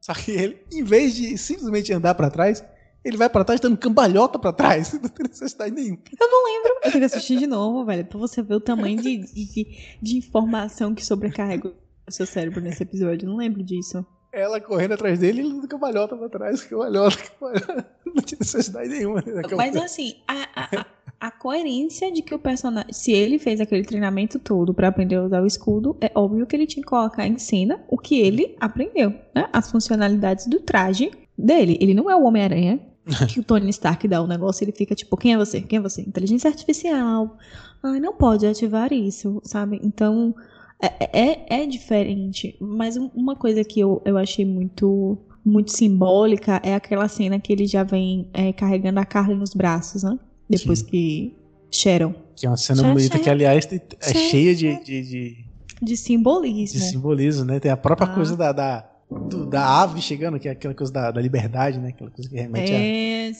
Só 0.00 0.14
que 0.14 0.30
ele, 0.30 0.58
em 0.72 0.82
vez 0.82 1.14
de 1.14 1.36
simplesmente 1.36 1.92
andar 1.92 2.14
para 2.14 2.30
trás, 2.30 2.64
ele 3.04 3.16
vai 3.16 3.28
para 3.28 3.44
trás 3.44 3.60
dando 3.60 3.76
cambalhota 3.76 4.38
para 4.38 4.52
trás. 4.52 4.92
Não 5.00 5.08
tem 5.08 5.26
necessidade 5.28 5.74
nenhuma. 5.74 5.98
Eu 6.18 6.28
não 6.28 6.44
lembro. 6.44 6.72
Eu 6.84 6.90
tenho 6.90 6.98
que 6.98 7.04
assistir 7.04 7.38
de 7.38 7.46
novo, 7.46 7.84
velho, 7.84 8.04
pra 8.04 8.18
você 8.18 8.42
ver 8.42 8.54
o 8.54 8.60
tamanho 8.60 9.00
de, 9.00 9.18
de, 9.18 9.96
de 10.02 10.16
informação 10.16 10.94
que 10.94 11.04
sobrecarrega 11.04 11.72
o 12.06 12.10
seu 12.10 12.26
cérebro 12.26 12.60
nesse 12.60 12.82
episódio. 12.82 13.26
Eu 13.26 13.30
não 13.30 13.36
lembro 13.36 13.62
disso. 13.62 14.04
Ela 14.32 14.60
correndo 14.60 14.92
atrás 14.92 15.18
dele 15.18 15.42
e 15.42 15.46
ele 15.46 15.66
cambalhota 15.66 16.16
pra 16.16 16.28
trás, 16.28 16.62
cambalhota, 16.62 17.16
cambalhota. 17.38 17.86
Não 18.04 18.22
tinha 18.22 18.38
necessidade 18.38 18.88
nenhuma. 18.88 19.22
Né, 19.22 19.42
Mas 19.56 19.76
assim, 19.76 20.16
a, 20.26 20.48
a, 20.54 20.86
a, 21.20 21.30
coerência 21.30 22.12
de 22.12 22.22
que 22.22 22.34
o 22.34 22.38
personagem. 22.38 22.92
Se 22.92 23.12
ele 23.12 23.38
fez 23.38 23.60
aquele 23.60 23.84
treinamento 23.84 24.38
todo 24.38 24.74
para 24.74 24.88
aprender 24.88 25.16
a 25.16 25.24
usar 25.24 25.42
o 25.42 25.46
escudo, 25.46 25.96
é 26.00 26.10
óbvio 26.14 26.46
que 26.46 26.56
ele 26.56 26.66
tinha 26.66 26.82
que 26.82 26.88
colocar 26.88 27.26
em 27.26 27.38
cena 27.38 27.80
o 27.88 27.98
que 27.98 28.20
ele 28.20 28.56
aprendeu, 28.60 29.10
né? 29.34 29.48
As 29.52 29.70
funcionalidades 29.70 30.46
do 30.46 30.60
traje 30.60 31.10
dele. 31.36 31.78
Ele 31.80 31.94
não 31.94 32.10
é 32.10 32.16
o 32.16 32.24
Homem-Aranha. 32.24 32.80
Que 33.28 33.38
o 33.38 33.44
Tony 33.44 33.70
Stark 33.70 34.08
dá 34.08 34.20
o 34.20 34.24
um 34.24 34.26
negócio 34.26 34.64
ele 34.64 34.72
fica 34.72 34.92
tipo, 34.92 35.16
quem 35.16 35.34
é 35.34 35.38
você? 35.38 35.60
Quem 35.60 35.78
é 35.78 35.80
você? 35.80 36.00
Inteligência 36.00 36.50
artificial. 36.50 37.38
Ai, 37.80 38.00
não 38.00 38.12
pode 38.12 38.44
ativar 38.44 38.92
isso, 38.92 39.40
sabe? 39.44 39.80
Então, 39.80 40.34
é, 40.80 41.20
é, 41.30 41.62
é 41.62 41.66
diferente, 41.66 42.56
mas 42.60 42.96
uma 42.96 43.34
coisa 43.34 43.64
que 43.64 43.80
eu, 43.80 44.02
eu 44.04 44.16
achei 44.16 44.44
muito 44.44 45.18
muito 45.44 45.70
simbólica 45.70 46.60
é 46.64 46.74
aquela 46.74 47.06
cena 47.06 47.38
que 47.38 47.52
ele 47.52 47.68
já 47.68 47.84
vem 47.84 48.28
é, 48.34 48.52
carregando 48.52 48.98
a 48.98 49.04
Carly 49.04 49.34
nos 49.34 49.54
braços, 49.54 50.02
né? 50.02 50.18
Depois 50.50 50.80
Sim. 50.80 50.86
que 50.86 51.36
Sharon. 51.70 52.14
Que 52.34 52.46
é 52.46 52.50
uma 52.50 52.56
cena 52.56 52.82
bonita 52.82 53.16
que, 53.18 53.30
aliás, 53.30 53.66
é 54.00 54.14
cheia 54.14 54.54
de, 54.56 54.82
de, 54.82 55.02
de, 55.02 55.44
de 55.80 55.96
simbolismo. 55.96 56.80
De 56.80 56.84
simbolismo, 56.84 57.44
né? 57.44 57.60
Tem 57.60 57.70
a 57.70 57.76
própria 57.76 58.08
ah. 58.10 58.14
coisa 58.14 58.36
da, 58.36 58.50
da, 58.50 58.90
do, 59.10 59.46
da 59.46 59.82
ave 59.82 60.02
chegando, 60.02 60.38
que 60.38 60.48
é 60.48 60.52
aquela 60.52 60.74
coisa 60.74 60.92
da, 60.92 61.10
da 61.10 61.20
liberdade, 61.20 61.78
né? 61.78 61.88
Aquela 61.90 62.10
coisa 62.10 62.28
que 62.28 62.36
remete 62.36 62.72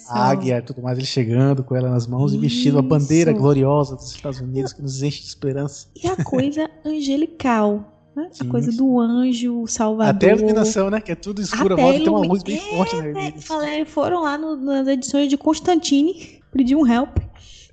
à 0.08 0.30
águia 0.30 0.58
e 0.58 0.62
tudo 0.62 0.80
mais, 0.80 0.96
ele 0.96 1.06
chegando 1.06 1.64
com 1.64 1.74
ela 1.74 1.90
nas 1.90 2.06
mãos 2.06 2.32
Isso. 2.32 2.38
e 2.38 2.46
vestindo 2.46 2.78
a 2.78 2.82
bandeira 2.82 3.32
gloriosa 3.32 3.96
dos 3.96 4.12
Estados 4.12 4.40
Unidos 4.40 4.72
que 4.72 4.80
nos 4.80 5.02
enche 5.02 5.22
de 5.22 5.28
esperança. 5.28 5.88
E 6.02 6.06
a 6.06 6.22
coisa 6.22 6.70
angelical. 6.84 7.92
Né? 8.14 8.30
A 8.40 8.44
coisa 8.46 8.72
do 8.72 8.98
anjo, 8.98 9.66
salvador. 9.66 10.14
Até 10.14 10.30
a 10.30 10.36
iluminação, 10.36 10.88
né? 10.88 11.00
Que 11.00 11.12
é 11.12 11.14
tudo 11.14 11.42
escuro, 11.42 11.74
Até 11.74 11.82
volta 11.82 11.98
tem 11.98 12.08
uma 12.08 12.20
luz 12.20 12.42
bem 12.42 12.56
é, 12.56 12.60
forte 12.60 12.96
né? 12.96 13.32
Falei, 13.40 13.84
foram 13.84 14.22
lá 14.22 14.38
no, 14.38 14.56
nas 14.56 14.88
edições 14.88 15.28
de 15.28 15.36
Constantine 15.36 16.40
pedir 16.50 16.76
um 16.76 16.86
help. 16.86 17.18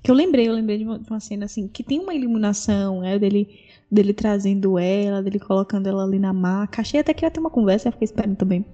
Que 0.02 0.10
eu 0.10 0.14
lembrei, 0.14 0.46
eu 0.46 0.52
lembrei 0.52 0.76
de 0.76 0.84
uma, 0.84 0.98
de 0.98 1.08
uma 1.08 1.18
cena 1.18 1.46
assim, 1.46 1.66
que 1.66 1.82
tem 1.82 1.98
uma 1.98 2.14
iluminação, 2.14 3.00
né? 3.00 3.18
Dele 3.18 3.48
dele 3.94 4.12
trazendo 4.12 4.78
ela, 4.78 5.22
dele 5.22 5.38
colocando 5.38 5.86
ela 5.86 6.04
ali 6.04 6.18
na 6.18 6.32
maca. 6.32 6.82
Achei 6.82 7.00
até 7.00 7.14
que 7.14 7.24
ia 7.24 7.30
ter 7.30 7.40
uma 7.40 7.50
conversa, 7.50 7.88
eu 7.88 7.92
fiquei 7.92 8.06
esperando 8.06 8.36
também 8.36 8.64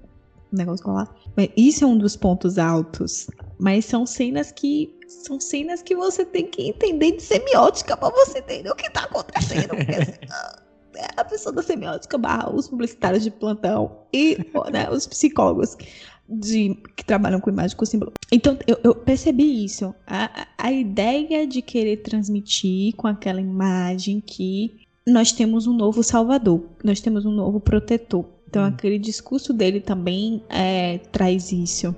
o 0.52 0.56
negócio 0.56 0.84
rolar. 0.86 1.14
Mas 1.36 1.50
isso 1.56 1.84
é 1.84 1.86
um 1.86 1.96
dos 1.96 2.16
pontos 2.16 2.58
altos. 2.58 3.28
Mas 3.58 3.84
são 3.84 4.06
cenas 4.06 4.50
que. 4.50 4.98
São 5.06 5.40
cenas 5.40 5.82
que 5.82 5.94
você 5.96 6.24
tem 6.24 6.46
que 6.46 6.68
entender 6.68 7.12
de 7.12 7.22
semiótica 7.22 7.96
pra 7.96 8.10
você 8.10 8.38
entender 8.38 8.70
o 8.70 8.76
que 8.76 8.90
tá 8.90 9.04
acontecendo. 9.04 9.74
É 10.92 11.06
a 11.16 11.24
pessoa 11.24 11.54
da 11.54 11.62
semiótica 11.62 12.18
barra 12.18 12.52
os 12.52 12.68
publicitários 12.68 13.22
de 13.22 13.30
plantão 13.30 13.98
e 14.12 14.36
né, 14.72 14.90
os 14.90 15.06
psicólogos 15.06 15.76
de, 16.28 16.74
que 16.96 17.04
trabalham 17.04 17.40
com 17.40 17.50
imagem 17.50 17.76
com 17.76 17.86
símbolo. 17.86 18.12
Então, 18.30 18.58
eu, 18.66 18.78
eu 18.84 18.94
percebi 18.94 19.64
isso. 19.64 19.94
A, 20.06 20.46
a 20.58 20.72
ideia 20.72 21.46
de 21.46 21.62
querer 21.62 21.98
transmitir 21.98 22.94
com 22.96 23.08
aquela 23.08 23.40
imagem 23.40 24.20
que 24.20 24.86
nós 25.10 25.32
temos 25.32 25.66
um 25.66 25.72
novo 25.72 26.02
salvador, 26.02 26.62
nós 26.82 27.00
temos 27.00 27.24
um 27.24 27.32
novo 27.32 27.60
protetor. 27.60 28.24
Então, 28.48 28.62
hum. 28.62 28.66
aquele 28.66 28.98
discurso 28.98 29.52
dele 29.52 29.80
também 29.80 30.42
é, 30.48 30.98
traz 31.12 31.52
isso. 31.52 31.94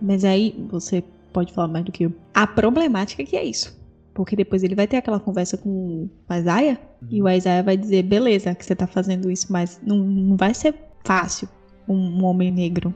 Mas 0.00 0.24
aí 0.24 0.54
você 0.70 1.02
pode 1.32 1.52
falar 1.52 1.68
mais 1.68 1.84
do 1.84 1.92
que 1.92 2.04
eu. 2.04 2.12
A 2.34 2.46
problemática 2.46 3.22
é 3.22 3.24
que 3.26 3.36
é 3.36 3.44
isso. 3.44 3.76
Porque 4.14 4.34
depois 4.34 4.62
ele 4.64 4.74
vai 4.74 4.86
ter 4.86 4.96
aquela 4.96 5.20
conversa 5.20 5.56
com 5.56 6.08
o 6.28 6.34
Isaiah 6.34 6.78
hum. 7.02 7.06
e 7.10 7.22
o 7.22 7.28
Isaiah 7.28 7.62
vai 7.62 7.76
dizer: 7.76 8.02
beleza, 8.02 8.54
que 8.54 8.64
você 8.64 8.74
tá 8.74 8.86
fazendo 8.86 9.30
isso, 9.30 9.46
mas 9.50 9.80
não, 9.84 9.98
não 9.98 10.36
vai 10.36 10.54
ser 10.54 10.74
fácil 11.04 11.48
um, 11.88 11.94
um 11.94 12.24
homem 12.24 12.50
negro 12.50 12.94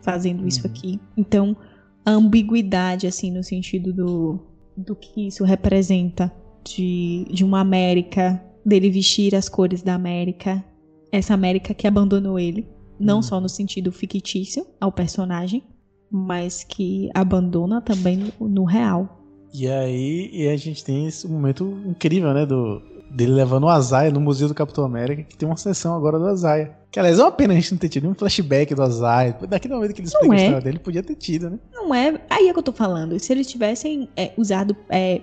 fazendo 0.00 0.46
isso 0.46 0.66
uhum. 0.66 0.72
aqui. 0.72 1.00
Então, 1.16 1.56
a 2.04 2.10
ambiguidade, 2.10 3.06
assim, 3.06 3.30
no 3.30 3.42
sentido 3.44 3.92
do, 3.92 4.40
do 4.76 4.96
que 4.96 5.28
isso 5.28 5.44
representa 5.44 6.32
de, 6.64 7.24
de 7.30 7.44
uma 7.44 7.60
América 7.60 8.42
dele 8.64 8.90
vestir 8.90 9.34
as 9.34 9.48
cores 9.48 9.82
da 9.82 9.94
América, 9.94 10.64
essa 11.10 11.34
América 11.34 11.74
que 11.74 11.86
abandonou 11.86 12.38
ele, 12.38 12.68
não 12.98 13.18
hum. 13.18 13.22
só 13.22 13.40
no 13.40 13.48
sentido 13.48 13.92
fictício 13.92 14.66
ao 14.80 14.92
personagem, 14.92 15.62
mas 16.10 16.62
que 16.62 17.10
abandona 17.14 17.80
também 17.80 18.32
no, 18.38 18.48
no 18.48 18.64
real. 18.64 19.18
E 19.52 19.68
aí 19.68 20.30
e 20.32 20.48
a 20.48 20.56
gente 20.56 20.84
tem 20.84 21.06
esse 21.06 21.28
momento 21.28 21.78
incrível, 21.86 22.32
né, 22.32 22.46
do 22.46 22.80
dele 23.12 23.32
levando 23.32 23.64
o 23.64 23.68
Azaia 23.68 24.10
no 24.10 24.20
Museu 24.20 24.48
do 24.48 24.54
Capitão 24.54 24.84
América, 24.84 25.22
que 25.22 25.36
tem 25.36 25.46
uma 25.46 25.56
sessão 25.56 25.94
agora 25.94 26.18
do 26.18 26.26
Azaia. 26.26 26.74
Que 26.90 26.98
aliás 26.98 27.18
é 27.18 27.22
uma 27.22 27.32
pena 27.32 27.52
a 27.52 27.56
gente 27.56 27.72
não 27.72 27.78
ter 27.78 27.88
tido 27.88 28.08
um 28.08 28.14
flashback 28.14 28.74
do 28.74 28.82
Azaia. 28.82 29.36
Daquele 29.48 29.74
momento 29.74 29.94
que 29.94 30.00
ele 30.00 30.08
explica 30.08 30.34
é. 30.34 30.38
a 30.38 30.42
história 30.42 30.64
dele, 30.64 30.78
podia 30.78 31.02
ter 31.02 31.14
tido, 31.14 31.50
né? 31.50 31.58
Não 31.72 31.94
é. 31.94 32.20
Aí 32.28 32.48
é 32.48 32.52
que 32.52 32.58
eu 32.58 32.62
tô 32.62 32.72
falando. 32.72 33.18
Se 33.18 33.32
eles 33.32 33.46
tivessem 33.46 34.08
é, 34.16 34.32
usado 34.36 34.76
é, 34.88 35.20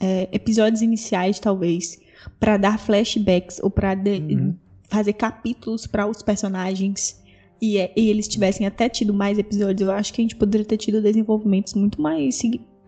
é 0.00 0.28
episódios 0.32 0.82
iniciais, 0.82 1.38
talvez, 1.38 1.98
para 2.38 2.56
dar 2.56 2.78
flashbacks 2.78 3.60
ou 3.62 3.70
para 3.70 3.94
uhum. 3.94 4.54
fazer 4.88 5.12
capítulos 5.14 5.86
para 5.86 6.06
os 6.06 6.22
personagens 6.22 7.22
e, 7.60 7.78
é, 7.78 7.92
e, 7.96 8.10
eles 8.10 8.28
tivessem 8.28 8.66
até 8.66 8.88
tido 8.88 9.14
mais 9.14 9.38
episódios, 9.38 9.88
eu 9.88 9.94
acho 9.94 10.12
que 10.12 10.20
a 10.20 10.24
gente 10.24 10.36
poderia 10.36 10.66
ter 10.66 10.76
tido 10.76 11.00
desenvolvimentos 11.00 11.72
muito 11.74 12.00
mais, 12.00 12.38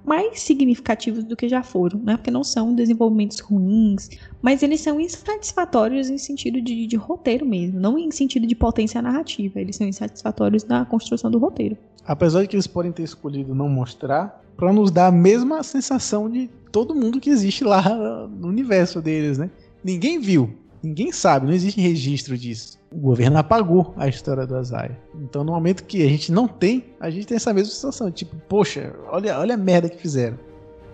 mais 0.05 0.41
significativos 0.41 1.25
do 1.25 1.35
que 1.35 1.49
já 1.49 1.63
foram, 1.63 1.99
né? 2.01 2.17
Porque 2.17 2.31
não 2.31 2.45
são 2.45 2.75
desenvolvimentos 2.75 3.41
ruins, 3.41 4.11
mas 4.43 4.63
eles 4.63 4.81
são 4.81 5.01
insatisfatórios 5.01 6.11
em 6.11 6.19
sentido 6.19 6.61
de, 6.61 6.87
de 6.87 6.97
roteiro 6.97 7.47
mesmo, 7.47 7.81
não 7.81 7.99
em 7.99 8.11
sentido 8.11 8.47
de 8.47 8.55
potência 8.55 9.01
narrativa. 9.01 9.61
Eles 9.61 9.77
são 9.77 9.87
insatisfatórios 9.87 10.65
na 10.65 10.85
construção 10.85 11.31
do 11.31 11.39
roteiro. 11.39 11.77
Apesar 12.07 12.43
de 12.43 12.49
que 12.49 12.57
eles 12.57 12.67
podem 12.67 12.93
ter 12.93 13.03
escolhido 13.03 13.55
não 13.55 13.69
mostrar, 13.69 14.43
para 14.57 14.73
nos 14.73 14.91
dar 14.91 15.09
a 15.09 15.13
mesma 15.13 15.63
sensação 15.63 16.31
de 16.31 16.49
todo 16.73 16.95
mundo 16.95 17.21
que 17.21 17.31
existe 17.31 17.65
lá 17.65 17.83
no 18.29 18.49
universo 18.49 19.01
deles, 19.03 19.39
né? 19.39 19.51
Ninguém 19.85 20.19
viu, 20.19 20.51
ninguém 20.83 21.13
sabe, 21.13 21.47
não 21.47 21.53
existe 21.53 21.81
registro 21.81 22.37
disso. 22.37 22.79
O 22.91 22.99
governo 22.99 23.39
apagou 23.39 23.93
a 23.97 24.09
história 24.09 24.47
do 24.47 24.57
Azaia. 24.57 24.99
Então, 25.21 25.45
no 25.45 25.53
momento 25.53 25.85
que 25.85 26.03
a 26.03 26.09
gente 26.09 26.33
não 26.33 26.49
tem, 26.49 26.85
a 26.99 27.11
gente 27.11 27.27
tem 27.27 27.37
essa 27.37 27.53
mesma 27.53 27.73
sensação, 27.73 28.11
tipo, 28.11 28.37
poxa, 28.49 28.95
olha, 29.11 29.39
olha 29.39 29.55
a 29.55 29.59
merda 29.59 29.89
que 29.89 30.01
fizeram. 30.01 30.39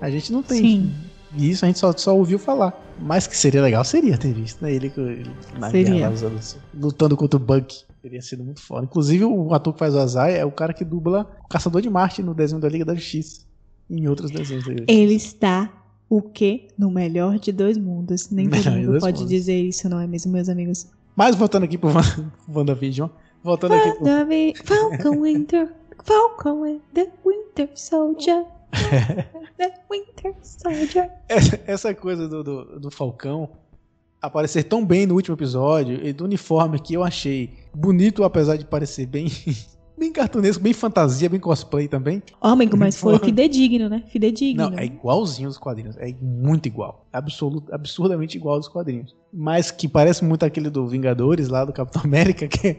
A 0.00 0.10
gente 0.10 0.32
não 0.32 0.42
tem. 0.42 0.58
Sim. 0.58 0.94
E 1.36 1.50
isso 1.50 1.64
a 1.64 1.68
gente 1.68 1.78
só, 1.78 1.92
só 1.96 2.16
ouviu 2.16 2.38
falar. 2.38 2.78
Mas 3.00 3.26
que 3.26 3.36
seria 3.36 3.62
legal, 3.62 3.84
seria 3.84 4.18
ter 4.18 4.32
visto, 4.32 4.62
né? 4.62 4.72
Ele, 4.72 4.92
ele 4.96 5.30
na 5.58 5.70
seria. 5.70 6.10
guerra, 6.10 6.30
lutando 6.74 7.16
contra 7.16 7.36
o 7.36 7.40
Buck. 7.40 7.84
Teria 8.02 8.20
sido 8.20 8.42
muito 8.42 8.60
foda. 8.60 8.84
Inclusive, 8.84 9.24
o 9.24 9.54
ator 9.54 9.72
que 9.72 9.78
faz 9.78 9.94
o 9.94 9.98
Azaia 10.00 10.36
é 10.38 10.44
o 10.44 10.50
cara 10.50 10.74
que 10.74 10.84
dubla 10.84 11.30
o 11.44 11.48
Caçador 11.48 11.80
de 11.80 11.88
Marte 11.88 12.20
no 12.20 12.34
desenho 12.34 12.60
da 12.60 12.68
Liga 12.68 12.84
da 12.84 12.96
Justiça 12.96 13.42
em 13.88 14.08
outros 14.08 14.30
desenhos 14.30 14.64
dele. 14.64 14.84
Ele 14.88 15.14
está 15.14 15.72
o 16.08 16.20
quê? 16.20 16.68
No 16.76 16.90
melhor 16.90 17.38
de 17.38 17.52
dois 17.52 17.78
mundos. 17.78 18.28
Nem 18.30 18.48
todo 18.50 18.70
mundo 18.72 18.98
pode 18.98 19.20
mundos. 19.20 19.30
dizer 19.30 19.60
isso, 19.60 19.88
não 19.88 20.00
é 20.00 20.06
mesmo, 20.06 20.32
meus 20.32 20.48
amigos? 20.48 20.88
Mas 21.14 21.36
voltando 21.36 21.64
aqui 21.64 21.78
pro 21.78 21.90
WandaVision. 22.52 23.08
Voltando 23.42 23.74
aqui 23.74 23.92
pro... 23.98 24.06
Falcon 24.64 25.22
Winter. 25.22 25.72
Falcon 26.04 26.64
and 26.64 26.80
the 26.94 27.08
Winter 27.24 27.68
Soldier. 27.76 28.44
the 29.58 29.72
Winter 29.90 30.34
Soldier. 30.42 31.08
Essa, 31.28 31.60
essa 31.66 31.94
coisa 31.94 32.26
do, 32.26 32.42
do, 32.42 32.80
do 32.80 32.90
Falcão 32.90 33.48
aparecer 34.22 34.62
tão 34.62 34.86
bem 34.86 35.04
no 35.04 35.14
último 35.14 35.34
episódio 35.34 35.98
e 36.06 36.12
do 36.12 36.24
uniforme 36.24 36.78
que 36.78 36.94
eu 36.94 37.02
achei 37.02 37.50
bonito, 37.74 38.22
apesar 38.22 38.56
de 38.56 38.64
parecer 38.64 39.04
bem 39.06 39.26
bem 39.98 40.12
cartunesco, 40.12 40.62
bem 40.62 40.72
fantasia, 40.72 41.28
bem 41.28 41.38
cosplay 41.38 41.86
também. 41.86 42.22
Homem, 42.40 42.68
mas 42.76 42.96
foi 42.96 43.18
fidedigno, 43.18 43.88
né? 43.88 44.02
Fidedigno. 44.08 44.70
Não, 44.70 44.78
é 44.78 44.84
igualzinho 44.84 45.48
os 45.48 45.58
quadrinhos. 45.58 45.96
É 45.96 46.12
muito 46.20 46.66
igual. 46.66 47.04
Absoluto, 47.12 47.72
absurdamente 47.72 48.36
igual 48.36 48.56
aos 48.56 48.68
quadrinhos. 48.68 49.14
Mas 49.32 49.70
que 49.70 49.88
parece 49.88 50.24
muito 50.24 50.44
aquele 50.44 50.70
do 50.70 50.86
Vingadores 50.86 51.48
lá 51.48 51.64
do 51.64 51.72
Capitão 51.72 52.02
América, 52.02 52.46
que 52.48 52.68
é, 52.68 52.74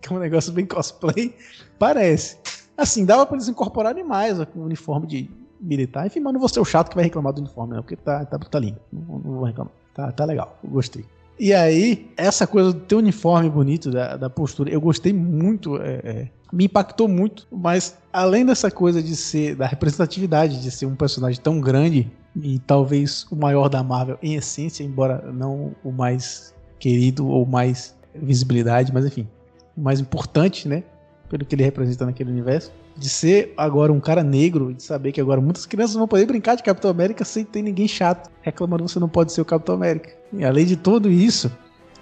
que 0.00 0.12
é 0.12 0.16
um 0.16 0.18
negócio 0.18 0.52
bem 0.52 0.66
cosplay. 0.66 1.34
Parece. 1.78 2.38
Assim, 2.76 3.04
dava 3.04 3.26
pra 3.26 3.36
eles 3.36 3.48
incorporarem 3.48 4.04
mais 4.04 4.38
o 4.38 4.46
uniforme 4.56 5.06
de 5.06 5.30
militar. 5.60 6.06
Enfim, 6.06 6.20
mas 6.20 6.32
não 6.32 6.40
vou 6.40 6.48
ser 6.48 6.60
o 6.60 6.64
chato 6.64 6.88
que 6.90 6.94
vai 6.94 7.04
reclamar 7.04 7.32
do 7.32 7.40
uniforme, 7.40 7.74
não, 7.74 7.82
porque 7.82 7.96
tá, 7.96 8.24
tá, 8.24 8.38
tá 8.38 8.58
lindo. 8.58 8.80
Não, 8.92 9.18
não 9.18 9.34
vou 9.36 9.44
reclamar. 9.44 9.72
Tá, 10.00 10.12
tá 10.12 10.24
legal. 10.24 10.58
Gostei. 10.64 11.04
E 11.38 11.52
aí, 11.52 12.10
essa 12.16 12.46
coisa 12.46 12.72
do 12.72 12.80
teu 12.80 12.98
uniforme 12.98 13.48
bonito, 13.48 13.90
da, 13.90 14.16
da 14.16 14.30
postura, 14.30 14.70
eu 14.70 14.80
gostei 14.80 15.12
muito. 15.12 15.76
É, 15.76 16.00
é, 16.04 16.28
me 16.52 16.64
impactou 16.64 17.06
muito, 17.06 17.46
mas 17.50 17.96
além 18.12 18.44
dessa 18.44 18.70
coisa 18.70 19.02
de 19.02 19.14
ser, 19.14 19.54
da 19.54 19.66
representatividade, 19.66 20.60
de 20.60 20.70
ser 20.70 20.86
um 20.86 20.96
personagem 20.96 21.40
tão 21.40 21.60
grande 21.60 22.10
e 22.34 22.58
talvez 22.58 23.26
o 23.30 23.36
maior 23.36 23.68
da 23.68 23.82
Marvel 23.82 24.18
em 24.22 24.34
essência, 24.34 24.82
embora 24.82 25.30
não 25.32 25.74
o 25.84 25.92
mais 25.92 26.52
querido 26.78 27.28
ou 27.28 27.46
mais 27.46 27.96
visibilidade, 28.14 28.92
mas 28.92 29.06
enfim, 29.06 29.28
o 29.76 29.80
mais 29.80 30.00
importante, 30.00 30.66
né? 30.66 30.82
Pelo 31.28 31.44
que 31.44 31.54
ele 31.54 31.62
representa 31.62 32.04
naquele 32.04 32.30
universo. 32.30 32.72
De 33.00 33.08
ser 33.08 33.54
agora 33.56 33.90
um 33.90 33.98
cara 33.98 34.22
negro, 34.22 34.74
de 34.74 34.82
saber 34.82 35.10
que 35.10 35.20
agora 35.22 35.40
muitas 35.40 35.64
crianças 35.64 35.96
vão 35.96 36.06
poder 36.06 36.26
brincar 36.26 36.54
de 36.54 36.62
Capitão 36.62 36.90
América 36.90 37.24
sem 37.24 37.46
ter 37.46 37.62
ninguém 37.62 37.88
chato 37.88 38.30
reclamando 38.42 38.84
que 38.84 38.90
você 38.90 39.00
não 39.00 39.08
pode 39.08 39.32
ser 39.32 39.40
o 39.40 39.44
Capitão 39.44 39.74
América. 39.74 40.10
E 40.34 40.44
além 40.44 40.66
de 40.66 40.76
tudo 40.76 41.10
isso, 41.10 41.50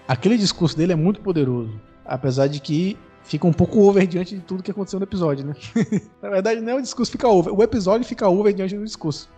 aquele 0.09 0.37
discurso 0.37 0.77
dele 0.77 0.93
é 0.93 0.97
muito 0.97 1.21
poderoso. 1.21 1.81
Apesar 2.05 2.49
de 2.49 2.59
que 2.59 2.99
fica 3.23 3.47
um 3.47 3.53
pouco 3.53 3.79
over 3.81 4.09
diante 4.09 4.35
de 4.35 4.41
tudo 4.41 4.61
que 4.61 4.73
aconteceu 4.73 4.99
no 4.99 5.05
episódio, 5.05 5.47
né? 5.47 5.55
Na 6.21 6.31
verdade, 6.31 6.61
não 6.61 6.73
é 6.73 6.75
o 6.75 6.83
discurso 6.83 7.13
fica 7.13 7.29
over, 7.29 7.55
o 7.55 7.63
episódio 7.63 8.05
fica 8.05 8.29
over 8.29 8.53
diante 8.53 8.77
do 8.77 8.85
discurso. 8.85 9.29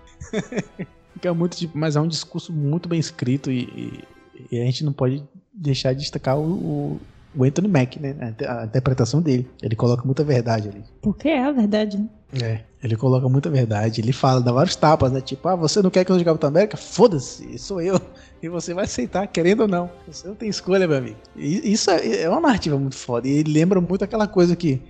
fica 1.13 1.35
muito 1.35 1.59
tipo, 1.59 1.77
mas 1.77 1.95
é 1.95 2.01
um 2.01 2.09
discurso 2.09 2.55
muito 2.55 2.89
bem 2.89 2.99
escrito 2.99 3.51
e, 3.51 4.05
e, 4.51 4.57
e 4.57 4.61
a 4.63 4.65
gente 4.65 4.83
não 4.83 4.95
pode 4.95 5.23
deixar 5.53 5.93
de 5.93 6.01
destacar 6.01 6.39
o, 6.39 6.43
o, 6.43 7.01
o 7.35 7.45
Anthony 7.45 7.69
Mack, 7.69 8.01
né? 8.01 8.35
A, 8.47 8.63
a, 8.63 8.65
interpretação 8.65 9.23
dele. 9.23 9.49
Ele 9.63 9.77
coloca 9.77 10.05
muita 10.05 10.25
verdade 10.25 10.69
ali. 10.69 10.83
Porque 11.01 11.29
é 11.29 11.45
a 11.45 11.53
verdade, 11.53 11.99
né? 11.99 12.09
É, 12.43 12.61
ele 12.83 12.97
coloca 12.97 13.29
muita 13.29 13.51
verdade. 13.51 14.01
Ele 14.01 14.13
fala, 14.13 14.41
dá 14.41 14.53
vários 14.53 14.77
tapas, 14.77 15.13
né? 15.13 15.21
Tipo, 15.21 15.49
ah, 15.49 15.57
você 15.57 15.83
não 15.83 15.91
quer 15.91 16.05
que 16.05 16.11
eu 16.11 16.15
seja 16.15 16.25
Capitão 16.25 16.49
América? 16.49 16.77
Foda-se, 16.77 17.59
sou 17.59 17.81
eu. 17.81 18.01
E 18.43 18.49
você 18.49 18.73
vai 18.73 18.85
aceitar, 18.85 19.27
querendo 19.27 19.61
ou 19.61 19.69
não. 19.69 19.91
Você 20.09 20.27
não 20.27 20.35
tem 20.35 20.49
escolha, 20.49 20.89
meu 20.89 20.97
amigo. 20.97 21.17
E 21.37 21.73
isso 21.73 21.91
é, 21.91 22.23
é 22.23 22.29
uma 22.29 22.41
narrativa 22.41 22.79
muito 22.79 22.97
foda. 22.97 23.29
E 23.29 23.33
ele 23.33 23.53
lembra 23.53 23.81
muito 23.81 24.03
aquela 24.03 24.27
coisa 24.27 24.57
que, 24.57 24.81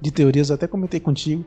de 0.00 0.10
teorias, 0.10 0.48
eu 0.48 0.54
até 0.54 0.66
comentei 0.66 1.00
contigo, 1.00 1.44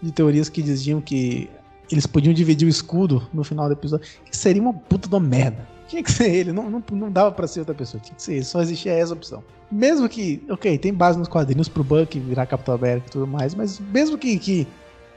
de 0.00 0.10
teorias 0.10 0.48
que 0.48 0.62
diziam 0.62 1.00
que 1.00 1.50
eles 1.92 2.06
podiam 2.06 2.32
dividir 2.32 2.66
o 2.66 2.70
escudo 2.70 3.28
no 3.34 3.44
final 3.44 3.66
do 3.66 3.74
episódio. 3.74 4.06
Que 4.24 4.36
seria 4.36 4.62
uma 4.62 4.72
puta 4.72 5.08
de 5.08 5.14
uma 5.14 5.20
merda. 5.20 5.73
Tinha 5.88 6.02
que 6.02 6.10
ser 6.10 6.32
ele, 6.32 6.52
não, 6.52 6.70
não, 6.70 6.82
não 6.92 7.10
dava 7.10 7.30
para 7.32 7.46
ser 7.46 7.60
outra 7.60 7.74
pessoa, 7.74 8.00
tinha 8.02 8.14
que 8.14 8.22
ser 8.22 8.34
ele, 8.34 8.44
só 8.44 8.60
existia 8.60 8.92
essa 8.92 9.12
opção. 9.12 9.42
Mesmo 9.70 10.08
que, 10.08 10.42
ok, 10.48 10.78
tem 10.78 10.92
base 10.92 11.18
nos 11.18 11.28
quadrinhos 11.28 11.68
pro 11.68 11.84
Buck 11.84 12.18
virar 12.18 12.46
Capitão 12.46 12.74
América 12.74 13.06
e 13.08 13.10
tudo 13.10 13.26
mais, 13.26 13.54
mas 13.54 13.78
mesmo 13.80 14.16
que, 14.16 14.38
que 14.38 14.66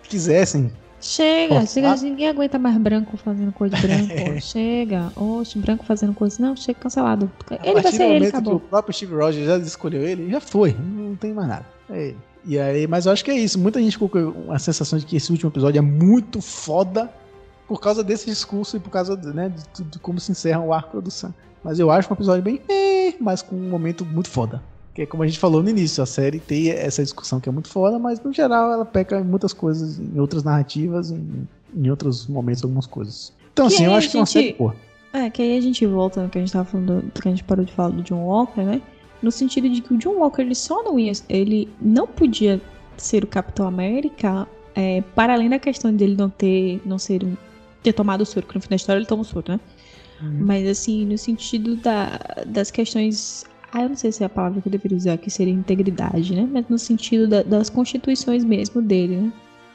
quisessem 0.04 0.72
Chega, 1.00 1.64
chega, 1.68 1.96
ninguém 1.98 2.28
aguenta 2.28 2.58
mais 2.58 2.76
branco 2.78 3.18
fazendo 3.18 3.52
coisa 3.52 3.76
de 3.76 3.88
branco. 3.88 4.14
é. 4.18 4.40
Chega, 4.40 5.12
oxe, 5.16 5.60
branco 5.60 5.86
fazendo 5.86 6.14
coisa. 6.14 6.42
Não, 6.42 6.56
chega 6.56 6.80
cancelado. 6.80 7.32
Ele 7.64 7.82
vai 7.82 7.92
ser 7.92 8.04
ele, 8.04 8.28
acabou. 8.28 8.56
o 8.56 8.60
próprio 8.60 8.94
Steve 8.94 9.14
Rogers 9.14 9.46
já 9.46 9.58
escolheu 9.58 10.02
ele, 10.02 10.30
já 10.30 10.42
foi, 10.42 10.76
não 10.80 11.16
tem 11.16 11.34
mais 11.34 11.48
nada. 11.48 11.66
É 11.90 12.08
ele. 12.08 12.18
E 12.46 12.58
aí, 12.58 12.88
mas 12.88 13.06
eu 13.06 13.12
acho 13.12 13.24
que 13.24 13.30
é 13.30 13.38
isso. 13.38 13.60
Muita 13.60 13.80
gente 13.80 13.92
ficou 13.92 14.10
com 14.10 14.52
a 14.52 14.58
sensação 14.58 14.98
de 14.98 15.06
que 15.06 15.18
esse 15.18 15.32
último 15.32 15.52
episódio 15.52 15.78
é 15.78 15.82
muito 15.82 16.42
foda 16.42 17.12
por 17.68 17.82
causa 17.82 18.04
desse 18.04 18.26
discurso 18.26 18.78
e 18.78 18.80
por 18.80 18.90
causa 18.90 19.16
né, 19.16 19.54
de, 19.76 19.84
de, 19.84 20.00
como 20.00 20.20
se 20.20 20.32
encerra 20.32 20.62
o 20.62 20.74
arco 20.74 21.02
do 21.02 21.12
Sam. 21.12 21.34
Mas 21.64 21.80
eu 21.80 21.92
acho 21.92 22.10
um 22.10 22.14
episódio 22.14 22.42
bem, 22.42 22.62
eh, 22.70 23.16
mas 23.20 23.42
com 23.42 23.56
um 23.56 23.70
momento 23.70 24.06
muito 24.06 24.30
foda. 24.30 24.62
Que 24.94 25.02
é 25.02 25.06
como 25.06 25.22
a 25.22 25.28
gente 25.28 25.38
falou 25.38 25.62
no 25.62 25.70
início, 25.70 26.02
a 26.02 26.06
série 26.06 26.40
tem 26.40 26.70
essa 26.70 27.04
discussão 27.04 27.40
que 27.40 27.50
é 27.50 27.52
muito 27.52 27.68
foda, 27.68 28.00
mas 28.00 28.22
no 28.22 28.34
geral 28.34 28.72
ela 28.72 28.86
peca 28.86 29.20
em 29.20 29.24
muitas 29.24 29.54
coisas, 29.54 30.00
em 30.00 30.20
outras 30.20 30.44
narrativas, 30.44 31.12
em, 31.12 31.48
em 31.76 31.90
outros 31.90 32.26
momentos, 32.28 32.64
algumas 32.64 32.88
coisas. 32.88 33.34
Então, 33.52 33.68
que 33.68 33.76
assim, 33.76 33.86
eu 33.86 33.94
acho 33.94 34.04
gente, 34.04 34.12
que 34.12 34.18
é 34.18 34.20
uma 34.20 34.26
série 34.26 34.54
boa. 34.54 34.76
É, 35.14 35.30
que 35.30 35.42
aí 35.42 35.58
a 35.58 35.62
gente 35.62 35.86
volta 35.86 36.24
no 36.24 36.30
que 36.30 36.38
a 36.38 36.42
gente 36.42 36.54
tava 36.54 36.66
falando, 36.66 37.02
do, 37.02 37.22
que 37.22 37.28
a 37.28 37.32
gente 37.32 37.44
parou 37.44 37.66
de 37.66 37.74
falar 37.74 37.90
do 37.90 38.02
John 38.02 38.24
Walker, 38.24 38.62
né? 38.62 38.82
No 39.22 39.32
sentido 39.32 39.70
de 39.70 39.82
que 39.82 39.94
o 39.94 39.98
John 39.98 40.16
Walker, 40.20 40.42
ele 40.42 40.56
só 40.56 40.84
não 40.84 40.98
ia, 40.98 41.12
ele 41.28 41.68
não 41.82 42.08
podia 42.08 42.62
ser 42.96 43.24
o 43.24 43.28
Capitão 43.28 43.68
América, 43.68 44.48
é, 44.76 45.02
para 45.16 45.34
além 45.34 45.50
da 45.50 45.58
questão 45.58 45.94
dele 45.94 46.16
não 46.16 46.30
ter, 46.30 46.82
não 46.86 47.00
ser 47.00 47.26
ter 47.88 47.94
tomado 47.94 48.22
o 48.22 48.26
soro, 48.26 48.46
que 48.46 48.56
no 48.56 48.62
fim 48.62 48.70
da 48.70 48.76
história 48.76 49.00
ele 49.00 49.06
toma 49.06 49.22
o 49.22 49.26
soro, 49.26 49.46
né? 49.54 49.60
Uhum. 50.22 50.46
Mas 50.46 50.68
assim, 50.68 51.06
no 51.06 51.18
sentido 51.18 51.76
da, 51.76 52.20
das 52.46 52.72
questões 52.72 53.46
ah, 53.72 53.82
eu 53.84 53.90
não 53.90 53.96
sei 53.96 54.12
se 54.12 54.24
é 54.24 54.26
a 54.26 54.30
palavra 54.30 54.62
que 54.62 54.68
eu 54.68 54.72
deveria 54.72 54.98
usar 54.98 55.14
aqui 55.14 55.30
seria 55.30 55.54
integridade, 55.54 56.34
né? 56.34 56.48
Mas 56.52 56.68
no 56.70 56.78
sentido 56.78 57.28
da, 57.28 57.44
das 57.44 57.70
constituições 57.70 58.44
mesmo 58.44 58.82
dele, 58.82 59.18
né? 59.18 59.34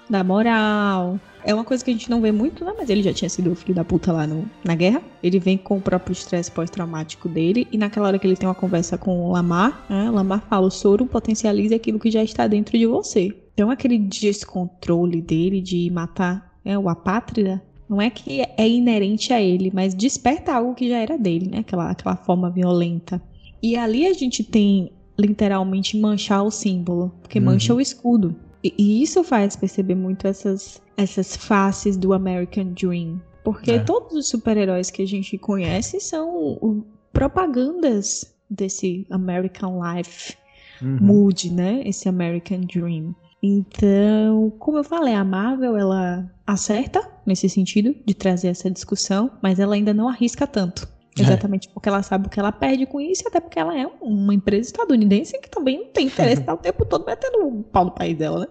Da 0.09 0.25
moral. 0.25 1.21
É 1.45 1.55
uma 1.55 1.65
coisa 1.65 1.85
que 1.85 1.91
a 1.91 1.95
gente 1.95 2.11
não 2.11 2.21
vê 2.21 2.33
muito, 2.33 2.65
né? 2.65 2.73
Mas 2.77 2.89
ele 2.89 3.03
já 3.03 3.13
tinha 3.13 3.29
sido 3.29 3.53
o 3.53 3.55
filho 3.55 3.75
da 3.75 3.85
puta 3.85 4.13
lá 4.13 4.27
no, 4.27 4.49
na 4.65 4.75
guerra. 4.75 5.03
Ele 5.23 5.39
vem 5.39 5.59
com 5.59 5.77
o 5.77 5.81
próprio 5.81 6.13
estresse 6.13 6.51
pós-traumático 6.51 7.29
dele. 7.29 7.67
E 7.71 7.79
naquela 7.79 8.09
hora 8.09 8.19
que 8.19 8.27
ele 8.27 8.37
tem 8.37 8.49
uma 8.49 8.55
conversa 8.55 8.97
com 8.97 9.21
o 9.21 9.33
Lamar, 9.33 9.85
né? 9.89 10.11
Lamar 10.11 10.43
fala: 10.49 10.67
o 10.67 10.71
soro 10.71 11.07
potencializa 11.07 11.77
aquilo 11.77 11.99
que 11.99 12.11
já 12.11 12.23
está 12.23 12.47
dentro 12.47 12.79
de 12.79 12.87
você. 12.87 13.35
Então 13.55 13.71
aquele 13.71 13.99
descontrole 13.99 15.21
dele 15.21 15.61
de 15.61 15.91
matar 15.91 16.53
né, 16.65 16.79
o 16.79 16.89
apátrida 16.89 17.63
não 17.93 18.01
é 18.01 18.09
que 18.09 18.41
é 18.41 18.67
inerente 18.67 19.35
a 19.35 19.41
ele, 19.43 19.71
mas 19.73 19.95
desperta 19.95 20.55
algo 20.55 20.75
que 20.75 20.89
já 20.89 20.97
era 20.97 21.19
dele, 21.19 21.51
né? 21.51 21.59
Aquela, 21.59 21.91
aquela 21.91 22.17
forma 22.17 22.51
violenta. 22.51 23.21
E 23.63 23.77
ali 23.77 24.07
a 24.07 24.15
gente 24.15 24.43
tem 24.43 24.91
literalmente 25.19 25.99
manchar 25.99 26.43
o 26.43 26.51
símbolo, 26.51 27.13
porque 27.21 27.39
uhum. 27.39 27.45
mancha 27.45 27.75
o 27.75 27.83
escudo. 27.83 28.35
E, 28.65 28.73
e, 28.79 29.03
isso 29.03 29.23
faz 29.23 29.57
perceber 29.57 29.95
muito 29.95 30.27
essas, 30.27 30.81
essas 30.97 31.37
faces 31.37 31.99
do 31.99 32.15
American 32.15 32.73
Dream. 32.73 33.21
Porque 33.45 33.73
é. 33.73 33.81
todos 33.81 34.17
os 34.17 34.27
super-heróis 34.27 34.91
que 34.91 35.03
a 35.03 35.07
gente 35.07 35.37
conhece 35.37 36.01
são 36.01 36.87
propagandas 37.13 38.35
desse 38.49 39.07
American 39.11 39.79
Life 39.83 40.35
uhum. 40.81 40.97
mood, 40.99 41.53
né? 41.53 41.83
Esse 41.85 42.09
American 42.09 42.61
Dream. 42.61 43.15
Então, 43.43 44.51
como 44.59 44.79
eu 44.79 44.85
falei, 44.85 45.15
a 45.15 45.25
Marvel 45.25 45.77
ela 45.77 46.31
acerta 46.47 47.11
nesse 47.27 47.49
sentido 47.49 47.95
de 48.05 48.15
trazer 48.15 48.49
essa 48.49 48.71
discussão, 48.71 49.33
mas 49.43 49.59
ela 49.59 49.75
ainda 49.75 49.93
não 49.93 50.09
arrisca 50.09 50.47
tanto. 50.47 50.89
É. 51.19 51.23
Exatamente 51.23 51.69
é. 51.69 51.73
porque 51.73 51.89
ela 51.89 52.03
sabe 52.03 52.27
o 52.27 52.31
que 52.31 52.39
ela 52.39 52.53
perde 52.53 52.87
com 52.87 53.01
isso, 53.01 53.25
até 53.27 53.41
porque 53.41 53.59
ela 53.59 53.79
é 53.79 53.87
uma 54.01 54.33
empresa 54.33 54.69
estadunidense 54.69 55.39
que 55.41 55.51
também 55.51 55.79
não 55.79 55.87
tem 55.87 56.07
interesse 56.07 56.41
estar 56.41 56.55
o 56.55 56.57
tempo 56.57 56.85
todo 56.85 57.05
metendo 57.05 57.47
o 57.47 57.63
pau 57.65 57.87
no 57.87 57.91
país 57.91 58.17
dela, 58.17 58.41
né? 58.41 58.47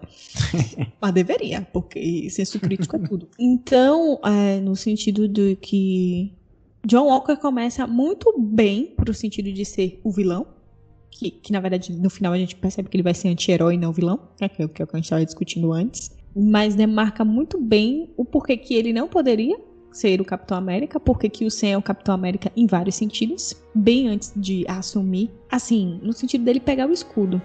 Mas 1.00 1.12
deveria, 1.12 1.66
porque 1.72 2.28
senso 2.30 2.60
crítico 2.60 2.96
é 2.96 2.98
tudo. 3.00 3.28
Então, 3.38 4.20
é, 4.24 4.60
no 4.60 4.76
sentido 4.76 5.26
de 5.26 5.56
que 5.56 6.32
John 6.86 7.06
Walker 7.06 7.36
começa 7.36 7.86
muito 7.86 8.34
bem 8.38 8.92
pro 8.96 9.14
sentido 9.14 9.52
de 9.52 9.64
ser 9.64 10.00
o 10.04 10.12
vilão, 10.12 10.46
que, 11.12 11.30
que 11.30 11.52
na 11.52 11.60
verdade 11.60 11.92
no 11.92 12.10
final 12.10 12.32
a 12.32 12.38
gente 12.38 12.56
percebe 12.56 12.88
que 12.88 12.96
ele 12.96 13.02
vai 13.02 13.14
ser 13.14 13.28
anti-herói 13.28 13.74
e 13.74 13.78
não 13.78 13.92
vilão, 13.92 14.18
né? 14.40 14.48
que, 14.48 14.62
é, 14.62 14.64
é 14.64 14.66
o 14.66 14.68
que 14.68 14.82
a 14.82 14.86
gente 14.96 15.04
estava 15.04 15.24
discutindo 15.24 15.72
antes. 15.72 16.10
Mas 16.34 16.74
demarca 16.74 17.24
muito 17.24 17.60
bem 17.60 18.10
o 18.16 18.24
porquê 18.24 18.56
que 18.56 18.74
ele 18.74 18.92
não 18.92 19.06
poderia 19.06 19.56
ser 19.92 20.20
o 20.20 20.24
Capitão 20.24 20.56
América, 20.56 20.98
porque 20.98 21.28
que 21.28 21.44
o 21.44 21.50
Sam 21.50 21.68
é 21.68 21.76
o 21.76 21.82
Capitão 21.82 22.14
América 22.14 22.50
em 22.56 22.66
vários 22.66 22.94
sentidos, 22.94 23.54
bem 23.74 24.08
antes 24.08 24.32
de 24.34 24.64
assumir, 24.66 25.30
assim, 25.50 26.00
no 26.02 26.14
sentido 26.14 26.44
dele 26.44 26.60
pegar 26.60 26.88
o 26.88 26.92
escudo. 26.92 27.40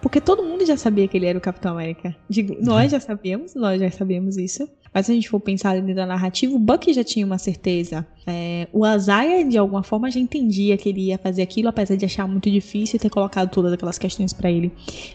Porque 0.00 0.20
todo 0.20 0.42
mundo 0.42 0.64
já 0.64 0.76
sabia 0.76 1.08
que 1.08 1.16
ele 1.16 1.26
era 1.26 1.38
o 1.38 1.40
Capitão 1.40 1.72
América. 1.72 2.14
Digo, 2.28 2.56
nós 2.60 2.92
já 2.92 3.00
sabíamos, 3.00 3.54
nós 3.54 3.80
já 3.80 3.90
sabíamos 3.90 4.36
isso. 4.36 4.68
Mas 4.96 5.04
se 5.04 5.12
a 5.12 5.14
gente 5.14 5.28
for 5.28 5.38
pensar 5.38 5.74
dentro 5.74 5.94
da 5.94 6.06
narrativa, 6.06 6.54
o 6.54 6.58
Bucky 6.58 6.94
já 6.94 7.04
tinha 7.04 7.26
uma 7.26 7.36
certeza. 7.36 8.06
É, 8.26 8.66
o 8.72 8.82
Azaia, 8.82 9.44
de 9.44 9.58
alguma 9.58 9.82
forma, 9.82 10.10
já 10.10 10.18
entendia 10.18 10.74
que 10.78 10.88
ele 10.88 11.08
ia 11.08 11.18
fazer 11.18 11.42
aquilo, 11.42 11.68
apesar 11.68 11.96
de 11.96 12.06
achar 12.06 12.26
muito 12.26 12.50
difícil 12.50 12.98
ter 12.98 13.10
colocado 13.10 13.50
todas 13.50 13.74
aquelas 13.74 13.98
questões 13.98 14.32
para 14.32 14.50
ele. 14.50 14.72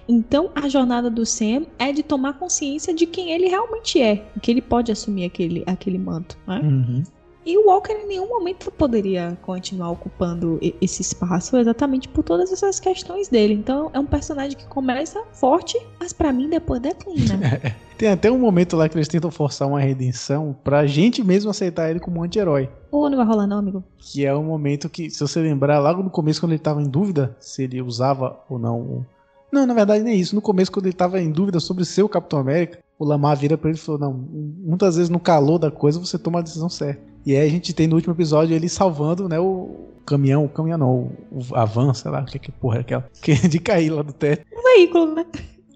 Então, 0.08 0.52
a 0.54 0.70
jornada 0.70 1.10
do 1.10 1.26
Sam 1.26 1.66
é 1.80 1.92
de 1.92 2.04
tomar 2.04 2.34
consciência 2.34 2.94
de 2.94 3.08
quem 3.08 3.32
ele 3.32 3.48
realmente 3.48 4.00
é, 4.00 4.24
que 4.40 4.52
ele 4.52 4.62
pode 4.62 4.92
assumir 4.92 5.26
aquele, 5.26 5.64
aquele 5.66 5.98
manto. 5.98 6.38
Né? 6.48 6.60
Uhum. 6.60 7.04
E 7.46 7.58
o 7.58 7.68
Walker 7.68 7.94
em 7.94 8.08
nenhum 8.08 8.30
momento 8.30 8.72
poderia 8.72 9.38
continuar 9.42 9.90
ocupando 9.90 10.60
esse 10.80 11.02
espaço 11.02 11.58
exatamente 11.58 12.08
por 12.08 12.24
todas 12.24 12.52
essas 12.52 12.80
questões 12.80 13.28
dele. 13.28 13.54
Então 13.54 13.90
é 13.94 14.00
um 14.00 14.06
personagem 14.06 14.56
que 14.56 14.68
começa 14.68 15.24
forte, 15.34 15.80
mas 16.00 16.14
para 16.14 16.32
mim 16.32 16.50
depois 16.50 16.80
declina. 16.80 17.40
Tem 17.98 18.10
até 18.10 18.32
um 18.32 18.40
momento 18.40 18.76
lá 18.76 18.90
que 18.90 18.98
eles 18.98 19.08
tentam 19.08 19.30
forçar 19.30 19.68
uma 19.68 19.80
redenção 19.80 20.56
pra 20.64 20.88
gente 20.88 21.24
mesmo 21.24 21.52
aceitar 21.52 21.90
ele 21.90 22.00
como 22.00 22.20
um 22.20 22.24
anti-herói. 22.24 22.70
Ou 22.92 23.10
não 23.10 23.18
vai 23.18 23.26
rolar 23.26 23.46
não, 23.46 23.60
amigo? 23.60 23.84
Que 23.98 24.26
é 24.26 24.36
um 24.36 24.44
momento 24.44 24.90
que, 24.90 25.10
se 25.10 25.20
você 25.20 25.40
lembrar, 25.40 25.80
logo 25.80 26.02
no 26.02 26.10
começo 26.10 26.40
quando 26.40 26.54
ele 26.54 26.60
tava 26.60 26.82
em 26.82 26.90
dúvida 26.90 27.36
se 27.40 27.64
ele 27.64 27.82
usava 27.82 28.40
ou 28.50 28.58
não 28.58 29.06
não, 29.52 29.66
na 29.66 29.74
verdade 29.74 30.04
nem 30.04 30.18
isso. 30.18 30.34
No 30.34 30.42
começo, 30.42 30.72
quando 30.72 30.86
ele 30.86 30.94
tava 30.94 31.20
em 31.20 31.30
dúvida 31.30 31.60
sobre 31.60 31.84
ser 31.84 32.04
o 32.04 32.10
Capitão 32.10 32.40
América, 32.40 32.80
o 32.98 33.04
Lamar 33.04 33.36
vira 33.36 33.58
pra 33.58 33.70
ele 33.70 33.78
e 33.78 33.82
falou: 33.82 34.00
Não, 34.00 34.14
muitas 34.14 34.96
vezes 34.96 35.10
no 35.10 35.20
calor 35.20 35.60
da 35.60 35.70
coisa 35.70 36.00
você 36.00 36.18
toma 36.18 36.40
a 36.40 36.42
decisão 36.42 36.70
certa. 36.70 37.11
E 37.26 37.36
aí 37.36 37.48
a 37.48 37.50
gente 37.50 37.74
tem 37.74 37.88
no 37.88 37.96
último 37.96 38.14
episódio 38.14 38.56
ele 38.56 38.68
salvando, 38.68 39.30
né, 39.30 39.40
o 39.40 39.90
caminhão, 40.06 40.46
o 40.46 40.50
caminhão 40.50 40.78
não, 40.78 41.12
o, 41.32 41.56
a 41.56 41.66
van, 41.66 41.94
sei 41.94 42.10
lá, 42.12 42.22
o 42.22 42.26
que, 42.26 42.40
que 42.40 42.52
porra 42.52 42.78
é 42.78 42.82
aquela, 42.82 43.10
que 43.22 43.32
é 43.32 43.48
de 43.48 43.60
cair 43.60 43.90
lá 43.90 44.02
do 44.02 44.14
teto. 44.14 44.46
Um 44.54 44.64
veículo, 44.64 45.16
né? 45.16 45.26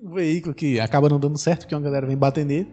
Um 0.03 0.13
veículo 0.13 0.53
que 0.53 0.79
acaba 0.79 1.09
não 1.09 1.19
dando 1.19 1.37
certo, 1.37 1.61
porque 1.61 1.75
uma 1.75 1.81
galera 1.81 2.07
vem 2.07 2.17
bater 2.17 2.45
nele, 2.45 2.67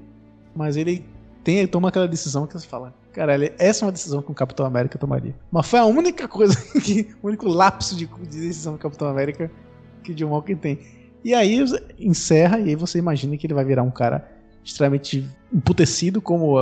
mas 0.55 0.77
ele 0.77 1.05
tem, 1.45 1.67
toma 1.67 1.89
aquela 1.89 2.09
decisão 2.09 2.47
que 2.47 2.55
você 2.55 2.67
fala, 2.67 2.95
caralho, 3.13 3.53
essa 3.59 3.85
é 3.85 3.87
uma 3.87 3.93
decisão 3.93 4.23
que 4.23 4.31
o 4.31 4.35
Capitão 4.35 4.65
América 4.65 4.99
tomaria. 4.99 5.35
Mas 5.51 5.67
foi 5.67 5.79
a 5.79 5.85
única 5.85 6.27
coisa, 6.27 6.57
que, 6.81 7.09
o 7.23 7.29
único 7.29 7.49
lapso 7.49 7.97
de, 7.97 8.07
de 8.07 8.41
decisão 8.41 8.75
do 8.75 8.79
Capitão 8.79 9.09
América 9.09 9.51
que 10.03 10.13
o 10.13 10.15
John 10.15 10.31
Walker 10.31 10.57
tem. 10.57 10.79
E 11.25 11.35
aí 11.35 11.65
encerra, 11.99 12.59
e 12.59 12.71
aí 12.71 12.77
você 12.77 12.99
imagina 12.99 13.37
que 13.37 13.47
ele 13.47 13.55
vai 13.55 13.65
virar 13.65 13.83
um 13.83 13.91
cara 13.91 14.29
extremamente 14.65 15.29
emputecido, 15.53 16.21
como 16.21 16.59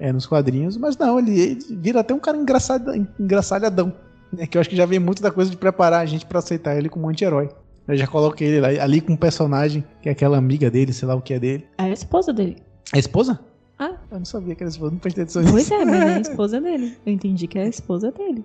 é 0.00 0.12
nos 0.12 0.26
quadrinhos, 0.26 0.76
mas 0.76 0.96
não, 0.96 1.18
ele, 1.18 1.38
ele 1.38 1.64
vira 1.70 2.00
até 2.00 2.12
um 2.12 2.18
cara 2.18 2.36
engraçado, 2.36 2.90
engraçadão. 3.18 3.92
Né, 4.32 4.46
que 4.46 4.56
eu 4.56 4.60
acho 4.60 4.70
que 4.70 4.76
já 4.76 4.86
vem 4.86 4.98
muito 4.98 5.22
da 5.22 5.30
coisa 5.30 5.50
de 5.50 5.56
preparar 5.56 6.00
a 6.00 6.06
gente 6.06 6.24
para 6.24 6.38
aceitar 6.38 6.76
ele 6.76 6.88
como 6.88 7.08
anti-herói. 7.08 7.50
Eu 7.86 7.96
já 7.96 8.06
coloquei 8.06 8.48
ele 8.48 8.60
lá, 8.60 8.68
ali 8.82 9.00
com 9.00 9.12
um 9.12 9.16
personagem 9.16 9.84
que 10.02 10.08
é 10.08 10.12
aquela 10.12 10.38
amiga 10.38 10.70
dele, 10.70 10.92
sei 10.92 11.06
lá 11.06 11.14
o 11.14 11.20
que 11.20 11.34
é 11.34 11.38
dele. 11.38 11.66
É 11.78 11.84
a 11.84 11.90
esposa 11.90 12.32
dele. 12.32 12.56
É 12.92 12.96
a 12.96 12.98
esposa? 12.98 13.38
Ah. 13.78 13.96
Eu 14.10 14.18
não 14.18 14.24
sabia 14.24 14.54
que 14.54 14.62
era 14.62 14.70
esposa, 14.70 14.92
não 14.92 14.98
prestei 14.98 15.24
atenção 15.24 15.42
nisso. 15.42 15.54
Pois 15.54 15.70
é, 15.70 15.84
mas 15.84 16.00
é 16.00 16.14
a 16.14 16.20
esposa 16.20 16.60
dele. 16.60 16.96
Eu 17.04 17.12
entendi 17.12 17.46
que 17.46 17.58
é 17.58 17.62
a 17.62 17.68
esposa 17.68 18.12
dele. 18.12 18.44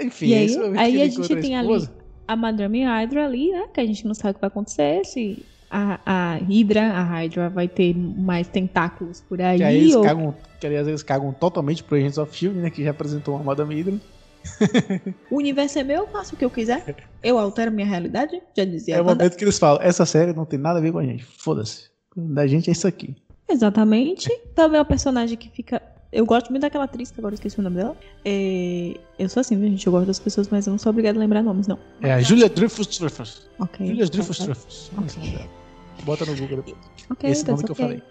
Enfim, 0.00 0.28
e 0.28 0.34
aí, 0.34 0.56
aí 0.78 1.02
a 1.02 1.08
gente 1.08 1.36
tem 1.36 1.56
ali 1.56 1.88
a 2.26 2.36
Madame 2.36 2.84
Hydra 2.84 3.26
ali, 3.26 3.50
né? 3.50 3.68
Que 3.74 3.80
a 3.80 3.86
gente 3.86 4.06
não 4.06 4.14
sabe 4.14 4.30
o 4.30 4.34
que 4.34 4.40
vai 4.40 4.48
acontecer, 4.48 5.04
se 5.04 5.44
a, 5.72 6.00
a 6.04 6.34
Hydra, 6.36 6.92
a 6.92 7.02
Hydra 7.02 7.48
vai 7.48 7.66
ter 7.66 7.96
mais 7.96 8.46
tentáculos 8.46 9.22
por 9.22 9.40
aí. 9.40 9.56
Que 9.56 9.64
aí 9.64 9.76
eles, 9.78 9.94
ou... 9.94 10.02
cagam, 10.02 10.34
que, 10.60 10.66
aliás, 10.66 10.86
eles 10.86 11.02
cagam 11.02 11.32
totalmente 11.32 11.82
pro 11.82 11.96
Agents 11.96 12.18
of 12.18 12.36
Shield, 12.36 12.58
né? 12.58 12.68
Que 12.68 12.84
já 12.84 12.90
apresentou 12.90 13.34
uma 13.34 13.42
Madame 13.42 13.74
Hydra. 13.74 13.98
o 15.30 15.36
universo 15.36 15.78
é 15.78 15.84
meu, 15.84 16.02
eu 16.02 16.08
faço 16.08 16.34
o 16.34 16.38
que 16.38 16.44
eu 16.44 16.50
quiser. 16.50 16.96
Eu 17.22 17.38
altero 17.38 17.72
minha 17.72 17.86
realidade, 17.86 18.42
já 18.54 18.64
dizia. 18.64 18.96
É 18.96 19.00
o 19.00 19.04
momento 19.04 19.36
que 19.36 19.44
eles 19.44 19.58
falam, 19.58 19.80
essa 19.82 20.04
série 20.04 20.34
não 20.34 20.44
tem 20.44 20.58
nada 20.58 20.78
a 20.78 20.82
ver 20.82 20.92
com 20.92 20.98
a 20.98 21.04
gente. 21.04 21.24
Foda-se. 21.24 21.90
Da 22.14 22.46
gente 22.46 22.68
é 22.68 22.72
isso 22.72 22.86
aqui. 22.86 23.16
Exatamente. 23.48 24.28
Também 24.54 24.78
é 24.78 24.82
um 24.82 24.84
personagem 24.84 25.36
que 25.38 25.48
fica. 25.48 25.80
Eu 26.12 26.26
gosto 26.26 26.50
muito 26.50 26.62
daquela 26.62 26.84
atriz, 26.84 27.10
que 27.10 27.18
agora 27.18 27.32
eu 27.32 27.36
esqueci 27.36 27.58
o 27.58 27.62
nome 27.62 27.76
dela. 27.76 27.96
É... 28.24 28.94
Eu 29.18 29.28
sou 29.30 29.40
assim, 29.40 29.58
gente. 29.58 29.86
Eu 29.86 29.92
gosto 29.92 30.06
das 30.06 30.18
pessoas, 30.18 30.48
mas 30.48 30.66
eu 30.66 30.72
não 30.72 30.78
sou 30.78 30.90
obrigada 30.90 31.18
a 31.18 31.20
lembrar 31.20 31.42
nomes, 31.42 31.66
não. 31.66 31.78
É 32.02 32.12
a 32.12 32.20
Julia 32.20 32.50
Dreyfus 32.50 32.98
Dreyfus. 32.98 33.48
Ok. 33.58 33.86
Julia 33.86 34.06
Dreyfus 34.06 34.38
Dreyfus. 34.40 34.90
Ok. 34.98 35.61
Bota 36.04 36.24
no 36.24 36.36
Google 36.36 36.58
depois. 36.58 36.76
Ok, 37.10 37.30
Esse 37.30 37.46
nome 37.46 37.64
que 37.64 37.70
eu 37.70 37.72
okay. 37.72 37.84
falei. 37.84 38.02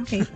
Ok. 0.00 0.26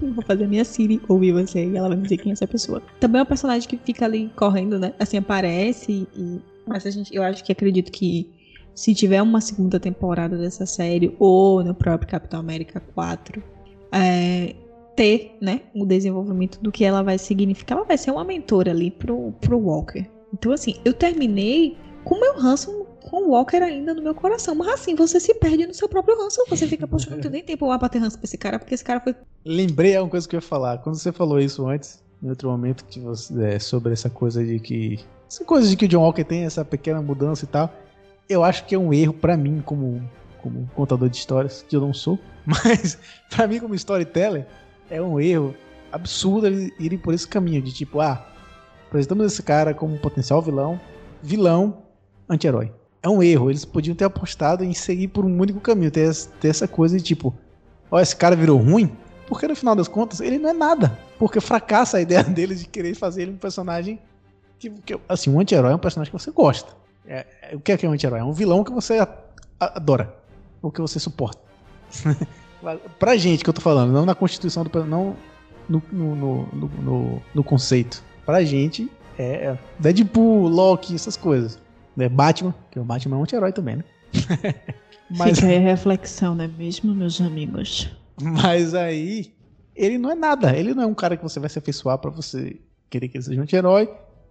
Vou 0.14 0.24
fazer 0.24 0.44
a 0.44 0.48
minha 0.48 0.64
Siri 0.64 1.00
ouvir 1.08 1.32
você 1.32 1.66
e 1.66 1.76
ela 1.76 1.88
vai 1.88 1.96
me 1.96 2.04
dizer 2.04 2.18
quem 2.18 2.30
é 2.30 2.32
essa 2.32 2.46
pessoa. 2.46 2.82
Também 3.00 3.20
é 3.20 3.22
um 3.22 3.26
personagem 3.26 3.68
que 3.68 3.76
fica 3.76 4.04
ali 4.04 4.30
correndo, 4.36 4.78
né? 4.78 4.92
Assim, 4.98 5.16
aparece 5.16 6.06
e. 6.14 6.40
Mas 6.66 6.86
a 6.86 6.90
gente, 6.90 7.14
eu 7.14 7.22
acho 7.22 7.42
que 7.44 7.52
acredito 7.52 7.90
que 7.90 8.30
se 8.74 8.94
tiver 8.94 9.20
uma 9.20 9.40
segunda 9.40 9.80
temporada 9.80 10.36
dessa 10.36 10.64
série, 10.64 11.14
ou 11.18 11.64
no 11.64 11.74
próprio 11.74 12.08
Capitão 12.08 12.38
América 12.38 12.80
4, 12.94 13.42
é, 13.90 14.54
ter, 14.94 15.36
né, 15.40 15.62
o 15.74 15.84
desenvolvimento 15.84 16.60
do 16.60 16.70
que 16.70 16.84
ela 16.84 17.02
vai 17.02 17.18
significar. 17.18 17.78
Ela 17.78 17.86
vai 17.86 17.98
ser 17.98 18.12
uma 18.12 18.22
mentora 18.22 18.70
ali 18.70 18.90
pro, 18.90 19.32
pro 19.40 19.58
Walker. 19.58 20.06
Então, 20.32 20.52
assim, 20.52 20.76
eu 20.84 20.92
terminei 20.92 21.76
com 22.04 22.14
o 22.14 22.20
meu 22.20 22.38
ranço 22.38 22.86
com 23.08 23.30
Walker 23.30 23.62
ainda 23.62 23.94
no 23.94 24.02
meu 24.02 24.14
coração. 24.14 24.54
Mas 24.54 24.68
assim, 24.68 24.94
você 24.94 25.18
se 25.18 25.34
perde 25.34 25.66
no 25.66 25.72
seu 25.72 25.88
próprio 25.88 26.16
ranço. 26.16 26.44
Você 26.48 26.66
fica, 26.66 26.86
poxa, 26.86 27.08
não 27.10 27.20
tem 27.20 27.30
nem 27.30 27.42
tempo 27.42 27.66
lá 27.66 27.78
pra 27.78 27.88
ter 27.88 27.98
ranço 27.98 28.18
pra 28.18 28.24
esse 28.26 28.36
cara, 28.36 28.58
porque 28.58 28.74
esse 28.74 28.84
cara 28.84 29.00
foi. 29.00 29.14
Lembrei 29.44 29.96
uma 29.98 30.08
coisa 30.08 30.28
que 30.28 30.36
eu 30.36 30.38
ia 30.38 30.42
falar. 30.42 30.78
Quando 30.78 30.96
você 30.96 31.10
falou 31.10 31.40
isso 31.40 31.66
antes, 31.66 32.02
em 32.22 32.28
outro 32.28 32.50
momento, 32.50 32.84
que 32.84 33.00
você, 33.00 33.54
é, 33.54 33.58
sobre 33.58 33.92
essa 33.92 34.10
coisa 34.10 34.44
de 34.44 34.60
que. 34.60 35.00
Essa 35.28 35.44
coisa 35.44 35.68
de 35.68 35.76
que 35.76 35.86
o 35.86 35.88
John 35.88 36.02
Walker 36.02 36.24
tem 36.24 36.44
essa 36.44 36.64
pequena 36.64 37.00
mudança 37.00 37.44
e 37.44 37.48
tal. 37.48 37.72
Eu 38.28 38.44
acho 38.44 38.66
que 38.66 38.74
é 38.74 38.78
um 38.78 38.92
erro 38.92 39.14
pra 39.14 39.36
mim, 39.36 39.62
como, 39.64 40.02
como 40.42 40.68
contador 40.74 41.08
de 41.08 41.16
histórias, 41.16 41.64
que 41.66 41.74
eu 41.74 41.80
não 41.80 41.94
sou. 41.94 42.18
Mas, 42.44 42.98
pra 43.30 43.46
mim, 43.46 43.58
como 43.58 43.74
storyteller, 43.74 44.46
é 44.90 45.00
um 45.00 45.18
erro 45.18 45.54
absurdo 45.90 46.46
eles 46.46 46.70
irem 46.78 46.98
por 46.98 47.14
esse 47.14 47.26
caminho 47.26 47.62
de 47.62 47.72
tipo, 47.72 48.00
ah, 48.00 48.26
apresentamos 48.86 49.32
esse 49.32 49.42
cara 49.42 49.72
como 49.72 49.94
um 49.94 49.98
potencial 49.98 50.42
vilão, 50.42 50.78
vilão, 51.22 51.82
anti-herói. 52.28 52.72
É 53.02 53.08
um 53.08 53.22
erro. 53.22 53.50
Eles 53.50 53.64
podiam 53.64 53.94
ter 53.94 54.04
apostado 54.04 54.64
em 54.64 54.74
seguir 54.74 55.08
por 55.08 55.24
um 55.24 55.40
único 55.40 55.60
caminho, 55.60 55.90
ter, 55.90 56.12
ter 56.40 56.48
essa 56.48 56.66
coisa 56.66 56.96
de 56.96 57.02
tipo, 57.02 57.34
ó, 57.90 58.00
esse 58.00 58.14
cara 58.14 58.34
virou 58.34 58.58
ruim, 58.58 58.90
porque 59.26 59.46
no 59.46 59.54
final 59.54 59.76
das 59.76 59.88
contas 59.88 60.20
ele 60.20 60.38
não 60.38 60.50
é 60.50 60.52
nada. 60.52 60.98
Porque 61.18 61.40
fracassa 61.40 61.98
a 61.98 62.00
ideia 62.00 62.22
deles 62.24 62.60
de 62.60 62.68
querer 62.68 62.94
fazer 62.94 63.22
ele 63.22 63.32
um 63.32 63.36
personagem 63.36 63.98
que, 64.58 64.70
que 64.70 64.98
assim, 65.08 65.30
um 65.30 65.40
anti-herói 65.40 65.72
é 65.72 65.74
um 65.74 65.80
personagem 65.80 66.12
que 66.12 66.18
você 66.18 66.30
gosta. 66.30 66.76
É, 67.06 67.26
é, 67.50 67.56
o 67.56 67.60
que 67.60 67.72
é 67.72 67.76
que 67.76 67.86
é 67.86 67.88
um 67.88 67.92
anti-herói? 67.92 68.20
É 68.20 68.24
um 68.24 68.32
vilão 68.32 68.64
que 68.64 68.72
você 68.72 68.98
a, 68.98 69.08
a, 69.58 69.76
adora, 69.76 70.14
ou 70.60 70.70
que 70.70 70.80
você 70.80 70.98
suporta. 70.98 71.40
pra 72.98 73.16
gente 73.16 73.44
que 73.44 73.50
eu 73.50 73.54
tô 73.54 73.60
falando, 73.60 73.92
não 73.92 74.04
na 74.04 74.14
constituição 74.14 74.64
do 74.64 74.84
não 74.84 75.16
no, 75.68 75.82
no, 75.92 76.14
no, 76.14 76.46
no, 76.52 77.22
no 77.34 77.44
conceito. 77.44 78.02
Pra 78.26 78.42
gente 78.42 78.90
é 79.18 79.56
Deadpool, 79.78 80.48
Loki, 80.48 80.94
essas 80.94 81.16
coisas. 81.16 81.58
É 81.98 82.08
Batman, 82.08 82.54
que 82.70 82.78
o 82.78 82.84
Batman 82.84 83.16
é 83.16 83.18
um 83.18 83.22
anti-herói 83.22 83.52
também, 83.52 83.76
né? 83.76 83.84
Mas... 85.10 85.38
Fica 85.38 85.48
aí 85.48 85.56
a 85.56 85.60
reflexão, 85.60 86.34
né 86.34 86.50
mesmo, 86.58 86.94
meus 86.94 87.20
amigos? 87.20 87.90
Mas 88.20 88.74
aí, 88.74 89.32
ele 89.74 89.96
não 89.96 90.10
é 90.10 90.14
nada. 90.14 90.54
Ele 90.54 90.74
não 90.74 90.82
é 90.82 90.86
um 90.86 90.94
cara 90.94 91.16
que 91.16 91.22
você 91.22 91.40
vai 91.40 91.48
se 91.48 91.58
afeiçoar 91.58 91.98
pra 91.98 92.10
você 92.10 92.56
querer 92.90 93.08
que 93.08 93.16
ele 93.16 93.24
seja 93.24 93.40
um 93.40 93.44
anti-herói. 93.44 93.88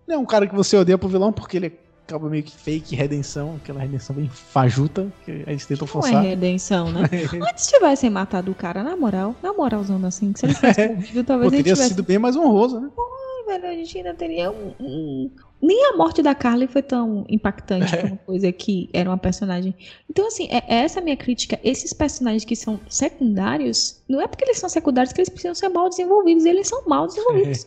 Não 0.07 0.15
é 0.15 0.17
um 0.17 0.25
cara 0.25 0.47
que 0.47 0.55
você 0.55 0.77
odeia 0.77 0.97
pro 0.97 1.09
vilão 1.09 1.33
porque 1.33 1.57
ele 1.57 1.79
acaba 2.07 2.29
meio 2.29 2.43
que 2.43 2.55
fake 2.55 2.95
redenção, 2.95 3.55
aquela 3.57 3.81
redenção 3.81 4.15
bem 4.15 4.29
fajuta 4.29 5.11
que 5.25 5.43
eles 5.45 5.65
tentam 5.65 5.85
forçar. 5.85 6.13
Não 6.13 6.21
é 6.21 6.29
redenção, 6.29 6.91
né? 6.91 7.01
Antes 7.49 7.67
tivessem 7.67 8.09
matado 8.09 8.51
o 8.51 8.55
cara, 8.55 8.81
na 8.81 8.95
moral, 8.95 9.35
na 9.43 9.51
moralzão 9.53 10.03
assim, 10.05 10.31
que 10.31 10.39
se 10.39 10.45
ele 10.45 10.53
fosse 10.53 10.87
morrido, 10.87 11.23
talvez 11.23 11.49
Pô, 11.49 11.55
ele 11.55 11.63
teria 11.63 11.73
tivesse... 11.73 11.89
sido 11.89 12.03
bem 12.03 12.17
mais 12.17 12.37
honroso, 12.37 12.79
né? 12.79 12.89
Pô, 12.95 13.03
velho, 13.45 13.65
a 13.65 13.73
gente 13.73 13.97
ainda 13.97 14.13
teria 14.13 14.49
um, 14.49 14.73
um... 14.79 15.31
Nem 15.61 15.85
a 15.87 15.97
morte 15.97 16.21
da 16.21 16.35
Carly 16.35 16.67
foi 16.67 16.83
tão 16.83 17.25
impactante 17.27 17.93
É. 17.95 18.01
como 18.01 18.17
coisa 18.17 18.51
que 18.51 18.89
era 18.93 19.09
uma 19.09 19.17
personagem. 19.17 19.73
Então, 20.09 20.27
assim, 20.27 20.47
é, 20.51 20.57
é 20.67 20.83
essa 20.83 20.99
a 20.99 21.03
minha 21.03 21.17
crítica. 21.17 21.59
Esses 21.63 21.93
personagens 21.93 22.45
que 22.45 22.55
são 22.55 22.79
secundários, 22.87 23.99
não 24.07 24.21
é 24.21 24.27
porque 24.27 24.43
eles 24.45 24.59
são 24.59 24.69
secundários 24.69 25.11
que 25.13 25.19
eles 25.19 25.29
precisam 25.29 25.55
ser 25.55 25.69
mal 25.69 25.89
desenvolvidos, 25.89 26.45
eles 26.45 26.67
são 26.67 26.83
mal 26.87 27.07
desenvolvidos. 27.07 27.65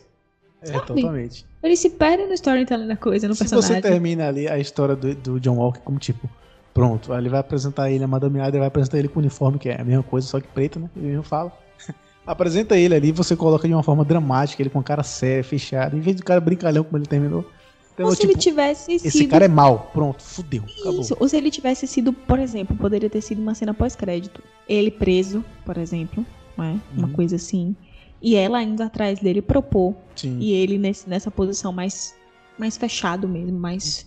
É, 0.61 0.67
Sabe? 0.67 0.85
totalmente. 0.85 1.45
Eles 1.63 1.79
se 1.79 1.89
perdem 1.89 2.27
no 2.27 2.33
storytelling 2.33 2.87
da 2.87 2.95
coisa, 2.95 3.27
no 3.27 3.35
Se 3.35 3.39
personagem. 3.39 3.75
você 3.75 3.81
termina 3.81 4.27
ali 4.27 4.47
a 4.47 4.57
história 4.57 4.95
do, 4.95 5.13
do 5.15 5.39
John 5.39 5.57
Walker 5.57 5.81
como 5.83 5.99
tipo, 5.99 6.29
pronto, 6.73 7.13
ele 7.13 7.29
vai 7.29 7.39
apresentar 7.39 7.91
ele, 7.91 8.03
a 8.03 8.07
Madame 8.07 8.39
Hydra 8.39 8.59
vai 8.59 8.67
apresentar 8.67 8.99
ele 8.99 9.07
com 9.07 9.19
o 9.19 9.21
uniforme, 9.21 9.59
que 9.59 9.69
é 9.69 9.81
a 9.81 9.83
mesma 9.83 10.03
coisa, 10.03 10.27
só 10.27 10.39
que 10.39 10.47
preto, 10.47 10.79
né? 10.79 10.89
Ele 10.95 11.07
mesmo 11.07 11.23
fala. 11.23 11.51
Apresenta 12.25 12.77
ele 12.77 12.95
ali, 12.95 13.11
você 13.11 13.35
coloca 13.35 13.67
de 13.67 13.73
uma 13.73 13.83
forma 13.83 14.05
dramática, 14.05 14.61
ele 14.61 14.69
com 14.69 14.79
a 14.79 14.83
cara 14.83 15.03
séria, 15.03 15.43
fechada, 15.43 15.95
em 15.95 15.99
vez 15.99 16.15
do 16.15 16.23
cara 16.23 16.39
brincalhão 16.39 16.83
como 16.83 16.97
ele 16.97 17.05
terminou. 17.05 17.43
Então, 18.01 18.09
Ou 18.09 18.15
se 18.15 18.21
tipo, 18.21 18.33
ele 18.33 18.39
tivesse 18.39 18.93
esse 18.93 19.11
sido 19.11 19.29
cara 19.29 19.45
é 19.45 19.47
mal, 19.47 19.91
pronto, 19.93 20.23
fudeu, 20.23 20.63
acabou. 20.79 21.01
Isso, 21.01 21.15
ou 21.19 21.27
se 21.29 21.37
ele 21.37 21.51
tivesse 21.51 21.85
sido, 21.87 22.11
por 22.11 22.39
exemplo, 22.39 22.75
poderia 22.75 23.09
ter 23.09 23.21
sido 23.21 23.41
uma 23.41 23.53
cena 23.55 23.73
pós-crédito. 23.73 24.41
Ele 24.67 24.89
preso, 24.91 25.43
por 25.65 25.77
exemplo, 25.77 26.25
não 26.57 26.65
é? 26.65 26.75
Uma 26.95 27.07
Uhum. 27.07 27.13
coisa 27.13 27.35
assim. 27.35 27.75
E 28.21 28.35
ela 28.35 28.61
indo 28.61 28.81
atrás 28.83 29.19
dele 29.19 29.41
propor. 29.41 29.95
Sim. 30.15 30.37
E 30.39 30.51
ele 30.53 30.77
nesse, 30.77 31.09
nessa 31.09 31.29
posição 31.31 31.71
mais, 31.71 32.15
mais 32.57 32.77
fechado 32.77 33.27
mesmo, 33.27 33.57
mais. 33.59 34.05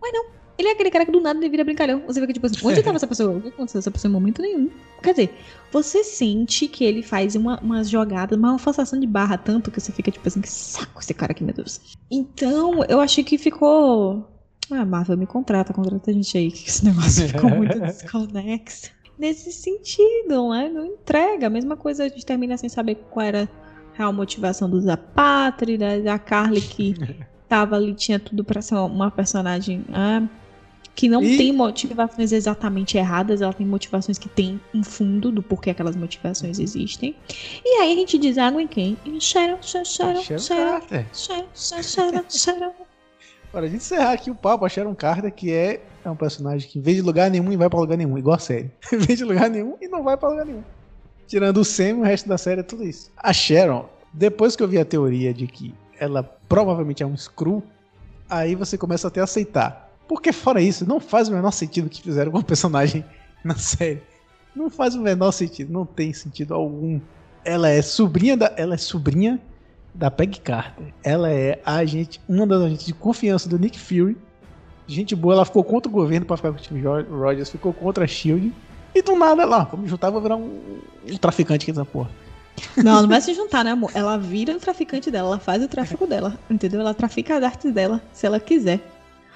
Mas 0.00 0.12
não. 0.12 0.33
Ele 0.56 0.68
é 0.68 0.72
aquele 0.72 0.90
cara 0.90 1.04
que 1.04 1.10
do 1.10 1.20
nada 1.20 1.38
ele 1.38 1.48
vira 1.48 1.64
brincalhão. 1.64 2.02
Você 2.06 2.20
fica 2.20 2.32
tipo 2.32 2.46
assim, 2.46 2.56
onde 2.64 2.82
tava 2.82 2.96
essa 2.96 3.06
pessoa? 3.06 3.36
O 3.36 3.40
que 3.42 3.48
aconteceu 3.48 3.80
essa 3.80 3.90
pessoa 3.90 4.08
em 4.08 4.12
momento 4.12 4.40
nenhum? 4.40 4.70
Quer 5.02 5.10
dizer, 5.10 5.34
você 5.72 6.04
sente 6.04 6.68
que 6.68 6.84
ele 6.84 7.02
faz 7.02 7.34
uma, 7.34 7.58
umas 7.60 7.90
jogadas, 7.90 8.38
uma 8.38 8.56
forçação 8.58 8.98
de 9.00 9.06
barra 9.06 9.36
tanto 9.36 9.70
que 9.70 9.80
você 9.80 9.90
fica 9.90 10.10
tipo 10.12 10.26
assim, 10.28 10.40
que 10.40 10.48
saco 10.48 11.00
esse 11.00 11.12
cara 11.12 11.32
aqui, 11.32 11.42
meu 11.42 11.54
Deus. 11.54 11.80
Então, 12.10 12.84
eu 12.84 13.00
achei 13.00 13.24
que 13.24 13.36
ficou. 13.36 14.30
Ah, 14.70 14.84
Marvel, 14.84 15.16
me 15.18 15.26
contrata, 15.26 15.72
contrata 15.74 16.10
a 16.10 16.14
gente 16.14 16.38
aí, 16.38 16.50
que 16.50 16.68
esse 16.68 16.84
negócio 16.84 17.26
ficou 17.28 17.50
muito 17.50 17.78
desconexo. 17.80 18.90
Nesse 19.18 19.52
sentido, 19.52 20.50
né? 20.50 20.68
Não 20.72 20.86
entrega. 20.86 21.46
A 21.48 21.50
mesma 21.50 21.76
coisa, 21.76 22.04
a 22.04 22.08
gente 22.08 22.24
termina 22.24 22.56
sem 22.56 22.68
saber 22.68 22.96
qual 23.10 23.26
era 23.26 23.42
a 23.94 23.96
real 23.98 24.12
motivação 24.12 24.68
do 24.70 24.80
Zapatri, 24.80 25.76
da, 25.78 25.98
da 25.98 26.18
Carly 26.18 26.60
que 26.60 26.94
tava 27.48 27.76
ali, 27.76 27.94
tinha 27.94 28.18
tudo 28.18 28.42
pra 28.42 28.62
ser 28.62 28.74
uma- 28.74 28.84
uma 28.86 29.10
personagem 29.10 29.84
ah, 29.92 30.22
que 30.94 31.08
não 31.08 31.22
E- 31.22 31.36
tem 31.36 31.52
motivações 31.52 32.32
exatamente 32.32 32.96
erradas, 32.96 33.42
ela 33.42 33.52
tem 33.52 33.66
motivações 33.66 34.16
que 34.18 34.28
tem 34.28 34.60
um 34.72 34.82
fundo 34.82 35.32
do 35.32 35.42
porquê 35.42 35.70
aquelas 35.70 35.96
motivações 35.96 36.58
existem. 36.58 37.16
E 37.64 37.80
aí 37.80 37.92
a 37.92 37.96
gente 37.96 38.16
diz 38.16 38.38
água 38.38 38.62
em 38.62 38.66
quem? 38.66 38.96
Em 39.04 39.18
Sharon, 39.20 39.58
Sharon, 39.60 39.84
Sharon, 39.84 40.22
Sharon 40.22 40.38
Sharon. 40.38 41.46
Sharon, 41.52 42.24
Sharon. 42.30 42.72
Para 43.50 43.62
a 43.66 43.68
gente 43.68 43.76
encerrar 43.76 44.12
aqui 44.12 44.30
o 44.30 44.34
papo, 44.34 44.64
a 44.64 44.68
Sharon 44.68 44.94
Carter, 44.94 45.32
que 45.32 45.52
é, 45.52 45.82
é 46.04 46.10
um 46.10 46.16
personagem 46.16 46.68
que 46.68 46.78
vem 46.78 46.94
de 46.94 47.02
lugar 47.02 47.30
nenhum 47.30 47.52
e 47.52 47.56
vai 47.56 47.68
pra 47.68 47.80
lugar 47.80 47.96
nenhum, 47.96 48.16
igual 48.16 48.36
a 48.36 48.40
série. 48.40 48.70
vem 48.92 49.16
de 49.16 49.24
lugar 49.24 49.50
nenhum 49.50 49.76
e 49.80 49.88
não 49.88 50.02
vai 50.02 50.16
pra 50.16 50.28
lugar 50.28 50.46
nenhum. 50.46 50.62
Tirando 51.26 51.58
o 51.58 51.64
Sam, 51.64 51.96
o 51.96 52.02
resto 52.02 52.28
da 52.28 52.38
série 52.38 52.60
é 52.60 52.64
tudo 52.64 52.84
isso. 52.84 53.10
A 53.16 53.32
Sharon, 53.32 53.88
depois 54.12 54.54
que 54.54 54.62
eu 54.62 54.68
vi 54.68 54.78
a 54.78 54.84
teoria 54.84 55.34
de 55.34 55.46
que 55.46 55.74
ela 55.98 56.22
provavelmente 56.22 57.02
é 57.02 57.06
um 57.06 57.16
Screw, 57.16 57.62
aí 58.28 58.54
você 58.54 58.76
começa 58.78 59.08
até 59.08 59.20
a 59.20 59.24
aceitar. 59.24 59.83
Porque 60.08 60.32
fora 60.32 60.60
isso, 60.60 60.86
não 60.86 61.00
faz 61.00 61.28
o 61.28 61.32
menor 61.32 61.50
sentido 61.50 61.86
o 61.86 61.90
que 61.90 62.02
fizeram 62.02 62.30
com 62.32 62.38
o 62.38 62.44
personagem 62.44 63.04
na 63.44 63.56
série. 63.56 64.02
Não 64.54 64.70
faz 64.70 64.94
o 64.94 65.00
menor 65.00 65.32
sentido, 65.32 65.72
não 65.72 65.84
tem 65.86 66.12
sentido 66.12 66.54
algum. 66.54 67.00
Ela 67.44 67.68
é 67.68 67.82
sobrinha 67.82 68.36
da, 68.36 68.52
ela 68.56 68.74
é 68.74 68.78
sobrinha 68.78 69.40
da 69.94 70.10
Peggy 70.10 70.40
Carter. 70.40 70.86
Ela 71.02 71.30
é 71.30 71.60
a 71.64 71.76
agente, 71.76 72.20
uma 72.28 72.46
das 72.46 72.62
agentes 72.62 72.86
de 72.86 72.92
confiança 72.94 73.48
do 73.48 73.58
Nick 73.58 73.78
Fury. 73.78 74.16
Gente 74.86 75.16
boa, 75.16 75.34
ela 75.34 75.44
ficou 75.44 75.64
contra 75.64 75.88
o 75.90 75.92
governo 75.92 76.26
pra 76.26 76.36
ficar 76.36 76.52
com 76.52 76.74
o 76.74 76.78
Jo- 76.78 77.06
Rogers, 77.10 77.50
ficou 77.50 77.72
contra 77.72 78.04
a 78.04 78.06
Shield. 78.06 78.52
E 78.94 79.02
do 79.02 79.16
nada 79.16 79.44
lá, 79.44 79.64
vamos 79.64 79.90
juntar, 79.90 80.10
vou 80.10 80.20
virar 80.20 80.36
um, 80.36 80.78
um 81.10 81.16
traficante 81.16 81.64
aqui 81.64 81.72
nessa 81.72 81.84
porra. 81.84 82.10
Não, 82.76 83.02
não 83.02 83.08
vai 83.08 83.20
se 83.22 83.34
juntar, 83.34 83.64
né, 83.64 83.70
amor? 83.72 83.90
Ela 83.94 84.16
vira 84.16 84.54
o 84.54 84.60
traficante 84.60 85.10
dela, 85.10 85.28
ela 85.28 85.38
faz 85.40 85.62
o 85.64 85.68
tráfico 85.68 86.06
dela, 86.06 86.38
entendeu? 86.48 86.80
Ela 86.80 86.94
trafica 86.94 87.36
as 87.36 87.42
artes 87.42 87.72
dela, 87.72 88.00
se 88.12 88.26
ela 88.26 88.38
quiser. 88.38 88.80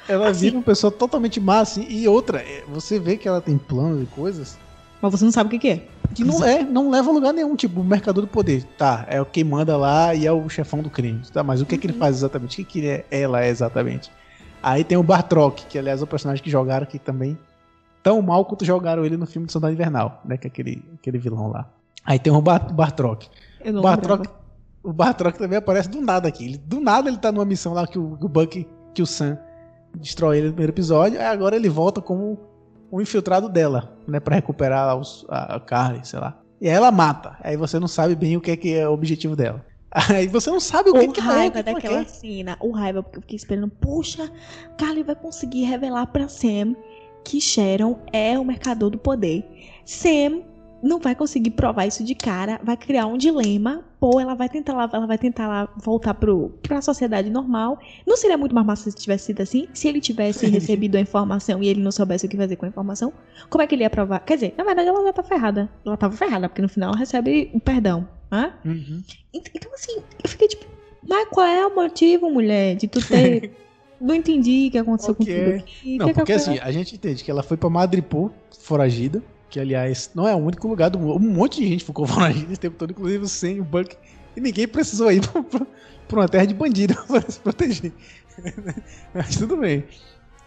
Ela 0.08 0.28
Assim- 0.28 0.40
vira 0.46 0.56
uma 0.56 0.62
pessoa 0.62 0.90
totalmente 0.90 1.38
má, 1.40 1.60
assim. 1.60 1.86
E 1.88 2.08
outra, 2.08 2.40
é, 2.40 2.64
você 2.68 2.98
vê 2.98 3.16
que 3.16 3.28
ela 3.28 3.40
tem 3.40 3.58
planos 3.58 4.02
e 4.02 4.06
coisas 4.06 4.58
Mas 5.02 5.12
você 5.12 5.24
não 5.24 5.32
sabe 5.32 5.48
o 5.48 5.50
que, 5.50 5.58
que 5.58 5.68
é. 5.68 5.86
que 6.14 6.24
não 6.24 6.42
é, 6.44 6.62
não 6.64 6.90
leva 6.90 7.10
a 7.10 7.12
lugar 7.12 7.32
nenhum. 7.32 7.54
Tipo, 7.54 7.80
o 7.80 7.84
mercador 7.84 8.22
do 8.24 8.28
poder. 8.28 8.64
Tá, 8.76 9.04
é 9.08 9.20
o 9.20 9.26
quem 9.26 9.44
manda 9.44 9.76
lá 9.76 10.14
e 10.14 10.26
é 10.26 10.32
o 10.32 10.48
chefão 10.48 10.80
do 10.82 10.90
crime. 10.90 11.20
Tá, 11.32 11.42
mas 11.44 11.60
o 11.60 11.66
que, 11.66 11.76
que 11.78 11.86
ele 11.86 11.92
faz 11.98 12.16
exatamente? 12.16 12.54
O 12.54 12.56
que, 12.56 12.80
que 12.80 12.86
é- 12.88 13.04
ela 13.10 13.44
é 13.44 13.48
exatamente? 13.48 14.10
Aí 14.62 14.82
tem 14.82 14.98
o 14.98 15.02
Bartrock, 15.02 15.66
que 15.66 15.78
aliás 15.78 16.00
é 16.00 16.04
o 16.04 16.06
personagem 16.06 16.42
que 16.42 16.50
jogaram 16.50 16.82
aqui 16.84 16.98
também. 16.98 17.38
Tão 18.02 18.20
mal 18.22 18.44
quanto 18.44 18.64
jogaram 18.64 19.04
ele 19.04 19.16
no 19.16 19.26
filme 19.26 19.46
de 19.46 19.52
Soldado 19.52 19.72
Invernal, 19.72 20.20
né? 20.24 20.36
Que 20.36 20.46
é 20.46 20.50
aquele, 20.50 20.82
aquele 20.94 21.18
vilão 21.18 21.48
lá. 21.50 21.68
Aí 22.04 22.18
tem 22.18 22.32
o 22.32 22.40
Bar 22.40 22.72
Bartrock. 22.72 23.28
Eu 23.62 23.72
não 23.74 23.82
Bartrock, 23.82 24.22
lembrava. 24.22 24.38
o 24.82 24.92
Bartrock 24.92 25.38
também 25.38 25.58
aparece 25.58 25.88
do 25.90 26.00
nada 26.00 26.26
aqui. 26.26 26.44
Ele, 26.44 26.56
do 26.58 26.80
nada 26.80 27.08
ele 27.08 27.18
tá 27.18 27.30
numa 27.30 27.44
missão 27.44 27.72
lá 27.74 27.86
que 27.86 27.98
o, 27.98 28.16
que 28.16 28.24
o 28.24 28.28
Buck, 28.28 28.66
que 28.94 29.02
o 29.02 29.06
Sam 29.06 29.38
destrói 29.94 30.38
ele 30.38 30.46
no 30.48 30.52
primeiro 30.52 30.72
episódio. 30.72 31.18
Aí 31.18 31.26
agora 31.26 31.56
ele 31.56 31.68
volta 31.68 32.00
como 32.00 32.38
um 32.90 33.00
infiltrado 33.00 33.48
dela, 33.48 33.96
né? 34.06 34.20
Pra 34.20 34.36
recuperar 34.36 34.96
os, 34.96 35.24
a, 35.28 35.56
a 35.56 35.60
Carly, 35.60 36.00
sei 36.06 36.18
lá. 36.18 36.40
E 36.60 36.68
aí 36.68 36.74
ela 36.74 36.90
mata. 36.90 37.36
Aí 37.40 37.56
você 37.56 37.78
não 37.78 37.88
sabe 37.88 38.14
bem 38.14 38.36
o 38.36 38.40
que 38.40 38.50
é, 38.50 38.56
que 38.56 38.74
é 38.74 38.88
o 38.88 38.92
objetivo 38.92 39.36
dela. 39.36 39.64
Aí 40.14 40.26
você 40.26 40.50
não 40.50 40.60
sabe 40.60 40.90
o 40.90 40.92
que, 40.92 40.98
O 41.06 41.12
que 41.12 41.20
é, 41.20 41.22
o 41.22 41.26
raiva 41.26 41.62
que 41.62 41.62
que 41.62 41.70
ela 41.70 41.80
daquela 41.80 42.04
quer. 42.04 42.10
cena, 42.10 42.56
o 42.60 42.70
raiva, 42.70 43.02
porque 43.02 43.18
eu 43.18 43.22
fiquei 43.22 43.36
esperando, 43.36 43.70
puxa, 43.70 44.30
Carly 44.76 45.02
vai 45.02 45.14
conseguir 45.14 45.64
revelar 45.64 46.06
pra 46.08 46.28
Sam 46.28 46.76
que 47.24 47.40
Sharon 47.40 47.98
é 48.12 48.38
o 48.38 48.44
mercador 48.44 48.90
do 48.90 48.98
poder. 48.98 49.44
Sam 49.86 50.42
não 50.82 50.98
vai 51.00 51.14
conseguir 51.14 51.50
provar 51.50 51.86
isso 51.86 52.04
de 52.04 52.14
cara, 52.14 52.60
vai 52.62 52.76
criar 52.76 53.06
um 53.06 53.16
dilema, 53.18 53.84
pô, 53.98 54.20
ela 54.20 54.34
vai 54.34 54.48
tentar 54.48 54.74
lá, 54.74 54.88
ela 54.92 55.06
vai 55.06 55.18
tentar 55.18 55.48
lá 55.48 55.68
voltar 55.76 56.14
pro, 56.14 56.50
pra 56.62 56.80
sociedade 56.80 57.28
normal. 57.30 57.78
Não 58.06 58.16
seria 58.16 58.38
muito 58.38 58.54
mais 58.54 58.66
massa 58.66 58.90
se 58.90 58.96
tivesse 58.96 59.26
sido 59.26 59.40
assim? 59.40 59.68
Se 59.74 59.88
ele 59.88 60.00
tivesse 60.00 60.46
recebido 60.50 60.96
a 60.96 61.00
informação 61.00 61.62
e 61.62 61.68
ele 61.68 61.80
não 61.82 61.90
soubesse 61.90 62.26
o 62.26 62.28
que 62.28 62.36
fazer 62.36 62.56
com 62.56 62.64
a 62.66 62.68
informação, 62.68 63.12
como 63.50 63.62
é 63.62 63.66
que 63.66 63.74
ele 63.74 63.82
ia 63.82 63.90
provar? 63.90 64.20
Quer 64.20 64.34
dizer, 64.34 64.54
na 64.56 64.64
verdade 64.64 64.88
ela 64.88 65.02
já 65.04 65.12
tá 65.12 65.22
ferrada. 65.22 65.68
Ela 65.84 65.96
tava 65.96 66.16
ferrada, 66.16 66.48
porque 66.48 66.62
no 66.62 66.68
final 66.68 66.90
ela 66.90 66.98
recebe 66.98 67.50
o 67.52 67.58
perdão, 67.60 68.08
né? 68.30 68.52
Uhum. 68.64 69.02
Ent- 69.34 69.50
Então, 69.54 69.72
assim, 69.74 69.96
eu 70.22 70.28
fiquei 70.30 70.46
tipo, 70.48 70.64
mas 71.08 71.26
qual 71.30 71.46
é 71.46 71.66
o 71.66 71.74
motivo, 71.74 72.30
mulher, 72.30 72.76
de 72.76 72.86
tu 72.86 73.00
ter. 73.00 73.52
Não 74.00 74.14
entendi 74.14 74.68
o 74.68 74.70
que 74.70 74.78
aconteceu 74.78 75.12
Qual 75.12 75.16
com 75.16 75.24
que 75.24 75.34
tudo 75.34 75.56
aqui. 75.56 75.98
Não, 75.98 76.06
que 76.06 76.12
que 76.12 76.18
porque 76.20 76.32
aconteceu? 76.34 76.52
assim, 76.52 76.62
a 76.62 76.70
gente 76.70 76.94
entende 76.94 77.24
que 77.24 77.30
ela 77.32 77.42
foi 77.42 77.56
pra 77.56 77.68
Madripoor, 77.68 78.30
foragida, 78.60 79.20
que 79.50 79.58
aliás 79.58 80.10
não 80.14 80.26
é 80.28 80.34
o 80.34 80.38
único 80.38 80.66
lugar 80.68 80.90
do 80.90 80.98
mundo. 80.98 81.16
Um 81.16 81.30
monte 81.32 81.60
de 81.60 81.68
gente 81.68 81.84
ficou 81.84 82.06
foragida 82.06 82.50
esse 82.52 82.60
tempo 82.60 82.76
todo, 82.76 82.90
inclusive 82.90 83.24
o 83.24 83.48
e 83.56 83.60
o 83.60 83.64
Buck. 83.64 83.96
E 84.36 84.40
ninguém 84.40 84.68
precisou 84.68 85.10
ir 85.10 85.20
pra 86.08 86.20
uma 86.20 86.28
terra 86.28 86.46
de 86.46 86.54
bandido 86.54 86.94
pra 87.08 87.20
se 87.22 87.40
proteger. 87.40 87.92
Mas 89.14 89.36
tudo 89.36 89.56
bem. 89.56 89.84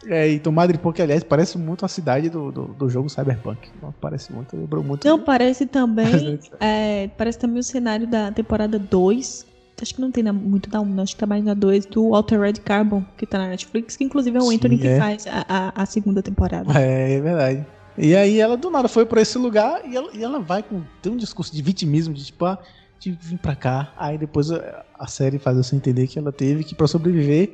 É, 0.07 0.31
então 0.31 0.51
Madripoor, 0.51 0.93
que 0.93 1.01
aliás 1.01 1.23
parece 1.23 1.57
muito 1.59 1.85
a 1.85 1.87
cidade 1.87 2.27
do, 2.29 2.51
do, 2.51 2.63
do 2.67 2.89
jogo 2.89 3.07
Cyberpunk. 3.09 3.69
Parece 3.99 4.33
muito, 4.33 4.55
lembrou 4.57 4.83
muito. 4.83 5.07
Não, 5.07 5.19
parece 5.19 5.65
também. 5.67 6.09
Parece- 6.11 6.51
é, 6.59 7.07
parece 7.17 7.37
também 7.37 7.59
o 7.59 7.63
cenário 7.63 8.07
da 8.07 8.31
temporada 8.31 8.79
2. 8.79 9.45
Acho 9.79 9.95
que 9.95 10.01
não 10.01 10.11
tem 10.11 10.23
na- 10.23 10.33
muito 10.33 10.69
da 10.69 10.79
1, 10.79 10.85
não. 10.85 11.03
Acho 11.03 11.13
que 11.15 11.19
tá 11.19 11.25
mais 11.27 11.43
na 11.43 11.53
2 11.55 11.85
do 11.87 12.13
Altered 12.15 12.59
Carbon, 12.61 13.03
que 13.17 13.25
tá 13.25 13.37
na 13.39 13.47
Netflix, 13.47 13.95
que 13.97 14.03
inclusive 14.03 14.37
é 14.37 14.39
o 14.39 14.43
Sim, 14.49 14.55
Anthony 14.55 14.77
que 14.77 14.87
é. 14.87 14.97
faz 14.99 15.25
a, 15.27 15.45
a, 15.47 15.83
a 15.83 15.85
segunda 15.85 16.21
temporada. 16.21 16.71
É, 16.79 17.13
é 17.13 17.21
verdade. 17.21 17.65
E 17.97 18.15
aí 18.15 18.39
ela 18.39 18.55
do 18.55 18.69
nada 18.69 18.87
foi 18.87 19.05
pra 19.05 19.21
esse 19.21 19.37
lugar 19.37 19.81
e 19.85 19.95
ela, 19.95 20.09
e 20.13 20.23
ela 20.23 20.39
vai 20.39 20.63
com 20.63 20.81
tem 21.01 21.11
um 21.11 21.17
discurso 21.17 21.53
de 21.53 21.61
vitimismo, 21.61 22.13
de 22.13 22.25
tipo, 22.25 22.45
ah, 22.45 22.57
de 22.99 23.11
vir 23.11 23.37
pra 23.37 23.55
cá. 23.55 23.93
Aí 23.97 24.17
depois 24.17 24.51
a, 24.51 24.85
a 24.97 25.07
série 25.07 25.39
faz 25.39 25.57
você 25.57 25.75
entender 25.75 26.07
que 26.07 26.17
ela 26.17 26.31
teve 26.31 26.63
que 26.63 26.75
pra 26.75 26.87
sobreviver 26.87 27.53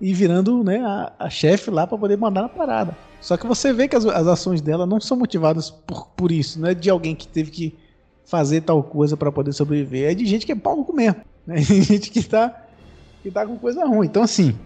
e 0.00 0.12
virando, 0.12 0.62
né, 0.62 0.80
a, 0.80 1.12
a 1.18 1.30
chefe 1.30 1.70
lá 1.70 1.86
pra 1.86 1.96
poder 1.96 2.16
mandar 2.16 2.42
na 2.42 2.48
parada. 2.48 2.96
Só 3.20 3.36
que 3.36 3.46
você 3.46 3.72
vê 3.72 3.88
que 3.88 3.96
as, 3.96 4.04
as 4.04 4.26
ações 4.26 4.60
dela 4.60 4.86
não 4.86 5.00
são 5.00 5.16
motivadas 5.16 5.70
por, 5.70 6.08
por 6.08 6.30
isso, 6.30 6.60
não 6.60 6.68
é 6.68 6.74
de 6.74 6.90
alguém 6.90 7.14
que 7.14 7.26
teve 7.26 7.50
que 7.50 7.78
fazer 8.24 8.60
tal 8.62 8.82
coisa 8.82 9.16
pra 9.16 9.32
poder 9.32 9.52
sobreviver, 9.52 10.10
é 10.10 10.14
de 10.14 10.26
gente 10.26 10.44
que 10.44 10.52
é 10.52 10.56
cu 10.56 10.92
mesmo, 10.92 11.20
né? 11.46 11.56
gente 11.62 12.10
que 12.10 12.22
tá 12.22 12.64
que 13.22 13.30
tá 13.30 13.46
com 13.46 13.56
coisa 13.56 13.84
ruim. 13.84 14.06
Então 14.06 14.22
assim, 14.22 14.56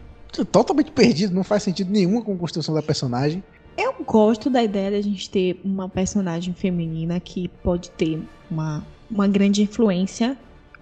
totalmente 0.51 0.91
perdido, 0.91 1.35
não 1.35 1.45
faz 1.45 1.63
sentido 1.63 1.91
nenhum 1.91 2.21
com 2.23 2.33
a 2.33 2.37
construção 2.37 2.75
da 2.75 2.83
personagem. 2.83 3.43
Eu 3.83 3.95
gosto 4.05 4.51
da 4.51 4.63
ideia 4.63 4.91
da 4.91 5.01
gente 5.01 5.31
ter 5.31 5.59
uma 5.65 5.89
personagem 5.89 6.53
feminina 6.53 7.19
que 7.19 7.49
pode 7.63 7.91
ter 7.93 8.21
uma, 8.51 8.85
uma 9.11 9.27
grande 9.27 9.63
influência 9.63 10.37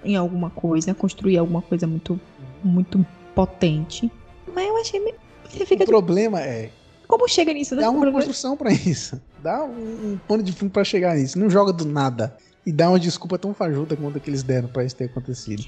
em 0.05 0.17
alguma 0.17 0.51
coisa, 0.51 0.93
construir 0.95 1.39
alguma 1.39 1.63
coisa 1.63 1.87
muito, 1.87 2.21
muito 2.65 3.07
potente. 3.35 4.11
Mas 4.53 4.67
eu 4.67 4.77
achei 4.81 4.99
meio. 5.01 5.15
Você 5.49 5.63
O 5.63 5.67
fica 5.67 5.85
tipo, 5.85 5.91
problema 5.91 6.41
é 6.41 6.71
como 7.07 7.27
chega 7.27 7.53
nisso? 7.55 7.75
dá 7.75 7.83
uma 7.89 7.93
Problema- 8.01 8.19
construção 8.19 8.57
pra 8.57 8.71
isso. 8.73 9.21
Dá 9.43 9.65
um, 9.65 10.13
um 10.13 10.19
pano 10.29 10.43
de 10.43 10.53
fundo 10.53 10.71
pra 10.71 10.85
chegar 10.85 11.15
nisso. 11.17 11.39
Não 11.39 11.49
joga 11.49 11.73
do 11.73 11.85
nada. 11.87 12.37
E 12.67 12.73
dá 12.73 12.91
uma 12.91 12.99
desculpa 12.99 13.39
tão 13.39 13.55
fajuta 13.55 13.97
quanto 13.97 14.19
a 14.19 14.21
que 14.21 14.29
eles 14.29 14.43
deram 14.43 14.69
pra 14.69 14.85
isso 14.85 14.95
ter 14.97 15.05
acontecido. 15.05 15.65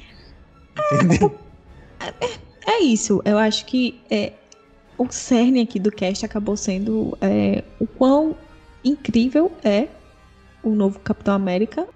Entendeu? 0.93 1.35
É 2.67 2.81
isso. 2.83 3.23
Eu 3.25 3.39
acho 3.39 3.65
que 3.65 4.01
é, 4.11 4.35
o 5.01 5.11
cerne 5.11 5.63
aqui 5.63 5.81
do 5.81 5.91
cast 5.91 6.27
acabou 6.27 6.59
sendo 6.59 7.17
é, 7.23 7.65
o 7.81 7.87
quão 7.87 8.37
incrível 8.85 9.51
é 9.65 9.89
o 10.63 10.75
novo 10.75 11.01
Capitão 11.01 11.33
América. 11.33 11.89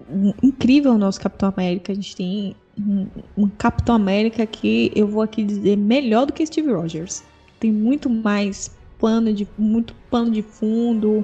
Incrível 0.43 0.95
o 0.95 0.99
nosso 0.99 1.21
Capitão 1.21 1.51
América. 1.55 1.93
A 1.93 1.95
gente 1.95 2.17
tem 2.17 2.57
um, 2.79 3.07
um 3.37 3.47
Capitão 3.47 3.95
América 3.95 4.47
que 4.47 4.91
eu 4.97 5.07
vou 5.07 5.21
aqui 5.21 5.45
dizer 5.45 5.77
melhor 5.77 6.25
do 6.25 6.33
que 6.33 6.47
Steve 6.47 6.73
Rogers. 6.73 7.23
Tem 7.61 7.71
muito 7.71 8.09
mais 8.09 8.75
plano 8.99 9.35
de 9.35 9.47
muito 9.59 9.95
pano 10.11 10.31
de 10.31 10.41
fundo, 10.41 11.23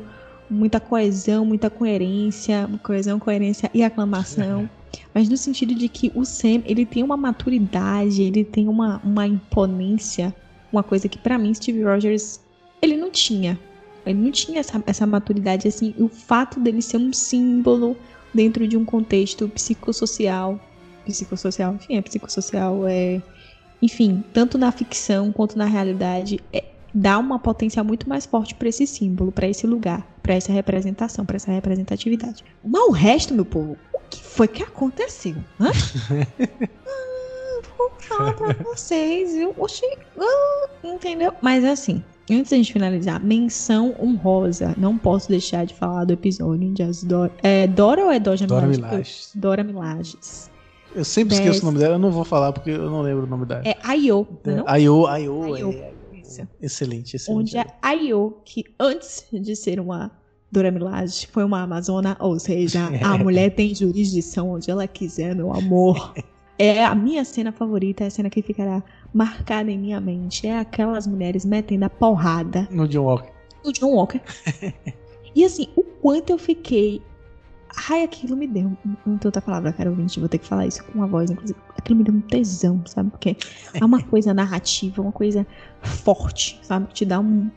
muita 0.51 0.79
coesão, 0.81 1.47
muita 1.47 1.71
coerência, 1.71 2.69
coesão, 2.83 3.19
coerência 3.19 3.71
e 3.73 3.83
aclamação. 3.83 4.69
Mas 5.15 5.31
no 5.31 5.37
sentido 5.39 5.75
de 5.75 5.89
que 5.89 6.13
o 6.15 6.27
Sam, 6.27 6.63
ele 6.67 6.85
tem 6.85 7.03
uma 7.03 7.17
maturidade, 7.17 8.23
ele 8.23 8.45
tem 8.45 8.69
uma, 8.69 9.01
uma 9.03 9.27
imponência, 9.27 10.35
uma 10.73 10.83
coisa 10.83 11.09
que 11.09 11.19
pra 11.19 11.39
mim 11.39 11.55
Steve 11.55 11.83
Rogers, 11.83 12.41
ele 12.81 12.97
não 12.97 13.11
tinha. 13.11 13.59
Ele 14.07 14.19
não 14.19 14.31
tinha 14.31 14.61
essa, 14.61 14.83
essa 14.87 15.07
maturidade, 15.07 15.69
assim, 15.69 15.95
o 15.99 16.09
fato 16.09 16.59
dele 16.59 16.81
ser 16.81 16.97
um 16.97 17.13
símbolo 17.13 17.97
dentro 18.33 18.67
de 18.67 18.77
um 18.77 18.85
contexto 18.85 19.49
psicossocial, 19.49 20.59
psicossocial, 21.05 21.75
enfim, 21.75 21.97
é 21.97 22.03
psicossocial, 22.03 22.87
é... 22.87 23.21
Enfim, 23.83 24.23
tanto 24.33 24.59
na 24.59 24.71
ficção 24.71 25.33
quanto 25.33 25.57
na 25.57 25.65
realidade, 25.65 26.39
é- 26.53 26.65
dá 26.93 27.19
uma 27.19 27.39
potência 27.39 27.83
muito 27.83 28.09
mais 28.09 28.27
forte 28.27 28.55
pra 28.55 28.69
esse 28.69 28.87
símbolo, 28.87 29.33
pra 29.33 29.49
esse 29.49 29.67
lugar, 29.67 30.07
pra 30.23 30.35
essa 30.35 30.53
representação, 30.53 31.25
pra 31.25 31.37
essa 31.37 31.51
representatividade. 31.51 32.45
Mas 32.65 32.83
o 32.83 32.91
resto, 32.91 33.35
meu 33.35 33.45
povo, 33.45 33.77
o 33.95 33.99
que 34.11 34.23
foi 34.23 34.49
que 34.49 34.63
aconteceu? 34.63 35.37
Hã? 35.59 35.71
vou 37.89 38.01
falar 38.01 38.35
pra 38.35 38.53
vocês, 38.65 39.35
viu? 39.35 39.55
Oxi, 39.57 39.87
ah, 40.19 40.69
entendeu? 40.85 41.33
Mas 41.41 41.65
assim, 41.65 42.03
antes 42.31 42.51
da 42.51 42.57
gente 42.57 42.73
finalizar, 42.73 43.23
menção 43.23 43.95
honrosa. 44.01 44.75
Não 44.77 44.99
posso 44.99 45.29
deixar 45.29 45.65
de 45.65 45.75
falar 45.75 46.05
do 46.05 46.13
episódio 46.13 46.73
de 46.73 46.83
as 46.83 47.03
Dora. 47.03 47.33
É 47.43 47.67
Dora 47.67 48.05
ou 48.05 48.13
é 48.13 48.21
Doja 48.21 48.47
Dora? 48.47 48.67
Milajes. 48.67 49.33
Dora 49.35 49.65
Milajes. 49.65 50.51
Eu 50.95 51.05
sempre 51.05 51.35
esqueço 51.35 51.53
Dez. 51.53 51.63
o 51.63 51.67
nome 51.67 51.79
dela, 51.79 51.95
eu 51.95 51.99
não 51.99 52.11
vou 52.11 52.25
falar 52.25 52.53
porque 52.53 52.71
eu 52.71 52.91
não 52.91 53.03
lembro 53.03 53.25
o 53.25 53.27
nome 53.29 53.47
dela. 53.47 53.63
É 53.65 53.77
Ayo, 53.83 54.27
é 54.45 54.51
não? 54.51 54.69
Ayo, 54.69 55.07
Ayo, 55.07 55.73
é-. 55.73 55.93
Excelente, 56.61 57.17
excelente. 57.17 57.31
Onde 57.31 57.59
a 57.59 57.67
Ayo, 57.81 58.39
que 58.45 58.65
antes 58.79 59.25
de 59.33 59.55
ser 59.55 59.79
uma 59.81 60.11
Dora 60.51 60.71
Milaje, 60.71 61.29
foi 61.29 61.45
uma 61.45 61.63
Amazona, 61.63 62.17
ou 62.19 62.39
seja, 62.39 62.89
a 63.03 63.17
mulher 63.19 63.55
tem 63.55 63.73
jurisdição 63.73 64.51
onde 64.51 64.71
ela 64.71 64.87
quiser, 64.89 65.35
meu 65.35 65.53
amor. 65.53 66.13
É 66.63 66.85
a 66.85 66.95
minha 66.95 67.25
cena 67.25 67.53
favorita, 67.53 68.05
é 68.05 68.09
a 68.09 68.11
cena 68.11 68.29
que 68.29 68.43
ficará 68.43 68.83
marcada 69.15 69.71
em 69.71 69.79
minha 69.79 69.99
mente. 69.99 70.47
É 70.47 70.59
aquelas 70.59 71.07
mulheres 71.07 71.43
metendo 71.43 71.87
a 71.87 71.91
porrada 71.91 72.69
No 72.71 72.87
John 72.87 73.05
Walker. 73.05 73.33
no 73.65 73.73
John 73.73 73.93
Walker. 73.93 74.21
e 75.35 75.43
assim, 75.43 75.69
o 75.75 75.83
quanto 75.83 76.31
eu 76.31 76.39
fiquei. 76.39 77.01
Ai, 77.89 78.03
aquilo 78.03 78.37
me 78.37 78.47
deu. 78.47 78.77
Não 79.07 79.17
tem 79.17 79.29
outra 79.29 79.41
palavra, 79.41 79.73
cara, 79.73 79.89
ouvinte. 79.89 80.21
Vou 80.21 80.29
ter 80.29 80.37
que 80.37 80.47
falar 80.47 80.67
isso 80.67 80.85
com 80.85 80.99
uma 80.99 81.07
voz, 81.07 81.31
inclusive. 81.31 81.59
Aquilo 81.79 81.97
me 81.99 82.05
deu 82.05 82.13
um 82.13 82.21
tesão, 82.21 82.83
sabe? 82.85 83.09
Porque 83.11 83.37
é 83.73 83.83
uma 83.83 84.03
coisa 84.05 84.35
narrativa, 84.35 85.01
uma 85.01 85.13
coisa 85.13 85.47
forte, 85.81 86.61
sabe? 86.63 86.89
Que 86.89 86.95
te 86.95 87.05
dá 87.07 87.21
um. 87.21 87.51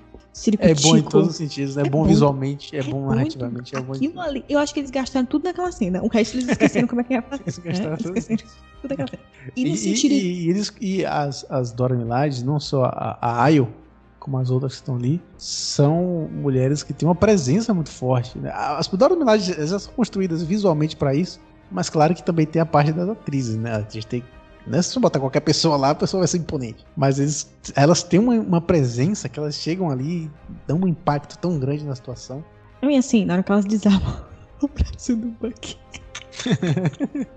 É 0.60 0.73
bom 0.73 0.97
em 0.97 1.03
todos 1.03 1.30
os 1.30 1.35
sentidos, 1.35 1.76
né? 1.76 1.84
É 1.84 1.85
É 1.85 1.89
bom 1.89 2.03
visualmente, 2.05 2.76
é, 2.76 2.80
É 2.80 2.84
bom 2.84 3.07
narrativamente, 3.07 3.76
é 3.76 3.80
bom 3.81 3.93
Aquilo 3.93 4.19
ali, 4.19 4.43
eu 4.49 4.57
acho 4.60 4.73
que 4.73 4.80
eles 4.80 4.89
gastaram 4.89 5.26
tudo 5.27 5.43
naquela 5.43 5.72
cena. 5.72 6.01
O 6.03 6.07
resto 6.07 6.35
eles 6.38 6.49
esqueceram 6.49 6.88
como 6.88 7.01
é 7.01 7.03
que 7.03 7.14
ia 7.14 7.22
fazer. 7.22 7.43
Eles 7.45 7.57
né? 7.60 7.64
gastaram 7.65 7.91
Eles 7.93 8.03
tudo. 8.03 8.18
esqueceram 8.18 8.51
tudo 8.81 8.89
naquela 8.89 9.07
cena. 9.10 9.23
E 9.55 9.64
E, 9.72 9.77
sentido. 9.77 10.11
e- 10.14 10.45
e 10.45 10.49
eles, 10.49 10.73
e 10.81 11.05
as, 11.05 11.45
as 11.49 11.72
Dora 11.72 11.95
Milajes, 11.95 12.41
não 12.41 12.60
só 12.60 12.85
a, 12.85 13.18
a 13.22 13.43
Ayo, 13.43 13.72
como 14.19 14.38
as 14.39 14.49
outras 14.49 14.72
que 14.73 14.80
estão 14.80 14.95
ali, 14.95 15.22
são 15.38 16.27
mulheres 16.31 16.81
que 16.81 16.93
têm 16.93 17.07
uma 17.07 17.14
presença 17.15 17.73
muito 17.73 17.89
forte. 17.91 18.38
né? 18.39 18.51
As 18.53 18.88
Dora 18.88 19.15
Milajes 19.15 19.55
elas 19.55 19.69
já 19.69 19.80
são 19.80 19.93
construídas 19.93 20.41
visualmente 20.41 20.95
para 20.95 21.14
isso, 21.14 21.39
mas 21.69 21.89
claro 21.89 22.15
que 22.15 22.23
também 22.23 22.45
tem 22.45 22.61
a 22.61 22.65
parte 22.65 22.91
das 22.91 23.07
atrizes, 23.10 23.55
né? 23.57 23.76
A 23.76 23.80
gente 23.81 24.07
tem. 24.07 24.23
Não 24.65 24.80
é 24.80 24.81
se 24.81 24.94
você 24.94 24.99
botar 24.99 25.19
qualquer 25.19 25.41
pessoa 25.41 25.76
lá, 25.76 25.90
a 25.90 25.95
pessoa 25.95 26.22
vai 26.22 26.27
ser 26.27 26.38
imponente. 26.38 26.85
Mas 26.95 27.19
eles, 27.19 27.53
elas 27.76 28.02
têm 28.02 28.19
uma, 28.19 28.34
uma 28.35 28.61
presença 28.61 29.27
que 29.27 29.38
elas 29.38 29.56
chegam 29.56 29.90
ali 29.90 30.26
e 30.26 30.31
dão 30.65 30.80
um 30.80 30.88
impacto 30.88 31.38
tão 31.38 31.60
grande 31.60 31.84
na 31.84 31.95
situação. 31.95 32.44
E 32.81 32.98
assim, 32.98 33.26
na 33.26 33.34
hora 33.35 33.44
que 33.44 33.52
elas 33.52 33.65
desarmam 33.65 34.22
o 34.61 34.68
braço 34.68 35.15
do 35.15 35.27
Buck. 35.27 35.77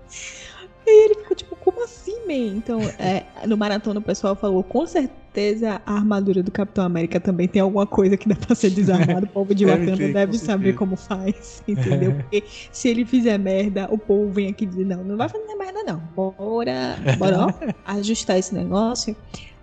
e 0.85 1.05
ele 1.05 1.15
ficou 1.15 1.35
tipo 1.35 1.56
como 1.67 1.83
assim, 1.83 2.15
man? 2.25 2.55
Então, 2.55 2.79
é, 2.97 3.25
no 3.45 3.57
maratona 3.57 3.99
o 3.99 4.01
pessoal 4.01 4.37
falou, 4.37 4.63
com 4.63 4.87
certeza 4.87 5.81
a 5.85 5.95
armadura 5.95 6.41
do 6.41 6.49
Capitão 6.49 6.85
América 6.85 7.19
também 7.19 7.45
tem 7.45 7.61
alguma 7.61 7.85
coisa 7.85 8.15
que 8.15 8.29
dá 8.29 8.35
pra 8.35 8.55
ser 8.55 8.69
desarmado. 8.69 9.25
O 9.25 9.29
povo 9.29 9.53
de 9.53 9.65
Wakanda 9.65 9.97
deve, 9.97 10.13
deve 10.13 10.37
saber 10.37 10.75
como 10.75 10.95
faz, 10.95 11.61
entendeu? 11.67 12.13
Porque 12.13 12.45
se 12.71 12.87
ele 12.87 13.03
fizer 13.03 13.37
merda, 13.37 13.85
o 13.91 13.97
povo 13.97 14.31
vem 14.31 14.47
aqui 14.47 14.65
dizer, 14.65 14.85
não, 14.85 15.03
não 15.03 15.17
vai 15.17 15.27
fazer 15.27 15.55
merda 15.55 15.83
não. 15.83 16.01
Bora, 16.15 16.95
bora 17.17 17.47
ó, 17.47 17.53
ajustar 17.85 18.39
esse 18.39 18.55
negócio. 18.55 19.13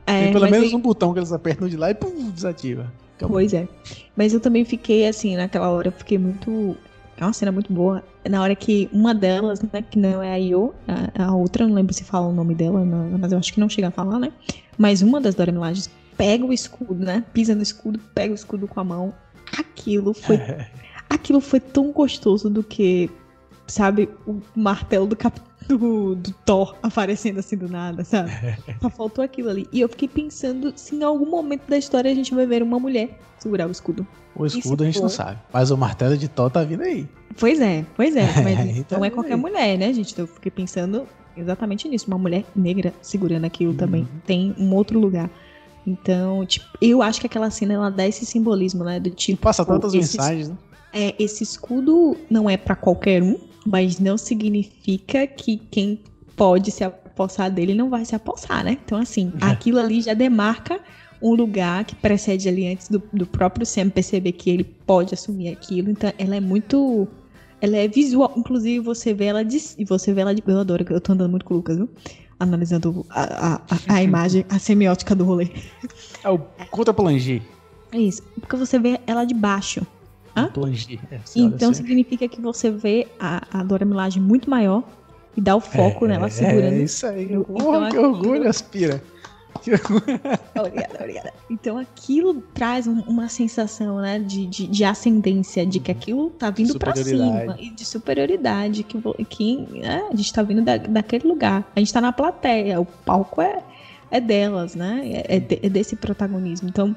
É, 0.07 0.25
tem 0.25 0.33
pelo 0.35 0.51
menos 0.51 0.75
um 0.75 0.81
botão 0.81 1.15
que 1.15 1.21
eles 1.21 1.33
apertam 1.33 1.67
de 1.67 1.79
lá 1.79 1.91
e 1.91 1.95
pum, 1.95 2.31
desativa. 2.31 2.93
Acabou. 3.17 3.37
Pois 3.37 3.55
é. 3.55 3.67
Mas 4.15 4.35
eu 4.35 4.41
também 4.41 4.67
fiquei 4.67 5.09
assim, 5.09 5.37
naquela 5.37 5.71
hora, 5.71 5.91
fiquei 5.91 6.19
muito 6.19 6.77
é 7.17 7.25
uma 7.25 7.33
cena 7.33 7.53
muito 7.53 7.73
boa. 7.73 8.03
Na 8.29 8.43
hora 8.43 8.55
que 8.55 8.89
uma 8.93 9.15
delas, 9.15 9.63
né, 9.63 9.83
que 9.83 9.99
não 9.99 10.23
é 10.23 10.33
a 10.33 10.39
Io, 10.39 10.75
a, 10.89 11.25
a 11.27 11.35
outra, 11.35 11.67
não 11.67 11.75
lembro 11.75 11.95
se 11.95 12.05
fala 12.05 12.27
o 12.27 12.33
nome 12.33 12.55
dela, 12.55 12.85
não, 12.85 13.19
mas 13.19 13.33
eu 13.33 13.39
acho 13.39 13.53
que 13.53 13.61
não 13.61 13.69
chega 13.69 13.89
a 13.89 13.91
falar, 13.91 14.19
né? 14.19 14.33
Mas 14.77 15.03
uma 15.03 15.21
das 15.21 15.35
Dora 15.35 15.53
Milages 15.53 15.91
pega 16.17 16.45
o 16.45 16.53
escudo, 16.53 17.05
né? 17.05 17.25
Pisa 17.33 17.55
no 17.55 17.63
escudo, 17.63 17.99
pega 18.15 18.33
o 18.33 18.35
escudo 18.35 18.67
com 18.67 18.81
a 18.81 18.85
mão. 18.85 19.15
Aquilo 19.59 20.13
foi. 20.13 20.39
aquilo 21.09 21.41
foi 21.41 21.61
tão 21.61 21.93
gostoso 21.93 22.51
do 22.51 22.63
que, 22.63 23.11
sabe, 23.67 24.09
o 24.27 24.41
martelo 24.55 25.07
do 25.07 25.17
capitão 25.17 25.55
do, 25.69 26.15
do, 26.15 26.33
Thor 26.45 26.77
aparecendo 26.83 27.39
assim 27.39 27.57
do 27.57 27.69
nada, 27.69 28.05
sabe? 28.05 28.31
Só 28.83 28.91
faltou 28.91 29.25
aquilo 29.25 29.51
ali. 29.51 29.67
E 29.73 29.81
eu 29.81 29.89
fiquei 29.89 30.09
pensando 30.09 30.73
se 30.77 30.95
em 30.95 31.03
algum 31.03 31.27
momento 31.27 31.67
da 31.69 31.79
história 31.79 32.11
a 32.11 32.15
gente 32.15 32.35
vai 32.35 32.47
ver 32.47 32.63
uma 32.63 32.79
mulher 32.79 33.19
segurar 33.39 33.67
o 33.67 33.71
escudo. 33.71 34.07
O 34.37 34.47
escudo 34.47 34.83
a 34.83 34.87
gente 34.87 35.01
não 35.01 35.09
sabe. 35.09 35.39
Mas 35.53 35.71
o 35.71 35.77
martelo 35.77 36.17
de 36.17 36.29
Thor 36.29 36.51
tá 36.51 36.65
vindo 36.65 36.83
aí. 36.83 37.09
Pois 37.39 37.61
é, 37.61 37.85
pois 37.97 38.17
é. 38.17 38.27
Mas 38.43 38.85
não 38.91 39.05
é 39.05 39.11
qualquer 39.11 39.35
aí. 39.35 39.41
mulher, 39.41 39.79
né, 39.79 39.93
gente? 39.93 40.13
Então 40.13 40.25
eu 40.25 40.29
fiquei 40.29 40.51
pensando 40.51 41.07
exatamente 41.37 41.89
nisso. 41.89 42.07
Uma 42.09 42.19
mulher 42.19 42.45
negra 42.55 42.93
segurando 43.01 43.45
aquilo 43.45 43.73
uhum. 43.73 43.77
também 43.77 44.09
tem 44.27 44.55
um 44.59 44.75
outro 44.75 44.99
lugar. 44.99 45.31
Então, 45.87 46.45
tipo, 46.47 46.67
eu 46.81 47.03
acho 47.03 47.21
que 47.21 47.27
aquela 47.27 47.51
cena 47.51 47.75
ela 47.75 47.91
dá 47.91 48.07
esse 48.07 48.25
simbolismo, 48.25 48.85
né? 48.85 48.99
Do 48.99 49.11
tipo. 49.11 49.43
Passa 49.43 49.65
tantas 49.65 49.93
mensagens, 49.93 50.49
né? 50.49 50.57
É, 50.93 51.15
esse 51.19 51.43
escudo 51.43 52.17
não 52.31 52.49
é 52.49 52.57
para 52.57 52.77
qualquer 52.77 53.23
um, 53.23 53.37
mas 53.67 53.99
não 53.99 54.17
significa 54.17 55.27
que 55.27 55.57
quem 55.57 56.01
pode 56.37 56.71
se 56.71 56.85
apossar 56.85 57.51
dele 57.51 57.75
não 57.75 57.91
vai 57.91 58.05
se 58.05 58.15
apossar, 58.15 58.65
né? 58.65 58.79
Então, 58.85 58.99
assim, 58.99 59.33
aquilo 59.43 59.79
ali 59.79 60.01
já 60.01 60.15
demarca 60.15 60.81
um 61.25 61.35
lugar 61.35 61.85
que 61.87 61.95
precede 61.97 62.47
ali 62.51 62.71
antes 62.71 62.91
do, 62.91 63.03
do 63.11 63.27
próprio 63.27 63.65
Sam 63.65 63.89
perceber 63.89 64.33
que 64.33 64.51
ele 64.51 64.63
pode 64.63 65.15
assumir 65.15 65.49
aquilo. 65.49 65.91
Então, 65.91 66.13
ela 66.19 66.37
é 66.37 66.41
muito. 66.41 67.09
Ela 67.63 67.79
é 67.79 67.89
visual. 67.89 68.35
Inclusive, 68.37 68.81
você 68.81 69.15
vê 69.15 69.25
ela 69.25 69.43
de. 69.43 69.59
Você 69.87 70.13
vê 70.13 70.21
ela 70.21 70.35
de. 70.35 70.43
Eu 70.47 70.61
adoro, 70.61 70.85
eu 70.91 71.01
tô 71.01 71.13
andando 71.13 71.31
muito 71.31 71.47
com 71.47 71.55
o 71.55 71.57
Lucas, 71.57 71.79
viu? 71.79 71.89
Analisando 72.39 73.07
a, 73.09 73.23
a, 73.23 73.55
a, 73.55 73.95
a 73.95 74.03
imagem, 74.05 74.45
a 74.51 74.59
semiótica 74.59 75.15
do 75.15 75.25
rolê. 75.25 75.49
É 76.23 76.29
o 76.29 76.39
contra-plangir. 76.71 77.41
É 77.91 77.99
isso. 77.99 78.23
Porque 78.39 78.57
você 78.57 78.79
vê 78.79 79.01
ela 79.07 79.25
de 79.25 79.33
baixo. 79.33 79.87
Hã? 80.37 80.43
É, 80.43 80.49
então 81.37 81.71
assim. 81.71 81.75
significa 81.75 82.29
que 82.29 82.41
você 82.41 82.71
vê 82.71 83.07
a, 83.19 83.61
a 83.61 83.63
Dora 83.63 83.85
Milaje 83.85 84.21
muito 84.21 84.51
maior 84.51 84.83
e 85.37 85.41
dá 85.41 85.57
o 85.57 85.61
foco 85.61 86.05
é, 86.05 86.09
nela 86.09 86.29
segurando. 86.29 86.75
É 86.75 86.83
isso 86.83 87.07
aí. 87.07 87.25
Então, 87.25 87.47
oh, 87.49 87.89
que 87.89 87.97
orgulho, 87.97 88.49
aspira. 88.49 89.01
obrigada, 90.55 90.99
obrigada. 90.99 91.33
Então 91.49 91.79
aquilo 91.79 92.43
traz 92.53 92.87
um, 92.87 93.01
uma 93.03 93.29
sensação, 93.29 94.01
né, 94.01 94.19
de, 94.19 94.47
de, 94.47 94.67
de, 94.67 94.85
ascendência, 94.85 95.65
de 95.65 95.81
que 95.81 95.91
aquilo 95.91 96.31
tá 96.31 96.51
vindo 96.51 96.79
para 96.79 96.95
cima 96.97 97.57
e 97.59 97.71
de 97.71 97.85
superioridade, 97.85 98.83
que, 98.83 99.01
que 99.25 99.57
né, 99.81 100.09
a 100.11 100.17
gente 100.17 100.33
tá 100.33 100.43
vindo 100.43 100.63
da, 100.63 100.77
daquele 100.77 101.27
lugar. 101.27 101.71
A 101.75 101.79
gente 101.79 101.93
tá 101.93 102.01
na 102.01 102.13
plateia, 102.13 102.81
o 102.81 102.85
palco 102.85 103.41
é, 103.41 103.63
é 104.11 104.21
delas, 104.21 104.75
né? 104.75 105.01
É, 105.05 105.37
é, 105.37 105.41
de, 105.41 105.61
é 105.63 105.69
desse 105.69 105.97
protagonismo. 105.97 106.69
Então, 106.69 106.95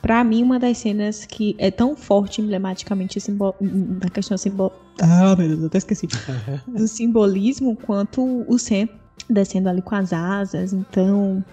para 0.00 0.22
mim, 0.22 0.42
uma 0.42 0.58
das 0.58 0.78
cenas 0.78 1.26
que 1.26 1.56
é 1.58 1.70
tão 1.70 1.96
forte 1.96 2.40
emblematicamente 2.40 3.20
simbol... 3.20 3.54
na 3.60 4.08
questão 4.08 4.38
simbol... 4.38 4.72
Ah, 5.00 5.34
meu 5.36 5.48
Deus, 5.48 5.60
eu 5.60 5.66
até 5.66 5.78
esqueci. 5.78 6.08
do 6.66 6.88
simbolismo, 6.88 7.76
quanto 7.76 8.44
o 8.48 8.58
Sam 8.58 8.88
descendo 9.28 9.68
ali 9.68 9.82
com 9.82 9.94
as 9.94 10.12
asas. 10.12 10.72
Então, 10.72 11.44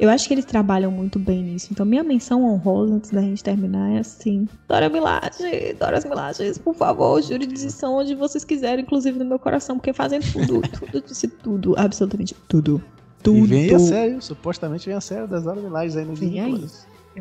eu 0.00 0.08
acho 0.08 0.26
que 0.26 0.32
eles 0.32 0.46
trabalham 0.46 0.90
muito 0.90 1.18
bem 1.18 1.44
nisso. 1.44 1.68
Então, 1.70 1.84
minha 1.84 2.02
menção 2.02 2.42
honrosa 2.42 2.94
antes 2.94 3.10
da 3.10 3.20
gente 3.20 3.44
terminar 3.44 3.90
é 3.90 3.98
assim: 3.98 4.48
Dora 4.66 4.88
Milagre, 4.88 5.76
Dora 5.78 6.00
Milages, 6.00 6.56
por 6.56 6.74
favor, 6.74 7.20
jurisdição 7.22 7.96
onde 7.96 8.14
vocês 8.14 8.42
quiserem, 8.42 8.82
inclusive 8.82 9.18
no 9.18 9.26
meu 9.26 9.38
coração, 9.38 9.76
porque 9.76 9.92
fazem 9.92 10.20
tudo, 10.20 10.62
tudo, 10.72 11.04
disse 11.06 11.28
tudo, 11.28 11.74
absolutamente 11.76 12.34
tudo. 12.48 12.82
Tudo. 13.22 13.54
E 13.54 13.68
vem 13.68 13.74
a 13.74 13.78
sério, 13.78 14.22
supostamente 14.22 14.86
vem 14.86 14.96
a 14.96 15.00
sério 15.02 15.28
das 15.28 15.44
Dora 15.44 15.60
Milages 15.60 15.94
aí 15.98 16.06
no 16.06 16.14
Vem 16.14 16.40
aí. 16.40 16.64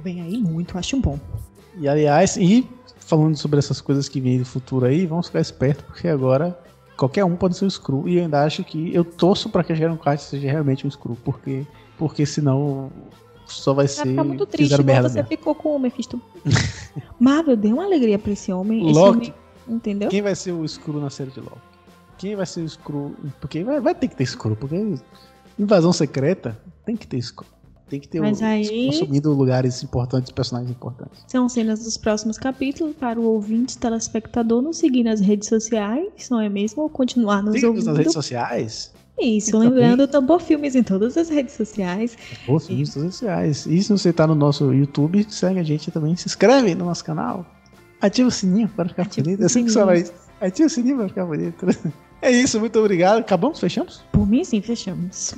Vem 0.02 0.22
aí 0.22 0.38
muito, 0.38 0.78
acho 0.78 0.98
bom. 1.02 1.20
E 1.78 1.86
aliás, 1.90 2.38
e 2.38 2.66
falando 3.00 3.36
sobre 3.36 3.60
essas 3.60 3.82
coisas 3.82 4.08
que 4.08 4.22
vêm 4.22 4.40
do 4.40 4.46
futuro 4.46 4.86
aí, 4.86 5.06
vamos 5.06 5.28
ficar 5.28 5.42
esperto, 5.42 5.84
porque 5.84 6.08
agora 6.08 6.58
qualquer 6.96 7.26
um 7.26 7.36
pode 7.36 7.58
ser 7.58 7.66
um 7.66 7.70
Screw. 7.70 8.08
E 8.08 8.16
eu 8.16 8.24
ainda 8.24 8.42
acho 8.44 8.64
que 8.64 8.94
eu 8.96 9.04
torço 9.04 9.50
para 9.50 9.66
que 9.66 9.74
a 9.74 9.76
Sharon 9.76 9.98
Carter 9.98 10.26
seja 10.26 10.50
realmente 10.50 10.88
um 10.88 10.92
Screw, 10.92 11.18
porque 11.26 11.66
porque 12.00 12.26
senão 12.26 12.90
só 13.46 13.74
vai, 13.74 13.86
vai 13.86 13.96
ser. 13.96 14.08
Ficar 14.08 14.24
muito 14.24 14.46
triste, 14.46 14.74
igual 14.74 15.04
você 15.04 15.16
mesmo. 15.16 15.28
ficou 15.28 15.54
com 15.54 15.76
o 15.76 15.80
Mephisto. 15.80 16.20
Marvel, 17.20 17.58
deu 17.58 17.74
uma 17.74 17.84
alegria 17.84 18.18
pra 18.18 18.32
esse 18.32 18.52
homem. 18.52 18.90
Esse 18.90 18.98
Loki. 18.98 19.18
Homem, 19.18 19.34
entendeu? 19.68 20.10
Quem 20.10 20.22
vai 20.22 20.34
ser 20.34 20.54
o 20.54 20.66
Screw 20.66 21.00
na 21.00 21.10
série 21.10 21.30
de 21.30 21.42
Loki? 21.42 21.60
Quem 22.18 22.36
vai 22.36 22.46
ser 22.46 22.62
o 22.62 22.70
Screw? 22.70 23.16
Porque 23.42 23.64
vai, 23.64 23.82
vai 23.82 23.94
ter 23.94 24.08
que 24.08 24.16
ter 24.16 24.26
Screw, 24.26 24.56
porque 24.56 24.96
invasão 25.60 25.92
secreta 25.92 26.58
tem 26.86 26.96
que 26.96 27.06
ter 27.06 27.22
Screw. 27.22 27.48
Tem 27.90 28.00
que 28.00 28.08
ter 28.08 28.22
Mas 28.22 28.40
o, 28.40 28.46
aí... 28.46 28.86
consumindo 28.86 29.34
lugares 29.34 29.82
importantes, 29.82 30.32
personagens 30.32 30.72
importantes. 30.72 31.24
São 31.28 31.50
cenas 31.50 31.84
dos 31.84 31.98
próximos 31.98 32.38
capítulos 32.38 32.96
para 32.96 33.20
o 33.20 33.24
ouvinte, 33.24 33.78
telespectador, 33.80 34.62
nos 34.62 34.78
seguir 34.78 35.04
nas 35.04 35.20
redes 35.20 35.50
sociais, 35.50 36.30
não 36.30 36.40
é 36.40 36.48
mesmo? 36.48 36.84
Ou 36.84 36.90
continuar 36.90 37.42
nos 37.42 37.62
ouvindo. 37.64 37.86
nas 37.86 37.98
redes 37.98 38.14
sociais? 38.14 38.94
Isso, 39.22 39.50
então, 39.50 39.60
lembrando, 39.60 40.08
Tambor 40.08 40.40
Filmes 40.40 40.76
em 40.76 40.84
todas 40.84 41.18
as 41.18 41.30
redes 41.30 41.56
sociais. 41.56 42.18
Tambor 42.46 42.62
Filmes 42.62 42.90
em 42.90 42.94
todas 42.94 42.98
as 42.98 43.04
redes 43.04 43.58
sociais. 43.58 43.66
E 43.66 43.84
se 43.84 43.92
você 43.92 44.10
está 44.10 44.26
no 44.26 44.36
nosso 44.36 44.74
YouTube, 44.74 45.26
segue 45.30 45.60
a 45.60 45.64
gente 45.64 45.92
também, 45.92 46.16
se 46.16 46.28
inscreve 46.28 46.74
no 46.76 46.86
nosso 46.86 47.04
canal. 47.04 47.46
Ativa 48.02 48.30
o 48.30 48.32
sininho 48.32 48.70
para 48.70 48.88
ficar 48.88 49.04
Ativa 49.04 49.26
bonito. 49.26 49.42
Eu 49.42 49.50
sei 49.50 49.64
que 49.64 49.72
só 49.72 49.86
vai. 49.86 50.06
Ativa 50.40 50.68
o 50.68 50.70
sininho 50.70 50.98
para 50.98 51.10
ficar 51.10 51.26
bonito. 51.26 51.66
É 52.22 52.30
isso, 52.30 52.60
muito 52.60 52.78
obrigado. 52.78 53.20
Acabamos? 53.20 53.62
Fechamos? 53.62 54.04
Por 54.12 54.28
mim, 54.28 54.44
sim, 54.44 54.62
fechamos. 54.62 55.36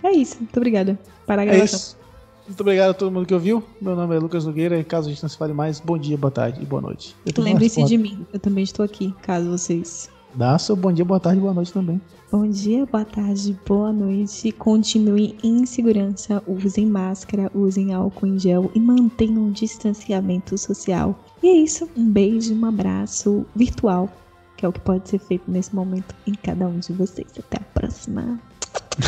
É 0.00 0.12
isso, 0.12 0.36
muito 0.38 0.56
obrigada. 0.56 0.96
Para 1.26 1.42
a 1.42 1.44
gravação. 1.44 1.76
É 1.76 1.82
isso. 1.82 1.98
Muito 2.46 2.60
obrigado 2.60 2.90
a 2.90 2.94
todo 2.94 3.10
mundo 3.10 3.26
que 3.26 3.34
ouviu. 3.34 3.64
Meu 3.80 3.96
nome 3.96 4.14
é 4.14 4.18
Lucas 4.18 4.44
Nogueira 4.44 4.78
e 4.78 4.84
caso 4.84 5.08
a 5.08 5.12
gente 5.12 5.22
não 5.22 5.28
se 5.28 5.36
fale 5.36 5.52
mais, 5.52 5.80
bom 5.80 5.98
dia, 5.98 6.16
boa 6.16 6.30
tarde 6.30 6.62
e 6.62 6.66
boa 6.66 6.82
noite. 6.82 7.16
Lembre-se 7.36 7.82
de 7.84 7.98
mim, 7.98 8.26
eu 8.32 8.40
também 8.40 8.64
estou 8.64 8.84
aqui, 8.84 9.14
caso 9.22 9.50
vocês 9.50 10.08
Dá 10.34 10.58
seu 10.58 10.76
bom 10.76 10.92
dia, 10.92 11.04
boa 11.04 11.18
tarde, 11.18 11.40
boa 11.40 11.52
noite 11.52 11.72
também. 11.72 12.00
Bom 12.30 12.48
dia, 12.48 12.86
boa 12.86 13.04
tarde, 13.04 13.58
boa 13.66 13.92
noite. 13.92 14.52
Continue 14.52 15.36
em 15.42 15.66
segurança, 15.66 16.42
usem 16.46 16.86
máscara, 16.86 17.50
usem 17.54 17.92
álcool 17.92 18.26
em 18.26 18.38
gel 18.38 18.70
e 18.74 18.80
mantenham 18.80 19.44
um 19.44 19.50
distanciamento 19.50 20.56
social. 20.56 21.18
E 21.42 21.48
é 21.48 21.52
isso, 21.52 21.88
um 21.96 22.08
beijo, 22.08 22.54
um 22.54 22.64
abraço 22.64 23.44
virtual, 23.56 24.08
que 24.56 24.64
é 24.64 24.68
o 24.68 24.72
que 24.72 24.80
pode 24.80 25.08
ser 25.08 25.18
feito 25.18 25.50
nesse 25.50 25.74
momento 25.74 26.14
em 26.26 26.34
cada 26.34 26.66
um 26.68 26.78
de 26.78 26.92
vocês. 26.92 27.28
Até 27.38 27.58
a 27.58 27.80
próxima. 27.80 28.38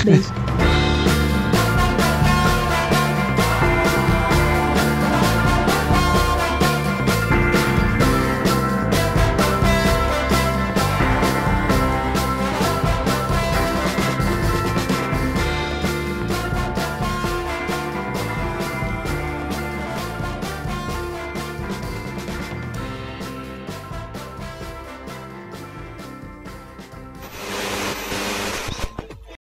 Beijo. 0.05 0.33